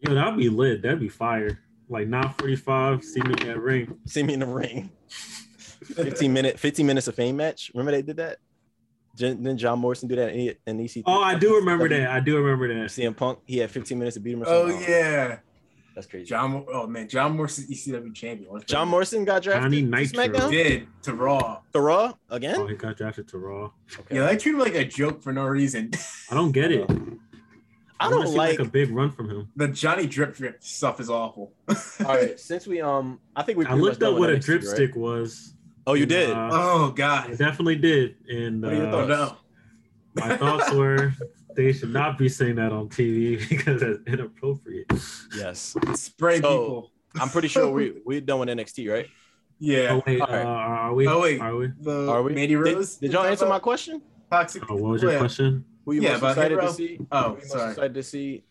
Yo, 0.00 0.14
that'd 0.14 0.36
be 0.36 0.48
lit. 0.48 0.82
That'd 0.82 1.00
be 1.00 1.08
fire. 1.08 1.60
Like 1.88 2.08
945, 2.08 3.04
see 3.04 3.20
me 3.20 3.34
in 3.40 3.46
that 3.48 3.60
ring. 3.60 3.96
See 4.06 4.22
me 4.22 4.34
in 4.34 4.40
the 4.40 4.46
ring. 4.46 4.90
15 5.08 6.32
minute, 6.32 6.58
15 6.58 6.86
minutes 6.86 7.06
of 7.08 7.14
fame 7.14 7.36
match. 7.36 7.70
Remember 7.74 7.92
they 7.92 8.02
did 8.02 8.16
that? 8.16 8.38
Jen- 9.16 9.42
Didn't 9.42 9.58
John 9.58 9.78
Morrison 9.78 10.08
do 10.08 10.16
that 10.16 10.32
in, 10.34 10.54
in 10.66 10.78
EC3? 10.78 11.02
Oh, 11.06 11.22
I 11.22 11.34
do 11.34 11.56
remember 11.56 11.88
that. 11.88 12.10
I 12.10 12.20
do 12.20 12.36
remember 12.38 12.68
that. 12.68 12.90
CM 12.90 13.16
Punk, 13.16 13.40
he 13.46 13.58
had 13.58 13.70
15 13.70 13.98
minutes 13.98 14.14
to 14.14 14.20
beat 14.20 14.32
him. 14.34 14.42
Or 14.42 14.48
oh 14.48 14.66
yeah, 14.68 15.38
that's 15.94 16.06
crazy. 16.06 16.26
John. 16.26 16.64
Oh 16.72 16.86
man, 16.86 17.08
John 17.08 17.36
Morrison 17.36 17.66
ECW 17.70 18.14
champion. 18.14 18.50
What's 18.50 18.64
John 18.64 18.86
that? 18.86 18.90
Morrison 18.90 19.24
got 19.24 19.42
drafted. 19.42 19.64
Johnny 19.64 19.82
to 19.82 19.88
Nitro. 19.88 20.24
SmackDown? 20.24 20.50
did 20.50 20.88
to 21.02 21.14
Raw. 21.14 21.60
To 21.74 21.80
Raw 21.80 22.14
again? 22.30 22.56
Oh, 22.58 22.66
he 22.66 22.74
got 22.74 22.96
drafted 22.96 23.28
to 23.28 23.38
Raw. 23.38 23.70
Okay. 23.98 24.16
Yeah, 24.16 24.26
they 24.26 24.36
treat 24.36 24.52
him 24.52 24.60
like 24.60 24.74
a 24.74 24.84
joke 24.84 25.22
for 25.22 25.32
no 25.32 25.44
reason. 25.44 25.90
I 26.30 26.34
don't 26.34 26.52
get 26.52 26.72
it. 26.72 26.88
I 28.00 28.08
wanna 28.08 28.24
don't 28.24 28.32
see, 28.32 28.38
like. 28.38 28.58
a 28.58 28.64
big 28.64 28.90
run 28.90 29.12
from 29.12 29.30
him. 29.30 29.48
the 29.54 29.68
Johnny 29.68 30.06
Drip 30.06 30.34
Drip 30.34 30.62
stuff 30.64 30.98
is 30.98 31.08
awful. 31.08 31.52
All 31.68 32.06
right, 32.06 32.38
since 32.40 32.66
we 32.66 32.80
um, 32.80 33.20
I 33.36 33.42
think 33.42 33.58
we. 33.58 33.66
I 33.66 33.74
looked 33.74 33.96
up 33.96 34.12
done 34.12 34.18
what 34.18 34.30
a 34.30 34.34
with 34.34 34.44
drip 34.44 34.62
right? 34.62 34.70
stick 34.70 34.96
was. 34.96 35.54
Oh, 35.86 35.94
you 35.94 36.02
and, 36.02 36.10
did. 36.10 36.30
uh, 36.30 36.48
oh 36.52 36.90
I 36.92 36.94
god. 36.94 37.38
definitely 37.38 37.76
did. 37.76 38.16
And 38.28 38.62
What 38.62 38.72
are 38.72 38.76
your 38.76 38.86
uh, 38.88 39.06
thoughts? 39.06 39.08
no. 40.14 40.22
my 40.28 40.36
thoughts 40.36 40.72
were 40.72 41.12
they 41.56 41.72
should 41.72 41.92
not 41.92 42.16
be 42.18 42.28
saying 42.28 42.56
that 42.56 42.72
on 42.72 42.88
TV 42.88 43.46
because 43.48 43.80
that's 43.80 43.98
inappropriate. 44.06 44.86
yes, 45.36 45.74
Spray 45.94 46.40
So- 46.40 46.48
people. 46.58 46.88
I'm 47.20 47.28
pretty 47.28 47.48
sure 47.48 47.70
we 47.70 48.00
we're 48.06 48.22
done 48.22 48.40
with 48.40 48.48
NXT, 48.48 48.90
right? 48.90 49.06
Yeah. 49.58 49.88
Oh 50.00 50.02
wait, 50.06 50.20
All 50.22 50.28
right. 50.28 50.46
uh, 50.46 50.48
are 50.48 50.94
we? 50.94 51.06
Oh, 51.06 51.20
wait. 51.20 51.40
are 51.42 51.54
we? 51.56 51.66
The 51.78 52.10
Are 52.10 52.22
we? 52.22 52.32
Mandy 52.32 52.54
Did, 52.54 52.58
Rose. 52.58 52.96
did 52.96 53.12
y'all 53.12 53.24
answer 53.26 53.46
my 53.46 53.58
question? 53.58 54.00
toxic? 54.30 54.62
Oh, 54.70 54.76
what 54.76 54.92
was 54.92 55.02
your 55.02 55.12
Yeah. 55.12 55.18
question? 55.18 55.62
Who 55.84 55.92
you 55.92 56.00
Yeah, 56.02 56.16
most 56.16 56.38
excited 56.38 56.58
to 56.58 56.72
see? 56.72 56.98
Oh, 57.12 57.22
Who 57.22 57.28
you 57.28 57.36
most 57.36 57.50
sorry. 57.50 57.70
excited 57.72 57.94
to 57.94 58.02
see 58.02 58.44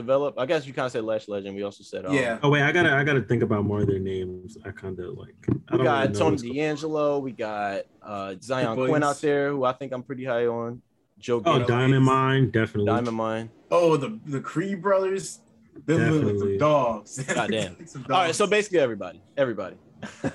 develop? 0.00 0.38
I 0.38 0.46
guess 0.46 0.66
you 0.66 0.72
kind 0.72 0.86
of 0.86 0.92
said 0.92 1.04
Lash 1.04 1.28
Legend. 1.28 1.54
We 1.56 1.62
also 1.62 1.82
said 1.82 2.06
um, 2.06 2.14
Yeah. 2.14 2.38
Oh 2.42 2.50
wait, 2.50 2.62
I 2.62 2.72
gotta 2.72 2.92
I 2.94 3.02
gotta 3.04 3.22
think 3.22 3.42
about 3.42 3.64
more 3.64 3.80
of 3.80 3.86
their 3.86 3.98
names. 3.98 4.56
I 4.64 4.70
kind 4.70 4.98
of 5.00 5.16
like. 5.18 5.34
I 5.48 5.52
We 5.52 5.78
don't 5.78 5.84
got 5.84 6.00
really 6.08 6.14
Tony 6.18 6.30
what's 6.32 6.42
going- 6.42 6.54
D'Angelo. 6.54 7.18
We 7.18 7.32
got 7.32 7.82
uh, 8.02 8.34
Zion 8.42 8.76
Williams. 8.76 8.90
Quinn 8.90 9.02
out 9.04 9.20
there, 9.20 9.50
who 9.50 9.64
I 9.64 9.72
think 9.72 9.92
I'm 9.92 10.02
pretty 10.02 10.24
high 10.24 10.46
on. 10.46 10.82
Joe 11.18 11.42
Oh, 11.46 11.58
Gates, 11.58 11.68
Diamond 11.68 12.04
Mine, 12.04 12.50
definitely. 12.50 12.86
Diamond 12.92 13.16
Mine. 13.16 13.50
Oh, 13.70 13.96
the 13.96 14.18
the 14.26 14.40
Creed 14.40 14.82
brothers. 14.82 15.40
They're 15.84 15.96
literally 15.98 16.32
Definitely. 16.32 16.48
some 16.52 16.58
dogs. 16.58 17.18
Goddamn. 17.34 17.76
Like 17.78 17.88
some 17.88 18.06
All 18.10 18.20
right, 18.20 18.34
so 18.34 18.46
basically 18.46 18.78
everybody, 18.80 19.22
everybody. 19.36 19.76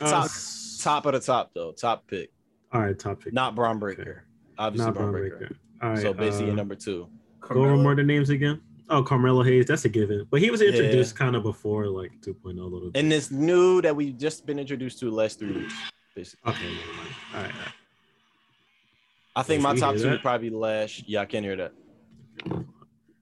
Uh, 0.00 0.10
top, 0.10 0.24
s- 0.26 0.78
top 0.82 1.06
of 1.06 1.12
the 1.14 1.20
top 1.20 1.50
though, 1.54 1.72
top 1.72 2.06
pick, 2.06 2.30
All 2.72 2.80
right, 2.80 2.96
top 2.98 3.20
pick. 3.20 3.32
not 3.32 3.54
Bron 3.54 3.78
Breakker. 3.78 4.24
Obviously, 4.58 4.86
Not 4.86 4.94
Braun 4.94 5.10
Bron 5.10 5.20
Breakker. 5.20 5.38
Breaker. 5.38 5.56
All 5.82 5.88
right. 5.90 5.98
so 5.98 6.12
basically, 6.12 6.52
uh, 6.52 6.54
number 6.54 6.74
two. 6.76 7.08
Go 7.42 7.48
over 7.60 7.66
Carmelo. 7.68 7.82
more 7.82 7.94
the 7.94 8.02
names 8.02 8.30
again. 8.30 8.60
Oh, 8.88 9.02
Carmelo 9.02 9.42
Hayes, 9.42 9.66
that's 9.66 9.84
a 9.84 9.88
given. 9.88 10.26
But 10.30 10.40
he 10.40 10.50
was 10.50 10.60
introduced 10.60 11.16
kind 11.16 11.34
of 11.36 11.42
before 11.42 11.86
like 11.86 12.12
2.0 12.20 12.44
a 12.44 12.62
little 12.62 12.90
bit. 12.90 13.00
And 13.00 13.10
this 13.10 13.30
new 13.30 13.80
that 13.82 13.94
we've 13.96 14.16
just 14.18 14.44
been 14.44 14.58
introduced 14.58 14.98
to 15.00 15.10
last 15.10 15.38
three 15.38 15.52
weeks, 15.52 15.74
basically. 16.14 16.52
okay, 16.52 16.62
never 16.74 16.92
mind. 16.96 17.08
All 17.34 17.42
right. 17.42 17.52
I 19.34 19.42
think 19.42 19.62
Yes, 19.62 19.72
my 19.74 19.76
top 19.80 19.94
two 19.94 20.02
that? 20.02 20.10
would 20.10 20.20
probably 20.22 20.50
be 20.50 20.54
Lash. 20.56 21.04
Yeah, 21.06 21.20
I 21.20 21.24
can 21.24 21.42
hear 21.42 21.56
that. 21.56 21.72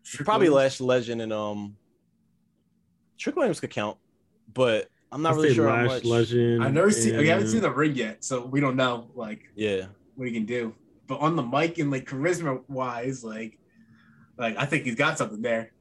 Trick 0.04 0.24
Probably 0.26 0.48
Williams. 0.50 0.80
Lash 0.80 0.80
Legend 0.80 1.22
and 1.22 1.32
um 1.32 1.76
Trick 3.16 3.36
Williams 3.36 3.60
could 3.60 3.70
count, 3.70 3.96
but 4.52 4.88
I'm 5.12 5.22
not 5.22 5.32
I'd 5.32 5.36
really 5.36 5.48
say 5.50 5.54
sure 5.54 5.68
how 5.68 5.84
much. 5.84 6.04
Legend. 6.04 6.64
I've 6.64 6.72
never 6.72 6.90
seen. 6.90 7.16
We 7.16 7.28
haven't 7.28 7.48
seen 7.48 7.60
the 7.60 7.70
ring 7.70 7.94
yet, 7.94 8.24
so 8.24 8.44
we 8.44 8.58
don't 8.60 8.76
know 8.76 9.08
like 9.14 9.42
Yeah. 9.54 9.86
what 10.16 10.26
he 10.26 10.34
can 10.34 10.46
do. 10.46 10.74
But 11.06 11.20
on 11.20 11.36
the 11.36 11.42
mic 11.44 11.78
and 11.78 11.90
like 11.92 12.06
charisma 12.08 12.62
wise, 12.68 13.22
like, 13.22 13.58
like 14.40 14.56
I 14.56 14.66
think 14.66 14.84
he's 14.84 14.94
got 14.96 15.18
something 15.18 15.42
there. 15.42 15.72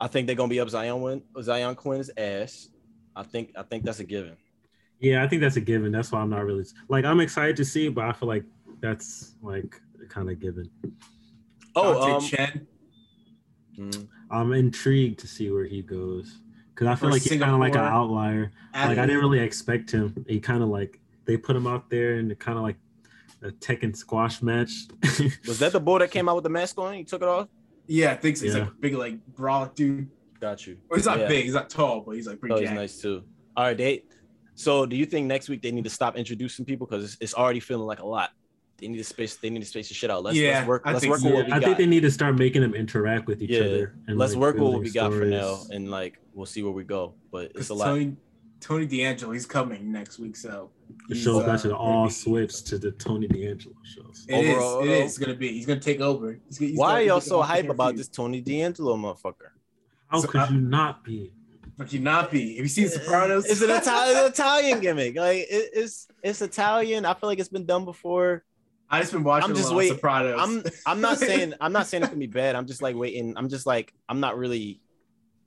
I 0.00 0.08
think 0.08 0.26
they're 0.26 0.36
gonna 0.36 0.48
be 0.50 0.60
up 0.60 0.68
Zion 0.68 1.00
Win 1.00 1.22
Zion 1.40 1.74
Quinn's 1.76 2.10
ass. 2.16 2.68
I 3.14 3.22
think 3.22 3.52
I 3.56 3.62
think 3.62 3.84
that's 3.84 4.00
a 4.00 4.04
given. 4.04 4.36
Yeah, 4.98 5.22
I 5.24 5.28
think 5.28 5.40
that's 5.40 5.56
a 5.56 5.60
given. 5.60 5.92
That's 5.92 6.12
why 6.12 6.20
I'm 6.20 6.30
not 6.30 6.44
really 6.44 6.64
like 6.88 7.04
I'm 7.04 7.20
excited 7.20 7.56
to 7.56 7.64
see, 7.64 7.88
but 7.88 8.04
I 8.04 8.12
feel 8.12 8.28
like 8.28 8.44
that's 8.80 9.36
like 9.42 9.80
kind 10.08 10.28
of 10.30 10.40
given. 10.40 10.68
Oh, 11.76 12.16
um, 12.16 12.22
Chen. 12.22 12.66
mm, 13.78 14.08
I'm 14.30 14.52
intrigued 14.52 15.20
to 15.20 15.26
see 15.28 15.50
where 15.50 15.64
he 15.64 15.82
goes 15.82 16.40
because 16.74 16.88
I 16.88 16.94
feel 16.96 17.08
For 17.08 17.12
like 17.12 17.22
he's 17.22 17.38
kind 17.40 17.54
of 17.54 17.60
like 17.60 17.74
an 17.74 17.80
Singapore. 17.80 17.92
outlier. 17.94 18.52
Like 18.74 18.98
I 18.98 19.06
didn't 19.06 19.20
really 19.20 19.38
expect 19.38 19.90
him. 19.90 20.24
He 20.28 20.40
kind 20.40 20.62
of 20.62 20.68
like 20.68 20.98
they 21.26 21.36
put 21.36 21.54
him 21.54 21.66
out 21.66 21.88
there 21.90 22.14
and 22.14 22.36
kind 22.38 22.58
of 22.58 22.64
like 22.64 22.76
a 23.42 23.50
Tekken 23.50 23.96
squash 23.96 24.42
match. 24.42 24.70
was 25.46 25.58
that 25.60 25.72
the 25.72 25.80
boy 25.88 26.00
that 26.00 26.10
came 26.10 26.28
out 26.28 26.34
with 26.34 26.44
the 26.44 26.50
mask 26.50 26.78
on? 26.78 26.94
He 26.94 27.04
took 27.04 27.22
it 27.22 27.28
off. 27.28 27.48
Yeah, 27.90 28.12
I 28.12 28.16
think 28.16 28.36
so. 28.36 28.44
he's 28.44 28.54
Yeah. 28.54 28.60
like 28.62 28.70
a 28.70 28.74
big, 28.76 28.94
like 28.94 29.18
brolic 29.34 29.74
dude. 29.74 30.08
Got 30.38 30.66
you. 30.66 30.78
Well, 30.88 30.96
he's 30.96 31.06
not 31.06 31.18
Yeah. 31.18 31.28
big. 31.28 31.44
He's 31.44 31.54
not 31.54 31.68
tall, 31.68 32.00
but 32.00 32.12
he's 32.12 32.26
like 32.26 32.38
pretty 32.40 32.54
Oh, 32.54 32.58
he's 32.60 32.70
nice 32.70 33.00
too. 33.00 33.24
All 33.56 33.64
right, 33.64 33.76
they. 33.76 34.04
So, 34.54 34.86
do 34.86 34.94
you 34.96 35.06
think 35.06 35.26
next 35.26 35.48
week 35.48 35.60
they 35.62 35.72
need 35.72 35.84
to 35.84 35.90
stop 35.90 36.16
introducing 36.16 36.64
people 36.64 36.86
because 36.86 37.04
it's, 37.04 37.16
it's 37.20 37.34
already 37.34 37.60
feeling 37.60 37.86
like 37.86 37.98
a 38.00 38.06
lot? 38.06 38.30
They 38.78 38.88
need 38.88 38.98
to 38.98 39.04
space. 39.04 39.36
They 39.36 39.50
need 39.50 39.60
to 39.60 39.66
space 39.66 39.88
the 39.88 39.94
shit 39.94 40.10
out. 40.10 40.22
Let's, 40.22 40.36
Yeah, 40.38 40.58
let's 40.58 40.68
work. 40.68 40.82
I 40.86 40.92
Let's 40.92 41.00
think 41.02 41.10
work 41.10 41.20
so. 41.20 41.26
with 41.26 41.34
what 41.34 41.46
we 41.46 41.52
I 41.52 41.58
got. 41.60 41.66
think 41.66 41.78
they 41.78 41.86
need 41.86 42.00
to 42.00 42.10
start 42.10 42.36
making 42.36 42.62
them 42.62 42.74
interact 42.74 43.26
with 43.26 43.42
each 43.42 43.50
yeah, 43.50 43.60
other. 43.60 43.94
And 44.06 44.16
let's 44.18 44.32
like, 44.34 44.40
work 44.40 44.54
with 44.54 44.62
what 44.62 44.70
building 44.70 44.82
we 44.84 44.90
got 44.92 45.12
for 45.12 45.24
now, 45.26 45.58
and 45.70 45.90
like 45.90 46.18
we'll 46.32 46.46
see 46.46 46.62
where 46.62 46.72
we 46.72 46.84
go. 46.84 47.14
But 47.30 47.52
it's 47.56 47.68
a 47.70 47.74
lot. 47.74 47.86
Tony, 47.86 48.16
Tony 48.60 48.86
D'Angelo, 48.86 49.32
he's 49.32 49.46
coming 49.46 49.90
next 49.90 50.18
week, 50.18 50.36
so 50.36 50.70
The 51.08 51.14
he's, 51.14 51.24
show 51.24 51.40
uh, 51.40 51.46
that 51.46 51.60
should 51.60 51.72
all 51.72 51.92
gonna 52.04 52.08
be- 52.08 52.12
switch 52.12 52.62
to 52.64 52.78
the 52.78 52.90
Tony 52.92 53.26
D'Angelo 53.26 53.74
shows. 53.84 54.26
It 54.28 54.44
is. 54.44 54.54
Overall, 54.56 54.82
It 54.82 54.86
though- 54.86 54.92
is 55.04 55.18
gonna 55.18 55.34
be. 55.34 55.52
He's 55.52 55.66
gonna 55.66 55.80
take 55.80 56.00
over. 56.00 56.38
He's, 56.46 56.58
he's 56.58 56.76
Why 56.78 56.88
gonna- 56.88 57.00
are 57.00 57.02
y'all 57.04 57.20
so 57.20 57.42
hype 57.42 57.68
about 57.70 57.96
this 57.96 58.08
Tony 58.08 58.40
D'Angelo 58.40 58.96
motherfucker? 58.96 59.50
How 60.08 60.20
So, 60.20 60.28
could 60.28 60.40
uh, 60.42 60.48
you 60.50 60.60
not 60.60 61.04
be? 61.04 61.32
But 61.78 61.92
you 61.94 62.00
not 62.00 62.30
be. 62.30 62.56
Have 62.56 62.64
you 62.64 62.68
seen 62.68 62.88
Sopranos? 62.88 63.46
It's 63.46 63.62
an 63.62 63.70
Italian, 63.70 64.26
Italian 64.30 64.80
gimmick. 64.80 65.16
Like 65.16 65.38
it, 65.48 65.70
it's 65.72 66.08
it's 66.22 66.42
Italian. 66.42 67.06
I 67.06 67.14
feel 67.14 67.28
like 67.30 67.38
it's 67.38 67.48
been 67.48 67.64
done 67.64 67.86
before. 67.86 68.44
I 68.90 69.00
just 69.00 69.12
been 69.12 69.24
watching. 69.24 69.44
I'm 69.44 69.50
I'm 69.52 69.56
just 69.56 69.68
just 69.68 69.74
waiting- 69.74 69.94
Sopranos. 69.94 70.38
I'm 70.38 70.62
I'm 70.84 71.00
not 71.00 71.16
saying 71.26 71.54
I'm 71.60 71.72
not 71.72 71.86
saying 71.86 72.02
it's 72.02 72.10
gonna 72.10 72.18
be 72.20 72.26
bad. 72.26 72.54
I'm 72.56 72.66
just 72.66 72.82
like 72.82 72.96
waiting. 72.96 73.32
I'm 73.36 73.48
just 73.48 73.64
like 73.64 73.94
I'm 74.10 74.20
not 74.20 74.36
really 74.36 74.82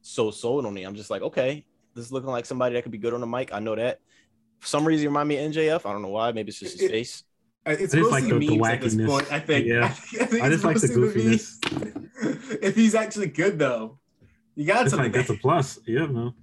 so 0.02 0.32
sold 0.32 0.66
on 0.66 0.76
it. 0.78 0.84
I'm 0.86 0.96
just 0.96 1.12
like 1.12 1.22
okay, 1.22 1.66
this 1.96 2.06
is 2.06 2.12
looking 2.12 2.30
like 2.30 2.46
somebody 2.46 2.76
that 2.76 2.82
could 2.84 2.92
be 2.92 2.98
good 2.98 3.14
on 3.14 3.22
the 3.22 3.28
mic. 3.28 3.54
I 3.54 3.60
know 3.60 3.76
that. 3.76 4.00
For 4.60 4.68
some 4.68 4.86
reason, 4.86 5.04
you 5.04 5.10
remind 5.10 5.30
me 5.30 5.38
of 5.44 5.52
NJF. 5.52 5.86
I 5.86 5.92
don't 5.92 6.02
know 6.02 6.08
why. 6.10 6.32
Maybe 6.32 6.50
it's 6.50 6.60
just 6.60 6.74
his 6.74 6.84
It- 6.84 6.92
face. 6.92 7.24
It's 7.66 7.94
I 7.94 7.98
just 7.98 8.12
mostly 8.12 8.22
like 8.22 8.24
the- 8.24 8.40
the 8.48 8.58
memes 8.58 8.68
at 8.74 8.82
this 8.82 8.96
wackiness. 8.96 9.08
point. 9.08 9.32
I 9.32 9.40
think. 9.40 9.66
Yeah. 9.68 9.86
I 9.86 9.90
think 10.26 10.44
I 10.44 10.50
just 10.50 10.64
like 10.66 10.78
the 10.82 10.98
mostly 11.00 11.24
memes. 11.24 11.60
if 12.62 12.76
he's 12.76 12.94
actually 12.96 13.28
good 13.28 13.58
though, 13.58 14.00
you 14.56 14.66
got 14.66 14.82
It's 14.82 14.92
something. 14.92 15.12
like 15.12 15.14
that's 15.14 15.30
a 15.30 15.42
plus. 15.42 15.80
Yeah, 15.88 16.06
no. 16.08 16.34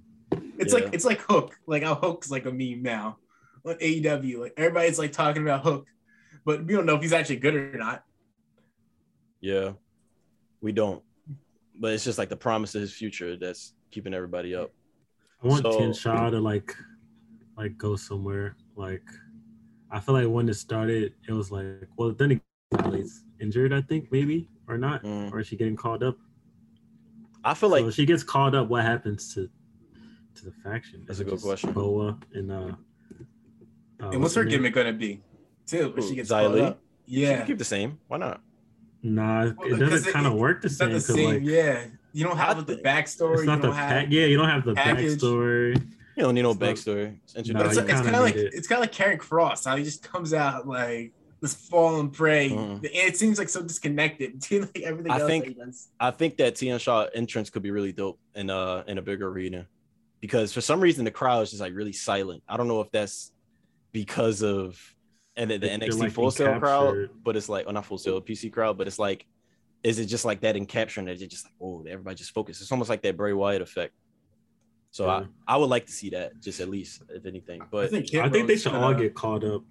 It's 0.57 0.73
Yeah. 0.73 0.79
like 0.79 0.93
it's 0.93 1.05
like 1.05 1.21
Hook. 1.21 1.59
Like 1.67 1.83
how 1.83 1.93
Hook's 1.95 2.31
like 2.31 2.45
a 2.47 2.51
meme 2.51 2.81
now 2.81 3.17
on 3.65 3.75
AEW. 3.75 4.39
Like 4.39 4.53
everybody's 4.57 4.97
like 4.97 5.11
talking 5.11 5.43
about 5.43 5.61
Hook, 5.63 5.87
but 6.43 6.65
we 6.65 6.73
don't 6.73 6.85
know 6.87 6.95
if 6.95 7.01
he's 7.03 7.13
actually 7.13 7.35
good 7.37 7.53
or 7.55 7.77
not. 7.77 8.03
Yeah, 9.41 9.73
we 10.61 10.71
don't. 10.71 11.03
But 11.79 11.93
it's 11.93 12.03
just 12.03 12.17
like 12.17 12.29
the 12.29 12.35
promise 12.37 12.73
of 12.75 12.81
his 12.81 12.93
future 12.93 13.37
that's 13.37 13.73
keeping 13.91 14.13
everybody 14.13 14.55
up. 14.55 14.71
I 15.43 15.47
want 15.47 15.63
So- 15.63 15.77
Tian 15.77 15.93
Sha 15.93 16.29
to 16.29 16.39
like 16.39 16.75
like 17.57 17.77
go 17.77 17.95
somewhere. 17.95 18.55
Like 18.75 19.03
I 19.89 19.99
feel 19.99 20.15
like 20.15 20.27
when 20.27 20.47
it 20.49 20.53
started, 20.55 21.13
it 21.27 21.31
was 21.33 21.51
like 21.51 21.87
well 21.97 22.11
then 22.11 22.31
again, 22.31 22.41
Riley's 22.71 23.23
injured, 23.39 23.73
I 23.73 23.81
think, 23.81 24.11
maybe, 24.11 24.47
or 24.67 24.77
not. 24.77 25.03
Mm. 25.03 25.31
Or 25.31 25.39
is 25.39 25.47
she 25.47 25.55
getting 25.55 25.75
called 25.75 26.03
up? 26.03 26.17
I 27.43 27.53
feel 27.53 27.69
so 27.69 27.75
like 27.75 27.85
if 27.85 27.93
she 27.95 28.05
gets 28.05 28.23
called 28.23 28.55
up, 28.55 28.69
what 28.69 28.83
happens 28.83 29.33
to 29.33 29.49
to 30.35 30.45
the 30.45 30.51
faction? 30.63 31.03
That's 31.07 31.19
Is 31.19 31.27
a 31.27 31.29
good 31.29 31.41
question. 31.41 31.73
Boa 31.73 32.17
and 32.33 32.51
uh, 32.51 32.71
uh 34.01 34.09
and 34.09 34.21
what's 34.21 34.35
her 34.35 34.41
her 34.41 34.45
name? 34.49 34.59
gimmick 34.59 34.73
gonna 34.73 34.93
be? 34.93 35.21
Too, 35.65 35.93
if 35.97 36.05
she 36.07 36.15
gets 36.15 36.29
Xia 36.31 36.41
called 36.43 36.53
Li? 36.55 36.61
up. 36.61 36.79
Yeah, 37.05 37.45
keep 37.45 37.57
the 37.57 37.65
same. 37.65 37.99
Why 38.07 38.17
not? 38.17 38.41
Nah, 39.03 39.51
Well, 39.57 39.73
it 39.73 39.77
doesn't 39.77 40.13
kind 40.13 40.27
of 40.27 40.33
work 40.33 40.61
the 40.61 40.69
same 40.69 40.91
the 40.91 41.01
same. 41.01 41.25
like 41.29 41.41
yeah, 41.43 41.85
you 42.13 42.23
don't 42.25 42.37
have 42.37 42.65
the 42.65 42.77
backstory. 42.77 43.35
it's 43.35 43.43
not 43.43 43.61
the 43.61 43.67
don't 43.67 43.75
have. 43.75 43.89
pack. 43.89 44.07
Yeah, 44.09 44.25
you 44.25 44.37
don't 44.37 44.49
have 44.49 44.65
the 44.65 44.73
package. 44.73 45.19
backstory. 45.19 45.75
You 46.17 46.23
don't 46.23 46.35
need 46.35 46.41
no 46.41 46.51
It's 46.51 46.59
backstory. 46.59 47.17
It's 47.23 47.33
No, 47.49 47.61
It's, 47.65 47.75
you 47.77 47.81
it's 47.83 48.01
kinda 48.01 48.19
like 48.19 48.35
need 48.35 48.45
it. 48.45 48.53
it's 48.53 48.67
kind 48.67 48.83
of 48.83 48.89
like 48.89 48.93
Karrion 48.93 49.17
Kross. 49.17 49.65
How 49.65 49.75
he 49.77 49.83
just 49.83 50.03
comes 50.03 50.33
out 50.33 50.67
like 50.67 51.13
this 51.39 51.53
fallen 51.55 52.09
prey. 52.09 52.49
Mhm. 52.49 52.75
And 52.75 52.85
it 52.85 53.17
seems 53.17 53.39
like 53.39 53.49
so 53.49 53.61
disconnected 53.63 54.39
between 54.39 54.61
like 54.61 54.81
everything 54.81 55.11
I 55.11 55.19
else. 55.19 55.27
think- 55.29 55.57
that. 55.57 55.75
I 55.99 56.11
think 56.11 56.37
that 56.37 56.55
Tian 56.55 56.77
Sha 56.79 57.05
entrance 57.15 57.49
could 57.49 57.63
be 57.63 57.71
really 57.71 57.93
dope 57.93 58.19
in 58.35 58.49
uh 58.49 58.83
in 58.87 58.97
a 58.97 59.01
bigger 59.01 59.27
arena 59.29 59.67
because 60.19 60.51
for 60.53 60.61
some 60.61 60.81
reason 60.81 61.05
the 61.05 61.11
crowd 61.11 61.41
is 61.43 61.51
just 61.51 61.61
like 61.61 61.73
really 61.73 61.93
silent. 61.93 62.43
I 62.47 62.57
don't 62.57 62.67
know 62.67 62.81
if 62.81 62.91
that's 62.91 63.31
because 63.91 64.43
of 64.43 64.79
and 65.37 65.49
the, 65.49 65.57
the 65.57 65.67
NXT 65.69 65.99
like, 65.99 66.11
Full 66.11 66.29
Sail 66.29 66.59
crowd, 66.59 67.09
but 67.23 67.35
it's 67.37 67.47
like 67.49 67.65
oh 67.67 67.71
not 67.71 67.85
Full 67.85 67.97
Sail 67.97 68.21
PC 68.21 68.51
crowd, 68.51 68.77
but 68.77 68.85
it's 68.85 68.99
like 68.99 69.25
is 69.83 69.97
it 69.99 70.05
just 70.05 70.25
like 70.25 70.41
that 70.41 70.55
in 70.55 70.65
capturing 70.65 71.05
that 71.07 71.13
it's 71.21 71.23
just 71.33 71.45
like 71.45 71.53
oh 71.61 71.83
everybody 71.87 72.15
just 72.15 72.31
focus. 72.31 72.61
It's 72.61 72.71
almost 72.71 72.89
like 72.89 73.01
that 73.03 73.17
Bray 73.17 73.33
Wyatt 73.33 73.61
effect. 73.61 73.93
So 74.91 75.05
Yeah. 75.05 75.25
I, 75.47 75.53
I 75.55 75.57
would 75.57 75.69
like 75.69 75.85
to 75.85 75.91
see 75.91 76.09
that 76.11 76.39
just 76.41 76.59
at 76.59 76.69
least 76.69 77.01
if 77.09 77.25
anything. 77.25 77.61
I 77.61 77.65
But 77.71 77.89
think, 77.89 78.13
I 78.15 78.29
think 78.29 78.47
they 78.47 78.57
should 78.57 78.71
gonna- 78.73 78.85
all 78.85 78.93
get 78.93 79.13
caught 79.15 79.43
up. 79.43 79.63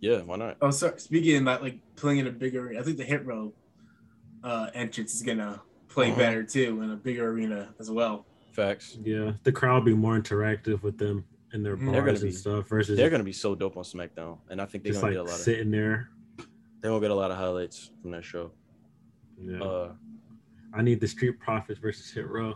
yeah, 0.00 0.18
why 0.18 0.36
not? 0.36 0.56
Oh, 0.60 0.70
sorry. 0.70 0.98
Speaking 1.00 1.38
about 1.42 1.62
like 1.62 1.78
playing 1.96 2.18
in 2.20 2.26
a 2.26 2.30
bigger, 2.30 2.66
arena, 2.66 2.80
I 2.80 2.82
think 2.82 2.98
the 2.98 3.04
Hit 3.04 3.24
Row 3.24 3.52
uh, 4.42 4.68
entrance 4.74 5.14
is 5.14 5.22
gonna 5.22 5.62
play 5.88 6.08
Uh-huh. 6.10 6.18
better 6.18 6.42
too 6.44 6.82
in 6.82 6.90
a 6.90 6.96
bigger 6.96 7.28
arena 7.30 7.74
as 7.80 7.90
well. 7.90 8.26
Facts. 8.52 8.98
Yeah, 9.02 9.32
the 9.42 9.50
crowd 9.52 9.84
be 9.84 9.94
more 9.94 10.16
interactive 10.18 10.82
with 10.82 10.98
them 10.98 11.24
and 11.52 11.64
their 11.64 11.76
Mhm. 11.76 11.86
bars 11.86 12.04
They're 12.04 12.08
and 12.14 12.20
be- 12.22 12.30
stuff 12.32 12.68
versus 12.68 12.96
They're 12.96 13.10
gonna 13.10 13.24
be 13.24 13.32
so 13.32 13.54
dope 13.54 13.76
on 13.76 13.82
SmackDown, 13.84 14.38
and 14.50 14.60
I 14.60 14.66
think 14.66 14.84
they're 14.84 14.92
just 14.92 15.02
gonna 15.02 15.14
like 15.14 15.24
get 15.26 15.28
a 15.28 15.30
lot 15.32 15.38
of 15.38 15.44
sitting 15.44 15.70
there. 15.70 16.10
they're 16.80 16.90
gonna 16.90 17.00
get 17.00 17.10
a 17.10 17.14
lot 17.14 17.30
of 17.30 17.38
highlights 17.38 17.90
from 18.02 18.10
that 18.10 18.24
show. 18.24 18.52
Yeah. 19.40 19.62
Uh, 19.62 19.92
I 20.74 20.82
need 20.82 21.00
the 21.00 21.08
Street 21.08 21.38
Profits 21.38 21.78
versus 21.78 22.10
Hit 22.10 22.28
Row. 22.28 22.54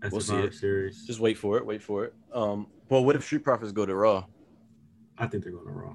That's 0.00 0.12
We'll 0.12 0.20
the 0.20 0.24
see 0.24 0.30
Survivor 0.32 0.46
it. 0.48 0.54
Series. 0.54 1.06
just 1.06 1.20
wait 1.20 1.36
for 1.38 1.56
it. 1.58 1.64
Wait 1.66 1.82
for 1.82 2.04
it. 2.04 2.14
Um, 2.32 2.66
well, 2.88 3.04
what 3.04 3.16
if 3.16 3.24
Street 3.24 3.44
Profits 3.44 3.72
go 3.72 3.84
to 3.86 3.94
Raw? 3.94 4.24
I 5.18 5.26
think 5.26 5.42
they're 5.44 5.52
going 5.52 5.66
to 5.66 5.72
Raw. 5.72 5.94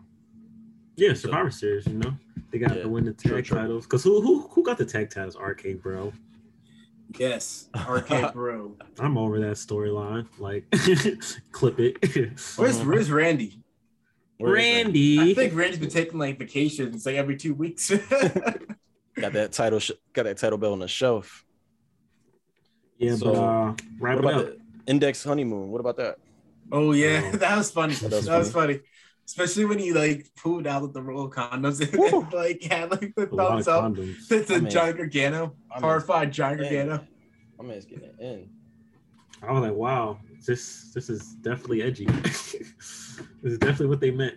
Yeah, 0.96 1.14
Survivor 1.14 1.52
Series. 1.52 1.88
You 1.88 1.96
know, 1.96 2.14
they 2.52 2.58
got 2.60 2.76
Yeah, 2.76 2.84
to 2.84 2.90
win 2.90 3.06
the 3.06 3.14
true, 3.14 3.36
tag 3.36 3.46
true. 3.46 3.58
titles. 3.58 3.86
Cause 3.86 4.04
who 4.04 4.22
who 4.22 4.48
who 4.48 4.64
got 4.64 4.78
the 4.78 4.86
tag 4.86 5.10
titles? 5.10 5.36
RK-Bro. 5.36 6.14
Yes, 7.20 7.70
Arcade 7.76 8.32
Bro. 8.34 8.78
I'm 9.00 9.18
over 9.18 9.40
that 9.40 9.58
storyline. 9.58 10.28
Like, 10.40 10.66
clip 11.52 11.80
it. 11.80 11.98
Where's 12.58 12.80
Mhm. 12.80 12.86
Where's 12.86 13.12
Randy? 13.12 13.60
Where 14.38 14.56
is 14.56 14.66
it? 14.66 14.84
Randy? 14.84 15.20
I 15.32 15.34
think 15.34 15.54
Randy's 15.54 15.80
been 15.80 15.90
taking 15.90 16.18
like 16.20 16.40
vacations 16.40 17.06
like 17.06 17.16
every 17.16 17.36
two 17.38 17.54
weeks. 17.54 17.92
Got 19.26 19.34
that 19.34 19.52
title. 19.52 19.80
Sh- 19.80 19.92
got 20.14 20.24
that 20.24 20.38
title 20.38 20.58
belt 20.58 20.74
on 20.74 20.80
the 20.80 20.88
shelf. 20.88 21.46
yeah, 22.98 23.16
so, 23.16 23.34
but 23.34 23.36
uh, 23.40 23.74
wrap 24.00 24.16
what 24.22 24.26
it 24.26 24.30
about 24.32 24.34
up. 24.34 24.46
the 24.48 24.58
Index 24.92 25.24
honeymoon? 25.24 25.70
What 25.70 25.80
about 25.82 25.98
that? 25.98 26.18
oh 26.72 26.92
yeah, 26.94 27.32
Oh. 27.34 27.38
that 27.44 27.58
was 27.58 27.72
funny. 27.72 27.94
That 27.96 28.10
That 28.10 28.18
was 28.18 28.28
was, 28.28 28.52
funny. 28.52 28.80
Especially 29.28 29.66
when 29.66 29.80
he 29.80 29.92
like 29.92 30.28
pulled 30.36 30.68
out 30.68 30.84
of 30.84 30.94
the 30.94 31.02
roll 31.02 31.26
of 31.26 31.32
condoms 31.32 31.80
Woo. 31.98 32.22
and 32.22 32.34
like 32.44 32.62
had 32.64 32.92
like 32.92 33.14
the 33.16 33.24
A 33.24 33.28
thumbs 33.36 33.68
up 33.68 33.84
condoms. 33.86 34.28
to, 34.28 34.44
to 34.46 34.56
I 34.56 34.60
mean- 34.60 34.70
John 34.70 34.96
Gargano, 34.96 35.56
I 35.72 35.76
mean- 35.76 35.84
horrified 35.84 36.32
John 36.32 36.58
Man, 36.58 36.62
Gargano. 36.62 37.08
My 37.58 37.66
man's 37.66 37.86
getting 37.86 38.06
it 38.06 38.16
in. 38.20 38.50
I 39.42 39.52
was 39.52 39.62
like, 39.62 39.74
wow, 39.74 40.20
this 40.46 40.92
this 40.94 41.10
is 41.10 41.36
definitely 41.36 41.82
edgy. 41.84 42.06
this 42.24 43.20
is 43.44 43.58
definitely 43.58 43.88
what 43.88 44.00
they 44.00 44.12
meant. 44.12 44.36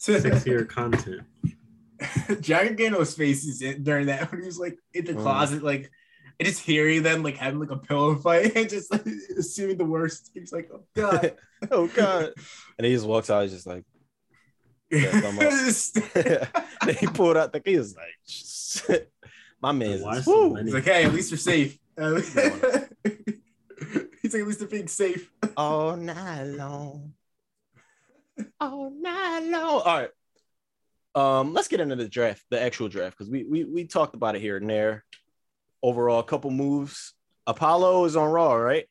Sexier 0.00 0.68
content. 0.68 1.22
John 2.40 2.66
Gargano's 2.66 3.14
face 3.14 3.44
is 3.44 3.62
in 3.62 3.82
during 3.82 4.06
that 4.06 4.30
when 4.30 4.40
he 4.40 4.46
was 4.46 4.58
like 4.58 4.78
in 4.94 5.04
the 5.04 5.12
Mm. 5.14 5.22
closet, 5.22 5.62
like 5.62 5.90
I 6.40 6.44
just 6.44 6.60
hearing 6.62 7.02
them 7.02 7.22
like 7.22 7.36
having 7.36 7.60
like 7.60 7.70
a 7.70 7.76
pillow 7.76 8.14
fight 8.16 8.56
and 8.56 8.68
just 8.68 8.90
like 8.90 9.04
assuming 9.38 9.78
the 9.78 9.84
worst. 9.84 10.30
He's 10.34 10.52
like, 10.52 10.70
oh 10.72 10.82
god. 10.94 11.34
oh 11.70 11.86
God! 11.88 12.32
And 12.78 12.86
he 12.86 12.92
just 12.92 13.06
walks 13.06 13.30
out. 13.30 13.42
He's 13.42 13.52
just 13.52 13.66
like, 13.66 13.84
Yeah, 14.90 15.20
thumb 15.20 15.38
he 16.96 17.06
pulled 17.06 17.36
out 17.36 17.52
the 17.52 17.60
key. 17.60 17.72
He 17.72 17.78
was 17.78 17.96
like, 18.88 19.08
my 19.60 19.72
man's 19.72 20.02
Why 20.02 20.16
is, 20.16 20.24
so? 20.24 20.54
He's 20.56 20.74
like, 20.74 20.84
hey, 20.84 21.04
at 21.04 21.12
least 21.12 21.30
you're 21.30 21.38
safe. 21.38 21.78
Uh, 21.96 22.20
He's 24.22 24.34
like, 24.34 24.42
at 24.42 24.46
least 24.46 24.58
they're 24.60 24.68
being 24.68 24.88
safe. 24.88 25.30
all 25.56 25.96
night 25.96 26.44
long. 26.44 27.12
All 28.60 28.90
night 28.90 29.40
long. 29.40 29.64
All 29.64 29.84
right. 29.84 30.10
Um, 31.14 31.52
let's 31.52 31.68
get 31.68 31.80
into 31.80 31.96
the 31.96 32.08
draft, 32.08 32.42
the 32.50 32.60
actual 32.60 32.88
draft, 32.88 33.16
because 33.16 33.30
we 33.30 33.44
we 33.44 33.64
we 33.64 33.84
talked 33.84 34.14
about 34.14 34.34
it 34.36 34.40
here 34.40 34.56
and 34.56 34.68
there. 34.68 35.04
Overall, 35.82 36.20
a 36.20 36.24
couple 36.24 36.50
moves. 36.50 37.14
Apollo 37.46 38.04
is 38.06 38.16
on 38.16 38.30
Raw, 38.30 38.54
right? 38.54 38.86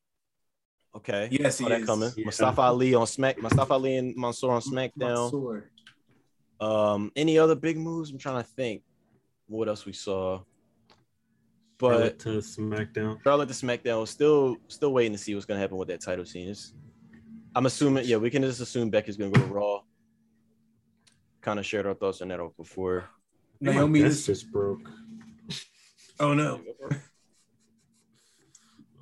Okay. 0.95 1.29
Yes, 1.31 1.57
Saw 1.57 1.63
he 1.65 1.69
that 1.69 1.81
is. 1.81 1.85
coming. 1.87 2.11
Yeah. 2.17 2.25
Mustafa 2.25 2.61
Ali 2.61 2.93
on 2.93 3.07
Smack. 3.07 3.41
Mustafa 3.41 3.73
Ali 3.73 3.95
and 3.95 4.15
Mansoor 4.17 4.51
on 4.51 4.61
SmackDown. 4.61 5.31
Mansoor. 5.31 5.71
Um, 6.59 7.11
any 7.15 7.39
other 7.39 7.55
big 7.55 7.77
moves? 7.77 8.11
I'm 8.11 8.17
trying 8.17 8.43
to 8.43 8.49
think. 8.49 8.83
What 9.47 9.67
else 9.67 9.85
we 9.85 9.93
saw? 9.93 10.41
But 11.79 11.89
Charlotte 11.89 12.19
to 12.19 12.29
SmackDown. 12.29 13.23
Charlotte 13.23 13.47
to 13.47 13.55
SmackDown, 13.55 14.07
still 14.07 14.57
still 14.67 14.93
waiting 14.93 15.13
to 15.13 15.17
see 15.17 15.33
what's 15.33 15.45
gonna 15.47 15.59
happen 15.59 15.77
with 15.77 15.87
that 15.87 16.01
title 16.01 16.25
scene. 16.25 16.43
It's- 16.49 16.73
I'm 17.55 17.65
assuming, 17.65 18.05
yeah, 18.05 18.17
we 18.17 18.29
can 18.29 18.43
just 18.43 18.61
assume 18.61 18.89
Becky's 18.89 19.17
gonna 19.17 19.31
go 19.31 19.41
to 19.41 19.47
Raw. 19.47 19.81
Kind 21.41 21.59
of 21.59 21.65
shared 21.65 21.85
our 21.87 21.93
thoughts 21.95 22.21
on 22.21 22.27
that 22.29 22.39
before. 22.57 23.05
Naomi 23.59 24.01
That's 24.01 24.15
is. 24.15 24.25
just 24.25 24.51
broke. 24.51 24.89
Oh 26.19 26.35
no. 26.35 26.61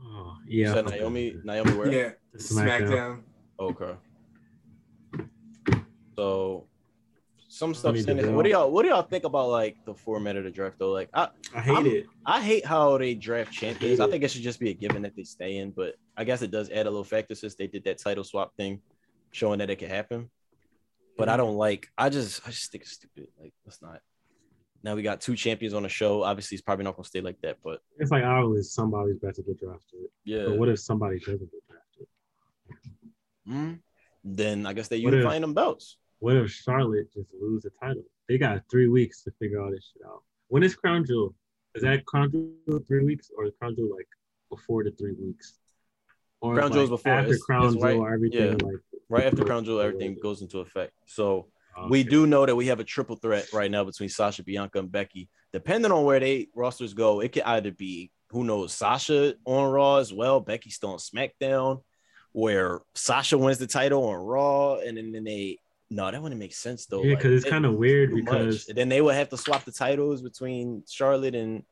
Oh 0.02 0.38
You 0.48 0.64
yeah. 0.64 0.74
said 0.74 0.86
Naomi, 0.86 1.36
Naomi 1.44 1.72
where? 1.74 1.92
Yeah. 1.92 2.12
SmackDown. 2.38 2.88
SmackDown. 2.88 3.22
Okay. 3.60 3.94
So 6.16 6.66
some 7.50 7.74
stuff. 7.74 7.90
Funny 7.92 8.04
saying 8.04 8.18
to 8.18 8.24
this- 8.24 8.30
know. 8.32 8.38
What 8.38 8.44
do 8.44 8.50
y'all 8.52 8.72
what 8.72 8.84
do 8.84 8.90
y'all 8.90 9.02
think 9.02 9.24
about 9.26 9.50
like 9.50 9.84
the 9.86 9.94
format 9.94 10.38
of 10.38 10.46
the 10.46 10.52
draft 10.52 10.78
though? 10.80 10.92
Like 10.92 11.10
I 11.14 11.28
I 11.54 11.60
hate 11.62 11.76
I'm- 11.76 11.86
it. 11.88 12.06
I 12.26 12.42
hate 12.42 12.66
how 12.66 12.98
they 12.98 13.16
draft 13.16 13.52
champions. 13.52 14.00
hate 14.00 14.06
I 14.06 14.10
think 14.10 14.24
it 14.24 14.32
should 14.32 14.44
just 14.44 14.60
be 14.62 14.70
a 14.70 14.74
given 14.74 15.02
that 15.02 15.16
they 15.16 15.24
stay 15.24 15.58
in, 15.58 15.72
but 15.72 15.96
I 16.16 16.24
guess 16.24 16.42
it 16.42 16.52
does 16.52 16.70
add 16.70 16.86
a 16.86 16.90
little 16.90 17.04
factor 17.04 17.36
since 17.36 17.56
they 17.56 17.68
did 17.68 17.84
that 17.86 17.98
title 17.98 18.24
swap 18.24 18.56
thing, 18.56 18.82
showing 19.32 19.60
that 19.60 19.70
it 19.70 19.76
could 19.78 19.90
happen. 19.90 20.30
But 21.20 21.30
I 21.30 21.38
don't 21.38 21.56
like. 21.56 21.90
I 21.98 22.10
just 22.10 22.42
I 22.48 22.52
just 22.52 22.72
think 22.72 22.84
it's 22.84 22.94
stupid. 22.94 23.28
Like 23.40 23.54
let's 23.66 23.82
not. 23.82 24.02
Now 24.82 24.96
we 24.96 25.02
got 25.04 25.20
two 25.20 25.36
champions 25.36 25.74
on 25.74 25.84
the 25.84 25.90
show. 25.90 26.24
Obviously, 26.24 26.56
it's 26.56 26.62
probably 26.64 26.86
not 26.86 26.96
gonna 26.96 27.06
stay 27.08 27.20
like 27.22 27.40
that, 27.42 27.58
but 27.64 27.82
It's 27.98 28.12
like 28.12 28.24
always 28.24 28.72
somebody's 28.72 29.18
about 29.18 29.36
to 29.36 29.44
get 29.44 29.60
drafted. 29.60 30.00
yeah. 30.24 30.46
But 30.46 30.58
what 30.58 30.70
if 30.70 30.80
somebody 30.80 31.20
doesn't 31.20 31.52
get 31.52 31.62
drafted? 31.70 32.08
Mhm. 33.48 33.80
Then 34.24 34.66
I 34.66 34.74
guess 34.74 34.88
they 34.88 35.02
What 35.04 35.14
if- 35.14 35.24
them 35.42 35.54
belts. 35.54 35.98
What 36.20 36.36
if 36.36 36.52
Charlotte 36.52 37.12
just 37.14 37.30
lose 37.40 37.64
the 37.64 37.70
title? 37.82 38.04
They 38.28 38.38
got 38.38 38.64
three 38.70 38.88
weeks 38.90 39.24
to 39.24 39.32
figure 39.40 39.62
all 39.62 39.72
this 39.72 39.92
shit 39.94 40.06
out. 40.06 40.24
When 40.50 40.64
is 40.64 40.76
Crown 40.76 41.06
Jewel? 41.06 41.34
Is 41.76 41.84
that 41.84 42.06
Crown 42.06 42.32
Jewel 42.32 42.80
three 42.88 43.04
weeks 43.06 43.32
or 43.36 43.46
is 43.46 43.54
Crown 43.60 43.76
Jewel 43.76 43.96
like 43.96 44.08
before 44.50 44.84
the 44.84 44.92
three 44.92 45.14
weeks? 45.14 45.60
Or 46.42 46.54
Crown 46.56 46.66
like 46.70 46.74
Jewel's 46.74 46.90
before. 46.90 47.12
after 47.14 47.32
It's- 47.32 47.44
Crown 47.44 47.74
it's 47.74 47.84
right- 47.84 47.94
Jewel, 47.96 48.08
everything 48.08 48.60
yeah. 48.60 48.66
like 48.66 48.76
Right 49.10 49.26
after 49.26 49.44
Crown 49.44 49.66
Jewel, 49.66 49.82
everything 49.82 50.18
goes 50.22 50.42
into 50.42 50.60
effect. 50.60 50.94
So 51.08 51.48
oh, 51.76 51.88
we 51.90 52.04
do 52.04 52.28
know 52.28 52.46
that 52.46 52.56
we 52.56 52.68
have 52.68 52.80
a 52.80 52.84
triple 52.84 53.16
threat 53.16 53.52
right 53.52 53.72
now 53.72 53.84
between 53.84 54.10
Sasha, 54.10 54.44
Bianca, 54.44 54.80
and 54.80 54.92
Becky. 54.92 55.28
Depending 55.52 55.92
on 55.92 56.04
where 56.06 56.20
they 56.20 56.48
rosters 56.56 56.94
go, 56.94 57.20
it 57.22 57.32
could 57.32 57.44
either 57.44 57.72
be 57.72 58.12
who 58.32 58.44
knows 58.44 58.72
Sasha 58.74 59.34
on 59.46 59.72
Raw 59.72 59.98
as 59.98 60.14
well, 60.14 60.40
Becky 60.40 60.70
still 60.70 60.92
on 60.92 61.00
SmackDown, 61.00 61.82
where 62.32 62.82
Sasha 62.94 63.36
wins 63.38 63.58
the 63.58 63.66
title 63.66 64.06
on 64.06 64.16
Raw, 64.24 64.76
and 64.76 64.96
then, 64.96 65.12
then 65.12 65.24
they 65.24 65.58
no, 65.90 66.12
that 66.12 66.22
wouldn't 66.22 66.38
make 66.40 66.54
sense 66.54 66.86
though. 66.86 67.02
Yeah, 67.02 67.16
Like, 67.16 67.18
because 67.24 67.38
it's 67.38 67.46
it- 67.48 67.50
kind 67.50 67.66
of 67.66 67.74
weird 67.74 68.14
because 68.14 68.68
then 68.68 68.90
they 68.90 69.02
would 69.02 69.16
have 69.16 69.30
to 69.30 69.38
swap 69.38 69.66
the 69.66 69.72
titles 69.72 70.22
between 70.22 70.84
Charlotte 70.88 71.34
and 71.34 71.64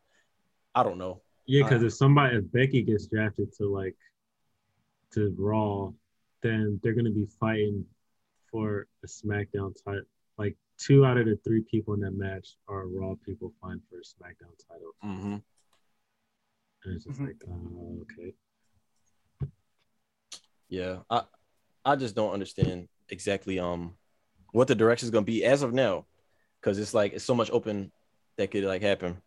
I 0.73 0.81
don't 0.81 0.97
know. 0.97 1.21
yeah, 1.45 1.61
because 1.63 1.83
if 1.83 1.93
somebody 1.93 2.37
if 2.37 2.51
Becky 2.51 2.81
gets 2.81 3.05
drafted 3.05 3.53
to 3.57 3.71
like 3.71 3.95
to 5.11 5.35
Raw, 5.37 5.91
then 6.47 6.79
they're 6.81 6.93
gonna 6.93 7.11
be 7.11 7.27
fighting 7.39 7.85
for 8.51 8.87
a 9.03 9.07
SmackDown 9.07 9.75
title. 9.83 10.03
Like 10.37 10.55
two 10.77 11.05
out 11.05 11.17
of 11.17 11.25
the 11.25 11.35
three 11.43 11.61
people 11.69 11.93
in 11.95 11.99
that 12.01 12.11
match 12.11 12.55
are 12.67 12.87
Raw 12.87 13.15
people 13.25 13.53
fighting 13.61 13.81
for 13.89 13.97
a 13.97 14.01
SmackDown 14.03 14.55
title, 14.69 14.91
Mm-hmm. 15.03 15.33
and 16.83 16.95
it's 16.95 17.05
just 17.05 17.19
Mhm. 17.19 17.27
like, 17.27 17.43
uh, 17.47 18.01
okay. 18.03 18.33
Yeah, 20.69 20.99
I 21.09 21.23
I 21.85 21.95
just 21.95 22.15
don't 22.15 22.33
understand 22.33 22.87
exactly 23.09 23.59
um 23.59 23.97
what 24.51 24.67
the 24.67 24.75
direction 24.75 25.05
is 25.07 25.11
gonna 25.11 25.25
be 25.25 25.43
as 25.45 25.61
of 25.61 25.73
now, 25.73 26.05
because 26.59 26.77
it's 26.79 26.93
like 26.93 27.13
it's 27.13 27.23
so 27.25 27.35
much 27.35 27.49
open 27.51 27.91
that 28.37 28.51
could 28.51 28.63
like 28.63 28.81
happen. 28.81 29.21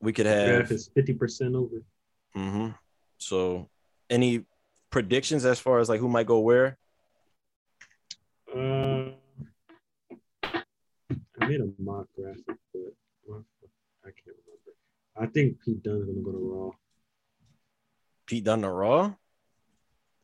We 0.00 0.12
could 0.12 0.26
have 0.26 0.46
Draft 0.46 0.72
is 0.72 0.88
fifty 0.94 1.14
percent 1.14 1.54
over. 1.54 1.82
Mm-hmm. 2.36 2.72
so 3.18 3.68
any 4.10 4.44
predictions 5.00 5.44
as 5.44 5.60
far 5.60 5.78
as 5.78 5.90
like 5.90 6.00
who 6.00 6.08
might 6.08 6.26
go 6.26 6.38
where? 6.38 6.78
Uh, 8.50 9.10
I 11.38 11.46
made 11.46 11.60
a 11.60 11.68
mock 11.78 12.06
graphic, 12.16 12.46
but 12.46 13.42
I 14.02 14.08
can't 14.08 14.38
remember. 14.40 14.72
I 15.20 15.26
think 15.26 15.60
Pete 15.62 15.82
Dunne's 15.82 16.06
gonna 16.06 16.22
go 16.22 16.32
to 16.32 16.38
Raw. 16.38 16.70
Pete 18.26 18.42
Dunne 18.44 18.62
to 18.62 18.70
Raw. 18.70 19.12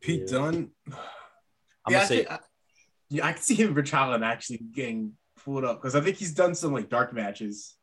Pete 0.00 0.22
Yeah. 0.22 0.38
Dunne. 0.38 0.70
I'm 0.86 0.94
yeah, 1.90 1.90
gonna 1.90 1.98
I 1.98 2.04
say 2.06 2.16
think- 2.16 2.30
I, 2.30 2.38
yeah, 3.10 3.26
I 3.26 3.32
can 3.34 3.42
see 3.42 3.54
him, 3.56 3.74
Ridge 3.74 3.90
Holland, 3.90 4.24
actually 4.24 4.56
getting 4.72 5.12
pulled 5.44 5.64
up 5.64 5.82
because 5.82 5.94
I 5.94 6.00
think 6.00 6.16
he's 6.16 6.32
done 6.32 6.54
some 6.54 6.72
like 6.72 6.88
dark 6.88 7.12
matches. 7.12 7.76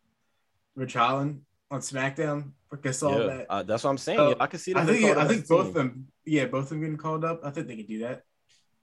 Ridge 0.76 0.94
Holland 0.96 1.42
on 1.72 1.80
SmackDown. 1.82 2.52
Like 2.72 2.86
I 2.86 2.92
saw 2.92 3.18
yeah, 3.20 3.26
that. 3.28 3.46
uh, 3.50 3.64
that's 3.64 3.84
what 3.84 3.90
I'm 3.92 3.98
saying. 3.98 4.20
Uh, 4.20 4.30
Yeah, 4.30 4.36
I 4.40 4.48
can 4.48 4.60
see 4.60 4.74
them. 4.74 4.84
I 4.84 4.86
think 4.86 5.02
called 5.06 5.18
I 5.18 5.28
think 5.28 5.48
both 5.48 5.60
of 5.60 5.66
team. 5.68 5.74
them. 5.74 6.08
Yeah, 6.26 6.46
both 6.46 6.64
of 6.64 6.70
them 6.70 6.80
getting 6.82 6.98
called 6.98 7.24
up. 7.26 7.42
I 7.44 7.50
think 7.52 7.68
they 7.68 7.76
can 7.78 7.86
do 7.86 8.00
that. 8.00 8.24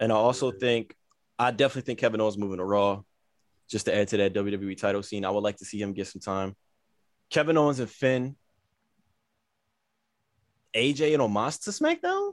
And 0.01 0.12
I 0.12 0.16
also 0.16 0.51
think 0.51 0.95
I 1.39 1.51
definitely 1.51 1.82
think 1.82 1.99
Kevin 2.01 2.20
Owens 2.20 2.37
moving 2.39 2.59
to 2.59 2.64
Raw, 2.64 3.03
just 3.68 3.87
to 3.87 3.95
add 3.95 4.09
to 4.09 4.16
that 4.18 4.34
WWE 4.34 4.76
title 4.76 5.03
scene. 5.03 5.24
I 5.24 5.30
would 5.30 5.43
like 5.45 5.57
to 5.59 5.64
see 5.64 5.80
him 5.80 5.93
get 5.93 6.07
some 6.09 6.20
time. 6.20 6.55
Kevin 7.30 7.57
Owens 7.57 7.80
and 7.80 7.91
Finn, 7.91 8.37
AJ 10.74 11.14
and 11.14 11.22
Omos 11.22 11.62
to 11.64 11.70
SmackDown. 11.70 12.32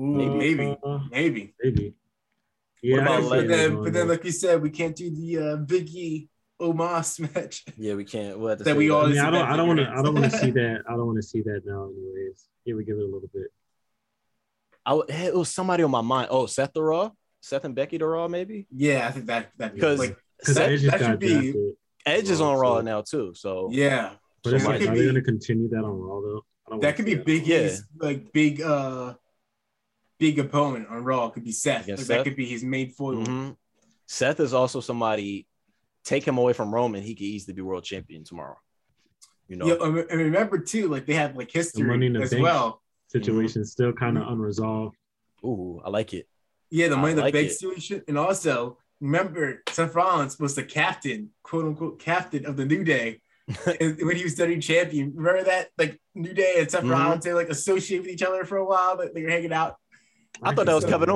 Ooh, 0.00 0.36
maybe, 0.36 0.76
Uh, 0.82 0.98
maybe. 1.10 1.54
maybe. 1.62 1.94
Yeah, 2.82 2.98
about 3.02 3.10
I 3.12 3.20
can 3.20 3.28
but 3.28 3.30
see 3.30 3.36
Lesnar 3.36 3.44
it 3.44 3.48
then, 3.48 3.82
but 3.84 3.92
then, 3.92 4.08
like 4.08 4.24
we 4.24 4.30
said, 4.32 4.60
we 4.62 4.70
can't 4.70 4.94
do 4.96 5.10
the 5.10 5.38
uh, 5.38 5.56
Big 5.56 5.88
E 5.94 6.28
Omos 6.60 7.34
match. 7.34 7.64
Yeah, 7.76 7.94
we 7.94 8.04
can't. 8.04 8.38
We'll 8.38 8.56
That 8.56 8.76
we 8.76 8.88
that. 8.88 8.94
all- 8.94 9.06
I 9.06 9.08
mean, 9.10 9.18
I 9.18 9.30
don't, 9.30 9.46
I 9.48 9.56
don't 9.56 9.68
want 9.68 9.80
to, 9.80 9.88
I 9.90 10.02
don't 10.02 10.14
want 10.14 10.30
to 10.30 10.38
see 10.38 10.50
that. 10.60 10.82
I 10.88 10.92
don't 10.92 11.06
want 11.06 11.16
to 11.18 11.22
see 11.22 11.42
that 11.42 11.62
now, 11.64 11.84
anyways. 11.90 12.48
Yeah, 12.64 12.74
we 12.74 12.84
give 12.84 12.96
it 12.96 13.02
a 13.02 13.04
little 13.04 13.28
bit. 13.32 13.48
I 14.86 15.00
it 15.08 15.34
was 15.34 15.48
somebody 15.52 15.82
on 15.82 15.90
my 15.90 16.00
mind. 16.02 16.28
Oh, 16.30 16.46
Seth 16.46 16.72
the 16.72 16.82
Raw, 16.82 17.10
Seth 17.40 17.64
and 17.64 17.74
Becky 17.74 17.98
the 17.98 18.06
Raw, 18.06 18.28
maybe. 18.28 18.66
Yeah, 18.70 19.06
I 19.08 19.10
think 19.12 19.26
that 19.26 19.50
that 19.58 19.74
Because 19.74 19.98
like 19.98 20.16
that, 20.46 20.54
that 20.54 21.00
should 21.00 21.18
be 21.18 21.28
drafted. 21.52 21.72
Edge 22.06 22.28
is 22.30 22.40
on 22.40 22.56
Raw 22.58 22.76
so- 22.76 22.80
now 22.82 23.00
too. 23.02 23.32
So 23.34 23.68
yeah. 23.72 24.12
But 24.42 24.50
So 24.50 24.56
it's 24.56 24.64
might 24.66 24.80
like, 24.80 24.88
are 24.90 24.92
be- 24.92 24.98
they 24.98 25.04
going 25.04 25.14
to 25.14 25.22
continue 25.22 25.68
that 25.70 25.78
on 25.82 25.98
Raw 25.98 26.20
though? 26.20 26.44
I 26.66 26.70
don't 26.70 26.80
That 26.82 26.96
could 26.96 27.06
see 27.06 27.14
be 27.14 27.22
Big 27.22 27.46
Yeah. 27.46 27.70
Like 27.98 28.30
big 28.32 28.60
uh 28.60 29.14
big 30.18 30.38
opponent 30.38 30.88
on 30.90 31.02
Raw. 31.02 31.30
Could 31.30 31.44
be 31.44 31.52
Seth. 31.52 31.88
Like, 31.88 31.98
Seth? 31.98 32.08
That 32.08 32.24
could 32.24 32.36
be 32.36 32.46
his 32.46 32.62
main 32.62 32.90
foil. 32.90 33.24
mhm. 33.24 33.56
Seth 34.06 34.38
is 34.40 34.52
also 34.52 34.80
somebody. 34.80 35.46
Take 36.04 36.24
him 36.24 36.36
away 36.38 36.52
from 36.52 36.72
Roman, 36.74 37.02
he 37.02 37.14
could 37.14 37.22
easily 37.24 37.54
be 37.54 37.62
world 37.62 37.84
champion 37.84 38.24
tomorrow. 38.24 38.56
You 39.48 39.56
know, 39.56 39.66
Yeah, 39.66 39.76
and 39.80 39.98
and 39.98 40.20
remember 40.20 40.58
too, 40.58 40.88
like 40.88 41.06
they 41.06 41.14
have 41.14 41.36
like 41.36 41.50
history 41.50 42.06
in 42.06 42.12
the 42.14 42.20
as 42.22 42.30
Bank. 42.30 42.42
well. 42.42 42.82
Situation 43.08 43.64
still 43.64 43.92
kind 43.92 44.18
of 44.18 44.26
unresolved. 44.28 44.96
ooh, 45.44 45.80
I 45.84 45.88
like 45.90 46.12
it. 46.14 46.28
Yeah, 46.70 46.88
the 46.88 46.96
money 46.96 47.10
in 47.12 47.16
the 47.16 47.22
like 47.22 47.34
bank 47.34 47.50
situation, 47.50 48.02
and 48.08 48.18
also 48.18 48.78
remember 49.00 49.62
Seth 49.68 49.94
Rollins 49.94 50.38
was 50.38 50.54
the 50.54 50.64
captain, 50.64 51.30
quote 51.42 51.64
unquote, 51.66 51.98
captain 52.00 52.44
of 52.46 52.56
the 52.56 52.64
New 52.64 52.82
Day 52.84 53.20
when 53.64 54.16
he 54.16 54.24
was 54.24 54.32
studying 54.32 54.60
champion. 54.60 55.12
Remember 55.14 55.44
that, 55.44 55.68
like 55.78 56.00
New 56.14 56.32
Day 56.32 56.54
and 56.58 56.70
Seth 56.70 56.82
Mhm. 56.84 56.90
Rollins, 56.90 57.24
they 57.24 57.32
like 57.34 57.50
associate 57.50 58.00
with 58.00 58.08
each 58.08 58.22
other 58.22 58.44
for 58.44 58.56
a 58.56 58.64
while. 58.64 58.96
Like 58.98 59.12
they 59.12 59.22
were 59.22 59.30
hanging 59.30 59.52
out. 59.52 59.76
I 60.42 60.54
thought 60.54 60.66
that 60.66 60.74
was 60.74 60.84
see 60.84 60.90
Kevin 60.90 61.08
that. 61.10 61.14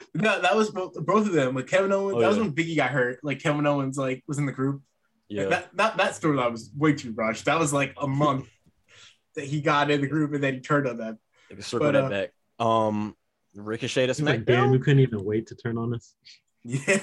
Owens. 0.00 0.10
No, 0.14 0.40
that 0.40 0.56
was 0.56 0.70
both, 0.70 0.94
both 1.04 1.26
of 1.26 1.32
them. 1.32 1.54
Like 1.54 1.66
Kevin 1.66 1.92
Owens, 1.92 2.16
Oh, 2.16 2.20
that 2.20 2.28
was 2.28 2.36
yeah. 2.36 2.42
when 2.44 2.52
Biggie 2.54 2.76
got 2.76 2.90
hurt. 2.90 3.18
Like 3.22 3.40
Kevin 3.42 3.66
Owens, 3.66 3.96
like 3.98 4.22
was 4.26 4.38
in 4.38 4.46
the 4.46 4.52
group. 4.52 4.82
Yeah, 5.28 5.42
Like, 5.42 5.50
that 5.50 5.76
that 5.76 5.96
that 5.96 6.12
storyline 6.12 6.52
was 6.52 6.70
way 6.76 6.92
too 6.94 7.12
rushed. 7.12 7.46
That 7.46 7.58
was 7.58 7.72
like 7.72 7.94
a 8.00 8.06
month 8.06 8.48
that 9.34 9.44
he 9.44 9.60
got 9.60 9.90
in 9.90 10.00
the 10.00 10.06
group 10.06 10.32
and 10.32 10.42
then 10.42 10.54
he 10.54 10.60
turned 10.60 10.86
on 10.86 10.96
them. 10.98 11.18
They 11.48 11.56
can 11.56 11.64
circle 11.64 11.88
but, 11.88 11.92
that 11.92 12.04
uh, 12.04 12.08
back. 12.08 12.32
Um, 12.58 13.16
Ricochet 13.54 14.06
to 14.06 14.10
It's 14.10 14.20
like, 14.20 14.44
damn, 14.44 14.70
we 14.70 14.78
couldn't 14.78 15.00
even 15.00 15.24
wait 15.24 15.46
to 15.48 15.54
turn 15.54 15.78
on 15.78 15.94
us. 15.94 16.14
Yeah, 16.68 16.98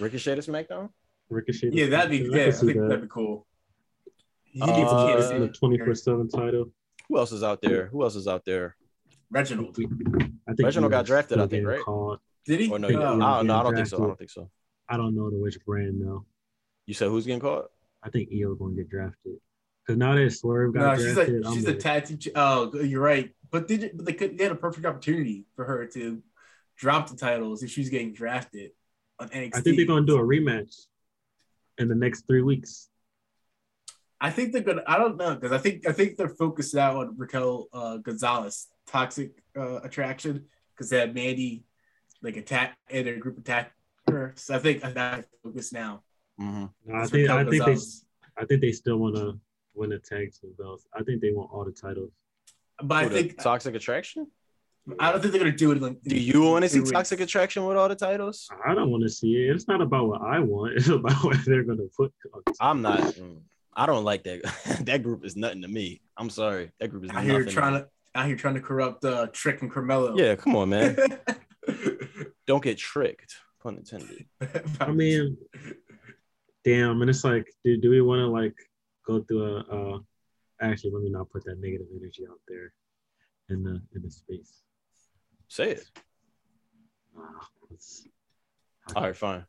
Ricochet 0.00 0.36
to 0.36 0.40
SmackDown. 0.40 0.88
Ricochet. 1.28 1.70
yeah, 1.72 1.86
that'd 1.86 2.10
be 2.10 2.22
I 2.22 2.36
yeah. 2.36 2.42
I 2.42 2.44
can 2.46 2.52
see 2.54 2.66
think 2.68 2.78
that. 2.78 2.88
that'd 2.88 3.02
be 3.02 3.08
cool. 3.08 3.46
He 4.44 4.62
Uh, 4.62 4.66
needs 4.66 4.90
a 5.30 5.38
the 5.40 5.48
twenty 5.48 5.76
four 5.78 5.94
seven 5.94 6.26
title. 6.28 6.72
Who 7.08 7.18
else 7.18 7.32
is 7.32 7.42
out 7.42 7.60
there? 7.60 7.88
Who 7.88 8.02
else 8.02 8.16
is 8.16 8.26
out 8.26 8.44
there? 8.46 8.76
Reginald. 9.30 9.76
I 9.78 10.54
think 10.54 10.60
Reginald 10.62 10.92
got 10.92 11.06
drafted, 11.06 11.38
I 11.40 11.46
think, 11.46 11.66
right? 11.66 11.80
Called. 11.80 12.18
Did 12.46 12.60
he? 12.60 12.70
Or 12.70 12.78
no? 12.78 12.88
think 12.88 13.00
I 13.00 13.04
don't, 13.04 13.22
Io's 13.22 13.44
no, 13.44 13.54
I 13.58 13.62
don't 13.62 13.74
think 13.74 13.86
so. 13.88 13.96
I 14.02 14.06
don't 14.06 14.18
think 14.18 14.30
so. 14.30 14.50
I 14.88 14.96
don't 14.96 15.14
know 15.14 15.28
to 15.28 15.36
which 15.36 15.62
brand 15.64 16.00
though. 16.00 16.24
You 16.86 16.94
said 16.94 17.08
who's 17.08 17.26
getting 17.26 17.40
caught? 17.40 17.66
I 18.02 18.08
think 18.10 18.30
Io 18.32 18.54
gonna 18.54 18.74
get 18.74 18.88
drafted. 18.88 19.34
Cause 19.86 19.96
now 19.96 20.14
that 20.14 20.30
Swerve 20.30 20.74
no, 20.74 20.80
got 20.80 20.98
she's 20.98 21.16
like 21.16 21.28
drafted, 21.28 21.52
she's 21.54 21.64
a 21.66 21.70
like, 21.70 21.78
tag 21.78 22.04
team. 22.06 22.18
ch- 22.18 22.28
Oh, 22.34 22.74
you're 22.80 23.02
right. 23.02 23.30
But 23.50 23.68
they, 23.68 23.76
did- 23.78 23.96
but 23.96 24.06
they 24.06 24.12
could 24.14 24.38
they 24.38 24.44
had 24.44 24.52
a 24.52 24.56
perfect 24.56 24.86
opportunity 24.86 25.44
for 25.56 25.64
her 25.64 25.86
to 25.88 26.22
drop 26.76 27.08
the 27.10 27.16
titles 27.16 27.62
if 27.62 27.70
she's 27.70 27.90
getting 27.90 28.12
drafted. 28.14 28.70
on 29.18 29.28
NXT. 29.28 29.56
I 29.56 29.60
think 29.60 29.76
they're 29.76 29.86
gonna 29.86 30.06
do 30.06 30.16
a 30.16 30.22
rematch 30.22 30.74
in 31.76 31.88
the 31.88 31.94
next 31.94 32.26
three 32.26 32.42
weeks. 32.42 32.88
I 34.20 34.30
think 34.30 34.52
they're 34.52 34.62
gonna. 34.62 34.82
I 34.86 34.96
don't 34.98 35.16
know 35.16 35.34
because 35.34 35.52
I 35.52 35.58
think 35.58 35.86
I 35.86 35.92
think 35.92 36.16
they're 36.16 36.28
focused 36.28 36.74
now 36.74 37.00
on 37.00 37.14
Raquel 37.18 37.68
uh, 37.72 37.98
Gonzalez, 37.98 38.66
toxic 38.88 39.42
uh, 39.56 39.80
attraction, 39.82 40.46
because 40.74 40.90
they 40.90 40.98
had 40.98 41.14
Mandy 41.14 41.64
like 42.22 42.36
attack 42.36 42.76
and 42.90 43.06
a 43.06 43.16
group 43.16 43.38
attack 43.38 43.72
her. 44.08 44.32
So 44.36 44.54
I 44.56 44.58
think 44.58 44.82
that's 44.82 45.26
focus 45.42 45.72
now. 45.72 46.02
Mm-hmm. 46.40 46.66
No, 46.86 46.94
I 46.94 47.06
think 47.06 47.28
I 47.30 47.42
Raquel 47.42 47.50
think 47.50 47.64
they 47.64 48.42
I 48.42 48.44
think 48.46 48.60
they 48.60 48.72
still 48.72 48.96
want 48.98 49.16
to 49.16 49.38
win 49.74 49.90
the 49.90 49.98
tag 49.98 50.32
team 50.32 50.52
belts. 50.58 50.86
I 50.98 51.02
think 51.02 51.20
they 51.20 51.30
want 51.32 51.50
all 51.52 51.64
the 51.64 51.72
titles. 51.72 52.10
But 52.82 52.94
I 52.94 53.02
Who, 53.04 53.08
the 53.10 53.14
think 53.16 53.42
toxic 53.42 53.74
attraction. 53.74 54.28
I 54.98 55.12
don't 55.12 55.20
think 55.20 55.32
they're 55.32 55.40
gonna 55.40 55.52
do 55.52 55.72
it. 55.72 55.82
Like, 55.82 56.00
Do 56.02 56.16
you 56.16 56.42
want 56.42 56.62
to 56.62 56.68
see 56.68 56.78
weeks. 56.78 56.92
toxic 56.92 57.20
attraction 57.20 57.66
with 57.66 57.76
all 57.76 57.88
the 57.88 57.94
titles? 57.96 58.48
I 58.66 58.74
don't 58.74 58.90
want 58.90 59.02
to 59.02 59.10
see 59.10 59.34
it. 59.34 59.54
It's 59.54 59.68
not 59.68 59.82
about 59.82 60.08
what 60.08 60.22
I 60.22 60.38
want. 60.40 60.74
It's 60.76 60.88
about 60.88 61.22
what 61.24 61.36
they're 61.44 61.64
gonna 61.64 61.88
put. 61.96 62.12
I'm 62.60 62.80
not. 62.80 63.00
mm, 63.00 63.40
I 63.74 63.84
don't 63.86 64.04
like 64.04 64.24
that. 64.24 64.40
that 64.86 65.02
group 65.02 65.24
is 65.26 65.36
nothing 65.36 65.62
to 65.62 65.68
me. 65.68 66.00
I'm 66.16 66.30
sorry. 66.30 66.70
That 66.80 66.88
group 66.88 67.04
is 67.04 67.10
Out 67.10 67.16
nothing. 67.16 67.30
here 67.30 67.44
trying 67.44 67.74
to 67.74 67.88
out 68.14 68.26
here 68.26 68.36
trying 68.36 68.54
to 68.54 68.60
corrupt 68.60 69.04
uh, 69.04 69.28
Trick 69.32 69.62
and 69.62 69.70
Carmelo. 69.70 70.16
Yeah, 70.16 70.34
come 70.36 70.56
on, 70.56 70.70
man. 70.70 70.96
Don't 72.46 72.62
get 72.62 72.78
tricked. 72.78 73.36
Pun 73.62 73.76
intended. 73.76 74.26
I 74.80 74.90
mean, 74.90 75.36
damn, 76.64 77.00
and 77.00 77.10
it's 77.10 77.24
like, 77.24 77.46
dude, 77.64 77.82
do 77.82 77.90
we 77.90 78.00
want 78.00 78.20
to 78.20 78.26
like 78.26 78.54
go 79.06 79.22
through 79.22 79.44
a? 79.44 79.58
Uh, 79.60 79.98
actually, 80.60 80.92
let 80.92 81.02
me 81.02 81.10
not 81.10 81.30
put 81.30 81.44
that 81.44 81.60
negative 81.60 81.86
energy 81.94 82.24
out 82.28 82.40
there 82.46 82.72
in 83.48 83.62
the 83.64 83.80
in 83.94 84.02
the 84.02 84.10
space. 84.10 84.62
Say 85.48 85.72
it. 85.72 85.84
All 88.94 89.02
right, 89.02 89.16
fine. 89.16 89.44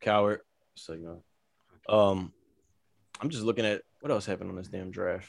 Coward. 0.00 0.40
So 0.74 0.92
you 0.92 1.02
know. 1.02 1.22
Um, 1.88 2.32
I'm 3.20 3.30
just 3.30 3.44
looking 3.44 3.64
at 3.64 3.82
what 4.00 4.12
else 4.12 4.26
happened 4.26 4.50
on 4.50 4.56
this 4.56 4.68
damn 4.68 4.90
draft. 4.90 5.28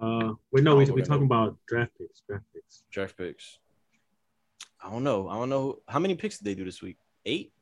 Uh, 0.00 0.34
wait, 0.52 0.62
no, 0.64 0.76
we 0.76 0.84
Oh, 0.88 0.92
we 0.94 1.00
okay. 1.02 1.08
talking 1.08 1.24
about 1.24 1.56
draft 1.66 1.92
picks. 1.98 2.20
Draft 2.28 2.44
picks. 2.54 2.82
Draft 2.90 3.16
picks. 3.16 3.58
I 4.82 4.90
don't 4.90 5.04
know. 5.04 5.28
I 5.28 5.34
don't 5.36 5.48
know 5.48 5.78
how 5.88 5.98
many 5.98 6.14
picks 6.14 6.38
did 6.38 6.44
they 6.44 6.54
do 6.54 6.64
this 6.64 6.82
week. 6.82 6.98
Eight. 7.24 7.52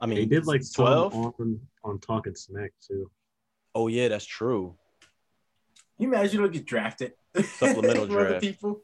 I 0.00 0.06
mean, 0.06 0.18
They 0.18 0.24
did 0.26 0.46
like 0.46 0.62
twelve. 0.74 1.14
on 1.14 1.60
on 1.84 1.98
talking 1.98 2.34
smack 2.34 2.72
too. 2.86 3.10
Oh 3.74 3.88
yeah, 3.88 4.08
that's 4.08 4.24
true. 4.24 4.74
Can 5.96 6.04
you 6.04 6.08
imagine 6.08 6.32
you 6.36 6.40
don't 6.40 6.52
get 6.52 6.64
drafted? 6.64 7.12
Supplemental 7.44 8.06
For 8.08 8.20
other 8.20 8.28
draft. 8.30 8.44
people. 8.44 8.80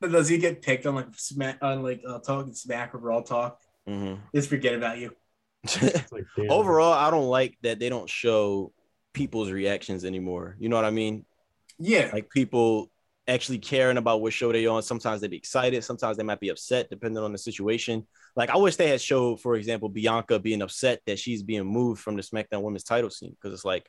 But 0.00 0.12
does 0.12 0.28
he 0.28 0.38
get 0.38 0.62
picked 0.62 0.86
on 0.86 0.94
like 0.94 1.06
smack 1.16 1.58
on 1.62 1.82
like 1.82 2.02
uh, 2.06 2.18
talking 2.20 2.52
smack 2.54 2.94
or 2.94 2.98
raw 2.98 3.20
talk? 3.20 3.60
hmm 3.86 4.14
Just 4.34 4.48
forget 4.50 4.74
about 4.74 4.98
you. 4.98 5.16
Like. 6.12 6.24
Overall, 6.50 6.92
I 6.92 7.10
don't 7.10 7.26
like 7.28 7.56
that 7.62 7.78
they 7.80 7.88
don't 7.88 8.08
show 8.08 8.72
people's 9.12 9.50
reactions 9.50 10.04
anymore. 10.04 10.56
You 10.60 10.68
know 10.68 10.76
what 10.76 10.84
I 10.84 10.90
mean? 10.90 11.24
Yeah. 11.78 12.10
Like 12.12 12.30
people 12.30 12.90
actually 13.26 13.58
caring 13.58 13.98
about 13.98 14.20
what 14.22 14.32
show 14.32 14.50
they're 14.52 14.70
on. 14.70 14.82
Sometimes 14.82 15.20
they 15.20 15.28
be 15.28 15.36
excited, 15.36 15.84
sometimes 15.84 16.16
they 16.16 16.22
might 16.22 16.40
be 16.40 16.48
upset, 16.48 16.88
depending 16.90 17.22
on 17.22 17.32
the 17.32 17.38
situation. 17.38 18.06
Like 18.36 18.50
I 18.50 18.56
wish 18.56 18.76
they 18.76 18.88
had 18.88 19.00
showed, 19.00 19.40
for 19.40 19.54
example, 19.56 19.88
Bianca 19.88 20.38
being 20.38 20.62
upset 20.62 21.00
that 21.06 21.18
she's 21.18 21.42
being 21.42 21.64
moved 21.64 22.00
from 22.00 22.16
the 22.16 22.22
SmackDown 22.22 22.62
Women's 22.62 22.84
Title 22.84 23.10
scene 23.10 23.30
because 23.32 23.52
it's 23.52 23.64
like, 23.66 23.88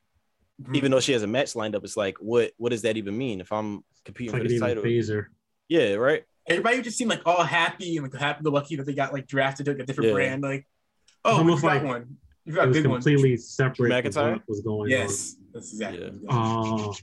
Mhm. 0.62 0.76
even 0.76 0.92
though 0.92 1.00
she 1.00 1.14
has 1.14 1.24
a 1.24 1.28
match 1.28 1.56
lined 1.56 1.74
up, 1.74 1.86
it's 1.86 1.96
like, 1.96 2.18
what 2.20 2.52
what 2.58 2.70
does 2.72 2.82
that 2.82 2.98
even 2.98 3.18
mean 3.18 3.40
if 3.40 3.50
I'm 3.54 3.82
competing 4.04 4.34
like 4.34 4.42
for 4.42 4.46
an 4.46 4.52
this 4.52 4.60
title? 4.60 4.84
phaser. 4.84 5.28
Yeah, 5.70 5.94
right. 5.94 6.24
Everybody 6.46 6.82
just 6.82 6.98
seemed 6.98 7.10
like 7.12 7.22
all 7.26 7.44
happy 7.44 7.96
and 7.96 8.12
like 8.12 8.20
happy 8.20 8.44
go 8.44 8.50
lucky 8.50 8.76
that 8.76 8.86
they 8.86 8.94
got 8.94 9.14
like 9.14 9.26
drafted 9.26 9.68
to 9.68 9.72
like, 9.72 9.82
a 9.82 9.86
different 9.86 10.10
Yeah. 10.10 10.14
brand. 10.16 10.44
Like, 10.44 10.68
oh, 11.24 11.36
we 11.36 11.40
Almost 11.40 11.62
got 11.62 11.68
like 11.76 11.84
one. 11.86 12.18
You 12.44 12.52
It 12.54 12.56
got 12.56 12.66
a 12.66 12.68
was 12.70 12.78
big 12.78 12.88
one. 12.88 12.96
completely 13.02 13.38
separate. 13.38 13.78
from 14.04 14.12
McIntyre? 14.12 14.32
What 14.34 14.50
was 14.50 14.60
going 14.62 14.90
Yes, 14.90 15.38
that's 15.54 15.72
exactly. 15.72 16.02
Yeah. 16.02 16.08
what 16.08 16.16
it 16.16 16.24
was. 16.24 16.36
on? 16.36 16.80
Oh, 16.90 16.96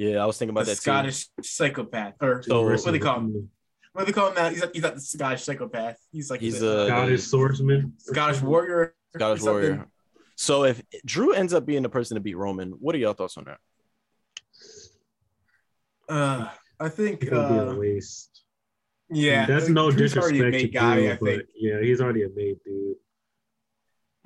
Yeah, 0.00 0.22
I 0.22 0.24
was 0.24 0.38
thinking 0.38 0.54
about 0.54 0.64
the 0.64 0.70
that 0.70 0.76
too. 0.76 0.80
Scottish 0.80 1.26
psychopath, 1.42 2.14
or 2.22 2.42
So- 2.42 2.62
what 2.66 2.82
do 2.82 2.90
they 2.92 2.98
call 2.98 3.18
him? 3.18 3.50
What 3.92 4.06
do 4.06 4.12
they 4.12 4.12
call 4.18 4.28
him 4.30 4.34
now? 4.34 4.48
He's 4.48 4.60
like, 4.62 4.72
he's 4.72 4.82
not 4.82 4.94
the 4.94 5.00
Scottish 5.02 5.42
psychopath. 5.42 5.98
He's 6.10 6.30
like 6.30 6.40
He's 6.40 6.60
the, 6.60 6.84
a- 6.84 6.86
Scottish 6.86 7.22
swordsman. 7.24 7.92
Scottish 7.98 8.40
warrior. 8.40 8.94
Scottish. 9.14 9.42
Warrior. 9.42 9.88
So 10.36 10.64
if 10.64 10.80
Drew 11.04 11.32
ends 11.34 11.52
up 11.52 11.66
being 11.66 11.82
the 11.82 11.90
person 11.90 12.14
to 12.14 12.20
beat 12.22 12.36
Roman, 12.38 12.70
what 12.70 12.94
are 12.94 12.98
y'all 12.98 13.12
thoughts 13.12 13.36
on 13.36 13.44
that? 13.44 13.58
Uh, 16.08 16.48
I 16.78 16.88
think. 16.88 17.22
It 17.24 17.32
would 17.32 17.48
be 17.48 17.54
a 17.56 17.70
Uh, 17.70 17.74
waste. 17.74 18.42
yeah, 19.10 19.44
that's 19.44 19.68
no 19.68 19.90
Drew's 19.90 20.16
already 20.16 20.40
a 20.40 20.44
disrespect 20.50 20.72
to 20.72 20.78
guy. 20.78 20.94
Drew, 20.96 21.10
I 21.10 21.16
but 21.16 21.20
think. 21.26 21.42
yeah, 21.56 21.80
he's 21.82 22.00
already 22.00 22.22
a 22.22 22.28
made 22.30 22.56
dude. 22.64 22.96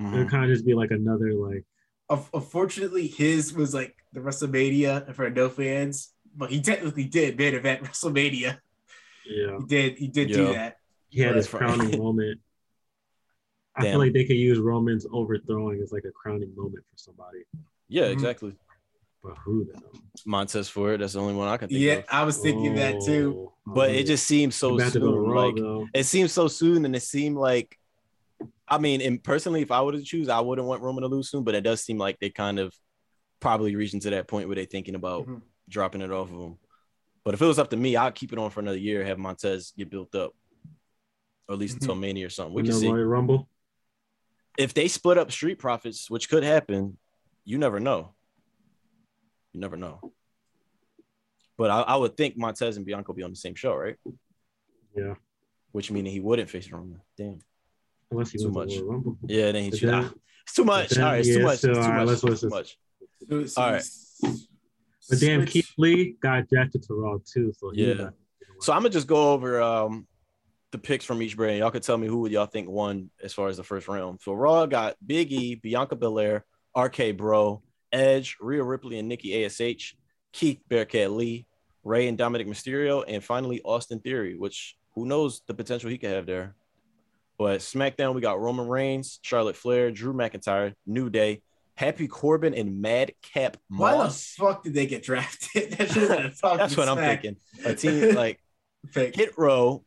Mhm. 0.00 0.14
It'd 0.14 0.30
kind 0.30 0.44
of 0.44 0.50
just 0.50 0.64
be 0.64 0.74
like 0.74 0.92
another 0.92 1.34
like 1.34 1.64
Unf- 1.64 1.73
Unfortunately, 2.10 3.06
his 3.06 3.52
was 3.54 3.72
like 3.74 3.96
the 4.12 4.20
WrestleMania 4.20 5.14
for 5.14 5.30
no 5.30 5.48
fans, 5.48 6.12
but 6.36 6.50
he 6.50 6.60
technically 6.60 7.04
did 7.04 7.38
main 7.38 7.54
event 7.54 7.82
WrestleMania. 7.84 8.58
yeah. 9.26 9.58
He 9.58 9.64
did. 9.66 9.98
He 9.98 10.08
did 10.08 10.28
do 10.28 10.52
that. 10.52 10.78
He 11.08 11.20
had 11.20 11.34
his 11.36 11.46
crowning 11.48 11.98
moment. 12.02 12.40
I 13.76 13.82
Damn. 13.82 13.92
feel 13.92 13.98
like 14.00 14.12
they 14.12 14.24
could 14.24 14.36
use 14.36 14.58
Roman's 14.58 15.06
overthrowing 15.10 15.80
as 15.82 15.90
like 15.92 16.04
a 16.04 16.12
crowning 16.12 16.52
moment 16.56 16.84
for 16.90 16.96
somebody. 16.98 17.40
Yeah, 17.88 18.04
Mhm. 18.04 18.12
exactly. 18.12 18.54
But 19.22 19.36
who 19.38 19.64
though? 19.72 19.80
Montez 20.26 20.68
Ford. 20.68 21.00
That's 21.00 21.14
the 21.14 21.20
only 21.20 21.34
one 21.34 21.48
I 21.48 21.56
can 21.56 21.68
think 21.68 21.78
of. 21.78 21.82
Yeah, 21.82 21.94
of. 21.94 22.04
I 22.10 22.24
was 22.24 22.36
thinking 22.38 22.74
that 22.74 23.00
too. 23.04 23.48
Oh, 23.66 23.72
But 23.74 23.90
oh, 23.90 23.92
it 23.94 24.04
just 24.04 24.26
seems 24.26 24.54
so 24.54 24.68
you 24.70 24.74
about 24.76 24.92
to 24.92 25.00
soon. 25.00 25.14
Raw, 25.14 25.46
like 25.46 25.56
though. 25.56 25.88
it 25.94 26.04
seems 26.04 26.32
so 26.32 26.46
soon, 26.48 26.84
and 26.84 26.94
it 26.94 27.02
seemed 27.02 27.36
like. 27.36 27.78
I 28.68 28.78
mean, 28.78 29.00
and 29.02 29.22
personally, 29.22 29.60
if 29.62 29.70
I 29.70 29.82
were 29.82 29.92
to 29.92 30.02
choose, 30.02 30.28
I 30.28 30.40
wouldn't 30.40 30.66
want 30.66 30.82
Roman 30.82 31.02
to 31.02 31.08
lose 31.08 31.30
soon. 31.30 31.44
But 31.44 31.54
it 31.54 31.60
does 31.62 31.82
seem 31.82 31.98
like 31.98 32.18
they 32.18 32.30
kind 32.30 32.58
of 32.58 32.74
probably 33.40 33.76
reaching 33.76 34.00
to 34.00 34.10
that 34.10 34.26
point 34.28 34.48
where 34.48 34.54
they're 34.56 34.64
thinking 34.64 34.94
about 34.94 35.26
Mhm. 35.26 35.42
dropping 35.68 36.00
it 36.00 36.10
off 36.10 36.30
of 36.32 36.38
him. 36.40 36.58
But 37.24 37.34
if 37.34 37.42
it 37.42 37.46
was 37.46 37.58
up 37.58 37.70
to 37.70 37.76
me, 37.76 37.96
I'd 37.96 38.14
keep 38.14 38.32
it 38.32 38.38
on 38.38 38.50
for 38.50 38.60
another 38.60 38.78
year, 38.78 39.04
have 39.04 39.18
Montez 39.18 39.72
get 39.76 39.90
built 39.90 40.14
up, 40.14 40.34
or 41.48 41.54
at 41.54 41.58
least 41.58 41.74
until 41.74 41.94
Mania 41.94 42.26
or 42.26 42.30
something. 42.30 42.54
We 42.54 42.60
In 42.60 42.66
can 42.66 42.74
see 42.76 42.88
Royal 42.88 43.04
Rumble. 43.04 43.48
if 44.58 44.72
they 44.74 44.88
split 44.88 45.18
up 45.18 45.30
Street 45.30 45.58
Profits, 45.58 46.10
which 46.10 46.28
could 46.28 46.42
happen. 46.42 46.96
You 47.44 47.58
never 47.58 47.78
know. 47.80 48.14
You 49.52 49.60
never 49.60 49.76
know. 49.76 50.12
But 51.58 51.70
I, 51.70 51.80
I 51.82 51.96
would 51.96 52.16
think 52.16 52.36
Montez 52.38 52.76
and 52.78 52.86
Bianca 52.86 53.08
will 53.12 53.16
be 53.16 53.22
on 53.22 53.30
the 53.30 53.36
same 53.36 53.54
show, 53.54 53.74
right? 53.76 53.96
Yeah. 54.96 55.14
Which 55.72 55.90
meaning 55.90 56.12
he 56.12 56.20
wouldn't 56.20 56.48
face 56.50 56.70
Roman. 56.70 57.00
Damn. 57.16 57.40
Unless 58.10 58.30
he 58.30 58.38
Too 58.38 58.50
wins 58.50 58.56
much. 58.56 59.16
the 59.26 59.34
Yeah, 59.34 59.52
then 59.52 59.64
he 59.64 59.70
But 59.70 59.78
should. 59.78 59.88
then- 59.88 60.04
ah, 60.04 60.12
it's 60.44 60.54
too 60.54 60.64
much. 60.64 60.88
then- 60.90 61.04
all 61.04 61.10
right, 61.10 61.18
it's 61.20 61.28
too 61.28 61.42
much. 61.42 61.58
so, 61.58 61.70
it's 61.70 61.78
too 61.78 61.82
all 61.84 61.88
right, 61.90 61.98
much. 62.06 62.22
let's- 62.22 62.24
it's 62.32 62.40
too 62.42 62.48
much. 62.48 62.78
So- 63.28 63.46
so- 63.46 63.62
All 63.62 63.72
right. 63.72 63.84
But 65.10 65.20
damn, 65.20 65.40
switch- 65.40 65.50
Keith 65.50 65.70
Lee 65.78 66.16
got 66.20 66.48
drafted 66.48 66.82
to 66.84 66.94
Raw 66.94 67.18
too. 67.26 67.52
So 67.58 67.72
Yeah. 67.74 68.10
So 68.60 68.72
I'm 68.72 68.80
gonna 68.80 68.90
just 68.90 69.06
go 69.06 69.32
over 69.32 69.60
um 69.60 70.06
the 70.70 70.78
picks 70.78 71.04
from 71.04 71.20
each 71.22 71.36
brand. 71.36 71.58
Y'all 71.58 71.70
could 71.70 71.82
tell 71.82 71.98
me 71.98 72.06
who 72.06 72.18
would 72.20 72.32
y'all 72.32 72.46
think 72.46 72.68
won 72.68 73.10
as 73.22 73.32
far 73.32 73.48
as 73.48 73.56
the 73.58 73.62
first 73.64 73.86
round. 73.86 74.20
So 74.22 74.32
Raw 74.32 74.66
got 74.66 74.96
Big 75.06 75.30
E, 75.32 75.54
Bianca 75.56 75.94
Belair, 75.94 76.44
RK 76.74 77.12
Bro, 77.12 77.62
Edge, 77.92 78.36
Rhea 78.40 78.64
Ripley, 78.64 78.98
and 78.98 79.08
Nikki 79.08 79.44
Ash, 79.44 79.94
Keith 80.32 80.60
Bearcat 80.68 81.12
Lee, 81.12 81.46
Rey 81.84 82.08
and 82.08 82.18
Dominic 82.18 82.46
Mysterio, 82.48 83.04
and 83.06 83.22
finally 83.22 83.60
Austin 83.62 84.00
Theory, 84.00 84.36
which 84.36 84.76
who 84.94 85.06
knows 85.06 85.42
the 85.46 85.54
potential 85.54 85.90
he 85.90 85.98
could 85.98 86.10
have 86.10 86.26
there. 86.26 86.56
But 87.38 87.60
SmackDown, 87.60 88.14
we 88.14 88.20
got 88.20 88.40
Roman 88.40 88.68
Reigns, 88.68 89.18
Charlotte 89.22 89.56
Flair, 89.56 89.90
Drew 89.90 90.12
McIntyre, 90.12 90.74
New 90.86 91.10
Day, 91.10 91.42
Happy 91.76 92.06
Corbin, 92.06 92.54
and 92.54 92.80
Madcap 92.80 93.56
Moss. 93.68 93.80
Why 93.80 94.04
the 94.04 94.54
fuck 94.54 94.62
did 94.62 94.74
they 94.74 94.86
get 94.86 95.02
drafted? 95.02 95.72
that 95.78 95.90
should 95.90 96.10
have 96.10 96.40
been 96.40 96.56
That's 96.56 96.76
what 96.76 96.88
I'm 96.88 96.98
thinking. 96.98 97.36
A 97.64 97.74
team 97.74 98.14
like 98.14 98.40
pick. 98.92 99.16
Hit 99.16 99.36
Row, 99.36 99.84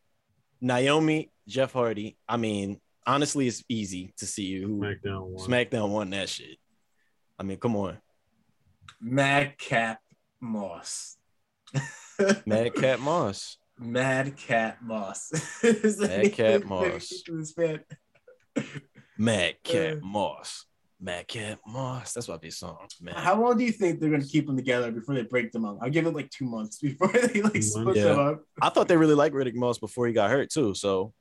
Naomi, 0.60 1.32
Jeff 1.48 1.72
Hardy. 1.72 2.18
I 2.28 2.36
mean, 2.36 2.82
honestly, 3.06 3.48
it's 3.48 3.64
easy 3.70 4.14
to 4.18 4.26
see 4.26 4.62
who 4.62 4.80
SmackDown 4.80 5.28
one. 5.28 5.50
SmackDown 5.50 5.90
won 5.90 6.10
that 6.10 6.28
shit. 6.28 6.58
I 7.40 7.44
mean, 7.44 7.58
come 7.58 7.78
on, 7.78 7.98
Madcap 9.00 10.02
Moss. 10.42 11.16
Madcap 12.46 13.00
Moss. 13.00 13.58
Madcap 13.80 14.82
Moss. 14.82 15.32
Is 15.64 15.98
the 15.98 16.08
Madcap 16.08 16.62
name 16.62 16.72
of 16.72 16.94
Moss. 16.94 17.24
This 17.28 17.58
man. 17.58 17.80
Madcap 19.18 19.98
Uh. 19.98 20.06
Moss. 20.06 20.66
Madcap 21.00 21.60
Moss. 21.68 22.14
That's 22.14 22.28
what 22.28 22.42
this 22.42 22.58
song. 22.58 22.88
Man. 23.02 23.14
How 23.16 23.40
long 23.42 23.58
do 23.58 23.64
you 23.64 23.72
think 23.72 24.00
they're 24.00 24.10
gonna 24.10 24.24
keep 24.26 24.48
them 24.48 24.56
together 24.56 24.92
before 24.92 25.16
they 25.16 25.24
break 25.24 25.52
them 25.52 25.66
up? 25.66 25.78
I'll 25.82 25.90
give 25.90 26.08
it 26.08 26.14
like 26.16 26.30
two 26.32 26.46
months 26.46 26.80
before 26.82 27.10
they 27.10 27.42
like 27.42 27.62
split 27.62 27.86
months? 27.86 28.02
them 28.02 28.20
up. 28.20 28.42
I 28.62 28.70
thought 28.70 28.88
they 28.88 28.98
really 28.98 29.14
liked 29.16 29.36
Riddick 29.36 29.54
Moss 29.56 29.78
before 29.78 30.08
he 30.08 30.14
got 30.14 30.30
hurt 30.32 30.50
too. 30.50 30.74
So, 30.74 31.14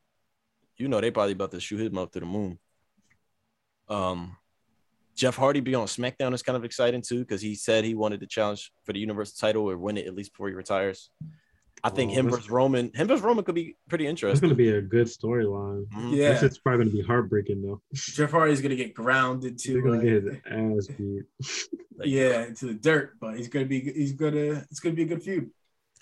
you 0.79 0.89
know, 0.89 1.01
they 1.01 1.11
probably 1.11 1.33
about 1.33 1.51
to 1.51 1.61
shoot 1.61 1.81
him 1.81 1.99
up 1.99 2.11
to 2.13 2.21
the 2.21 2.27
moon. 2.27 2.59
Um, 3.89 4.37
Jeff 5.15 5.37
Hardy 5.37 5.61
being 5.61 5.77
on 5.77 5.87
SmackDown 5.87 6.35
is 6.35 6.43
kind 6.43 6.57
of 6.57 6.65
exciting 6.65 7.03
too 7.03 7.21
because 7.21 7.41
he 7.41 7.55
said 7.55 7.85
he 7.85 7.95
wanted 7.95 8.21
to 8.21 8.27
challenge 8.27 8.73
for 8.85 8.93
the 8.93 8.99
Universal 8.99 9.37
title 9.39 9.69
or 9.71 9.77
win 9.79 9.97
it 9.97 10.07
at 10.07 10.15
least 10.15 10.33
before 10.33 10.49
he 10.49 10.55
retires. 10.55 11.11
I 11.85 11.91
think 11.91 12.11
Oh, 12.13 12.15
him 12.15 12.31
versus 12.31 12.51
Roman, 12.51 12.91
him 12.95 13.07
versus 13.07 13.23
Roman 13.23 13.45
could 13.45 13.55
be 13.55 13.77
pretty 13.89 14.07
interesting. 14.07 14.33
It's 14.33 14.41
gonna 14.41 14.55
be 14.55 14.71
a 14.71 14.81
good 14.83 15.07
storyline. 15.07 15.87
Mhm. 15.89 16.17
Yeah, 16.17 16.33
This 16.41 16.53
is 16.53 16.59
probably 16.59 16.87
gonna 16.87 16.97
be 16.97 17.03
heartbreaking 17.03 17.63
though. 17.63 17.81
Jeff 17.95 18.31
Hardy's 18.31 18.61
gonna 18.61 18.77
get 18.77 18.95
grounded 18.95 19.59
They're 19.65 19.75
to 19.77 19.83
gonna 19.83 19.99
uh, 19.99 20.03
get 20.03 20.23
his 20.25 20.89
ass 20.89 20.97
beat. 20.97 21.25
Yeah 22.05 22.45
into 22.47 22.67
the 22.67 22.75
dirt, 22.75 23.15
but 23.21 23.37
he's 23.39 23.49
gonna 23.49 23.65
be 23.67 23.81
he's 23.81 24.13
gonna 24.13 24.67
it's 24.71 24.81
gonna 24.81 24.95
be 24.95 25.03
a 25.05 25.07
good 25.07 25.23
feud. 25.23 25.51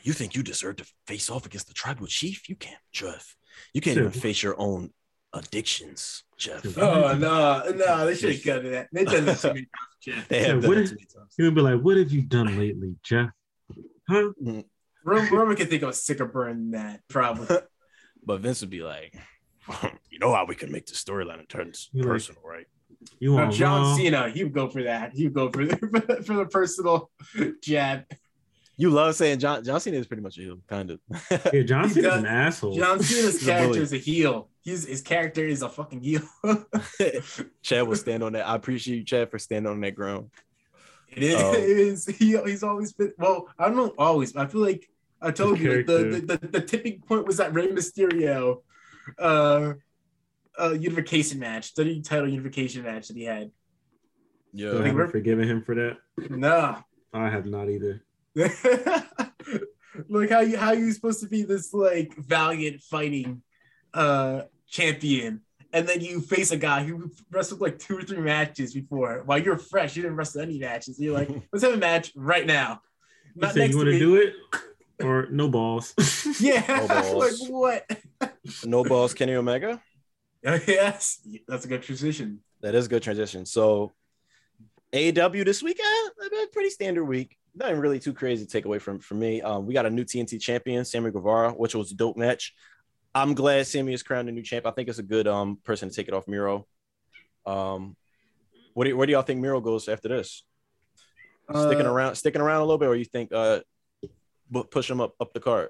You 0.03 0.13
think 0.13 0.35
you 0.35 0.43
deserve 0.43 0.77
to 0.77 0.87
face 1.07 1.31
off 1.31 1.47
against 1.47 1.69
the 1.69 1.75
tribal 1.75 2.07
chief? 2.09 2.49
You 2.49 2.57
can't, 2.57 2.81
Jeff. 2.93 3.37
You 3.73 3.81
can't 3.81 3.95
Sure. 3.95 4.07
even 4.09 4.21
face 4.21 4.43
your 4.43 4.59
own 4.61 4.91
addictions, 5.33 6.25
Jeff. 6.37 6.65
Oh 6.79 7.15
no, 7.17 7.63
no, 7.77 8.07
they 8.07 8.15
should 8.15 8.33
have 8.35 8.45
cut 8.45 8.63
to 8.63 8.69
that. 8.71 8.89
They 8.93 9.05
done 9.05 9.25
that 9.27 9.39
too 9.39 9.49
many 9.49 9.61
times, 9.61 9.97
Jeff. 10.03 10.29
They 10.29 10.39
have 10.41 10.47
Yeah, 10.57 10.61
done 10.61 10.69
what 10.69 10.79
it 10.79 10.83
if- 10.85 10.89
too 10.91 10.95
many 10.97 11.07
times. 11.15 11.35
He'll 11.37 11.51
be 11.53 11.61
like, 11.61 11.81
"What 11.81 11.97
have 11.97 12.11
you 12.13 12.23
done 12.23 12.59
lately, 12.59 12.97
Jeff? 13.03 13.31
Huh? 14.09 14.33
Roman, 14.41 14.65
Roman 15.05 15.57
can 15.57 15.67
think 15.69 15.83
of 15.83 15.91
a 15.91 15.93
sicker 15.93 16.25
burn 16.27 16.71
than 16.71 16.83
that, 16.83 17.01
probably. 17.09 17.57
But 18.27 18.41
Vince 18.41 18.63
would 18.63 18.71
be 18.71 18.83
like, 18.83 19.15
you 20.11 20.19
know 20.19 20.33
how 20.35 20.47
we 20.47 20.55
can 20.55 20.73
make 20.73 20.87
the 20.87 20.95
storyline 20.95 21.41
and 21.41 21.49
turn 21.49 21.73
You're 21.93 22.05
like- 22.05 22.13
personal, 22.15 22.41
right? 22.43 22.65
You 23.19 23.33
Now, 23.37 23.43
want 23.43 23.53
John 23.53 23.83
Raw? 23.83 23.97
Cena, 23.97 24.31
he 24.31 24.45
would 24.45 24.55
go 24.55 24.71
for 24.71 24.85
that. 24.85 25.13
He 25.13 25.25
would 25.25 25.35
go 25.35 25.51
for 25.53 25.67
the, 25.67 26.23
for 26.27 26.35
the 26.37 26.47
personal 26.47 27.11
jab. 27.63 28.05
You 28.79 28.89
love 28.89 29.15
saying 29.15 29.41
John 29.41 29.63
John 29.63 29.79
Cena 29.79 29.99
is 29.99 30.07
pretty 30.07 30.23
much 30.23 30.39
a 30.39 30.41
heel, 30.41 30.59
kind 30.67 30.91
of. 30.91 31.01
Yeah, 31.53 31.63
John 31.65 31.91
Cena's 31.91 31.95
does- 32.13 32.19
an 32.21 32.27
asshole. 32.27 32.75
John 32.77 32.99
Cena's 33.03 33.43
a 33.43 33.45
character 33.45 33.81
is 33.83 33.93
a 33.93 33.99
heel. 33.99 34.49
He's 34.63 34.87
his 34.87 35.03
character 35.03 35.45
is 35.47 35.61
a 35.61 35.69
fucking 35.69 36.01
heel. 36.01 36.23
Chad 37.63 37.87
will 37.87 37.97
stand 37.97 38.23
on 38.23 38.33
that. 38.33 38.47
I 38.49 38.55
appreciate 38.57 38.97
you, 38.97 39.05
Chad, 39.05 39.31
for 39.31 39.39
standing 39.39 39.71
on 39.71 39.81
that 39.83 39.95
ground. 39.95 40.31
It 41.11 41.23
is. 41.25 41.41
Oh. 41.41 41.53
It 41.53 41.61
is. 41.63 42.07
He, 42.07 42.37
he's 42.47 42.63
always 42.63 42.93
been. 42.95 43.13
Well, 43.19 43.49
I 43.59 43.67
don't 43.67 43.77
know. 43.77 43.93
Always. 43.99 44.33
But 44.33 44.47
I 44.47 44.51
feel 44.51 44.63
like 44.63 44.89
I 45.25 45.31
told 45.31 45.59
you 45.59 45.83
the, 45.85 45.99
the, 46.27 46.39
the 46.39 46.49
the 46.49 46.61
tipping 46.61 47.01
point 47.01 47.27
was 47.27 47.37
that 47.39 47.53
Rey 47.55 47.69
Mysterio, 47.69 48.63
uh, 49.19 49.73
uh, 50.61 50.71
unification 50.79 51.39
match, 51.41 51.75
WWE 51.75 52.05
title 52.05 52.29
unification 52.29 52.83
match 52.83 53.09
that 53.09 53.17
he 53.17 53.25
had. 53.25 53.51
So 53.51 53.51
I 53.51 54.61
Yeah. 54.63 54.69
Like, 54.71 54.77
haven't 54.79 54.97
we're- 54.97 55.11
forgiven 55.11 55.49
him 55.49 55.63
for 55.63 55.75
that. 55.75 55.97
Nah. 56.31 56.83
I 57.13 57.29
have 57.31 57.47
not 57.47 57.69
either. 57.71 58.03
like 60.09 60.31
how 60.31 60.41
you 60.41 60.57
how 60.57 60.73
you 60.73 60.91
supposed 60.93 61.21
to 61.21 61.29
be 61.29 61.43
this 61.43 61.73
like 61.73 62.15
valiant 62.17 62.83
fighting 62.83 63.43
uh 63.93 64.43
champion 64.67 65.41
and 65.73 65.87
then 65.89 66.01
you 66.01 66.21
face 66.21 66.51
a 66.51 66.57
guy 66.57 66.83
who 66.85 67.11
wrestled 67.31 67.61
like 67.61 67.79
two 67.79 67.99
or 67.99 68.03
three 68.03 68.19
matches 68.19 68.75
before 68.75 69.23
while 69.25 69.39
you're 69.39 69.57
fresh 69.57 69.95
you 69.95 70.03
didn't 70.03 70.17
wrestle 70.17 70.41
any 70.41 70.59
matches 70.59 70.99
you're 70.99 71.15
like 71.15 71.29
let's 71.53 71.65
have 71.65 71.75
a 71.75 71.77
match 71.77 72.11
right 72.17 72.47
now 72.47 72.81
You 73.37 73.43
not 73.43 73.55
say 73.55 73.61
next 73.61 73.73
you 73.73 73.79
want 73.79 73.91
to 73.91 73.99
do 74.01 74.17
it 74.17 74.35
or 75.03 75.27
no 75.31 75.49
balls? 75.49 75.95
yeah 76.41 76.65
No 76.67 76.89
balls. 76.89 77.41
like 77.41 77.51
what 77.51 78.01
No 78.65 78.85
balls, 78.93 79.15
Kenny 79.15 79.35
Omega. 79.35 79.81
yes 80.43 81.27
that's 81.49 81.65
a 81.65 81.69
good 81.69 81.83
transition 81.83 82.41
That 82.61 82.75
is 82.75 82.87
a 82.87 82.89
good 82.89 83.03
transition. 83.03 83.47
So 83.47 83.93
AEW 84.93 85.45
this 85.45 85.63
weekend, 85.63 86.11
a 86.23 86.47
pretty 86.53 86.71
standard 86.71 87.05
week. 87.05 87.37
Nothing 87.57 87.79
really 87.79 87.99
too 87.99 88.13
crazy 88.13 88.45
to 88.45 88.51
take 88.51 88.65
away 88.65 88.79
from 88.79 89.01
for 89.01 89.15
me. 89.15 89.43
Um, 89.43 89.67
we 89.67 89.75
got 89.75 89.87
a 89.87 89.91
new 89.91 90.05
TNT 90.05 90.41
champion, 90.41 90.85
Sammy 90.85 91.11
Guevara, 91.11 91.51
which 91.53 91.75
was 91.75 91.91
a 91.91 91.95
dope 91.97 92.17
match. 92.17 92.55
I'm 93.15 93.35
glad 93.35 93.67
Sammy 93.67 93.93
is 93.93 94.03
crowned 94.03 94.29
a 94.29 94.33
new 94.33 94.43
champ. 94.43 94.67
I 94.67 94.71
think 94.71 94.89
it's 94.89 94.99
a 94.99 95.03
good 95.05 95.27
um 95.27 95.59
person 95.65 95.89
to 95.89 95.95
take 95.95 96.07
it 96.09 96.15
off 96.15 96.29
Miro. 96.29 96.67
Um, 97.47 97.97
what 98.75 98.85
do 98.85 98.97
where 98.97 99.07
do 99.07 99.13
y'all 99.13 99.23
think 99.23 99.41
Miro 99.41 99.61
goes 99.61 99.89
after 99.89 100.09
this? 100.09 100.45
sticking 101.51 101.87
Uh, 101.87 101.93
around, 101.93 102.15
sticking 102.15 102.41
around 102.41 102.59
a 102.61 102.65
little 102.65 102.79
bit, 102.79 102.89
or 102.89 102.95
you 102.97 103.05
think 103.05 103.31
uh, 103.33 103.57
bu- 103.59 103.65
push 104.71 104.91
him 104.91 105.01
up 105.01 105.15
up 105.21 105.33
the 105.33 105.41
card? 105.41 105.69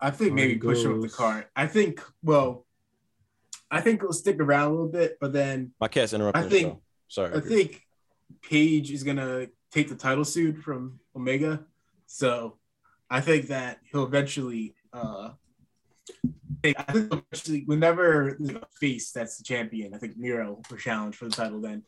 I 0.00 0.10
think 0.10 0.32
maybe 0.34 0.56
push 0.58 0.84
him 0.84 0.92
up 0.94 1.00
the 1.00 1.08
goes. 1.08 1.14
card 1.16 1.46
I 1.56 1.66
think 1.66 2.02
well 2.22 2.66
I 3.70 3.80
think 3.80 4.00
it'll 4.00 4.12
stick 4.12 4.38
around 4.40 4.68
a 4.68 4.70
little 4.72 4.88
bit 4.88 5.16
but 5.20 5.32
then 5.32 5.72
My 5.80 5.88
cat's 5.88 6.12
interrupting. 6.12 6.44
I 6.44 6.48
think- 6.48 6.68
show. 6.68 6.80
Sorry. 7.08 7.34
I 7.36 7.40
think 7.40 7.82
Page 8.42 8.90
is 8.90 9.04
gonna 9.04 9.46
take 9.70 9.88
the 9.88 9.94
title 9.94 10.24
suit 10.24 10.58
from 10.58 10.98
Omega, 11.14 11.64
so 12.06 12.58
I 13.08 13.20
think 13.20 13.46
that 13.48 13.78
he'll 13.90 14.04
eventually. 14.04 14.74
Uh, 14.92 15.30
take- 16.64 16.74
I 16.78 16.92
think 16.92 17.12
eventually, 17.12 17.62
whenever 17.66 18.36
there's 18.40 18.56
a 18.56 18.66
face 18.80 19.12
that's 19.12 19.38
the 19.38 19.44
champion, 19.44 19.94
I 19.94 19.98
think 19.98 20.16
Miro 20.16 20.60
will 20.70 20.76
challenge 20.76 21.14
for 21.16 21.26
the 21.26 21.30
title 21.30 21.60
then. 21.60 21.84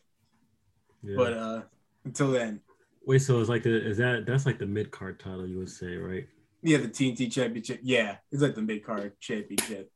Yeah. 1.03 1.17
But 1.17 1.33
uh, 1.33 1.63
until 2.05 2.31
then, 2.31 2.61
Wait, 3.05 3.19
so 3.21 3.41
it's 3.41 3.49
like 3.49 3.63
the 3.63 3.87
is 3.89 3.97
that 3.99 4.27
that's 4.27 4.45
like 4.47 4.59
the 4.59 4.67
mid 4.67 4.91
card 4.91 5.19
title 5.19 5.47
you 5.47 5.59
would 5.59 5.71
say, 5.71 5.97
right? 5.97 6.27
yeah, 6.63 6.77
the 6.79 6.89
TNT 6.89 7.31
Championship, 7.31 7.81
yeah, 7.83 8.17
it's 8.33 8.43
like 8.43 8.55
the 8.55 8.63
mid 8.63 8.85
card 8.85 9.13
championship. 9.21 9.91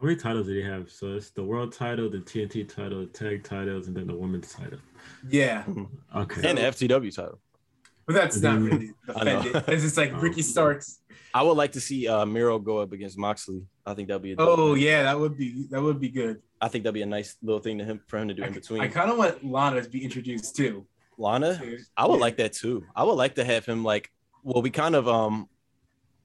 How 0.00 0.06
many 0.06 0.16
titles 0.16 0.46
did 0.46 0.56
he 0.56 0.62
have? 0.62 0.90
So 0.90 1.14
it's 1.14 1.30
the 1.30 1.44
world 1.44 1.72
title, 1.74 2.08
the 2.10 2.18
TNT 2.18 2.66
title, 2.66 3.00
the 3.00 3.06
tag 3.06 3.44
titles, 3.44 3.86
and 3.86 3.94
then 3.96 4.06
the 4.06 4.16
women's 4.16 4.52
title. 4.52 4.78
Yeah, 5.28 5.64
Okay. 6.16 6.48
and 6.48 6.56
the 6.58 6.62
FTW 6.62 7.14
title. 7.14 7.38
but 8.06 8.14
that's 8.14 8.40
not 8.40 8.58
Mhm. 8.58 8.70
really 8.70 8.90
I 9.14 9.24
defended. 9.24 9.64
It's 9.68 9.82
just 9.82 9.96
like 9.96 10.12
Oh. 10.14 10.18
Ricky 10.20 10.42
Starks. 10.42 11.00
I 11.32 11.42
would 11.42 11.56
like 11.56 11.72
to 11.72 11.80
see 11.80 12.08
uh, 12.08 12.24
Miro 12.26 12.58
go 12.58 12.78
up 12.78 12.90
against 12.92 13.16
Moxley. 13.16 13.62
I 13.86 13.94
think 13.94 14.08
that'd 14.08 14.20
be. 14.22 14.32
A 14.32 14.36
Oh 14.38 14.72
match. 14.72 14.82
yeah, 14.82 15.02
that 15.04 15.20
would 15.20 15.36
be 15.36 15.66
that 15.70 15.80
would 15.80 16.00
be 16.00 16.08
good. 16.08 16.40
I 16.60 16.66
think 16.68 16.82
that'd 16.82 16.94
be 16.94 17.02
a 17.02 17.06
nice 17.06 17.36
little 17.42 17.60
thing 17.60 17.78
to 17.78 17.84
him 17.84 18.00
for 18.08 18.18
him 18.18 18.26
to 18.28 18.34
do 18.34 18.42
in 18.42 18.52
between. 18.52 18.80
I 18.80 18.88
kind 18.88 19.10
of 19.12 19.18
want 19.18 19.44
Lana 19.44 19.80
to 19.82 19.88
be 19.88 20.02
introduced 20.02 20.56
too. 20.56 20.86
Lana, 21.18 21.60
I 21.96 22.06
would 22.06 22.14
Yeah. 22.14 22.20
like 22.20 22.36
that 22.38 22.52
too. 22.52 22.84
I 22.94 23.04
would 23.04 23.14
like 23.14 23.34
to 23.36 23.44
have 23.44 23.64
him 23.66 23.84
like. 23.84 24.10
Well, 24.42 24.62
we 24.62 24.70
kind 24.70 24.94
of 24.94 25.06
um, 25.06 25.48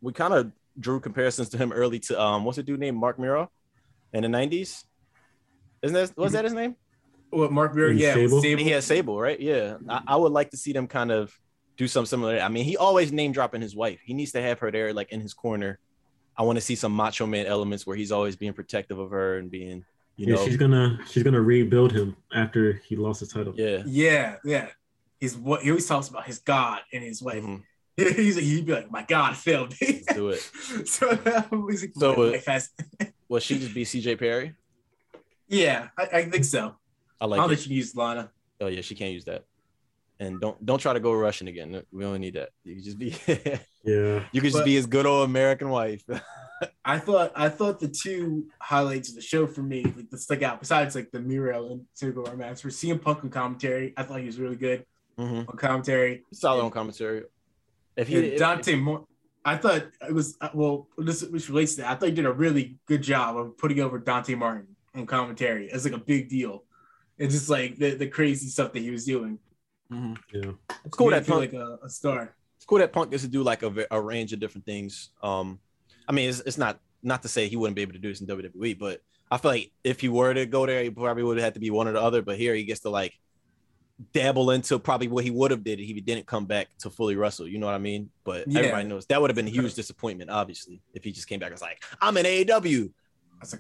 we 0.01 0.13
kind 0.13 0.33
of 0.33 0.51
drew 0.79 0.99
comparisons 0.99 1.49
to 1.49 1.57
him 1.57 1.71
early 1.73 1.99
to 1.99 2.21
um, 2.21 2.45
what's 2.45 2.55
the 2.57 2.63
dude 2.63 2.79
named 2.79 2.97
Marc 2.97 3.19
Mero, 3.19 3.51
in 4.13 4.23
the 4.23 4.29
nineties. 4.29 4.85
Isn't 5.81 5.93
that 5.95 6.17
was 6.17 6.33
that 6.33 6.45
his 6.45 6.53
name? 6.53 6.75
What 7.31 7.51
Marc 7.51 7.75
Mero? 7.75 7.89
And 7.89 7.99
Yeah, 7.99 8.13
Sable? 8.13 8.41
Sable. 8.41 8.63
He 8.63 8.69
has 8.69 8.85
Sable, 8.85 9.19
right? 9.19 9.39
Yeah, 9.39 9.77
I, 9.89 10.01
I 10.07 10.15
would 10.15 10.31
like 10.31 10.51
to 10.51 10.57
see 10.57 10.71
them 10.71 10.87
kind 10.87 11.11
of 11.11 11.37
do 11.75 11.87
something 11.89 12.07
similar. 12.07 12.39
I 12.39 12.47
mean, 12.47 12.63
he 12.63 12.77
always 12.77 13.11
name 13.11 13.33
dropping 13.33 13.61
his 13.61 13.75
wife. 13.75 13.99
He 14.05 14.13
needs 14.13 14.31
to 14.31 14.41
have 14.41 14.59
her 14.59 14.71
there, 14.71 14.93
like 14.93 15.11
in 15.11 15.19
his 15.19 15.33
corner. 15.33 15.77
I 16.37 16.43
want 16.43 16.57
to 16.57 16.61
see 16.61 16.75
some 16.75 16.93
Macho 16.93 17.25
Man 17.25 17.45
elements 17.45 17.85
where 17.85 17.97
he's 17.97 18.11
always 18.13 18.37
being 18.37 18.53
protective 18.53 18.97
of 18.97 19.11
her 19.11 19.37
and 19.37 19.51
being, 19.51 19.83
you 20.17 20.27
yeah, 20.27 20.35
know, 20.35 20.45
she's 20.45 20.57
gonna 20.57 20.99
she's 21.09 21.23
gonna 21.23 21.41
rebuild 21.41 21.91
him 21.91 22.15
after 22.33 22.73
he 22.87 22.95
lost 22.95 23.19
his 23.19 23.29
title. 23.29 23.53
yeah. 23.55 23.83
Yeah, 23.85 24.37
yeah. 24.43 24.69
He's 25.19 25.37
what 25.37 25.61
he 25.61 25.69
always 25.71 25.87
talks 25.87 26.07
about 26.09 26.25
his 26.25 26.39
God 26.39 26.81
and 26.93 27.03
his 27.03 27.21
wife. 27.21 27.43
Mhm. 27.43 27.63
He's 27.97 28.35
he'd 28.35 28.65
be 28.65 28.73
like, 28.73 28.91
my 28.91 29.03
God 29.07 29.37
failed 29.37 29.73
me. 29.79 30.03
Let's 30.07 30.13
do 30.13 30.29
it. 30.29 30.39
so 30.85 31.13
that 31.13 31.49
was 31.51 31.81
like, 31.81 31.93
So, 31.97 32.13
my 32.13 32.23
uh, 32.23 32.31
wife 32.31 32.45
has. 32.45 32.69
Will 33.29 33.39
she 33.39 33.57
just 33.57 33.73
be 33.73 33.85
CJ 33.85 34.19
Perry? 34.19 34.53
Yeah, 35.47 35.87
I, 35.97 36.03
I 36.13 36.29
think 36.29 36.43
so. 36.43 36.75
I 37.21 37.23
I 37.23 37.27
like 37.27 37.39
don't 37.39 37.51
it. 37.51 37.55
think 37.55 37.67
she 37.67 37.73
used 37.73 37.95
Lana. 37.95 38.31
Oh 38.59 38.67
yeah, 38.67 38.81
she 38.81 38.95
can't 38.95 39.13
use 39.13 39.23
that. 39.25 39.45
And 40.19 40.39
don't 40.41 40.63
don't 40.65 40.79
try 40.79 40.91
to 40.93 40.99
go 40.99 41.13
Russian 41.13 41.47
again. 41.47 41.83
We 41.93 42.03
don't 42.03 42.19
need 42.19 42.33
that. 42.35 42.49
You 42.65 42.81
just 42.81 42.97
be 42.99 43.15
Yeah. 43.85 44.23
you 44.31 44.41
could 44.41 44.47
just 44.51 44.57
But- 44.59 44.65
be 44.65 44.75
his 44.75 44.85
good 44.87 45.05
old 45.05 45.27
American 45.29 45.69
wife. 45.69 46.03
I 46.85 46.99
thought 46.99 47.31
I 47.35 47.49
thought 47.49 47.79
the 47.79 47.87
two 47.89 48.47
highlights 48.59 49.09
of 49.09 49.15
the 49.15 49.21
show 49.21 49.45
for 49.45 49.61
me, 49.61 49.83
like 49.83 50.09
that 50.09 50.17
stuck 50.19 50.41
out, 50.41 50.59
besides 50.61 50.95
like 50.95 51.11
the 51.11 51.19
Miro 51.19 51.71
and 51.71 51.85
Sigor 51.93 52.35
match, 52.37 52.63
were 52.63 52.69
CM 52.69 53.01
Punk 53.01 53.23
on 53.23 53.29
commentary. 53.29 53.93
I 53.97 54.03
thought 54.03 54.19
he 54.21 54.25
was 54.25 54.39
really 54.39 54.55
good 54.55 54.85
Mhm. 55.19 55.49
on 55.49 55.57
commentary. 55.57 56.23
Solid 56.31 56.63
on 56.63 56.71
commentary. 56.71 57.23
If 57.97 58.07
he 58.07 58.15
And 58.15 58.25
if- 58.25 58.39
Dante 58.39 58.75
Moore, 58.75 59.05
I 59.43 59.57
thought 59.57 59.85
it 60.07 60.13
was 60.13 60.37
uh, 60.41 60.49
well. 60.53 60.87
This 60.97 61.23
which 61.23 61.49
relates 61.49 61.75
to 61.75 61.81
that. 61.81 61.91
I 61.91 61.95
thought 61.95 62.09
he 62.09 62.15
did 62.15 62.25
a 62.25 62.31
really 62.31 62.77
good 62.87 63.03
job 63.03 63.35
of 63.37 63.57
putting 63.57 63.81
over 63.81 63.99
Dante 63.99 64.33
Martin 64.35 64.75
on 64.95 65.05
commentary. 65.05 65.69
It's 65.69 65.83
like 65.83 65.93
a 65.93 65.97
big 65.99 66.29
deal. 66.29 66.63
It's 67.17 67.33
just 67.33 67.49
like 67.49 67.77
the, 67.77 67.95
the 67.95 68.07
crazy 68.07 68.47
stuff 68.47 68.71
that 68.73 68.79
he 68.79 68.91
was 68.91 69.05
doing. 69.05 69.39
Mhm. 69.91 70.17
Yeah. 70.33 70.51
it's 70.85 70.95
cool 70.97 71.09
that 71.11 71.19
him 71.27 71.33
Punk 71.33 71.53
like 71.53 71.53
a, 71.53 71.79
a 71.83 71.89
star. 71.89 72.33
It's 72.65 72.69
cool 72.69 72.79
that 72.79 72.91
Punk 72.91 73.11
gets 73.11 73.21
to 73.21 73.29
do 73.29 73.43
like 73.43 73.61
a, 73.61 73.85
a 73.91 74.01
range 74.01 74.33
of 74.33 74.39
different 74.39 74.65
things. 74.65 75.11
Um, 75.21 75.59
I 76.07 76.11
mean, 76.13 76.29
it's, 76.29 76.39
it's 76.39 76.57
not 76.57 76.79
not 77.03 77.21
to 77.21 77.27
say 77.27 77.47
he 77.47 77.55
wouldn't 77.55 77.75
be 77.75 77.83
able 77.83 77.93
to 77.93 77.99
do 77.99 78.09
this 78.09 78.21
in 78.21 78.25
WWE, 78.27 78.79
but 78.79 79.01
I 79.29 79.37
feel 79.37 79.51
like 79.51 79.71
if 79.83 79.99
he 79.99 80.09
were 80.09 80.33
to 80.33 80.47
go 80.47 80.65
there, 80.65 80.81
he 80.83 80.89
probably 80.89 81.21
would 81.21 81.37
have 81.37 81.43
had 81.43 81.53
to 81.53 81.59
be 81.59 81.69
one 81.69 81.87
or 81.87 81.91
the 81.91 82.01
other. 82.01 82.23
But 82.23 82.37
here 82.39 82.55
he 82.55 82.63
gets 82.63 82.79
to 82.81 82.89
like 82.89 83.13
dabble 84.13 84.49
into 84.49 84.79
probably 84.79 85.07
what 85.07 85.23
he 85.23 85.29
would 85.29 85.51
have 85.51 85.63
did 85.63 85.79
if 85.79 85.85
he 85.85 86.01
didn't 86.01 86.25
come 86.25 86.45
back 86.47 86.67
to 86.79 86.89
fully 86.89 87.15
wrestle. 87.15 87.47
You 87.47 87.59
know 87.59 87.67
what 87.67 87.75
I 87.75 87.79
mean? 87.79 88.09
But 88.23 88.45
Yeah. 88.47 88.59
everybody 88.61 88.87
knows 88.87 89.05
that 89.05 89.21
would 89.21 89.29
have 89.29 89.35
been 89.35 89.47
a 89.47 89.51
huge 89.51 89.75
disappointment, 89.75 90.31
obviously, 90.31 90.81
if 90.95 91.03
he 91.03 91.11
just 91.11 91.27
came 91.27 91.39
back 91.39 91.47
and 91.47 91.53
was 91.53 91.61
like, 91.61 91.83
"I'm 92.01 92.17
an 92.17 92.25
AEW 92.25 92.91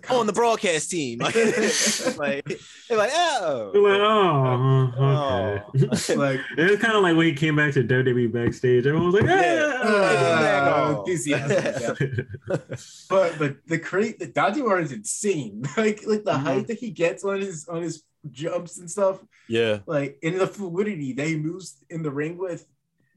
on 0.09 0.27
the 0.27 0.33
broadcast 0.33 0.89
team." 0.91 1.19
like, 1.19 1.33
they're 1.33 2.97
like, 2.97 3.11
"Oh." 3.13 3.71
You're 3.73 3.89
like, 3.89 3.99
oh, 4.01 4.93
uh, 4.97 5.61
okay. 5.61 5.63
Oh. 5.77 6.15
like 6.17 6.39
It 6.57 6.71
was 6.71 6.79
kind 6.79 6.95
of 6.95 7.03
like 7.03 7.15
when 7.15 7.27
he 7.27 7.33
came 7.33 7.55
back 7.55 7.73
to 7.73 7.83
WWE 7.83 8.31
backstage. 8.31 8.85
Everyone 8.87 9.11
was 9.11 9.21
like, 9.21 9.25
Yeah. 9.29 9.83
yeah. 9.83 10.99
enthusiasm. 10.99 11.95
yeah. 11.99 12.57
But 13.09 13.37
but 13.39 13.57
the 13.67 13.79
crate 13.79 14.19
the 14.19 14.27
Dante 14.27 14.61
Martin's 14.61 14.91
insane. 14.91 15.63
Like 15.77 16.05
like 16.05 16.23
the 16.23 16.31
Mhm. 16.33 16.39
height 16.43 16.67
that 16.67 16.79
he 16.79 16.89
gets 16.91 17.23
on 17.23 17.41
his 17.41 17.67
on 17.67 17.81
his 17.81 18.03
jumps 18.31 18.77
and 18.79 18.89
stuff. 18.89 19.19
yeah. 19.47 19.79
Like 19.85 20.17
in 20.21 20.37
the 20.37 20.47
fluidity 20.47 21.13
that 21.13 21.27
he 21.27 21.35
moves 21.37 21.83
in 21.89 22.01
the 22.03 22.11
ring 22.11 22.37
with, 22.37 22.65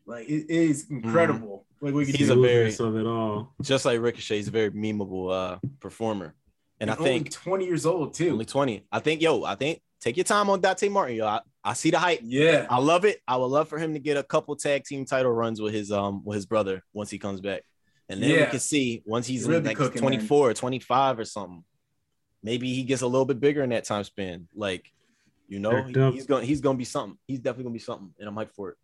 like 0.07 0.29
it 0.29 0.51
is 0.51 0.91
incredible. 0.91 1.65
Like 1.81 1.95
we 1.95 2.05
could 2.07 2.17
He's 2.17 2.29
do. 2.29 2.39
a 2.39 2.47
very- 2.47 2.75
of 2.75 2.97
it 2.97 3.07
all. 3.07 3.55
Just 3.63 3.85
like 3.85 4.01
Ricochet, 4.01 4.37
he's 4.37 4.49
a 4.49 4.51
very 4.51 4.71
memeable 4.71 5.33
uh 5.33 5.59
performer. 5.81 6.35
And 6.81 6.91
I 6.91 6.97
only 6.97 7.11
think 7.11 7.31
20 7.33 7.65
years 7.65 7.87
old 7.87 8.15
too. 8.15 8.31
only 8.31 8.45
20. 8.45 8.85
I 8.93 9.01
think, 9.01 9.21
yo, 9.21 9.43
I 9.45 9.55
think 9.57 9.81
take 10.01 10.17
your 10.17 10.25
time 10.25 10.49
on 10.51 10.61
Dante 10.61 10.89
Martin, 10.89 11.17
yo. 11.17 11.27
I, 11.27 11.41
I 11.65 11.73
see 11.73 11.91
the 11.91 11.99
hype. 11.99 12.21
yeah. 12.23 12.67
I 12.71 12.79
love 12.79 13.05
it. 13.05 13.21
I 13.27 13.37
would 13.37 13.47
love 13.47 13.69
for 13.69 13.79
him 13.79 13.95
to 13.95 13.99
get 13.99 14.17
a 14.17 14.23
couple 14.23 14.55
tag 14.57 14.85
team 14.85 15.05
title 15.05 15.33
runs 15.33 15.61
with 15.61 15.75
his 15.75 15.91
um 15.93 16.23
with 16.25 16.37
his 16.37 16.47
brother 16.47 16.83
once 16.93 17.11
he 17.11 17.19
comes 17.19 17.41
back. 17.41 17.63
And 18.09 18.23
then 18.23 18.31
we 18.31 18.47
can 18.47 18.59
see 18.61 19.03
once 19.05 19.27
he's 19.27 19.47
Really 19.47 19.59
in 19.59 19.65
like 19.65 19.77
cooking, 19.77 20.01
24 20.01 20.51
or 20.51 20.55
25 20.55 21.19
or 21.19 21.25
something. 21.27 21.63
Maybe 22.43 22.73
he 22.73 22.85
gets 22.85 23.03
a 23.03 23.07
little 23.07 23.27
bit 23.27 23.39
bigger 23.41 23.63
in 23.63 23.71
that 23.71 23.85
time 23.85 24.05
span. 24.05 24.49
Like, 24.55 24.91
you 25.49 25.59
know, 25.59 25.73
Jacked 25.73 25.97
up. 25.99 26.15
he's 26.15 26.25
gonna 26.27 26.45
he's 26.45 26.61
gonna 26.61 26.79
be 26.79 26.85
something. 26.85 27.19
He's 27.27 27.41
definitely 27.41 27.65
gonna 27.65 27.73
be 27.75 27.79
something, 27.81 28.15
and 28.19 28.29
I'm 28.29 28.35
hyped 28.37 28.55
for 28.55 28.71
it. 28.71 28.77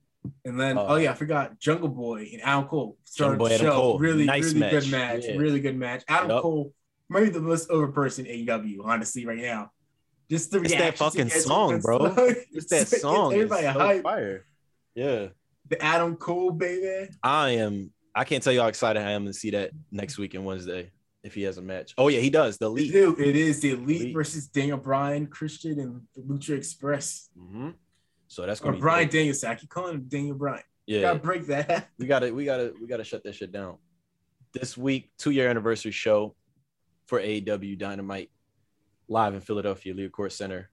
And 0.44 0.58
then, 0.58 0.76
Uh, 0.76 0.86
oh 0.88 0.96
yeah, 0.96 1.12
I 1.12 1.14
forgot 1.14 1.58
Jungle 1.58 1.88
Boy 1.88 2.28
and 2.32 2.42
Adam 2.42 2.64
Cole 2.66 2.96
started 3.04 3.38
Boy, 3.38 3.48
the 3.50 3.54
Adam 3.54 3.66
show. 3.66 3.72
Cole. 3.76 3.98
Really, 3.98 4.24
Nice 4.24 4.44
really 4.46 4.60
match. 4.60 4.70
good 4.72 4.90
match. 4.90 5.24
Yeah. 5.26 5.36
Really 5.36 5.60
good 5.60 5.76
match. 5.76 6.02
Adam 6.08 6.30
Yup. 6.30 6.42
Cole, 6.42 6.72
maybe 7.08 7.30
the 7.30 7.40
most 7.40 7.70
over 7.70 7.88
person 7.88 8.26
in 8.26 8.46
AEW, 8.46 8.78
honestly, 8.84 9.26
right 9.26 9.38
now. 9.38 9.70
Just 10.30 10.50
the 10.50 10.60
It's 10.62 10.72
that 10.74 10.96
fucking 10.98 11.28
song, 11.28 11.80
bro. 11.80 12.08
the- 12.08 12.44
It's 12.52 12.66
that 12.70 12.88
song. 13.00 13.32
It's 13.32 13.42
Everybody 13.52 13.62
so 13.66 13.72
hype. 13.72 14.02
fire. 14.02 14.44
Yeah. 14.94 15.26
The 15.68 15.82
Adam 15.82 16.16
Cole, 16.16 16.50
baby. 16.50 17.10
I 17.22 17.50
am. 17.50 17.90
I 18.14 18.24
can't 18.24 18.42
tell 18.42 18.52
you 18.52 18.60
how 18.60 18.68
excited 18.68 19.02
I 19.02 19.10
am 19.12 19.26
to 19.26 19.32
see 19.32 19.50
that 19.50 19.70
next 19.90 20.18
week 20.18 20.34
and 20.34 20.44
Wednesday 20.44 20.90
if 21.22 21.34
he 21.34 21.42
has 21.42 21.58
a 21.58 21.62
match. 21.62 21.94
Oh 21.98 22.08
yeah, 22.08 22.20
he 22.20 22.30
does. 22.30 22.58
The 22.58 22.66
It, 22.66 22.94
elite. 22.94 23.18
it 23.20 23.36
is 23.36 23.60
the 23.60 23.70
Elite, 23.72 24.00
Elite. 24.02 24.14
versus 24.14 24.46
Daniel 24.46 24.78
Bryan, 24.78 25.26
Christian, 25.26 25.80
and 25.80 26.00
the 26.14 26.20
Lucha 26.22 26.50
Express. 26.56 27.28
hmm 27.36 27.70
So 28.28 28.46
that's 28.46 28.60
gonna 28.60 28.74
be 28.76 28.80
Bryan. 28.80 29.08
Danielson. 29.08 29.50
I 29.50 29.54
keep 29.56 29.68
calling 29.70 29.94
him 29.94 30.04
Daniel 30.08 30.36
Bryan. 30.36 30.62
Yeah, 30.86 31.00
Gotta 31.00 31.18
break 31.18 31.46
that. 31.46 31.88
we 31.98 32.06
gotta, 32.06 32.32
we 32.32 32.44
gotta, 32.44 32.72
we 32.80 32.86
gotta 32.86 33.04
shut 33.04 33.24
that 33.24 33.34
shit 33.34 33.50
down. 33.52 33.78
This 34.52 34.76
week, 34.76 35.10
two 35.18 35.30
year 35.30 35.48
anniversary 35.48 35.92
show 35.92 36.36
for 37.06 37.20
AEW 37.20 37.78
Dynamite 37.78 38.30
live 39.08 39.34
in 39.34 39.40
Philadelphia, 39.40 39.94
Liacouras 39.94 40.32
Center. 40.32 40.70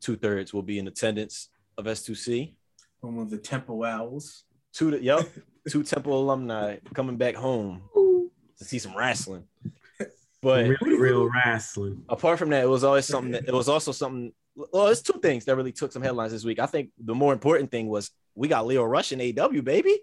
Two 0.00 0.16
thirds 0.16 0.52
will 0.54 0.62
be 0.62 0.78
in 0.78 0.86
attendance 0.88 1.48
of 1.78 1.84
S2C. 1.86 2.54
One 3.00 3.18
of 3.18 3.30
the 3.30 3.38
Temple 3.38 3.82
Owls. 3.84 4.44
Two, 4.72 4.98
yep, 4.98 5.28
two 5.68 5.82
Temple 5.82 6.18
alumni 6.20 6.76
coming 6.94 7.16
back 7.16 7.34
home 7.34 7.82
to 7.94 8.64
see 8.64 8.78
some 8.78 8.96
wrestling. 8.96 9.44
But 10.42 10.66
Really 10.80 10.98
real 10.98 11.28
wrestling. 11.28 12.04
apart 12.08 12.38
from 12.38 12.50
that, 12.50 12.62
it 12.62 12.68
was 12.68 12.84
always 12.84 13.06
something 13.06 13.32
that 13.32 13.48
it 13.48 13.54
was 13.54 13.68
also 13.68 13.90
something. 13.90 14.32
Well, 14.54 14.86
it's 14.88 15.00
two 15.00 15.18
things 15.20 15.44
that 15.46 15.56
really 15.56 15.72
took 15.72 15.90
some 15.90 16.02
headlines 16.02 16.30
this 16.30 16.44
week. 16.44 16.60
I 16.60 16.66
think 16.66 16.90
the 17.02 17.14
more 17.16 17.32
important 17.32 17.70
thing 17.70 17.88
was 17.88 18.10
we 18.34 18.46
got 18.46 18.64
Lio 18.66 18.84
Rush 18.84 19.10
in 19.12 19.20
AW, 19.20 19.60
baby. 19.62 19.98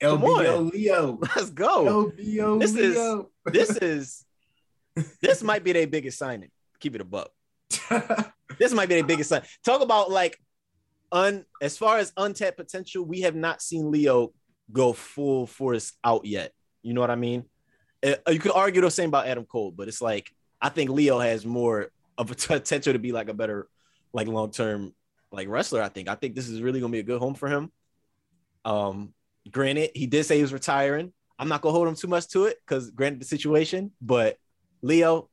Come 0.00 0.20
LBO 0.20 0.70
Lio. 0.72 1.18
Let's 1.34 1.50
go. 1.50 2.12
LBO 2.16 2.60
This 2.60 2.76
is- 2.76 3.24
This 3.46 3.70
is 3.78 4.24
this 5.20 5.42
might 5.42 5.64
be 5.64 5.72
their 5.72 5.86
biggest 5.86 6.18
signing. 6.18 6.50
Keep 6.80 6.96
it 6.96 7.00
a 7.00 7.04
buck. 7.04 7.30
This 8.60 8.74
might 8.74 8.90
be 8.90 8.96
their 8.96 9.04
biggest 9.04 9.30
sign. 9.30 9.42
Talk 9.64 9.80
about 9.80 10.10
like 10.10 10.38
un 11.12 11.46
as 11.62 11.78
far 11.78 11.96
as 11.96 12.12
untapped 12.16 12.58
potential, 12.58 13.04
we 13.04 13.22
have 13.22 13.34
not 13.34 13.62
seen 13.62 13.90
Lio 13.90 14.32
go 14.70 14.92
full 14.92 15.46
force 15.46 15.94
out 16.04 16.26
yet. 16.26 16.52
You 16.82 16.92
know 16.92 17.00
what 17.00 17.10
I 17.10 17.16
mean? 17.16 17.44
Uh, 18.04 18.16
you 18.28 18.38
could 18.38 18.52
argue 18.52 18.82
the 18.82 18.90
same 18.90 19.08
about 19.08 19.26
Adam 19.26 19.46
Cole, 19.46 19.70
but 19.70 19.88
it's 19.88 20.02
like 20.02 20.30
I 20.60 20.68
think 20.68 20.90
Lio 20.90 21.18
has 21.18 21.46
more 21.46 21.88
of 22.18 22.30
a 22.30 22.34
potential 22.58 22.92
to 22.92 22.98
be 22.98 23.12
like 23.12 23.30
a 23.30 23.34
better, 23.34 23.66
like 24.12 24.28
long 24.28 24.50
term, 24.50 24.94
like 25.32 25.48
wrestler. 25.48 25.82
I 25.82 25.88
think. 25.88 26.08
I 26.08 26.14
think 26.14 26.34
this 26.34 26.48
is 26.48 26.60
really 26.60 26.80
gonna 26.80 26.92
be 26.92 27.00
a 27.00 27.04
good 27.04 27.18
home 27.18 27.34
for 27.34 27.48
him. 27.48 27.72
Um, 28.66 29.14
granted, 29.50 29.92
he 29.94 30.06
did 30.06 30.24
say 30.24 30.36
he 30.36 30.42
was 30.42 30.52
retiring. 30.52 31.14
I'm 31.38 31.48
not 31.48 31.62
gonna 31.62 31.72
hold 31.72 31.88
him 31.88 31.94
too 31.94 32.08
much 32.08 32.28
to 32.28 32.44
it 32.44 32.58
because 32.60 32.90
granted 32.90 33.22
the 33.22 33.26
situation, 33.26 33.92
but 34.02 34.36
Lio, 34.82 35.28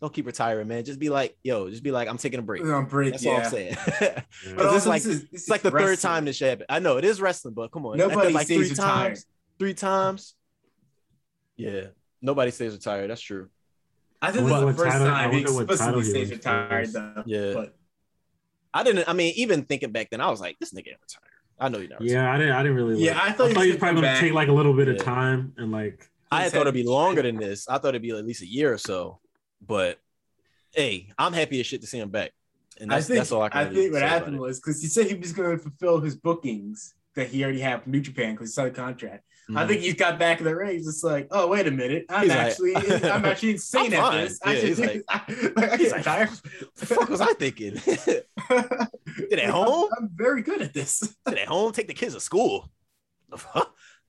don't 0.00 0.12
keep 0.12 0.26
retiring, 0.26 0.68
man. 0.68 0.84
Just 0.84 0.98
be 1.00 1.08
like, 1.10 1.36
yo, 1.42 1.68
just 1.70 1.82
be 1.82 1.90
like, 1.90 2.08
I'm 2.08 2.18
taking 2.18 2.38
a 2.38 2.42
break. 2.42 2.62
On 2.64 2.84
break, 2.84 3.12
That's 3.12 3.26
all 3.26 3.32
yeah. 3.34 3.38
I'm 3.44 3.50
saying. 3.50 3.76
Yeah. 4.00 4.20
But 4.56 4.74
It's 4.74 4.86
like- 4.86 5.02
this 5.02 5.06
is, 5.14 5.20
this 5.22 5.30
it's 5.32 5.42
is 5.44 5.48
like 5.48 5.62
the 5.62 5.70
third 5.70 5.98
time 5.98 6.24
this 6.24 6.36
shit 6.36 6.48
happened. 6.50 6.66
I 6.68 6.78
know 6.78 6.96
it 6.98 7.04
is 7.04 7.20
wrestling, 7.20 7.54
but 7.54 7.72
come 7.72 7.84
on. 7.86 7.96
Nobody 7.98 8.18
After 8.20 8.30
like 8.30 8.46
stays 8.46 8.58
three 8.58 8.68
retired. 8.70 9.06
times. 9.08 9.26
Three 9.58 9.74
times. 9.74 10.34
Yeah, 11.56 11.86
nobody 12.22 12.50
stays 12.52 12.72
retired. 12.72 13.10
That's 13.10 13.20
true. 13.20 13.48
I 14.22 14.30
think 14.32 14.46
I 14.46 14.48
this 14.48 14.58
is 14.70 14.76
the 14.76 14.82
first 14.84 14.92
title- 14.92 15.06
time 15.08 15.30
he 15.32 15.36
wonder 15.44 15.52
what 15.52 15.68
title 15.78 15.98
explicitly 16.00 16.04
stays 16.04 16.30
retired, 16.30 16.92
though. 16.92 17.22
Yeah. 17.26 17.52
But 17.54 17.74
I 18.72 18.84
didn't. 18.84 19.08
I 19.08 19.12
mean, 19.12 19.32
even 19.36 19.64
thinking 19.64 19.90
back 19.90 20.10
then, 20.10 20.20
I 20.20 20.30
was 20.30 20.40
like, 20.40 20.56
this 20.60 20.72
nigga 20.72 20.88
ain't 20.88 20.98
retired. 21.00 21.24
I 21.58 21.68
know 21.68 21.78
you're 21.78 21.88
not. 21.88 22.00
retired. 22.00 22.14
Yeah, 22.22 22.32
I 22.32 22.38
didn't. 22.38 22.52
I 22.52 22.62
didn't 22.62 22.76
really. 22.76 23.02
Yeah, 23.04 23.18
I 23.20 23.32
thought 23.32 23.48
he 23.48 23.54
was 23.54 23.64
he 23.64 23.70
was 23.70 23.78
probably 23.78 24.02
gonna 24.02 24.12
back. 24.14 24.20
take 24.20 24.32
like 24.32 24.48
a 24.48 24.52
little 24.52 24.74
bit 24.74 24.86
Yeah. 24.86 24.94
of 24.94 25.00
time 25.02 25.54
and 25.56 25.72
like. 25.72 26.08
I 26.30 26.44
His 26.44 26.52
thought 26.52 26.62
it'd 26.62 26.74
be 26.74 26.82
longer 26.84 27.22
than 27.22 27.36
this. 27.36 27.68
I 27.68 27.78
thought 27.78 27.90
it'd 27.90 28.02
be 28.02 28.10
at 28.10 28.24
least 28.26 28.42
a 28.42 28.46
year 28.46 28.72
or 28.72 28.78
so. 28.78 29.20
But 29.66 29.98
hey, 30.72 31.08
I'm 31.18 31.32
happy 31.32 31.58
as 31.60 31.66
shit 31.66 31.80
to 31.80 31.86
see 31.86 31.98
him 31.98 32.10
back. 32.10 32.32
And 32.80 32.92
I 32.92 32.96
that's, 32.96 33.06
think 33.08 33.18
that's 33.18 33.32
all 33.32 33.42
I 33.42 33.48
can 33.48 33.58
I 33.58 33.62
really 33.70 33.74
think 33.82 33.92
what 33.94 34.02
happened 34.02 34.38
was 34.38 34.60
because 34.60 34.80
he 34.80 34.86
said 34.88 35.06
he 35.06 35.14
was 35.14 35.32
going 35.32 35.56
to 35.56 35.62
fulfill 35.62 36.00
his 36.00 36.14
bookings 36.16 36.94
that 37.16 37.28
he 37.28 37.42
already 37.42 37.60
had 37.60 37.82
from 37.82 37.92
New 37.92 38.00
Japan 38.00 38.34
because 38.34 38.50
he 38.50 38.52
signed 38.52 38.68
a 38.68 38.74
contract. 38.74 39.24
I 39.50 39.64
Mhm. 39.64 39.68
think 39.68 39.80
he's 39.80 39.94
got 39.94 40.18
back 40.18 40.38
in 40.40 40.44
the 40.44 40.54
ring. 40.54 40.76
He's 40.76 40.84
just 40.86 41.02
like, 41.02 41.26
oh 41.30 41.46
wait 41.48 41.66
a 41.66 41.70
minute, 41.70 42.04
I'm 42.10 42.20
He's 42.20 42.28
like- 42.28 42.38
actually 42.38 42.74
I'm 43.10 43.24
actually 43.24 43.50
insane 43.52 43.94
I'm 43.94 44.02
at 44.04 44.28
this. 44.28 44.38
I 44.44 44.52
Yeah, 44.52 44.60
should 44.60 44.68
he's 44.68 44.78
like- 44.80 45.04
this. 45.28 45.52
like, 45.56 45.70
I 45.72 45.76
he's 45.78 45.92
like, 45.92 46.02
tired. 46.04 46.28
the 46.76 46.86
fuck 46.86 47.08
was 47.08 47.20
I 47.22 47.32
thinking? 47.32 47.74
Did 49.30 49.38
at 49.40 49.50
home? 49.50 49.88
I'm 49.98 50.10
very 50.14 50.42
good 50.42 50.60
at 50.62 50.74
this. 50.74 51.00
Did 51.26 51.38
at 51.38 51.48
home? 51.48 51.72
Take 51.72 51.88
the 51.88 51.94
kids 51.94 52.14
to 52.14 52.20
school. 52.20 52.70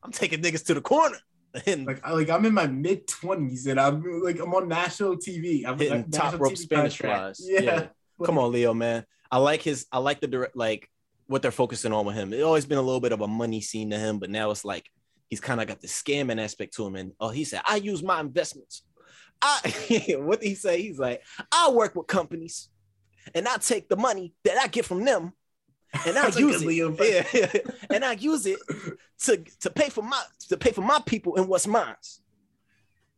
I'm 0.04 0.12
taking 0.12 0.42
niggas 0.42 0.66
to 0.68 0.74
the 0.74 0.82
corner. 0.82 1.18
And 1.66 1.86
Like, 1.86 2.06
I- 2.06 2.12
like 2.12 2.30
I'm 2.30 2.46
in 2.46 2.54
my 2.54 2.68
mid 2.68 3.08
twenties 3.08 3.66
and 3.68 3.80
I'm 3.80 4.04
like 4.22 4.40
I'm 4.40 4.54
on 4.54 4.68
national 4.68 5.18
TV. 5.18 5.66
I'm 5.66 5.78
hitting 5.78 5.94
like, 6.04 6.12
top 6.12 6.40
rope 6.40 6.54
TV 6.54 6.58
Spanish 6.58 6.98
flies. 6.98 7.40
Yeah. 7.42 7.62
Yeah. 7.62 7.88
Come 8.26 8.38
on, 8.38 8.52
Lio, 8.52 8.74
man. 8.74 9.06
I 9.32 9.38
like 9.38 9.62
his. 9.62 9.86
I 9.92 10.00
like 10.00 10.20
the 10.20 10.28
direct, 10.28 10.56
like 10.56 10.90
what 11.28 11.42
they're 11.42 11.52
focusing 11.52 11.94
on 11.94 12.06
with 12.06 12.16
him. 12.16 12.34
It 12.34 12.42
always 12.42 12.66
been 12.66 12.78
a 12.78 12.82
little 12.82 13.00
bit 13.00 13.12
of 13.12 13.22
a 13.22 13.28
money 13.28 13.62
scene 13.62 13.92
to 13.92 13.98
him, 13.98 14.20
but 14.20 14.30
now 14.30 14.52
it's 14.52 14.66
like 14.66 14.90
he's 15.30 15.40
kind 15.40 15.62
of 15.62 15.68
got 15.68 15.80
the 15.80 15.88
scamming 15.88 16.42
aspect 16.44 16.74
to 16.76 16.86
him. 16.86 16.96
And 16.96 17.12
oh, 17.20 17.30
he 17.30 17.44
said, 17.44 17.62
I 17.66 17.78
use 17.78 18.04
my 18.04 18.20
investments. 18.20 18.84
I 19.42 20.16
what 20.20 20.42
did 20.42 20.50
he 20.50 20.56
say? 20.56 20.82
He's 20.82 21.00
like, 21.00 21.22
I 21.52 21.70
work 21.72 21.96
with 21.96 22.08
companies, 22.08 22.70
and 23.34 23.48
I 23.48 23.58
take 23.58 23.88
the 23.88 23.96
money 23.96 24.34
that 24.44 24.58
I 24.58 24.68
get 24.68 24.86
from 24.86 25.06
them, 25.06 25.34
and 26.06 26.18
I 26.18 26.28
use 26.38 26.62
it. 26.62 26.68
Lio 26.68 26.96
yeah, 27.00 27.52
and 27.90 28.06
I 28.06 28.14
use 28.14 28.46
it 28.46 28.60
to 29.24 29.38
to 29.62 29.70
pay 29.70 29.90
for 29.90 30.04
my 30.04 30.22
to 30.50 30.58
pay 30.58 30.72
for 30.72 30.82
my 30.82 31.00
people 31.06 31.36
and 31.36 31.48
what's 31.48 31.68
mine. 31.68 31.96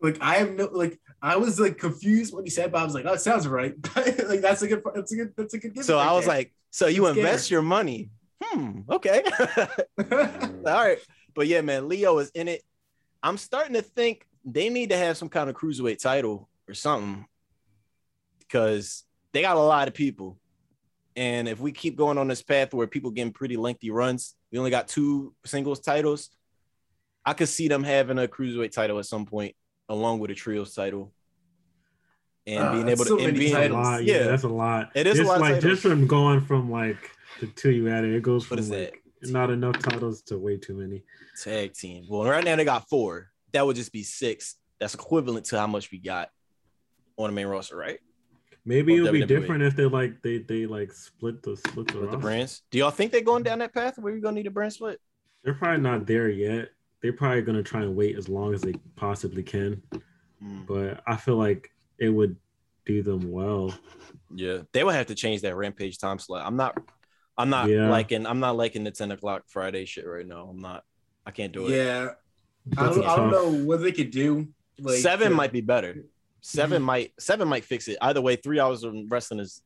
Like 0.02 0.18
I 0.22 0.36
have 0.36 0.52
no 0.52 0.70
like 0.72 1.00
I 1.22 1.38
was 1.38 1.60
like 1.60 1.78
confused 1.78 2.34
when 2.34 2.44
he 2.44 2.50
said, 2.50 2.72
but 2.72 2.82
I 2.82 2.84
was 2.84 2.94
like, 2.94 3.06
oh, 3.06 3.14
it 3.14 3.22
sounds 3.22 3.48
right. 3.48 3.76
like 3.96 4.42
that's 4.42 4.62
a 4.62 4.68
good 4.68 4.82
that's 4.96 5.12
a 5.12 5.16
good 5.16 5.34
that's 5.38 5.54
a 5.54 5.60
good 5.60 5.86
So 5.86 5.98
right 5.98 6.08
I 6.08 6.14
was 6.14 6.26
there. 6.26 6.36
like, 6.36 6.54
so 6.72 6.88
you 6.88 7.08
invest 7.08 7.52
your 7.52 7.62
money? 7.62 8.10
Hmm. 8.42 8.80
Okay. 8.90 9.22
All 10.00 10.64
right. 10.66 10.98
But 11.36 11.48
yeah, 11.48 11.62
man, 11.62 11.88
Lio 11.88 12.18
is 12.18 12.32
in 12.32 12.48
it. 12.48 12.64
I'm 13.22 13.38
starting 13.38 13.74
to 13.74 13.84
think 13.84 14.26
they 14.44 14.70
need 14.70 14.90
to 14.90 14.98
have 14.98 15.18
some 15.18 15.30
kind 15.30 15.50
of 15.50 15.56
cruiserweight 15.56 16.02
title 16.02 16.50
or 16.68 16.74
something 16.74 17.28
because 18.40 19.04
they 19.32 19.42
got 19.44 19.58
a 19.58 19.60
lot 19.60 19.88
of 19.88 19.94
people. 19.94 20.40
And 21.16 21.48
if 21.48 21.60
we 21.60 21.72
keep 21.72 21.98
going 21.98 22.18
on 22.18 22.28
this 22.28 22.42
path 22.42 22.74
where 22.74 22.88
people 22.88 23.12
getting 23.12 23.34
pretty 23.34 23.58
lengthy 23.58 23.92
runs, 23.92 24.36
we 24.52 24.58
only 24.58 24.72
got 24.72 24.88
two 24.88 25.34
singles 25.46 25.80
titles. 25.80 26.30
I 27.26 27.34
could 27.34 27.50
see 27.50 27.68
them 27.68 27.84
having 27.84 28.18
a 28.18 28.28
cruiserweight 28.28 28.72
title 28.72 28.98
at 29.00 29.06
some 29.06 29.26
point, 29.26 29.56
along 29.90 30.20
with 30.20 30.32
a 30.32 30.36
trios 30.36 30.74
title, 30.74 31.14
and 32.48 32.64
Uh, 32.64 32.72
being 32.74 32.88
able 32.88 33.04
to 33.06 33.10
so 33.10 33.20
and 33.20 33.38
being 33.38 33.54
a 33.54 33.60
titles. 33.60 33.86
lot. 33.86 34.04
Yeah, 34.04 34.16
Yeah. 34.20 34.24
that's 34.24 34.44
a 34.44 34.48
lot. 34.50 34.92
It 34.96 35.06
is 35.06 35.14
a 35.16 35.18
just 35.18 35.28
lot 35.28 35.36
of 35.36 35.42
Like 35.42 35.62
just 35.62 35.82
from 35.82 36.08
going 36.08 36.42
from 36.42 36.72
like 36.72 37.12
the 37.40 37.48
two 37.48 37.72
you 37.72 37.90
added, 37.90 38.14
it 38.16 38.24
goes 38.24 38.46
from 38.46 38.58
like 38.70 39.04
not 39.24 39.52
enough 39.52 39.78
titles 39.80 40.22
to 40.24 40.38
way 40.40 40.58
too 40.58 40.74
many. 40.76 41.04
tag 41.44 41.74
team. 41.74 42.06
Well, 42.10 42.24
right 42.24 42.44
now 42.44 42.56
they 42.56 42.66
got 42.66 42.90
four. 42.90 43.32
That 43.52 43.66
would 43.66 43.76
just 43.76 43.92
be 43.92 44.04
six. 44.04 44.56
That's 44.80 44.94
equivalent 44.96 45.46
to 45.48 45.60
how 45.60 45.68
much 45.68 45.92
we 45.92 46.00
got 46.00 46.30
on 47.18 47.30
the 47.30 47.34
main 47.36 47.48
roster, 47.48 47.76
right? 47.76 48.00
Maybe 48.64 48.96
it'll 48.96 49.12
be 49.12 49.26
different 49.26 49.64
if 49.64 49.76
they 49.76 49.86
like 49.86 50.22
they 50.22 50.38
they 50.40 50.66
like 50.68 50.92
split 50.92 51.42
the 51.42 51.58
split 51.58 51.88
the, 51.88 52.00
With 52.02 52.12
the 52.12 52.18
brands. 52.18 52.62
Do 52.70 52.78
y'all 52.78 52.92
think 52.92 53.12
they're 53.12 53.22
going 53.22 53.44
down 53.44 53.60
that 53.60 53.74
path 53.74 53.98
where 53.98 54.12
you're 54.12 54.22
gonna 54.22 54.36
need 54.36 54.48
a 54.48 54.52
brand 54.52 54.74
split? 54.74 55.00
They're 55.44 55.56
probably 55.56 55.82
not 55.82 56.06
there 56.06 56.30
yet. 56.30 56.70
They're 57.02 57.14
probably 57.14 57.42
gonna 57.42 57.64
try 57.64 57.82
and 57.82 57.96
wait 57.96 58.16
as 58.18 58.30
long 58.30 58.54
as 58.54 58.62
they 58.62 58.74
possibly 58.96 59.42
can. 59.42 59.82
Hmm. 60.42 60.62
But 60.68 61.02
I 61.08 61.16
feel 61.16 61.38
like 61.38 61.72
it 61.98 62.10
would 62.10 62.36
do 62.86 63.02
them 63.02 63.32
well. 63.32 63.74
Yeah, 64.34 64.60
they 64.74 64.84
would 64.84 64.94
have 64.96 65.08
to 65.08 65.16
change 65.16 65.42
that 65.42 65.56
rampage 65.56 65.98
time 65.98 66.20
slot. 66.20 66.46
I'm 66.46 66.56
not. 66.56 66.78
I'm 67.38 67.50
not 67.50 67.70
Yeah. 67.70 67.90
liking. 67.90 68.28
I'm 68.28 68.40
not 68.40 68.56
liking 68.58 68.84
the 68.84 68.92
10 68.92 69.12
o'clock 69.12 69.44
Friday 69.48 69.86
shit 69.86 70.06
right 70.06 70.28
now. 70.28 70.48
I'm 70.50 70.60
not. 70.62 70.84
I 71.26 71.32
can't 71.32 71.52
do 71.52 71.68
it. 71.68 71.76
yeah. 71.76 72.10
I 72.78 72.84
don't, 72.90 73.04
I 73.06 73.16
don't 73.16 73.32
know 73.32 73.66
what 73.66 73.82
they 73.82 73.92
could 73.92 74.12
do. 74.12 74.50
Like 74.80 74.98
seven 75.00 75.30
to- 75.30 75.36
might 75.36 75.52
be 75.52 75.62
better. 75.62 76.04
7 76.42 76.82
might 76.82 77.14
seven 77.20 77.48
might 77.48 77.64
fix 77.66 77.88
it. 77.88 77.98
Either 78.02 78.22
way, 78.22 78.36
three 78.36 78.60
hours 78.60 78.84
of 78.84 78.94
wrestling 79.10 79.40
is 79.40 79.62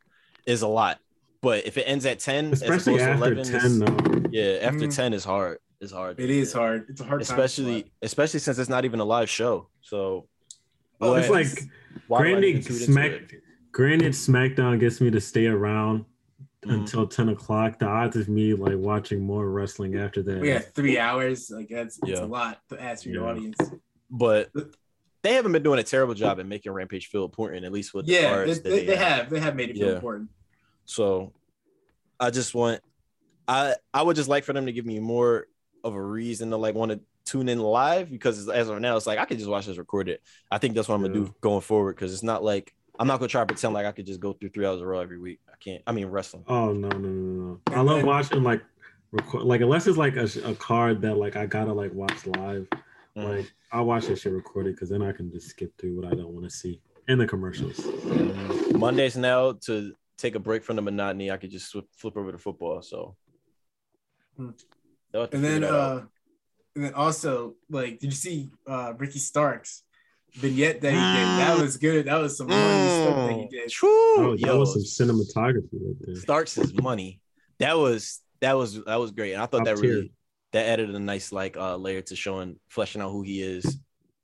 is 0.46 0.62
a 0.62 0.68
lot. 0.68 1.00
But 1.42 1.66
if 1.66 1.78
it 1.78 1.84
ends 1.84 2.06
at 2.06 2.20
10, 2.20 2.54
as 2.54 2.62
Especially 2.62 2.98
to 2.98 3.04
after 3.04 3.34
11, 3.34 3.44
ten 3.44 3.80
though. 3.80 4.30
yeah, 4.32 4.58
after 4.62 4.86
Mhm. 4.88 4.96
10 4.96 5.14
is 5.14 5.24
hard. 5.24 5.60
It's 5.82 5.92
hard. 5.92 6.20
It 6.20 6.30
is 6.30 6.54
hard. 6.54 6.86
It's 6.90 7.02
a 7.02 7.04
hard 7.04 7.22
time 7.22 7.22
especially 7.40 7.82
swap. 7.82 7.92
especially 8.02 8.40
since 8.40 8.58
it's 8.60 8.70
not 8.70 8.86
even 8.86 9.00
a 9.00 9.06
live 9.06 9.30
show. 9.30 9.70
So 9.82 10.28
Oh, 11.02 11.14
it's 11.16 11.30
like 11.30 11.48
why 12.08 12.20
would 12.20 12.28
I 12.28 12.48
even 12.48 12.62
granted, 12.62 12.86
Smack, 12.86 13.12
it? 13.12 13.32
granted, 13.72 14.14
SmackDown 14.14 14.80
gets 14.80 15.02
me 15.02 15.12
to 15.12 15.20
stay 15.22 15.48
around 15.48 16.06
Mhm. 16.66 16.74
until 16.80 17.06
ten 17.06 17.30
o'clock. 17.30 17.78
The 17.80 17.86
odds 17.86 18.16
of 18.16 18.28
me 18.30 18.54
like 18.54 18.78
watching 18.78 19.22
more 19.22 19.50
wrestling 19.50 19.96
after 19.98 20.24
that. 20.24 20.40
We 20.42 20.48
got 20.54 20.64
three 20.74 20.98
hours. 20.98 21.52
Like 21.52 21.70
that's 21.70 22.00
it's 22.04 22.20
Yeah. 22.20 22.24
a 22.24 22.28
lot 22.28 22.62
to 22.70 22.82
ask 22.82 23.06
your 23.06 23.24
Yeah. 23.24 23.30
audience. 23.30 23.58
but 24.10 24.50
they 25.26 25.34
haven't 25.34 25.52
been 25.52 25.64
doing 25.64 25.80
a 25.80 25.84
terrible 25.84 26.14
job 26.14 26.40
at 26.40 26.46
making 26.46 26.72
Rampage 26.72 27.08
feel 27.08 27.26
important, 27.26 27.66
at 27.66 27.72
least 27.72 27.94
with 27.94 28.06
the 28.06 28.14
Yeah, 28.14 28.30
cards 28.30 28.62
they, 28.62 28.70
that 28.70 28.76
they, 28.76 28.86
they 28.86 28.96
have. 28.96 29.30
They 29.30 29.40
have 29.40 29.56
made 29.56 29.72
it 29.72 29.78
feel 29.78 29.88
Yeah. 29.90 29.96
important. 29.96 30.30
So 30.86 31.34
I 32.20 32.30
just 32.30 32.54
want 32.54 32.82
I 33.48 33.76
I 33.94 34.02
would 34.02 34.16
just 34.16 34.30
like 34.30 34.44
for 34.44 34.54
them 34.54 34.68
to 34.68 34.72
give 34.72 34.86
me 34.86 35.00
more 35.00 35.48
of 35.84 35.96
a 35.96 36.02
reason 36.02 36.50
to 36.52 36.58
like 36.58 36.76
want 36.76 36.92
to 36.92 37.00
tune 37.26 37.50
in 37.50 37.60
live 37.60 38.10
because 38.10 38.48
as 38.48 38.70
of 38.70 38.80
now 38.80 38.96
it's 38.96 39.08
like 39.08 39.20
I 39.20 39.26
could 39.26 39.38
just 39.40 39.50
watch 39.50 39.66
this 39.66 39.78
recorded. 39.78 40.20
I 40.52 40.60
think 40.60 40.76
that's 40.76 40.88
what 40.88 40.96
I'm 40.96 41.02
gonna 41.02 41.14
do 41.14 41.34
going 41.42 41.62
forward 41.62 41.96
because 41.96 42.14
it's 42.14 42.24
not 42.24 42.44
like 42.44 42.74
I'm 43.00 43.08
not 43.08 43.20
gonna 43.20 43.28
try 43.30 43.42
to 43.42 43.48
pretend 43.48 43.74
like 43.74 43.86
I 43.86 43.92
could 43.92 44.06
just 44.06 44.20
go 44.20 44.34
through 44.34 44.50
three 44.50 44.66
hours 44.66 44.82
of 44.82 44.88
raw 44.88 45.00
every 45.00 45.20
week. 45.20 45.40
I 45.50 45.56
can't. 45.60 45.82
I 45.88 45.92
mean 45.92 46.08
wrestling. 46.08 46.44
Oh 46.48 46.72
no 46.72 46.90
no 46.90 46.98
no 46.98 47.60
no! 47.68 47.76
I 47.76 47.82
love 47.82 48.04
watching 48.04 48.44
like 48.44 48.62
record 49.12 49.44
like 49.44 49.62
unless 49.62 49.88
it's 49.88 49.98
like 49.98 50.16
a, 50.18 50.28
a 50.44 50.56
card 50.56 51.02
that 51.02 51.18
like 51.18 51.36
I 51.36 51.46
gotta 51.46 51.74
like 51.74 51.94
watch 51.94 52.26
live. 52.28 52.68
Mhm. 53.18 53.38
Like 53.38 53.54
I 53.72 53.82
watch 53.82 54.08
that 54.08 54.18
shit 54.20 54.34
recorded 54.34 54.76
because 54.76 54.90
then 54.90 55.02
I 55.02 55.12
can 55.12 55.32
just 55.32 55.48
skip 55.50 55.72
through 55.78 55.96
what 56.02 56.06
I 56.12 56.16
don't 56.16 56.34
want 56.34 56.44
to 56.46 56.50
see 56.50 56.82
and 57.08 57.20
the 57.20 57.28
commercials. 57.28 57.78
Mhm. 57.78 58.78
Mondays 58.80 59.16
now 59.16 59.54
to 59.66 59.94
take 60.18 60.36
a 60.36 60.40
break 60.40 60.64
from 60.64 60.76
the 60.76 60.82
monotony, 60.82 61.32
I 61.32 61.38
could 61.38 61.52
just 61.52 61.72
flip, 61.72 61.86
flip 61.92 62.18
over 62.18 62.32
to 62.32 62.38
football. 62.38 62.82
So 62.82 63.16
Hmm. 64.38 64.50
they'll 65.12 65.22
have 65.22 65.30
to 65.32 65.36
And 65.38 65.46
then 65.46 65.64
uh 65.64 66.06
and 66.76 66.84
then 66.86 66.94
also 66.94 67.56
like 67.70 68.00
did 68.00 68.08
you 68.08 68.12
see 68.12 68.50
uh 68.68 68.94
Ricky 68.98 69.20
Starks 69.20 69.84
vignette 70.34 70.82
that 70.82 70.92
he 70.92 70.98
did? 70.98 71.28
That 71.40 71.62
was 71.62 71.78
good. 71.78 72.06
That 72.08 72.18
was 72.18 72.38
some 72.38 72.48
money 72.48 72.90
stuff 72.90 73.16
that 73.16 73.36
he 73.40 73.48
did. 73.48 73.70
True. 73.70 74.18
Oh, 74.18 74.32
that 74.32 74.40
Yo, 74.42 74.60
was 74.60 74.74
some 74.74 75.08
cinematography 75.08 75.70
right 75.74 75.96
there. 76.02 76.16
Starks 76.16 76.58
is 76.58 76.74
money. 76.74 77.22
That 77.60 77.78
was 77.78 78.20
that 78.42 78.54
was 78.58 78.84
that 78.84 78.98
was 79.00 79.12
great. 79.12 79.32
And 79.34 79.42
I 79.42 79.46
thought 79.46 79.60
Top 79.60 79.68
that 79.68 79.78
tier. 79.78 79.90
really 79.90 80.12
that 80.56 80.68
added 80.68 80.90
a 80.90 81.00
nice 81.00 81.32
like 81.34 81.58
uh 81.58 81.76
layer 81.76 82.02
to 82.02 82.16
showing 82.16 82.58
fleshing 82.70 83.02
out 83.02 83.12
who 83.12 83.22
he 83.24 83.42
is, 83.42 83.78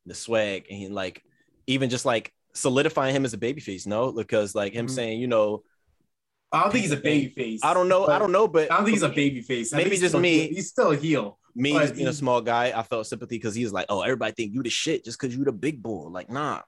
the 0.05 0.15
swag, 0.15 0.65
and 0.69 0.79
he 0.79 0.87
like 0.87 1.21
even 1.67 1.89
just 1.89 2.05
like 2.05 2.33
solidifying 2.53 3.13
him 3.13 3.25
as 3.25 3.33
a 3.33 3.37
babyface, 3.37 3.85
no? 3.85 4.11
Because 4.13 4.55
like 4.55 4.73
him 4.73 4.87
Mhm. 4.87 4.91
saying, 4.91 5.19
you 5.19 5.27
know, 5.27 5.63
I 6.51 6.63
don't 6.63 6.71
think 6.71 6.83
he's 6.83 6.91
a 6.93 6.97
baby 6.97 7.29
face. 7.29 7.59
I 7.63 7.73
don't 7.73 7.89
know, 7.89 8.07
I 8.07 8.17
don't 8.17 8.31
know, 8.31 8.47
but 8.47 8.71
I 8.71 8.77
don't 8.77 8.85
think 8.85 8.95
he's 8.95 9.03
a 9.03 9.09
baby 9.09 9.41
face. 9.41 9.73
I 9.73 9.77
Maybe 9.77 9.97
just 9.97 10.07
still 10.09 10.21
me. 10.21 10.47
He's 10.47 10.69
still 10.69 10.91
a 10.91 10.95
heel. 10.95 11.37
me 11.53 11.73
but 11.73 11.81
just 11.81 11.95
being 11.95 12.07
a 12.07 12.13
small 12.13 12.39
guy, 12.41 12.71
I 12.73 12.83
felt 12.83 13.07
sympathy 13.07 13.35
because 13.35 13.53
he 13.55 13.63
was 13.63 13.73
like, 13.73 13.87
Oh, 13.89 14.01
everybody 14.01 14.31
think 14.31 14.53
you 14.53 14.63
the 14.63 14.69
shit 14.69 15.03
just 15.03 15.19
because 15.19 15.35
you 15.35 15.43
the 15.43 15.51
big 15.51 15.83
bull. 15.83 16.11
Like, 16.11 16.29
nah. 16.29 16.61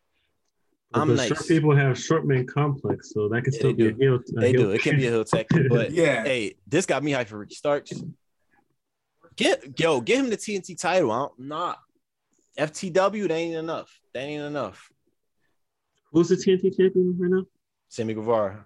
I'm 0.94 1.08
the 1.08 1.16
nice. 1.16 1.28
short 1.30 1.48
people 1.48 1.76
have 1.76 1.98
short 1.98 2.28
man 2.28 2.46
complex, 2.46 3.14
so 3.14 3.28
that 3.30 3.44
can 3.44 3.54
Yeah, 3.54 3.60
still 3.60 3.72
they 3.72 3.78
be 3.78 3.88
a 3.88 3.92
do. 3.94 3.98
heel. 4.00 4.16
a 4.38 4.42
They 4.42 4.52
heel 4.52 4.62
do. 4.64 4.72
It 4.72 4.82
can 4.84 4.98
be 4.98 5.08
a 5.08 5.10
heel 5.10 5.24
tactic, 5.24 5.70
but 5.70 5.92
Yeah. 6.04 6.24
hey, 6.24 6.56
this 6.68 6.86
got 6.86 7.02
me 7.04 7.14
hyped 7.14 7.28
for 7.28 7.40
Ricky 7.40 7.56
Starks. 7.56 7.92
Get 9.36 9.80
yo, 9.80 10.02
get 10.02 10.20
him 10.20 10.30
the 10.30 10.38
TNT 10.38 10.80
title. 10.80 11.12
I 11.12 11.28
don't. 11.40 11.78
FTW, 12.58 13.28
that 13.28 13.34
ain't 13.34 13.56
enough. 13.56 14.00
That 14.14 14.22
ain't 14.22 14.44
enough. 14.44 14.90
Who's 16.12 16.30
the 16.30 16.36
TNT 16.36 16.76
champion 16.78 17.16
right 17.20 17.32
now? 17.32 17.46
Sammy 17.90 18.14
Guevara. 18.14 18.66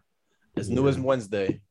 As 0.58 0.70
new 0.70 0.88
as 0.88 1.00
Wednesday. 1.00 1.62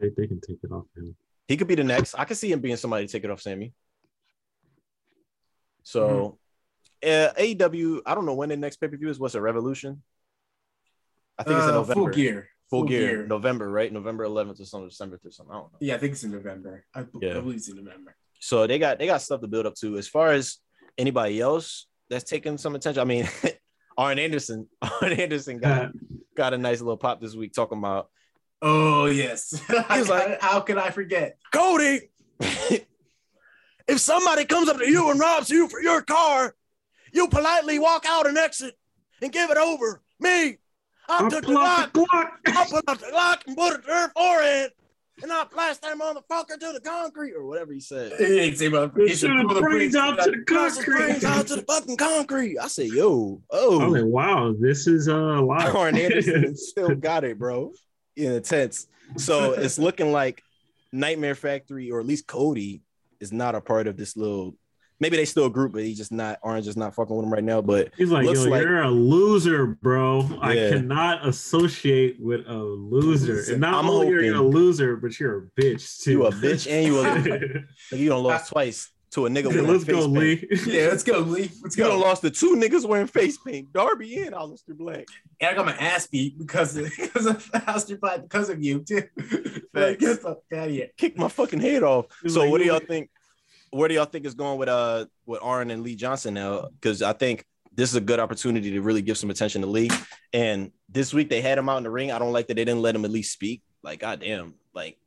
They, 0.00 0.08
they 0.16 0.26
can 0.26 0.40
take 0.40 0.58
it 0.62 0.72
off 0.72 0.84
him. 0.96 1.14
He 1.48 1.56
could 1.56 1.66
be 1.66 1.74
the 1.74 1.84
next. 1.84 2.14
I 2.14 2.24
could 2.24 2.36
see 2.38 2.50
him 2.50 2.60
being 2.60 2.76
somebody 2.76 3.06
to 3.06 3.12
take 3.12 3.24
it 3.24 3.30
off 3.30 3.42
Sammy. 3.42 3.74
So 5.82 6.38
uh, 7.04 7.32
AEW, 7.38 8.00
I 8.06 8.14
don't 8.14 8.24
know 8.24 8.34
when 8.34 8.48
the 8.48 8.56
next 8.56 8.76
pay-per-view 8.76 9.08
is. 9.10 9.18
What's 9.18 9.34
it, 9.34 9.40
Revolution? 9.40 10.02
I 11.38 11.42
think 11.42 11.56
it's 11.58 11.64
in 11.66 11.70
Uh, 11.70 11.74
November. 11.74 11.94
Full 11.94 12.08
gear. 12.08 12.48
Full 12.70 12.84
gear. 12.84 13.26
November, 13.26 13.70
right? 13.70 13.92
November 13.92 14.24
11th 14.26 14.60
or 14.60 14.64
something, 14.64 14.88
December 14.88 15.20
or 15.22 15.30
something. 15.30 15.52
I 15.54 15.58
don't 15.58 15.72
know. 15.72 15.78
Yeah, 15.80 15.96
I 15.96 15.98
think 15.98 16.12
it's 16.12 16.24
in 16.24 16.30
November. 16.30 16.84
I, 16.94 17.04
Yeah. 17.20 17.36
I 17.36 17.40
believe 17.40 17.56
it's 17.56 17.68
in 17.68 17.76
November. 17.76 18.14
So 18.44 18.66
they 18.66 18.80
got 18.80 18.98
they 18.98 19.06
got 19.06 19.22
stuff 19.22 19.40
to 19.42 19.46
build 19.46 19.66
up 19.66 19.76
to. 19.76 19.96
As 19.96 20.08
far 20.08 20.32
as 20.32 20.58
anybody 20.98 21.40
else 21.40 21.86
that's 22.10 22.24
taking 22.24 22.58
some 22.58 22.74
attention, 22.74 23.00
I 23.00 23.04
mean, 23.04 23.28
Arn 23.96 24.18
Anderson, 24.18 24.66
Arn 24.82 25.12
Anderson 25.12 25.58
got 25.58 25.84
uh, 25.84 25.88
got 26.36 26.52
a 26.52 26.58
nice 26.58 26.80
little 26.80 26.96
pop 26.96 27.20
this 27.20 27.36
week 27.36 27.52
talking 27.52 27.78
about 27.78 28.10
Oh 28.60 29.06
yes. 29.06 29.60
He 29.68 29.98
was 30.00 30.08
like- 30.08 30.40
how 30.42 30.58
could 30.60 30.76
I 30.76 30.90
forget? 30.90 31.36
Cody. 31.52 32.10
if 32.40 33.98
somebody 33.98 34.44
comes 34.44 34.68
up 34.68 34.78
to 34.78 34.90
you 34.90 35.10
and 35.12 35.20
robs 35.20 35.48
you 35.48 35.68
for 35.68 35.80
your 35.80 36.02
car, 36.02 36.56
you 37.12 37.28
politely 37.28 37.78
walk 37.78 38.04
out 38.08 38.26
and 38.26 38.36
exit 38.36 38.74
and 39.20 39.30
give 39.32 39.50
it 39.50 39.56
over. 39.56 40.02
Me, 40.18 40.58
I 41.08 41.28
took 41.28 41.44
the 41.44 41.52
lock, 41.52 41.92
the 41.92 42.00
Glock. 42.00 42.28
I 42.46 42.66
put 42.68 42.86
the 43.00 43.10
lock 43.12 43.44
and 43.46 43.56
put 43.56 43.74
it 43.74 43.84
to 43.84 43.92
her 43.92 44.08
forehead, 44.16 44.70
and 45.22 45.32
I 45.32 45.44
blast 45.44 45.82
that 45.82 45.96
motherfucker 45.96 46.58
to 46.58 46.72
the 46.72 46.80
concrete 46.80 47.34
or 47.34 47.46
whatever 47.46 47.72
he 47.72 47.80
said. 47.80 48.12
He 48.18 48.40
ain't 48.40 48.58
say 48.58 48.66
about 48.66 48.94
They 48.94 49.04
he 49.04 49.08
said, 49.14 49.28
should 49.30 49.50
have 49.50 49.62
brains 49.62 49.94
out 49.94 50.18
to 50.22 50.30
the 50.30 50.44
Blast 50.46 50.76
his 50.78 50.84
brains 50.86 51.22
concrete. 51.22 51.28
out 51.28 51.46
to 51.46 51.56
the 51.56 51.62
fucking 51.62 51.96
concrete. 51.96 52.58
I 52.58 52.66
said, 52.68 52.88
yo, 52.88 53.40
I 53.52 53.56
was 53.56 54.02
oh, 54.02 54.06
wow, 54.06 54.54
this 54.58 54.86
is 54.86 55.08
uh, 55.08 55.14
a 55.14 55.40
lot. 55.40 55.66
Arn 55.76 55.96
Anderson 55.96 56.56
still 56.56 56.94
got 56.94 57.24
it, 57.24 57.38
bro. 57.38 57.72
In 58.16 58.32
intense. 58.32 58.86
So 59.16 59.52
it's 59.52 59.78
looking 59.78 60.12
like 60.12 60.42
Nightmare 60.92 61.34
Factory, 61.34 61.90
or 61.90 62.00
at 62.00 62.06
least 62.06 62.26
Cody, 62.26 62.82
is 63.20 63.32
not 63.32 63.54
a 63.54 63.60
part 63.60 63.86
of 63.86 63.96
this 63.96 64.16
little. 64.16 64.56
Maybe 65.02 65.16
they 65.16 65.24
still 65.24 65.46
a 65.46 65.50
group, 65.50 65.72
but 65.72 65.82
he's 65.82 65.96
just 65.98 66.12
not. 66.12 66.38
Orange 66.42 66.68
is 66.68 66.76
not 66.76 66.94
fucking 66.94 67.14
with 67.16 67.24
him 67.26 67.32
right 67.32 67.42
now. 67.42 67.60
But 67.60 67.90
He's 67.96 68.10
like, 68.10 68.24
Looks 68.24 68.44
yo, 68.44 68.50
like- 68.50 68.62
you're 68.62 68.82
a 68.82 68.88
loser, 68.88 69.66
bro. 69.66 70.28
I 70.40 70.54
cannot 70.54 71.26
associate 71.26 72.18
with 72.20 72.46
a 72.46 72.54
loser. 72.56 73.42
And 73.52 73.60
not 73.60 73.74
I'm 73.74 73.90
only 73.90 74.12
are 74.12 74.20
you 74.22 74.40
a 74.40 74.40
loser, 74.40 74.96
but 74.96 75.18
you're 75.18 75.38
a 75.38 75.60
bitch 75.60 76.02
too. 76.02 76.12
You 76.12 76.26
a 76.26 76.30
bitch 76.30 76.70
and 76.70 76.86
you 76.86 77.00
a 77.00 77.02
like, 77.90 78.00
you 78.00 78.08
don't 78.08 78.22
lost 78.22 78.50
twice 78.52 78.90
to 79.10 79.26
a 79.26 79.28
nigga 79.28 79.48
wearing 79.48 79.66
Let's 79.66 79.84
face 79.84 79.94
go, 79.94 80.02
paint. 80.04 80.14
Lee. 80.16 80.48
Yeah, 80.72 80.86
let's 80.86 81.02
go, 81.02 81.18
Lee. 81.18 81.50
Let's 81.62 81.76
You 81.76 81.84
go. 81.84 81.98
lost 81.98 82.22
to 82.22 82.30
two 82.30 82.54
niggas 82.54 82.86
wearing 82.86 83.08
face 83.08 83.36
paint, 83.44 83.72
Darby 83.72 84.22
and 84.22 84.34
Aleister 84.34 84.74
Black. 84.76 85.06
And 85.40 85.50
I 85.50 85.54
got 85.54 85.66
my 85.66 85.76
ass 85.76 86.06
beat 86.06 86.38
because 86.38 86.76
of 86.76 86.84
because 86.98 87.26
of 87.26 87.44
Aleister 87.52 87.98
Black 88.00 88.22
because 88.22 88.48
of 88.50 88.62
you 88.62 88.84
too. 88.84 89.02
Like, 89.74 89.98
get 89.98 90.08
the 90.08 90.16
fuck 90.22 90.38
out 90.54 90.68
of 90.68 90.70
here. 90.70 90.88
Kicked 90.96 91.18
my 91.18 91.28
fucking 91.28 91.58
head 91.60 91.82
off. 91.82 92.06
He's 92.22 92.34
So 92.34 92.40
like, 92.42 92.50
what 92.52 92.58
do 92.58 92.64
y'all 92.66 92.78
think? 92.78 93.10
Where 93.72 93.88
do 93.88 93.94
y'all 93.94 94.04
think 94.04 94.26
is 94.26 94.34
going 94.34 94.58
with 94.58 94.68
uh 94.68 95.06
with 95.24 95.40
Arn 95.42 95.70
and 95.70 95.82
Lee 95.82 95.96
Johnson 95.96 96.34
now? 96.34 96.68
Because 96.78 97.00
I 97.02 97.14
think 97.14 97.46
this 97.74 97.88
is 97.88 97.96
a 97.96 98.02
good 98.02 98.20
opportunity 98.20 98.70
to 98.72 98.82
really 98.82 99.00
give 99.00 99.16
some 99.16 99.30
attention 99.30 99.62
to 99.62 99.66
Lee. 99.66 99.90
And 100.34 100.72
this 100.90 101.14
week 101.14 101.30
they 101.30 101.40
had 101.40 101.56
him 101.56 101.70
out 101.70 101.78
in 101.78 101.82
the 101.84 101.90
ring. 101.90 102.12
I 102.12 102.18
don't 102.18 102.32
like 102.32 102.48
that 102.48 102.54
they 102.54 102.66
didn't 102.66 102.82
let 102.82 102.94
him 102.94 103.06
at 103.06 103.10
least 103.10 103.32
speak. 103.32 103.62
Like, 103.82 104.00
goddamn, 104.00 104.54
like 104.74 104.98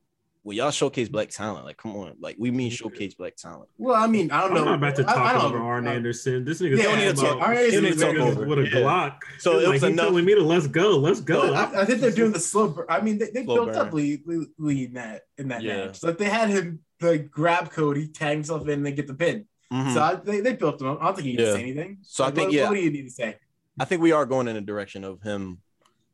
when 0.41 0.57
y'all 0.57 0.71
showcase 0.71 1.09
black 1.09 1.29
talent, 1.29 1.63
like 1.65 1.77
come 1.77 1.95
on, 1.95 2.15
like 2.19 2.37
we 2.39 2.49
mean 2.49 2.71
showcase 2.71 3.13
black 3.13 3.35
talent. 3.35 3.69
Well, 3.77 3.95
I 3.95 4.07
mean, 4.07 4.31
I 4.31 4.41
don't 4.41 4.55
know. 4.55 4.61
I'm 4.61 4.65
not 4.65 4.75
about 4.79 4.95
to 4.95 5.03
talk 5.03 5.15
I 5.17 5.33
don't- 5.33 5.45
over 5.45 5.59
Arn 5.59 5.87
I- 5.87 5.93
Anderson. 5.93 6.43
This 6.43 6.59
nigga's 6.59 6.79
Yeah, 6.79 6.85
talking 6.85 6.99
need 7.05 7.15
to 7.15 7.21
about 7.21 7.33
talk- 7.37 7.47
Arn 7.47 7.57
Anderson 7.57 7.71
shooting 7.71 7.89
needs 7.91 8.01
to 8.01 8.13
talk 8.13 8.27
over. 8.37 8.45
with 8.47 8.59
a 8.59 8.63
Yeah. 8.63 8.69
Glock. 8.71 9.17
So 9.37 9.59
He's 9.59 9.67
it 9.67 9.69
was 9.73 9.81
he 9.83 9.87
enough. 9.89 10.05
telling 10.07 10.25
me 10.25 10.33
to 10.33 10.41
let's 10.41 10.65
go, 10.65 10.97
let's 10.97 11.21
go. 11.21 11.45
So 11.49 11.53
I, 11.53 11.81
I 11.81 11.85
think 11.85 12.01
they're 12.01 12.09
doing 12.09 12.31
the 12.31 12.39
slow. 12.39 12.69
bur- 12.69 12.89
I 12.89 12.99
mean, 13.01 13.19
they, 13.19 13.29
they 13.29 13.43
Slow 13.43 13.65
built 13.65 13.75
up. 13.77 13.93
Lee, 13.93 14.23
Lee, 14.25 14.47
Lee 14.57 14.85
in 14.85 14.93
that 14.95 15.21
in 15.37 15.49
that 15.49 15.61
Yeah. 15.61 15.85
match. 15.85 16.01
Like 16.01 16.17
they 16.17 16.25
had 16.29 16.49
him 16.49 16.79
like 17.05 17.29
grab 17.31 17.71
Cody, 17.71 18.07
tag 18.07 18.33
himself 18.37 18.63
in, 18.63 18.69
and 18.71 18.85
then 18.85 18.95
get 18.95 19.07
the 19.07 19.13
pin. 19.13 19.45
Mhm. 19.73 19.93
So 19.93 20.01
I, 20.01 20.15
they, 20.15 20.41
they 20.41 20.53
built 20.53 20.79
him 20.81 20.87
up. 20.87 21.01
I 21.01 21.05
don't 21.05 21.15
think 21.15 21.25
he 21.27 21.31
needs 21.33 21.41
Yeah. 21.43 21.47
to 21.47 21.53
say 21.53 21.61
anything. 21.61 21.97
So 22.03 22.23
I 22.23 22.31
think, 22.31 22.47
what, 22.47 22.53
yeah. 22.53 22.69
What 22.69 22.75
do 22.75 22.81
you 22.81 22.91
need 22.91 23.03
to 23.03 23.09
say? 23.11 23.37
I 23.79 23.85
think 23.85 24.01
we 24.01 24.11
are 24.11 24.25
going 24.25 24.47
in 24.47 24.55
a 24.55 24.61
direction 24.61 25.03
of 25.03 25.21
him 25.21 25.59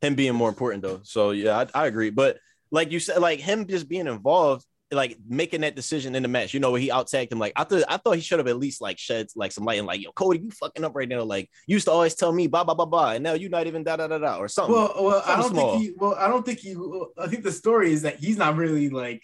him 0.01 0.15
being 0.15 0.33
more 0.33 0.49
important 0.49 0.81
though. 0.83 1.01
So 1.03 1.31
yeah, 1.31 1.65
I, 1.75 1.83
I 1.83 1.87
agree. 1.87 2.09
But 2.09 2.37
like 2.71 2.91
you 2.91 2.99
said, 2.99 3.19
like 3.19 3.39
him 3.39 3.67
just 3.67 3.87
being 3.87 4.07
involved, 4.07 4.65
like 4.91 5.17
making 5.27 5.61
that 5.61 5.75
decision 5.75 6.15
in 6.15 6.23
the 6.23 6.27
match, 6.29 6.53
you 6.55 6.59
know, 6.59 6.71
where 6.71 6.81
he 6.81 6.89
out 6.89 7.07
tagged 7.07 7.31
him. 7.31 7.37
Like 7.39 7.53
I 7.55 7.65
thought 7.65 7.83
I 7.87 7.97
thought 7.97 8.15
he 8.15 8.21
should 8.21 8.39
have 8.39 8.47
at 8.47 8.57
least 8.57 8.81
like 8.81 8.97
shed 8.97 9.27
like 9.35 9.51
some 9.51 9.63
light 9.63 9.77
and 9.77 9.85
like, 9.85 10.01
yo, 10.01 10.11
Cody, 10.13 10.39
you 10.39 10.49
fucking 10.51 10.83
up 10.83 10.95
right 10.95 11.07
now. 11.07 11.21
Like 11.23 11.49
you 11.67 11.75
used 11.75 11.85
to 11.85 11.91
always 11.91 12.15
tell 12.15 12.31
me 12.31 12.47
blah 12.47 12.63
blah 12.63 12.73
blah 12.73 12.85
blah, 12.85 13.11
and 13.11 13.23
now 13.23 13.33
you're 13.33 13.49
not 13.51 13.67
even 13.67 13.83
da 13.83 13.95
da 13.97 14.07
da 14.07 14.17
da 14.17 14.37
or 14.37 14.47
something. 14.47 14.73
Well, 14.73 14.93
well, 14.99 15.23
I 15.25 15.35
don't 15.39 15.51
small. 15.51 15.71
think 15.73 15.83
he. 15.83 15.93
Well, 15.97 16.15
I 16.15 16.27
don't 16.29 16.43
think 16.45 16.59
he. 16.59 16.75
I 17.17 17.27
think 17.27 17.43
the 17.43 17.51
story 17.51 17.91
is 17.93 18.01
that 18.01 18.17
he's 18.19 18.37
not 18.37 18.55
really 18.55 18.89
like 18.89 19.21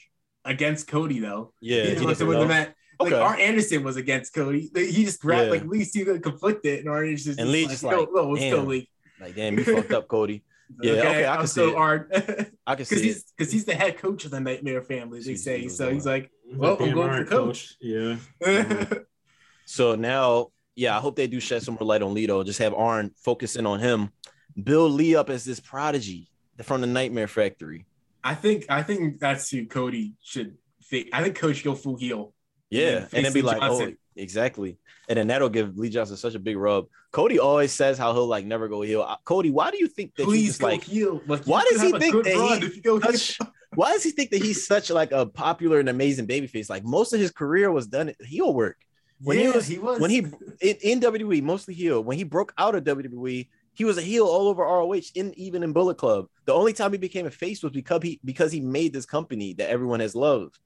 against 0.47 0.87
Cody 0.87 1.19
though. 1.19 1.53
yeah, 1.61 1.83
he 1.83 1.89
he 1.89 1.93
just 1.95 2.05
wants 2.05 2.19
to 2.19 2.25
win 2.25 2.39
the 2.39 2.45
know. 2.45 2.49
match. 2.49 2.73
Like 2.99 3.11
Okay. 3.13 3.21
Arn 3.21 3.39
Anderson 3.39 3.83
was 3.83 3.95
against 3.95 4.33
Cody. 4.33 4.71
Like, 4.73 4.85
He 4.87 5.05
just 5.05 5.21
grabbed 5.21 5.45
Yeah. 5.45 5.51
like 5.51 5.65
Lee 5.65 5.83
seemed 5.83 6.23
conflicted, 6.23 6.79
and 6.79 6.89
Arn 6.89 7.05
Anderson 7.07 7.35
And 7.39 7.51
Lee 7.51 7.67
just 7.67 7.83
go, 7.83 7.89
like, 7.89 8.09
no, 8.11 8.29
let's 8.31 8.43
go, 8.45 8.57
damn. 8.57 8.67
Lee. 8.67 8.89
Like 9.21 9.35
damn, 9.35 9.57
you 9.57 9.63
fucked 9.63 9.91
up, 9.91 10.07
Cody. 10.07 10.43
Yeah, 10.81 10.91
okay, 10.93 11.23
I 11.25 11.33
I'm 11.35 11.37
can 11.39 11.47
see 11.47 11.53
so 11.61 11.69
it. 11.69 11.75
Arn. 11.75 12.09
I 12.13 12.17
can 12.75 12.83
because 12.83 12.87
see 12.89 13.01
he's 13.03 13.17
it. 13.19 13.23
because 13.37 13.53
he's 13.53 13.63
the 13.63 13.73
head 13.73 13.97
coach 13.97 14.25
of 14.25 14.31
the 14.31 14.39
Nightmare 14.41 14.81
Family. 14.81 15.19
They 15.19 15.25
Jesus, 15.25 15.45
say 15.45 15.61
Jesus, 15.61 15.77
so. 15.77 15.83
Lord. 15.85 15.93
He's 15.93 16.05
like, 16.05 16.31
He's 16.45 16.57
Well, 16.57 16.71
like, 16.71 16.81
I'm 16.81 16.93
going 16.93 17.09
for 17.11 17.17
right, 17.19 17.27
coach. 17.27 17.75
Yeah. 17.79 18.17
So 19.65 19.95
now, 19.95 20.47
yeah, 20.75 20.95
I 20.97 20.99
hope 21.01 21.15
they 21.15 21.27
do 21.27 21.39
shed 21.39 21.61
some 21.63 21.75
more 21.79 21.87
light 21.87 22.01
on 22.01 22.15
Lito. 22.15 22.45
Just 22.45 22.59
have 22.59 22.73
Arn 22.73 23.11
focusing 23.17 23.65
on 23.65 23.79
him, 23.79 24.11
build 24.61 24.93
Lee 24.93 25.15
up 25.15 25.29
as 25.29 25.43
this 25.43 25.59
prodigy 25.59 26.29
from 26.63 26.81
the 26.81 26.87
Nightmare 26.87 27.27
Factory. 27.27 27.85
I 28.27 28.35
think 28.35 28.65
I 28.69 28.83
think 28.83 29.19
that's 29.19 29.49
who 29.49 29.65
Cody 29.65 30.13
should. 30.21 30.57
Think. 30.83 31.09
I 31.13 31.23
think 31.23 31.37
Cody 31.37 31.53
should 31.53 31.65
go 31.65 31.75
full 31.75 31.95
heel. 31.97 32.33
Yeah, 32.69 32.99
then 32.99 33.07
and 33.13 33.25
then 33.25 33.33
be 33.33 33.41
like, 33.41 33.59
oh, 33.61 33.91
exactly. 34.15 34.77
And 35.07 35.17
then 35.17 35.27
that'll 35.27 35.47
give 35.47 35.77
Lee 35.77 35.89
Johnson 35.89 36.17
such 36.17 36.35
a 36.35 36.39
big 36.39 36.57
rub. 36.57 36.87
Cody 37.11 37.39
always 37.39 37.71
says 37.71 37.97
how 37.97 38.11
he'll 38.11 38.27
like 38.27 38.45
never 38.45 38.67
go 38.67 38.81
heel. 38.81 39.01
Uh, 39.01 39.15
Cody, 39.23 39.49
why 39.49 39.71
do 39.71 39.77
you 39.77 39.87
think 39.87 40.13
that 40.15 40.25
Please 40.25 40.47
just 40.47 40.59
go 40.59 40.67
like? 40.67 40.83
heel. 40.83 41.21
Like, 41.25 41.45
why 41.45 41.63
does 41.69 41.81
he 41.81 41.91
think 41.97 42.23
that 42.25 42.33
he 42.59 42.65
if 42.65 42.75
you 42.75 42.81
go 42.81 42.99
heel? 42.99 43.13
such- 43.13 43.39
Why 43.75 43.91
does 43.93 44.03
he 44.03 44.11
think 44.11 44.31
that 44.31 44.41
he's 44.41 44.65
such 44.67 44.89
like 44.89 45.11
a 45.13 45.25
popular 45.25 45.79
and 45.79 45.87
amazing 45.87 46.27
babyface? 46.27 46.69
Like 46.69 46.83
most 46.83 47.13
of 47.13 47.19
his 47.21 47.31
career 47.31 47.71
was 47.71 47.87
done 47.87 48.11
heel 48.19 48.53
work. 48.53 48.77
When 49.21 49.37
he 49.39 49.47
was- 49.47 49.67
he 49.67 49.77
was 49.79 49.99
When 50.01 50.09
he 50.09 50.19
in, 50.61 50.75
in 50.81 50.99
WWE, 50.99 51.41
mostly 51.43 51.73
heel. 51.73 52.03
When 52.03 52.17
he 52.17 52.23
broke 52.25 52.53
out 52.57 52.75
of 52.75 52.83
WWE, 52.83 53.47
he 53.77 53.85
was 53.85 53.99
a 53.99 54.01
heel 54.01 54.25
all 54.25 54.47
over 54.47 54.63
ROH, 54.63 55.11
in 55.13 55.31
even 55.37 55.61
in 55.61 55.71
Bullet 55.71 55.99
Club. 55.99 56.25
The 56.45 56.53
only 56.53 56.73
time 56.73 56.91
he 56.91 56.97
became 56.97 57.27
a 57.27 57.31
face 57.31 57.61
was 57.61 57.71
because 57.71 58.01
he 58.01 58.19
because 58.25 58.51
he 58.51 58.59
made 58.59 58.91
this 58.91 59.05
company 59.05 59.53
that 59.53 59.69
everyone 59.69 59.99
has 59.99 60.15
loved. 60.15 60.57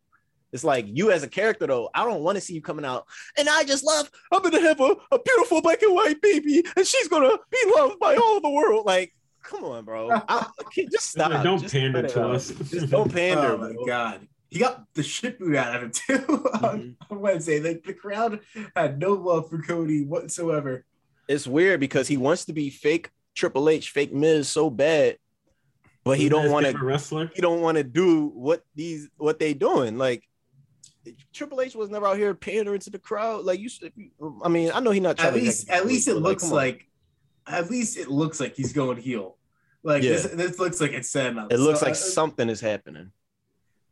It's 0.53 0.63
like 0.63 0.85
you 0.87 1.11
as 1.11 1.21
a 1.23 1.27
character, 1.27 1.67
though. 1.67 1.89
I 1.93 2.05
don't 2.05 2.23
want 2.23 2.35
to 2.37 2.41
see 2.41 2.53
you 2.53 2.61
coming 2.61 2.85
out. 2.85 3.05
And 3.37 3.49
I 3.49 3.63
just 3.65 3.83
love. 3.83 4.09
I'm 4.31 4.41
gonna 4.41 4.61
have 4.61 4.79
a, 4.79 4.95
a 5.11 5.19
beautiful 5.19 5.61
black 5.61 5.81
and 5.81 5.93
white 5.93 6.21
baby, 6.21 6.63
and 6.77 6.87
she's 6.87 7.09
gonna 7.09 7.37
be 7.51 7.73
loved 7.75 7.99
by 7.99 8.15
all 8.15 8.39
the 8.39 8.49
world. 8.49 8.85
Like, 8.85 9.13
come 9.43 9.65
on, 9.65 9.83
bro. 9.83 10.09
I, 10.29 10.47
okay, 10.67 10.85
just 10.85 11.15
It's 11.15 11.17
like, 11.17 11.31
stop. 11.31 11.43
don't 11.43 11.59
Just 11.61 11.73
pander 11.73 12.07
to 12.07 12.27
us. 12.29 12.47
Just 12.69 12.89
don't 12.89 13.11
pander. 13.13 13.53
Oh 13.53 13.57
my 13.57 13.73
bro. 13.73 13.85
god. 13.85 14.27
He 14.49 14.59
got 14.59 14.83
the 14.93 15.03
shit 15.03 15.37
boot 15.39 15.55
out 15.55 15.75
of 15.75 15.81
him 15.83 15.91
too 15.91 16.25
on, 16.61 16.61
Mhm. 16.61 16.95
on 17.09 17.19
Wednesday. 17.21 17.59
Like 17.61 17.83
the 17.83 17.93
crowd 17.93 18.39
had 18.75 18.99
no 18.99 19.13
love 19.13 19.49
for 19.49 19.61
Cody 19.61 20.05
whatsoever. 20.05 20.85
It's 21.31 21.47
weird 21.47 21.79
because 21.79 22.07
he 22.07 22.17
wants 22.17 22.45
to 22.45 22.53
be 22.53 22.69
fake 22.69 23.09
Triple 23.35 23.69
H, 23.69 23.91
fake 23.91 24.13
Miz 24.13 24.49
so 24.49 24.69
bad, 24.69 25.17
but 26.03 26.17
he 26.17 26.25
Isn't 26.25 26.37
don't 26.37 26.51
want 26.51 26.65
to. 26.65 26.77
wrestler. 26.77 27.31
He 27.33 27.41
don't 27.41 27.61
want 27.61 27.77
to 27.77 27.83
do 27.83 28.27
what 28.27 28.63
these 28.75 29.09
what 29.17 29.39
they 29.39 29.53
doing. 29.53 29.97
Like 29.97 30.27
Triple 31.33 31.61
H 31.61 31.73
was 31.75 31.89
never 31.89 32.05
out 32.07 32.17
here 32.17 32.33
pandering 32.33 32.79
to 32.81 32.89
the 32.89 32.99
crowd. 32.99 33.45
Like 33.45 33.59
you, 33.59 33.69
should- 33.69 33.93
I 34.43 34.49
mean, 34.49 34.71
I 34.73 34.79
know 34.81 34.91
he's 34.91 35.01
not 35.01 35.17
trying 35.17 35.29
At 35.29 35.35
to 35.37 35.41
least 35.41 35.69
act- 35.69 35.79
at 35.79 35.85
least 35.87 36.07
it 36.07 36.15
looks 36.15 36.43
come 36.43 36.51
on. 36.51 36.57
like 36.57 36.87
at 37.47 37.71
least 37.71 37.97
it 37.97 38.09
looks 38.09 38.39
like 38.39 38.55
he's 38.55 38.73
going 38.73 38.97
heel. 38.97 39.37
Like 39.83 40.03
Yeah. 40.03 40.11
this, 40.11 40.25
this 40.25 40.59
looks 40.59 40.79
like 40.79 40.91
it's 40.91 41.09
set 41.09 41.37
up. 41.37 41.51
it 41.51 41.57
looks 41.57 41.79
So, 41.79 41.85
like 41.87 41.93
uh, 41.93 41.97
something 41.97 42.49
is 42.49 42.61
happening. 42.61 43.11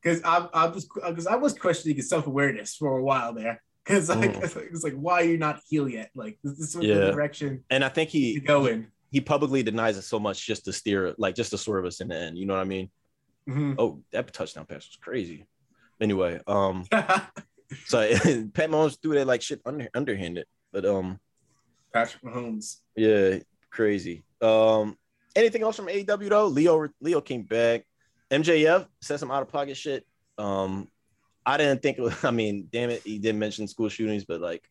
because 0.03 0.21
I, 0.23 0.47
I 0.53 0.67
was 0.67 0.85
because 0.85 1.25
I 1.25 1.35
was 1.35 1.53
questioning 1.53 1.95
his 1.95 2.09
self 2.09 2.27
awareness 2.27 2.75
for 2.75 2.97
a 2.97 3.03
while 3.03 3.33
there. 3.33 3.63
Because 3.93 4.09
like 4.09 4.33
Mm. 4.33 4.55
it 4.65 4.71
was 4.71 4.83
like, 4.83 4.93
why 4.93 5.21
are 5.21 5.25
you 5.25 5.37
not 5.37 5.61
heel 5.67 5.89
yet? 5.89 6.11
Like 6.15 6.37
this 6.43 6.59
is 6.59 6.75
Yeah. 6.75 6.95
the 6.95 7.11
direction 7.11 7.63
And 7.71 7.83
I 7.83 7.89
think 7.89 8.09
he 8.11 8.39
go 8.39 8.67
in. 8.67 8.87
he 9.11 9.19
publicly 9.19 9.63
denies 9.63 9.97
it 9.97 10.03
so 10.03 10.19
much 10.19 10.45
just 10.45 10.65
to 10.65 10.73
steer, 10.73 11.15
like 11.17 11.33
just 11.35 11.49
to 11.51 11.57
swerve 11.57 11.85
us 11.85 11.99
in 11.99 12.09
the 12.09 12.15
end. 12.15 12.37
You 12.37 12.45
know 12.45 12.53
what 12.53 12.61
I 12.61 12.65
mean? 12.65 12.89
Mhm. 13.47 13.75
Oh, 13.79 14.03
that 14.11 14.31
touchdown 14.31 14.65
pass 14.65 14.87
was 14.87 14.97
crazy. 15.01 15.45
Anyway, 15.99 16.39
um, 16.47 16.85
so 17.85 17.99
Pat 18.53 18.69
Mahomes 18.69 19.01
threw 19.01 19.15
that 19.15 19.25
like 19.27 19.41
shit 19.41 19.61
under, 19.65 19.89
underhanded, 19.95 20.45
but 20.71 20.85
um, 20.85 21.19
Patrick 21.91 22.21
Mahomes. 22.23 22.77
Yeah, 22.95 23.39
crazy. 23.71 24.23
Um, 24.41 24.95
anything 25.35 25.63
else 25.63 25.75
from 25.77 25.87
AEW 25.87 26.29
though? 26.29 26.47
Lio 26.47 26.87
Lio 27.01 27.21
came 27.21 27.43
back. 27.43 27.85
MJF 28.31 28.87
said 29.01 29.19
some 29.19 29.31
out 29.31 29.41
of 29.41 29.47
pocket 29.49 29.75
shit. 29.75 30.05
Um, 30.37 30.87
I 31.49 31.57
didn't 31.57 31.81
think. 31.81 31.97
It 31.97 32.01
was, 32.01 32.23
I 32.23 32.31
mean, 32.31 32.67
damn 32.71 32.89
it, 32.89 33.01
he 33.03 33.17
didn't 33.19 33.39
mention 33.39 33.67
school 33.67 33.89
shootings, 33.89 34.25
but 34.25 34.41
like 34.41 34.63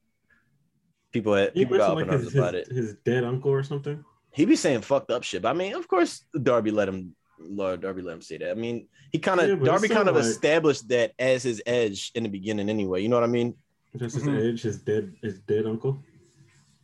people 1.13 1.35
had 1.35 1.53
He 1.55 1.61
people 1.65 1.79
got 1.79 1.91
up 1.91 1.97
like 1.97 2.11
his, 2.11 2.35
about 2.35 2.55
his, 2.55 2.69
it. 2.69 2.75
his 2.75 2.95
dead 3.05 3.25
uncle 3.25 3.51
or 3.51 3.63
something. 3.63 4.05
He 4.33 4.45
be 4.45 4.57
saying 4.57 4.83
fucked 4.83 5.11
up 5.11 5.25
shit. 5.25 5.43
But 5.43 5.51
I 5.51 5.53
mean, 5.55 5.75
of 5.75 5.89
course, 5.89 6.25
Darby 6.43 6.71
let 6.71 6.89
him. 6.89 7.15
Lord 7.41 7.83
Darby 7.83 8.03
let 8.03 8.15
him 8.15 8.21
say 8.23 8.37
that. 8.39 8.51
I 8.51 8.55
mean, 8.55 8.89
he 9.13 9.19
kind 9.21 9.39
of 9.41 9.49
Yeah, 9.49 9.65
Darby 9.65 9.89
kind 9.89 10.09
of 10.09 10.17
like- 10.17 10.25
established 10.25 10.89
that 10.89 11.13
as 11.19 11.45
his 11.45 11.63
edge 11.67 12.11
in 12.17 12.25
the 12.25 12.29
beginning, 12.29 12.69
anyway. 12.69 13.01
You 13.01 13.09
know 13.09 13.17
what 13.17 13.23
I 13.25 13.29
mean? 13.29 13.55
Just 13.97 14.17
his 14.17 14.25
Mhm. 14.25 14.49
edge, 14.53 14.63
his 14.63 14.79
dead, 14.83 15.15
his 15.23 15.39
dead 15.41 15.65
uncle. 15.67 15.99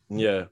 Yeah, 0.09 0.45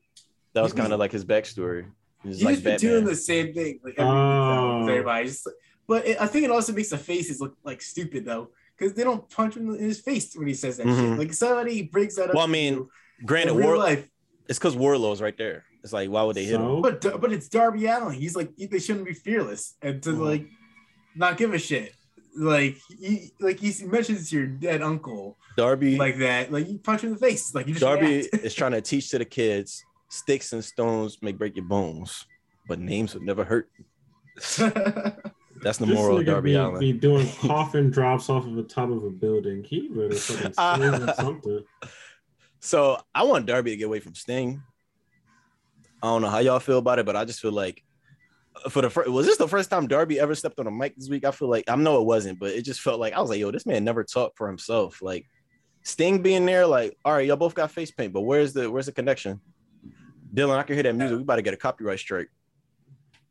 that 0.55 0.62
was 0.62 0.73
kind 0.73 0.93
of 0.93 0.98
like 0.98 1.12
his 1.12 1.24
backstory. 1.24 1.86
He's 2.24 2.36
He's 2.39 2.44
like 2.44 2.56
been 2.56 2.64
Batman. 2.74 2.90
doing 2.90 3.05
the 3.05 3.16
same 3.16 3.55
thing 3.55 3.81
like 3.85 3.94
every 3.98 4.05
week 4.10 4.19
now 4.19 4.78
with 4.81 4.89
Oh. 4.89 4.93
everybody. 4.93 5.27
Just, 5.28 5.48
but 5.86 6.06
it, 6.06 6.20
I 6.20 6.27
think 6.27 6.44
it 6.44 6.51
also 6.51 6.73
makes 6.73 6.90
the 6.90 6.98
faces 6.98 7.40
look 7.40 7.56
like 7.64 7.81
stupid 7.81 8.24
though, 8.24 8.51
because 8.78 8.94
they 8.94 9.05
don't 9.05 9.28
punch 9.31 9.57
him 9.57 9.69
in 9.74 9.81
his 9.81 10.01
face 10.01 10.35
when 10.35 10.47
he 10.47 10.55
says 10.55 10.77
that 10.78 10.86
Mhm. 10.86 10.99
shit. 11.11 11.19
Like 11.19 11.35
somebody 11.35 11.82
breaks 11.82 12.16
that 12.16 12.28
up. 12.31 12.35
Well, 12.35 12.44
I 12.44 12.49
mean, 12.49 12.89
Granted, 13.24 13.55
real 13.55 13.69
War, 13.69 13.77
life, 13.78 14.09
it's 14.49 14.59
because 14.59 14.77
Wardlow's 14.77 15.23
right 15.23 15.36
there. 15.39 15.65
It's 15.85 15.93
like, 15.93 16.09
why 16.11 16.23
would 16.23 16.36
they 16.36 16.44
hit 16.44 16.61
him? 16.61 16.82
But 16.82 17.01
but 17.20 17.32
it's 17.32 17.49
Darby 17.49 17.86
Allin. 17.86 18.15
He's 18.15 18.35
like 18.36 18.51
they 18.57 18.78
shouldn't 18.78 19.07
be 19.07 19.15
fearless 19.15 19.77
and 19.82 20.03
to 20.03 20.11
Mhm. 20.11 20.19
like 20.19 20.47
not 21.15 21.36
give 21.36 21.53
a 21.55 21.59
shit. 21.59 21.93
Like 22.36 22.78
he 22.89 23.31
like 23.40 23.61
he 23.61 23.73
mentions 23.85 24.32
your 24.32 24.47
dead 24.47 24.81
uncle 24.82 25.36
Darby, 25.57 25.97
like 25.97 26.19
that. 26.19 26.51
Like 26.51 26.69
you 26.69 26.78
punch 26.78 27.03
him 27.03 27.09
in 27.09 27.15
the 27.15 27.20
face. 27.20 27.55
Like 27.55 27.66
you 27.66 27.74
just 27.74 27.82
Darby 27.82 28.07
react. 28.07 28.35
is 28.44 28.55
trying 28.55 28.73
to 28.73 28.81
teach 28.81 29.11
to 29.11 29.19
the 29.19 29.24
kids: 29.24 29.85
sticks 30.09 30.53
and 30.53 30.65
stones 30.65 31.19
may 31.23 31.32
break 31.32 31.55
your 31.57 31.66
bones, 31.66 32.24
but 32.66 32.78
names 32.78 33.12
would 33.15 33.23
never 33.24 33.44
hurt. 33.44 33.69
That's 35.62 35.78
the 35.78 35.86
this 35.86 35.94
moral 35.94 36.18
of 36.18 36.26
Darby 36.26 36.51
be, 36.51 36.56
Allin. 36.56 36.80
be 36.80 36.93
doing 36.93 37.28
coffin 37.40 37.90
drops 37.90 38.28
off 38.28 38.47
of 38.47 38.55
the 38.55 38.64
top 38.64 38.90
of 38.90 39.05
a 39.05 39.10
building. 39.10 39.62
He 39.62 39.89
better 39.89 40.14
fucking 40.14 40.52
sing 41.06 41.14
something. 41.14 41.64
So 42.59 42.98
I 43.14 43.22
want 43.22 43.47
Darby 43.47 43.70
to 43.70 43.76
get 43.76 43.84
away 43.84 44.01
from 44.01 44.14
Sting. 44.14 44.62
I 46.02 46.09
don't 46.09 46.22
know 46.22 46.28
how 46.28 46.39
y'all 46.40 46.59
feel 46.59 46.78
about 46.78 46.98
it, 46.98 47.06
but 47.06 47.14
I 47.14 47.24
just 47.24 47.40
feel 47.40 47.52
like 47.52 47.84
uh, 48.64 48.68
for 48.68 48.82
the 48.82 48.90
first 48.90 49.09
was 49.09 49.24
this 49.24 49.39
the 49.39 49.47
first 49.47 49.70
time 49.70 49.86
Darby 49.86 50.18
ever 50.18 50.34
stepped 50.34 50.59
on 50.59 50.66
a 50.66 50.70
mic 50.70 50.97
this 50.97 51.09
week? 51.09 51.24
I 51.24 51.30
feel 51.30 51.48
like 51.48 51.64
I 51.68 51.76
know 51.76 52.01
it 52.01 52.06
wasn't, 52.06 52.40
but 52.40 52.51
it 52.51 52.62
just 52.62 52.80
felt 52.80 52.98
like 52.98 53.12
I 53.12 53.20
was 53.20 53.30
like, 53.30 53.39
yo, 53.39 53.52
this 53.52 53.66
man 53.66 53.84
never 53.84 54.02
talked 54.02 54.36
for 54.36 54.48
himself. 54.48 55.01
Like 55.01 55.26
Sting 55.84 56.22
being 56.22 56.44
there, 56.44 56.66
like, 56.66 56.98
all 57.05 57.12
right, 57.12 57.26
y'all 57.26 57.36
both 57.36 57.55
got 57.55 57.70
face 57.70 57.93
paint, 57.93 58.12
but 58.12 58.22
where's 58.22 58.52
the 58.52 58.68
where's 58.68 58.86
the 58.86 58.93
connection? 58.93 59.40
Dylan, 60.34 60.56
I 60.56 60.64
can 60.64 60.74
hear 60.74 60.82
that 60.82 60.97
music. 60.97 61.18
We 61.18 61.22
about 61.22 61.36
to 61.36 61.43
get 61.43 61.55
a 61.55 61.59
copyright 61.59 62.01
strike. 62.01 62.30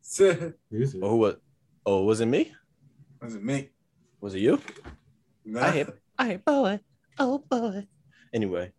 So, 0.01 0.53
Music. 0.71 1.01
Oh, 1.03 1.09
who 1.09 1.17
was? 1.17 1.35
Oh, 1.85 2.03
was 2.03 2.21
it 2.21 2.27
me? 2.27 2.51
was 3.21 3.35
it 3.35 3.43
me? 3.43 3.69
Was 4.19 4.35
it 4.35 4.39
you? 4.39 4.59
Nah. 5.45 5.65
I 5.65 5.71
hate, 5.71 5.87
I 6.17 6.25
hate 6.27 6.45
boy. 6.45 6.79
Oh 7.19 7.39
boy. 7.39 7.87
Anyway, 8.33 8.71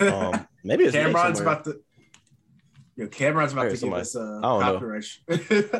um, 0.00 0.46
maybe 0.64 0.84
it's 0.84 0.94
Cameron's 0.94 1.40
about 1.40 1.64
to. 1.64 1.80
Yo, 2.96 3.06
Cameron's 3.08 3.52
about 3.52 3.62
Heard 3.64 3.68
to 3.70 3.74
give 3.74 3.80
somebody- 3.80 4.00
us 4.02 4.14
a 4.14 4.20
I 4.20 4.22
don't 4.42 4.60
know. 4.60 4.72
copyright. 4.74 5.04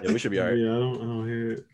Yeah, 0.05 0.13
we 0.13 0.19
should 0.19 0.31
be 0.31 0.41
all 0.41 0.49
right. 0.49 0.57
Yeah, 0.59 0.71
I 0.75 0.79
don't, 0.79 0.97
I 0.97 1.05
don't 1.05 1.27
hear 1.29 1.53
it. 1.53 1.67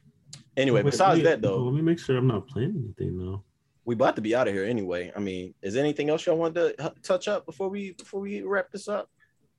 Anyway, 0.56 0.82
Wait, 0.82 0.90
besides 0.90 1.18
wait, 1.18 1.24
that 1.24 1.42
though, 1.42 1.58
let 1.58 1.74
me 1.74 1.82
make 1.82 1.98
sure 1.98 2.16
I'm 2.16 2.26
not 2.26 2.46
playing 2.46 2.74
anything 2.76 3.18
though. 3.18 3.42
we 3.84 3.94
about 3.94 4.16
to 4.16 4.22
be 4.22 4.34
out 4.36 4.46
of 4.48 4.54
here 4.54 4.64
anyway. 4.64 5.10
I 5.16 5.18
mean, 5.18 5.54
is 5.62 5.74
there 5.74 5.82
anything 5.82 6.10
else 6.10 6.26
y'all 6.26 6.36
want 6.36 6.54
to 6.56 6.74
touch 7.02 7.26
up 7.26 7.46
before 7.46 7.68
we 7.68 7.92
before 7.92 8.20
we 8.20 8.42
wrap 8.42 8.70
this 8.70 8.86
up? 8.88 9.08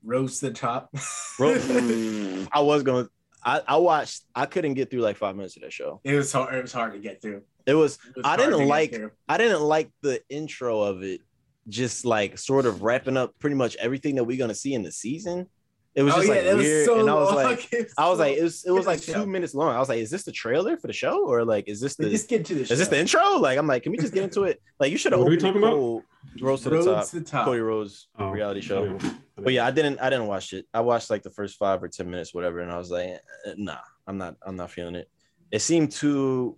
Rhodes 0.03 0.39
the 0.39 0.51
top. 0.51 0.93
Roast. 1.39 1.69
I 2.51 2.60
was 2.60 2.84
going. 2.84 3.07
To 3.44 3.49
I 3.49 3.61
I 3.68 3.78
watched. 3.78 4.24
I 4.36 4.45
couldn't 4.45 4.74
get 4.76 4.90
through 4.90 5.02
like 5.02 5.18
five 5.18 5.36
minutes 5.36 5.56
of 5.57 5.64
that 5.64 5.74
show. 5.74 6.02
it 6.03 6.15
was 6.15 6.32
hard. 6.32 6.53
It 6.56 6.61
was 6.61 6.74
hard 6.74 6.94
to 6.94 6.99
get 6.99 7.22
through. 7.22 7.41
It 7.65 7.74
was. 7.76 7.98
It 8.10 8.18
was 8.18 8.26
I 8.26 8.38
didn't 8.38 8.68
like- 8.68 9.02
I 9.30 9.38
didn't 9.38 9.61
like 9.61 9.90
the 10.02 10.22
intro 10.30 10.82
of 10.82 11.03
it. 11.03 11.22
Just 11.70 12.03
like 12.06 12.38
sort 12.38 12.65
of 12.65 12.82
wrapping 12.84 13.15
up 13.15 13.32
pretty 13.40 13.56
much 13.56 13.78
everything 13.78 14.15
that 14.15 14.26
we're 14.26 14.38
gonna 14.38 14.53
see 14.53 14.74
in 14.74 14.84
the 14.84 14.91
season. 14.91 15.48
It 15.95 16.03
was 16.03 16.14
Oh 16.14 16.18
just 16.18 16.28
yeah, 16.28 16.34
like 16.36 16.44
that 16.45 16.57
weird, 16.57 16.78
was 16.80 16.86
so 16.88 16.99
and 16.99 17.10
I 17.10 17.14
was 17.14 17.28
long. 17.32 17.44
like, 17.44 17.68
It's 17.72 17.94
I 17.98 18.10
was 18.10 18.18
so- 18.18 18.24
like, 18.26 18.38
it 18.38 18.44
was 18.44 18.65
it 18.65 18.72
was 18.72 18.86
like 18.86 19.02
two 19.03 19.11
show. 19.14 19.26
minutes 19.26 19.53
long. 19.53 19.74
I 19.74 19.80
was 19.80 19.88
like, 19.88 19.99
is 19.99 20.10
this 20.10 20.24
the 20.24 20.32
trailer 20.34 20.76
for 20.76 20.88
the 20.88 20.94
show 20.94 21.26
or 21.26 21.45
like 21.45 21.70
is 21.70 21.80
this 21.80 21.95
the 21.95 22.10
just 22.10 22.28
get 22.28 22.44
to 22.48 22.56
the. 22.56 22.61
is 22.64 22.70
this 22.80 22.88
the 22.90 22.99
intro? 22.99 23.38
Like 23.38 23.57
I'm 23.57 23.65
like, 23.68 23.84
can 23.84 23.94
we 23.94 23.98
just 23.98 24.14
get 24.14 24.24
into 24.24 24.44
it? 24.44 24.61
Like 24.80 24.91
you 24.91 24.98
should 24.98 25.14
have 25.14 25.20
What 25.22 25.28
are 25.28 25.32
we 25.32 25.38
talking 25.38 25.64
about? 25.64 26.02
Cold, 26.31 26.41
Rhodes 26.41 26.63
to 26.63 26.69
the 26.69 26.83
top, 26.83 27.07
to 27.09 27.19
the 27.19 27.25
top. 27.25 27.45
Cody 27.45 27.59
Rhodes 27.59 28.07
Oh, 28.17 28.29
reality 28.29 28.61
show. 28.61 28.85
yeah. 29.01 29.13
But 29.35 29.53
yeah, 29.53 29.65
I 29.65 29.71
didn't 29.71 29.99
I 29.99 30.09
didn't 30.09 30.27
watch 30.27 30.53
it. 30.53 30.65
I 30.73 30.81
watched 30.81 31.09
like 31.09 31.23
the 31.23 31.29
first 31.29 31.57
five 31.57 31.81
or 31.83 31.87
ten 31.87 32.09
minutes, 32.09 32.33
whatever, 32.33 32.59
and 32.59 32.71
I 32.71 32.77
was 32.77 32.91
like, 32.91 33.07
eh, 33.45 33.53
nah, 33.57 33.77
I'm 34.07 34.17
not 34.17 34.35
I'm 34.45 34.55
not 34.55 34.71
feeling 34.71 34.95
it. 34.95 35.09
It 35.51 35.59
seemed 35.59 35.91
too 35.91 36.57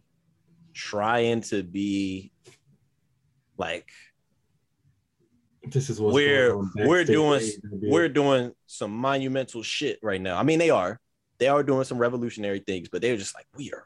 trying 0.73 1.41
to 1.41 1.63
be 1.63 2.31
like 3.57 3.89
this 5.63 5.89
is 5.89 5.99
what's 5.99 6.13
we're 6.13 6.55
we're 6.75 7.03
doing 7.03 7.41
at 7.41 7.49
we're 7.71 8.09
doing 8.09 8.51
some 8.67 8.91
monumental 8.91 9.63
shit 9.63 9.99
right 10.03 10.21
now. 10.21 10.37
I 10.37 10.43
mean, 10.43 10.59
they 10.59 10.69
are 10.69 10.99
they 11.37 11.47
are 11.47 11.63
doing 11.63 11.83
some 11.85 11.97
revolutionary 11.97 12.59
things, 12.59 12.87
but 12.89 13.01
they're 13.01 13.17
just 13.17 13.35
like 13.35 13.47
we 13.55 13.71
are. 13.73 13.85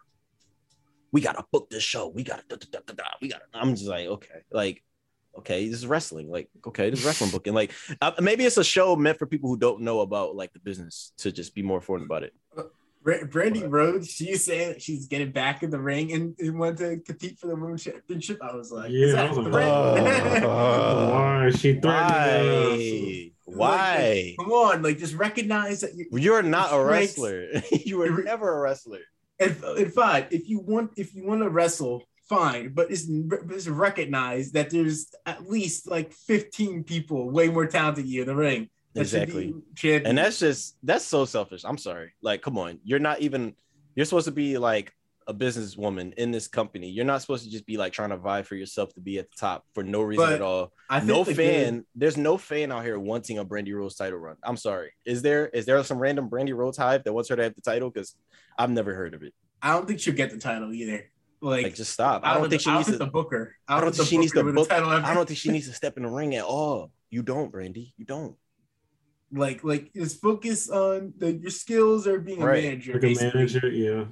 We 1.11 1.21
gotta 1.21 1.43
book 1.51 1.69
this 1.69 1.83
show. 1.83 2.07
We 2.09 2.23
gotta 2.23 2.43
da, 2.49 2.57
da, 2.57 2.67
da, 2.71 2.79
da, 2.85 2.93
da. 2.95 3.03
we 3.21 3.29
gotta. 3.29 3.45
I'm 3.53 3.75
just 3.75 3.87
like 3.87 4.07
okay, 4.07 4.41
like 4.51 4.83
okay, 5.39 5.67
this 5.67 5.79
is 5.79 5.87
wrestling. 5.87 6.29
Like 6.29 6.49
okay, 6.67 6.89
this 6.89 6.99
is 6.99 7.05
wrestling 7.05 7.31
booking. 7.31 7.53
Like 7.53 7.73
uh, 8.01 8.11
maybe 8.19 8.45
it's 8.45 8.57
a 8.57 8.63
show 8.63 8.95
meant 8.95 9.17
for 9.19 9.25
people 9.25 9.49
who 9.49 9.57
don't 9.57 9.81
know 9.81 10.01
about 10.01 10.35
like 10.35 10.53
the 10.53 10.59
business 10.59 11.11
to 11.19 11.31
just 11.31 11.55
be 11.55 11.63
more 11.63 11.77
informed 11.77 12.05
about 12.05 12.23
it. 12.23 12.33
Bra- 13.01 13.23
Brandy 13.29 13.65
Rhodes, 13.65 14.09
she's 14.09 14.43
saying 14.43 14.75
she's 14.79 15.07
getting 15.07 15.31
back 15.31 15.63
in 15.63 15.69
the 15.69 15.79
ring 15.79 16.11
and, 16.11 16.35
and 16.37 16.59
want 16.59 16.77
to 16.79 16.97
compete 16.99 17.39
for 17.39 17.47
the 17.47 17.55
women's 17.55 17.83
championship. 17.83 18.39
I 18.41 18.53
was 18.53 18.71
like, 18.71 18.91
Yeah, 18.91 19.05
is 19.05 19.13
that 19.15 19.29
was 19.29 19.37
like, 19.37 19.51
threat? 19.53 20.43
oh. 20.43 21.09
Why 21.13 21.49
she 21.51 21.79
threatening 21.79 23.31
Why? 23.45 23.55
Why? 23.55 24.35
Come 24.37 24.51
on, 24.51 24.81
like 24.83 24.97
just 24.97 25.15
recognize 25.15 25.79
that 25.81 25.95
you, 25.95 26.07
You're 26.11 26.43
not 26.43 26.73
a 26.73 26.83
wrestler. 26.83 27.47
you 27.71 27.97
were 27.99 28.21
never 28.23 28.57
a 28.57 28.59
wrestler. 28.61 28.99
if, 29.39 29.63
if 29.63 29.93
fine, 29.93 30.25
if 30.29 30.49
you 30.49 30.59
want 30.59 30.91
if 30.97 31.15
you 31.15 31.25
want 31.25 31.41
to 31.41 31.49
wrestle 31.49 32.03
fine, 32.29 32.69
but 32.69 32.91
it's, 32.91 33.05
it's 33.09 33.67
recognized 33.67 34.53
that 34.53 34.69
there's 34.69 35.11
at 35.25 35.49
least 35.49 35.89
like 35.89 36.13
15 36.13 36.83
people 36.83 37.29
way 37.29 37.49
more 37.49 37.65
talented 37.65 38.05
than 38.05 38.11
you 38.11 38.21
in 38.21 38.27
the 38.27 38.35
ring. 38.35 38.69
Exactly. 38.95 39.53
And 39.83 40.17
that's 40.17 40.39
just 40.39 40.75
that's 40.83 41.05
so 41.05 41.25
selfish. 41.25 41.63
I'm 41.63 41.77
sorry. 41.77 42.13
Like, 42.21 42.41
come 42.41 42.57
on. 42.57 42.79
You're 42.83 42.99
not 42.99 43.21
even 43.21 43.55
you're 43.95 44.05
supposed 44.05 44.25
to 44.25 44.31
be 44.31 44.57
like 44.57 44.93
a 45.27 45.33
businesswoman 45.33 46.13
in 46.15 46.31
this 46.31 46.47
company. 46.47 46.89
You're 46.89 47.05
not 47.05 47.21
supposed 47.21 47.43
to 47.43 47.51
just 47.51 47.65
be 47.67 47.77
like 47.77 47.93
trying 47.93 48.09
to 48.09 48.17
vie 48.17 48.41
for 48.41 48.55
yourself 48.55 48.93
to 48.95 48.99
be 48.99 49.19
at 49.19 49.29
the 49.29 49.37
top 49.37 49.63
for 49.75 49.83
no 49.83 50.01
reason 50.01 50.25
But 50.25 50.33
at 50.33 50.41
all. 50.41 50.73
I 50.89 51.01
No 51.01 51.23
the 51.23 51.35
fan, 51.35 51.85
there's 51.95 52.17
no 52.17 52.37
fan 52.37 52.71
out 52.71 52.83
here 52.83 52.97
wanting 52.97 53.37
a 53.37 53.45
Brandy 53.45 53.73
Rhodes 53.73 53.95
title 53.95 54.17
run. 54.17 54.37
I'm 54.43 54.57
sorry. 54.57 54.91
Is 55.05 55.21
there 55.21 55.47
is 55.49 55.65
there 55.65 55.81
some 55.83 55.99
random 55.99 56.29
Brandy 56.29 56.53
Rhodes 56.53 56.77
hive 56.77 57.03
that 57.03 57.13
wants 57.13 57.29
her 57.29 57.35
to 57.35 57.43
have 57.43 57.55
the 57.55 57.61
title? 57.61 57.91
Because 57.91 58.15
I've 58.57 58.71
never 58.71 58.95
heard 58.95 59.13
of 59.13 59.21
it. 59.21 59.33
I 59.61 59.73
don't 59.73 59.87
think 59.87 59.99
she'll 59.99 60.15
get 60.15 60.31
the 60.31 60.39
title 60.39 60.73
either. 60.73 61.11
Like, 61.41 61.63
Like, 61.63 61.75
just 61.75 61.93
stop. 61.93 62.21
I 62.25 62.33
don't 62.33 62.49
think 62.49 62.61
the, 62.63 62.69
she 62.69 62.75
needs 62.75 62.87
to. 62.91 62.97
the 62.97 63.07
Booker. 63.07 63.55
I 63.67 63.79
don't 63.79 63.95
think 63.95 64.07
she 64.09 64.17
needs 64.17 64.31
to 64.33 64.39
Booker 64.43 64.45
with 64.47 64.55
the 64.55 64.61
book. 64.61 64.69
title 64.69 64.89
I 64.89 65.13
don't 65.13 65.25
think 65.27 65.39
she 65.39 65.51
needs 65.51 65.67
to 65.67 65.73
step 65.73 65.95
in 65.97 66.03
the 66.03 66.09
ring 66.09 66.35
at 66.35 66.43
all. 66.43 66.91
You 67.09 67.23
don't, 67.23 67.51
Brandy. 67.51 67.93
You 67.97 68.05
don't. 68.05 68.35
like 69.31 69.63
like 69.63 69.93
just 69.93 70.19
focus 70.21 70.69
on 70.69 71.13
the 71.17 71.31
your 71.33 71.51
skills 71.51 72.07
or 72.07 72.19
being 72.19 72.39
Right. 72.41 72.63
a 72.63 72.67
manager. 72.67 72.93
Like 72.93 73.03
a 73.03 73.07
basically. 73.07 73.39
manager, 73.39 73.69
yeah. 73.69 74.05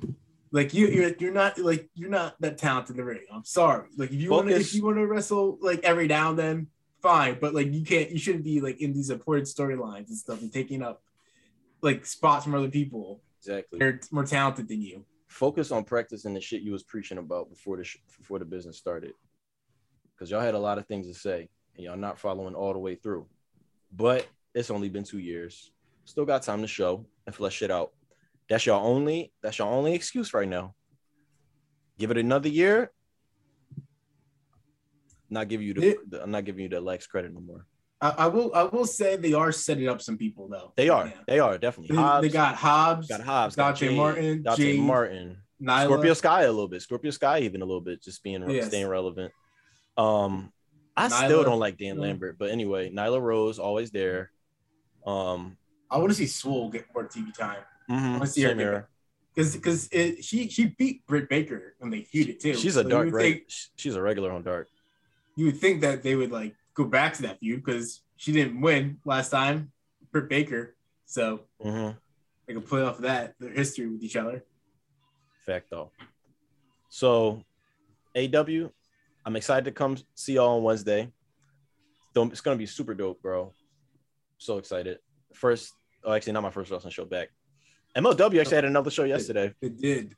Like 0.52 0.74
you 0.74 0.88
you're 0.88 1.12
you're 1.20 1.34
not 1.34 1.58
like 1.60 1.90
you're 1.95 2.10
not 2.10 2.40
that 2.40 2.58
talented 2.58 2.91
in 2.91 2.98
the 2.98 3.04
ring. 3.04 3.22
I'm 3.34 3.44
sorry. 3.44 3.90
Like 3.98 4.12
if 4.12 4.20
you 4.22 4.30
want 4.32 4.48
to 4.48 4.56
if 4.56 4.74
you 4.74 4.86
want 4.86 4.98
to 4.98 5.06
wrestle 5.08 5.58
like 5.62 5.84
every 5.84 6.08
now 6.08 6.30
and 6.30 6.40
then, 6.40 6.68
fine. 7.02 7.38
But 7.41 7.54
like 7.54 7.74
you 7.74 7.84
can't 7.84 8.10
you 8.12 8.20
shouldn't 8.20 8.44
be 8.45 8.62
like 8.62 8.80
in 8.80 8.94
these 8.94 9.10
important 9.10 9.48
storylines 9.48 10.08
and 10.08 10.18
stuff 10.18 10.41
and 10.41 10.54
taking 10.54 10.82
up 10.82 11.02
like 11.82 12.06
spots 12.06 12.45
from 12.45 12.56
other 12.56 12.70
people. 12.70 13.22
Exactly. 13.40 13.80
They're 13.80 13.99
more 14.12 14.24
talented 14.26 14.68
than 14.70 14.82
you. 14.82 15.04
Focus 15.28 15.72
on 15.72 15.84
practicing 15.84 16.34
the 16.34 16.41
shit 16.41 16.62
you 16.62 16.72
was 16.72 16.84
preaching 16.84 17.18
about 17.18 17.49
before 17.49 17.78
the 17.78 17.84
sh- 17.84 17.98
before 18.18 18.40
the 18.40 18.45
business 18.45 18.78
started. 18.78 19.14
Because 20.14 20.32
y'all 20.32 20.41
had 20.41 20.56
a 20.56 20.60
lot 20.60 20.78
of 20.78 20.88
things 20.88 21.08
to 21.08 21.14
say 21.14 21.49
and 21.76 21.86
y'all 21.86 21.98
not 21.98 22.20
following 22.20 22.56
all 22.56 22.74
the 22.74 22.80
way 22.80 22.95
through. 22.95 23.28
But 23.91 24.28
it's 24.56 24.72
only 24.72 24.90
been 24.90 25.04
two 25.04 25.20
years. 25.20 25.72
Still 26.06 26.26
got 26.26 26.44
time 26.44 26.62
to 26.62 26.68
show 26.68 27.06
and 27.26 27.36
flesh 27.36 27.62
it 27.62 27.70
out. 27.70 27.91
That's 28.49 28.66
your 28.66 28.80
only 28.80 29.34
that's 29.41 29.60
your 29.60 29.68
only 29.68 29.94
excuse 29.94 30.34
right 30.34 30.48
now. 30.48 30.74
Give 31.99 32.12
it 32.12 32.18
another 32.18 32.49
year. 32.49 32.91
Not 35.30 35.49
give 35.49 35.62
you 35.62 35.74
the, 35.74 35.98
the 36.08 36.24
I'm 36.24 36.32
not 36.32 36.45
giving 36.45 36.64
you 36.64 36.70
the 36.70 36.80
lex 36.80 37.06
credit 37.06 37.34
no 37.34 37.41
more 37.41 37.66
I, 37.99 38.10
I 38.10 38.28
will 38.28 38.53
I 38.53 38.64
will 38.64 38.86
say 38.86 39.15
they 39.15 39.34
are 39.34 39.52
setting 39.52 39.88
up 39.88 40.02
some 40.02 40.18
people 40.18 40.48
though. 40.48 40.74
they 40.76 40.90
are 40.90 41.07
Yeah. 41.07 41.14
they 41.28 41.40
are 41.40 41.57
definitely 41.57 41.95
They, 41.95 42.02
Hobbs, 42.02 42.22
they 42.28 42.30
got 42.34 42.56
Hobbs, 42.56 43.07
got 43.07 43.22
Hobbs 43.22 43.56
got 43.56 43.80
Dante 43.80 43.95
Martin, 43.95 44.44
Dante 44.44 44.78
Martin 44.78 45.38
Nyla. 45.61 45.86
Scorpio 45.86 46.14
Sky 46.14 46.44
a 46.44 46.52
little 46.52 46.68
bit. 46.68 46.82
Scorpio 46.84 47.10
Sky 47.11 47.40
even 47.40 47.61
a 47.61 47.65
little 47.65 47.82
bit, 47.82 48.03
just 48.03 48.22
being 48.24 48.48
Yes. 48.48 48.68
staying 48.68 48.88
relevant. 48.88 49.32
Um, 49.98 50.53
I 50.95 51.07
Nyla, 51.07 51.26
still 51.26 51.44
don't 51.44 51.60
like 51.60 51.78
Dan. 51.78 51.98
Lambert, 51.98 52.38
but 52.38 52.52
anyway, 52.52 52.91
Nyla 52.91 53.19
Rose 53.22 53.57
always 53.57 53.90
there. 53.91 54.32
Um, 55.06 55.57
I 55.90 55.98
want 55.98 56.10
to 56.10 56.15
see 56.15 56.28
Swole 56.28 56.69
get 56.69 56.86
more 56.94 57.07
TV 57.07 57.34
time. 57.34 57.64
mhm, 57.90 58.14
wanna 58.14 58.28
see 58.28 58.41
her 58.44 58.53
get 58.53 58.86
because 59.34 59.56
because 59.56 59.88
it 59.91 60.24
she 60.24 60.49
she 60.49 60.76
beat 60.78 61.06
Britt 61.07 61.30
Baker 61.30 61.76
when 61.80 61.90
they 61.91 62.02
feuded 62.02 62.40
too. 62.40 62.53
She's 62.53 62.76
a 62.76 62.84
So 62.84 62.90
dark. 62.90 63.11
Think, 63.14 63.44
she's 63.78 63.95
a 63.95 64.02
regular 64.02 64.32
on 64.32 64.44
dark. 64.44 64.68
you 65.36 65.45
would 65.45 65.57
think 65.57 65.82
that 65.82 66.03
they 66.03 66.15
would 66.15 66.32
like 66.32 66.56
go 66.78 66.86
back 66.86 67.16
to 67.16 67.24
that 67.24 67.40
feud 67.40 67.66
because 67.66 68.04
she 68.18 68.32
didn't 68.32 68.62
win 68.62 68.99
last 69.04 69.32
time, 69.32 69.72
Britt 70.12 70.30
Baker. 70.30 70.76
So 71.06 71.41
hmm 71.62 71.90
they 72.48 72.54
could 72.54 72.66
play 72.66 72.82
off 72.82 72.95
of 72.98 73.02
that 73.02 73.34
their 73.41 73.52
history 73.52 73.88
with 73.88 74.02
each 74.04 74.16
other. 74.16 74.45
Fact 75.45 75.68
though. 75.70 75.91
So, 76.90 77.41
AEW, 78.16 78.72
I'm 79.26 79.36
excited 79.36 79.66
to 79.66 79.72
come 79.72 79.98
see 80.16 80.34
y'all 80.36 80.56
on 80.58 80.64
Wednesday. 80.64 81.12
Don't- 82.14 82.32
It's 82.32 82.40
gonna 82.41 82.56
be 82.58 82.66
super 82.66 82.94
dope, 82.94 83.22
bro. 83.22 83.54
So 84.38 84.60
excited. 84.60 84.99
First, 85.34 85.74
oh, 86.06 86.14
actually, 86.14 86.34
not 86.34 86.44
my 86.44 86.52
first 86.52 86.72
wrestling 86.72 86.91
show 86.94 87.06
back. 87.06 87.30
MLW 87.98 88.40
actually 88.40 88.56
had 88.56 88.66
another 88.66 88.91
show 88.91 89.04
yesterday. 89.04 89.54
It, 89.62 89.78
did. 89.82 90.16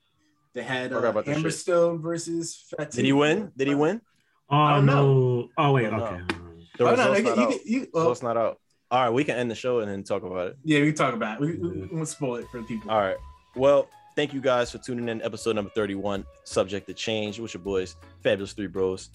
They 0.54 0.64
had 0.64 0.92
Forgot 0.92 1.06
uh, 1.06 1.10
about. 1.10 1.26
Hammerstone 1.26 2.02
versus 2.02 2.66
Fatu. 2.70 2.98
Did 2.98 3.06
he 3.06 3.14
win? 3.14 3.52
Did 3.56 3.70
he 3.70 3.76
win? 3.76 4.02
Oh 4.50 4.70
don't 4.76 4.86
know. 4.86 5.42
no! 5.42 5.50
Oh 5.58 5.72
wait, 5.74 5.88
I 5.88 5.90
don't 5.92 6.02
okay. 6.02 6.49
The 6.80 6.86
Oh, 6.86 6.96
no, 6.96 7.12
results 7.12 7.20
you, 7.20 7.24
not 7.26 7.38
you, 7.38 7.44
out. 7.44 7.52
you, 7.52 7.60
you, 7.66 7.84
So 7.94 8.06
well, 8.06 8.18
not 8.24 8.38
out. 8.38 8.60
All 8.90 9.04
right, 9.04 9.10
we 9.14 9.24
can 9.24 9.36
end 9.36 9.52
the 9.52 9.56
show 9.56 9.80
and 9.82 9.92
then 9.92 10.02
talk 10.04 10.24
about 10.24 10.48
it. 10.48 10.58
yeah, 10.64 10.80
we 10.80 10.88
can 10.88 10.96
talk 10.96 11.14
about 11.14 11.36
it. 11.36 11.42
We, 11.42 11.58
we, 11.58 11.82
we 11.82 11.88
won't 11.96 12.08
spoil 12.08 12.38
it 12.38 12.48
for 12.50 12.58
the 12.62 12.64
people. 12.64 12.90
All 12.90 13.02
right. 13.02 13.18
Well, 13.56 13.88
thank 14.16 14.34
you 14.34 14.42
guys 14.42 14.72
for 14.72 14.78
tuning 14.80 15.10
in. 15.10 15.22
Episode 15.22 15.56
number 15.58 15.70
31, 15.76 16.26
Subject 16.46 16.88
to 16.88 16.94
Change. 16.94 17.40
With 17.40 17.54
your 17.54 17.62
boys, 17.62 17.98
Fabulous 18.24 18.54
Three 18.54 18.68
Bros, 18.68 19.10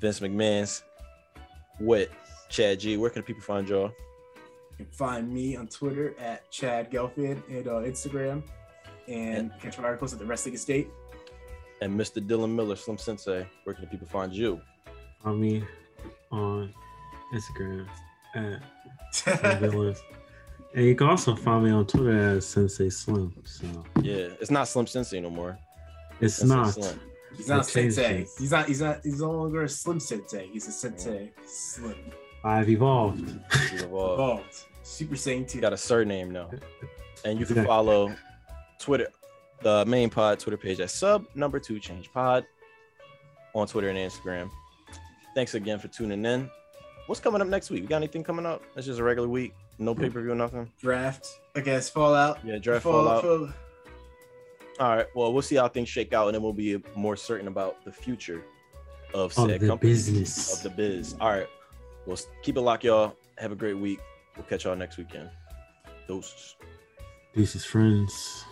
Vince 0.00 0.18
McMahon's, 0.20 0.82
with 1.78 2.08
Chad 2.48 2.80
G. 2.80 2.96
Where 2.96 3.10
can 3.10 3.22
people 3.22 3.42
find 3.42 3.68
y'all? 3.68 3.92
You 4.78 4.86
can 4.86 4.94
find 4.94 5.30
me 5.32 5.54
on 5.56 5.68
Twitter 5.68 6.14
at 6.18 6.50
Chad 6.50 6.90
Gelfin 6.90 7.42
and 7.50 7.68
on 7.68 7.84
Instagram, 7.84 8.42
and 9.06 9.52
catch 9.60 9.78
my 9.78 9.84
articles 9.84 10.12
at 10.14 10.18
the 10.18 10.24
Wrestling 10.24 10.54
Estate. 10.54 10.88
And 11.82 11.98
Mr. 12.00 12.26
Dylan 12.26 12.54
Miller, 12.54 12.74
Slim 12.76 12.96
Sensei. 12.96 13.46
Where 13.64 13.74
can 13.74 13.86
people 13.86 14.06
find 14.08 14.32
you? 14.32 14.60
Follow 15.22 15.36
me 15.36 15.62
on 16.30 16.72
Instagram 17.32 17.86
at 18.34 18.62
uh, 19.44 19.56
Villains. 19.60 20.02
And 20.74 20.84
you 20.86 20.94
can 20.94 21.08
also 21.08 21.34
find 21.36 21.64
me 21.64 21.70
on 21.70 21.86
Twitter 21.86 22.36
as 22.36 22.46
Sensei 22.46 22.88
Slim. 22.88 23.34
So 23.44 23.66
Yeah, 24.00 24.28
it's 24.40 24.50
not 24.50 24.68
Slim 24.68 24.86
Sensei 24.86 25.20
no 25.20 25.30
more. 25.30 25.58
it's 26.20 26.36
Sensei 26.36 26.54
not. 26.54 26.72
Slim. 26.74 27.00
He's 27.36 27.48
not 27.48 27.64
sensei. 27.64 28.26
He's 28.38 28.50
not. 28.50 28.66
He's 28.68 28.80
not. 28.82 29.00
He's 29.02 29.20
no 29.20 29.30
longer 29.30 29.62
a 29.62 29.68
slim 29.68 29.98
sensei. 29.98 30.48
He's 30.52 30.68
a 30.68 30.70
sensei. 30.72 31.32
Slim. 31.46 31.96
I've 32.44 32.68
evolved. 32.68 33.20
He's 33.70 33.82
evolved. 33.82 34.12
Evolved. 34.20 34.54
Super 34.82 35.14
Saiyan 35.14 35.48
2. 35.48 35.58
Got 35.62 35.72
a 35.72 35.78
surname 35.78 36.30
now. 36.30 36.50
And 37.24 37.38
you 37.40 37.46
can 37.46 37.54
Exactly. 37.56 37.64
follow 37.64 38.14
Twitter, 38.78 39.08
the 39.62 39.86
main 39.86 40.10
pod 40.10 40.40
Twitter 40.40 40.58
page 40.58 40.78
at 40.80 40.90
sub 40.90 41.24
number 41.34 41.58
two 41.58 41.78
change 41.80 42.12
pod 42.12 42.44
on 43.54 43.66
Twitter 43.66 43.88
and 43.88 43.96
Instagram. 43.98 44.50
Thanks 45.34 45.54
again 45.54 45.78
for 45.78 45.88
tuning 45.88 46.22
in. 46.26 46.50
What's 47.12 47.20
coming 47.20 47.42
up 47.42 47.48
next 47.48 47.68
week? 47.68 47.82
We 47.82 47.88
got 47.88 47.98
anything 47.98 48.24
coming 48.24 48.46
up? 48.46 48.62
It's 48.74 48.86
just 48.86 48.98
a 48.98 49.04
regular 49.04 49.28
week. 49.28 49.54
No 49.78 49.92
hmm. 49.92 50.00
pay 50.00 50.08
per 50.08 50.22
view, 50.22 50.32
or 50.32 50.34
nothing. 50.34 50.72
Draft. 50.80 51.40
I 51.54 51.60
guess 51.60 51.90
Fallout. 51.90 52.38
Yeah, 52.42 52.56
draft 52.56 52.84
Fall- 52.84 53.04
fallout. 53.04 53.22
Fall- 53.22 53.50
All 54.80 54.96
right. 54.96 55.06
Well, 55.14 55.30
we'll 55.30 55.42
see 55.42 55.56
how 55.56 55.68
things 55.68 55.90
shake 55.90 56.14
out, 56.14 56.28
and 56.28 56.34
then 56.34 56.42
we'll 56.42 56.54
be 56.54 56.82
more 56.96 57.14
certain 57.14 57.48
about 57.48 57.84
the 57.84 57.92
future 57.92 58.42
of 59.12 59.36
Of 59.38 59.48
the 59.48 59.58
company 59.58 59.90
business. 59.90 60.56
of 60.56 60.62
the 60.62 60.70
biz. 60.70 61.14
All 61.20 61.28
right. 61.28 61.48
Well, 62.06 62.18
keep 62.42 62.56
it 62.56 62.62
locked, 62.62 62.84
y'all. 62.84 63.14
Have 63.36 63.52
a 63.52 63.56
great 63.56 63.76
week. 63.76 64.00
We'll 64.34 64.46
catch 64.46 64.64
y'all 64.64 64.74
next 64.74 64.96
weekend. 64.96 65.28
Those, 66.08 66.56
Doses. 67.36 67.56
is 67.56 67.64
friends. 67.66 68.46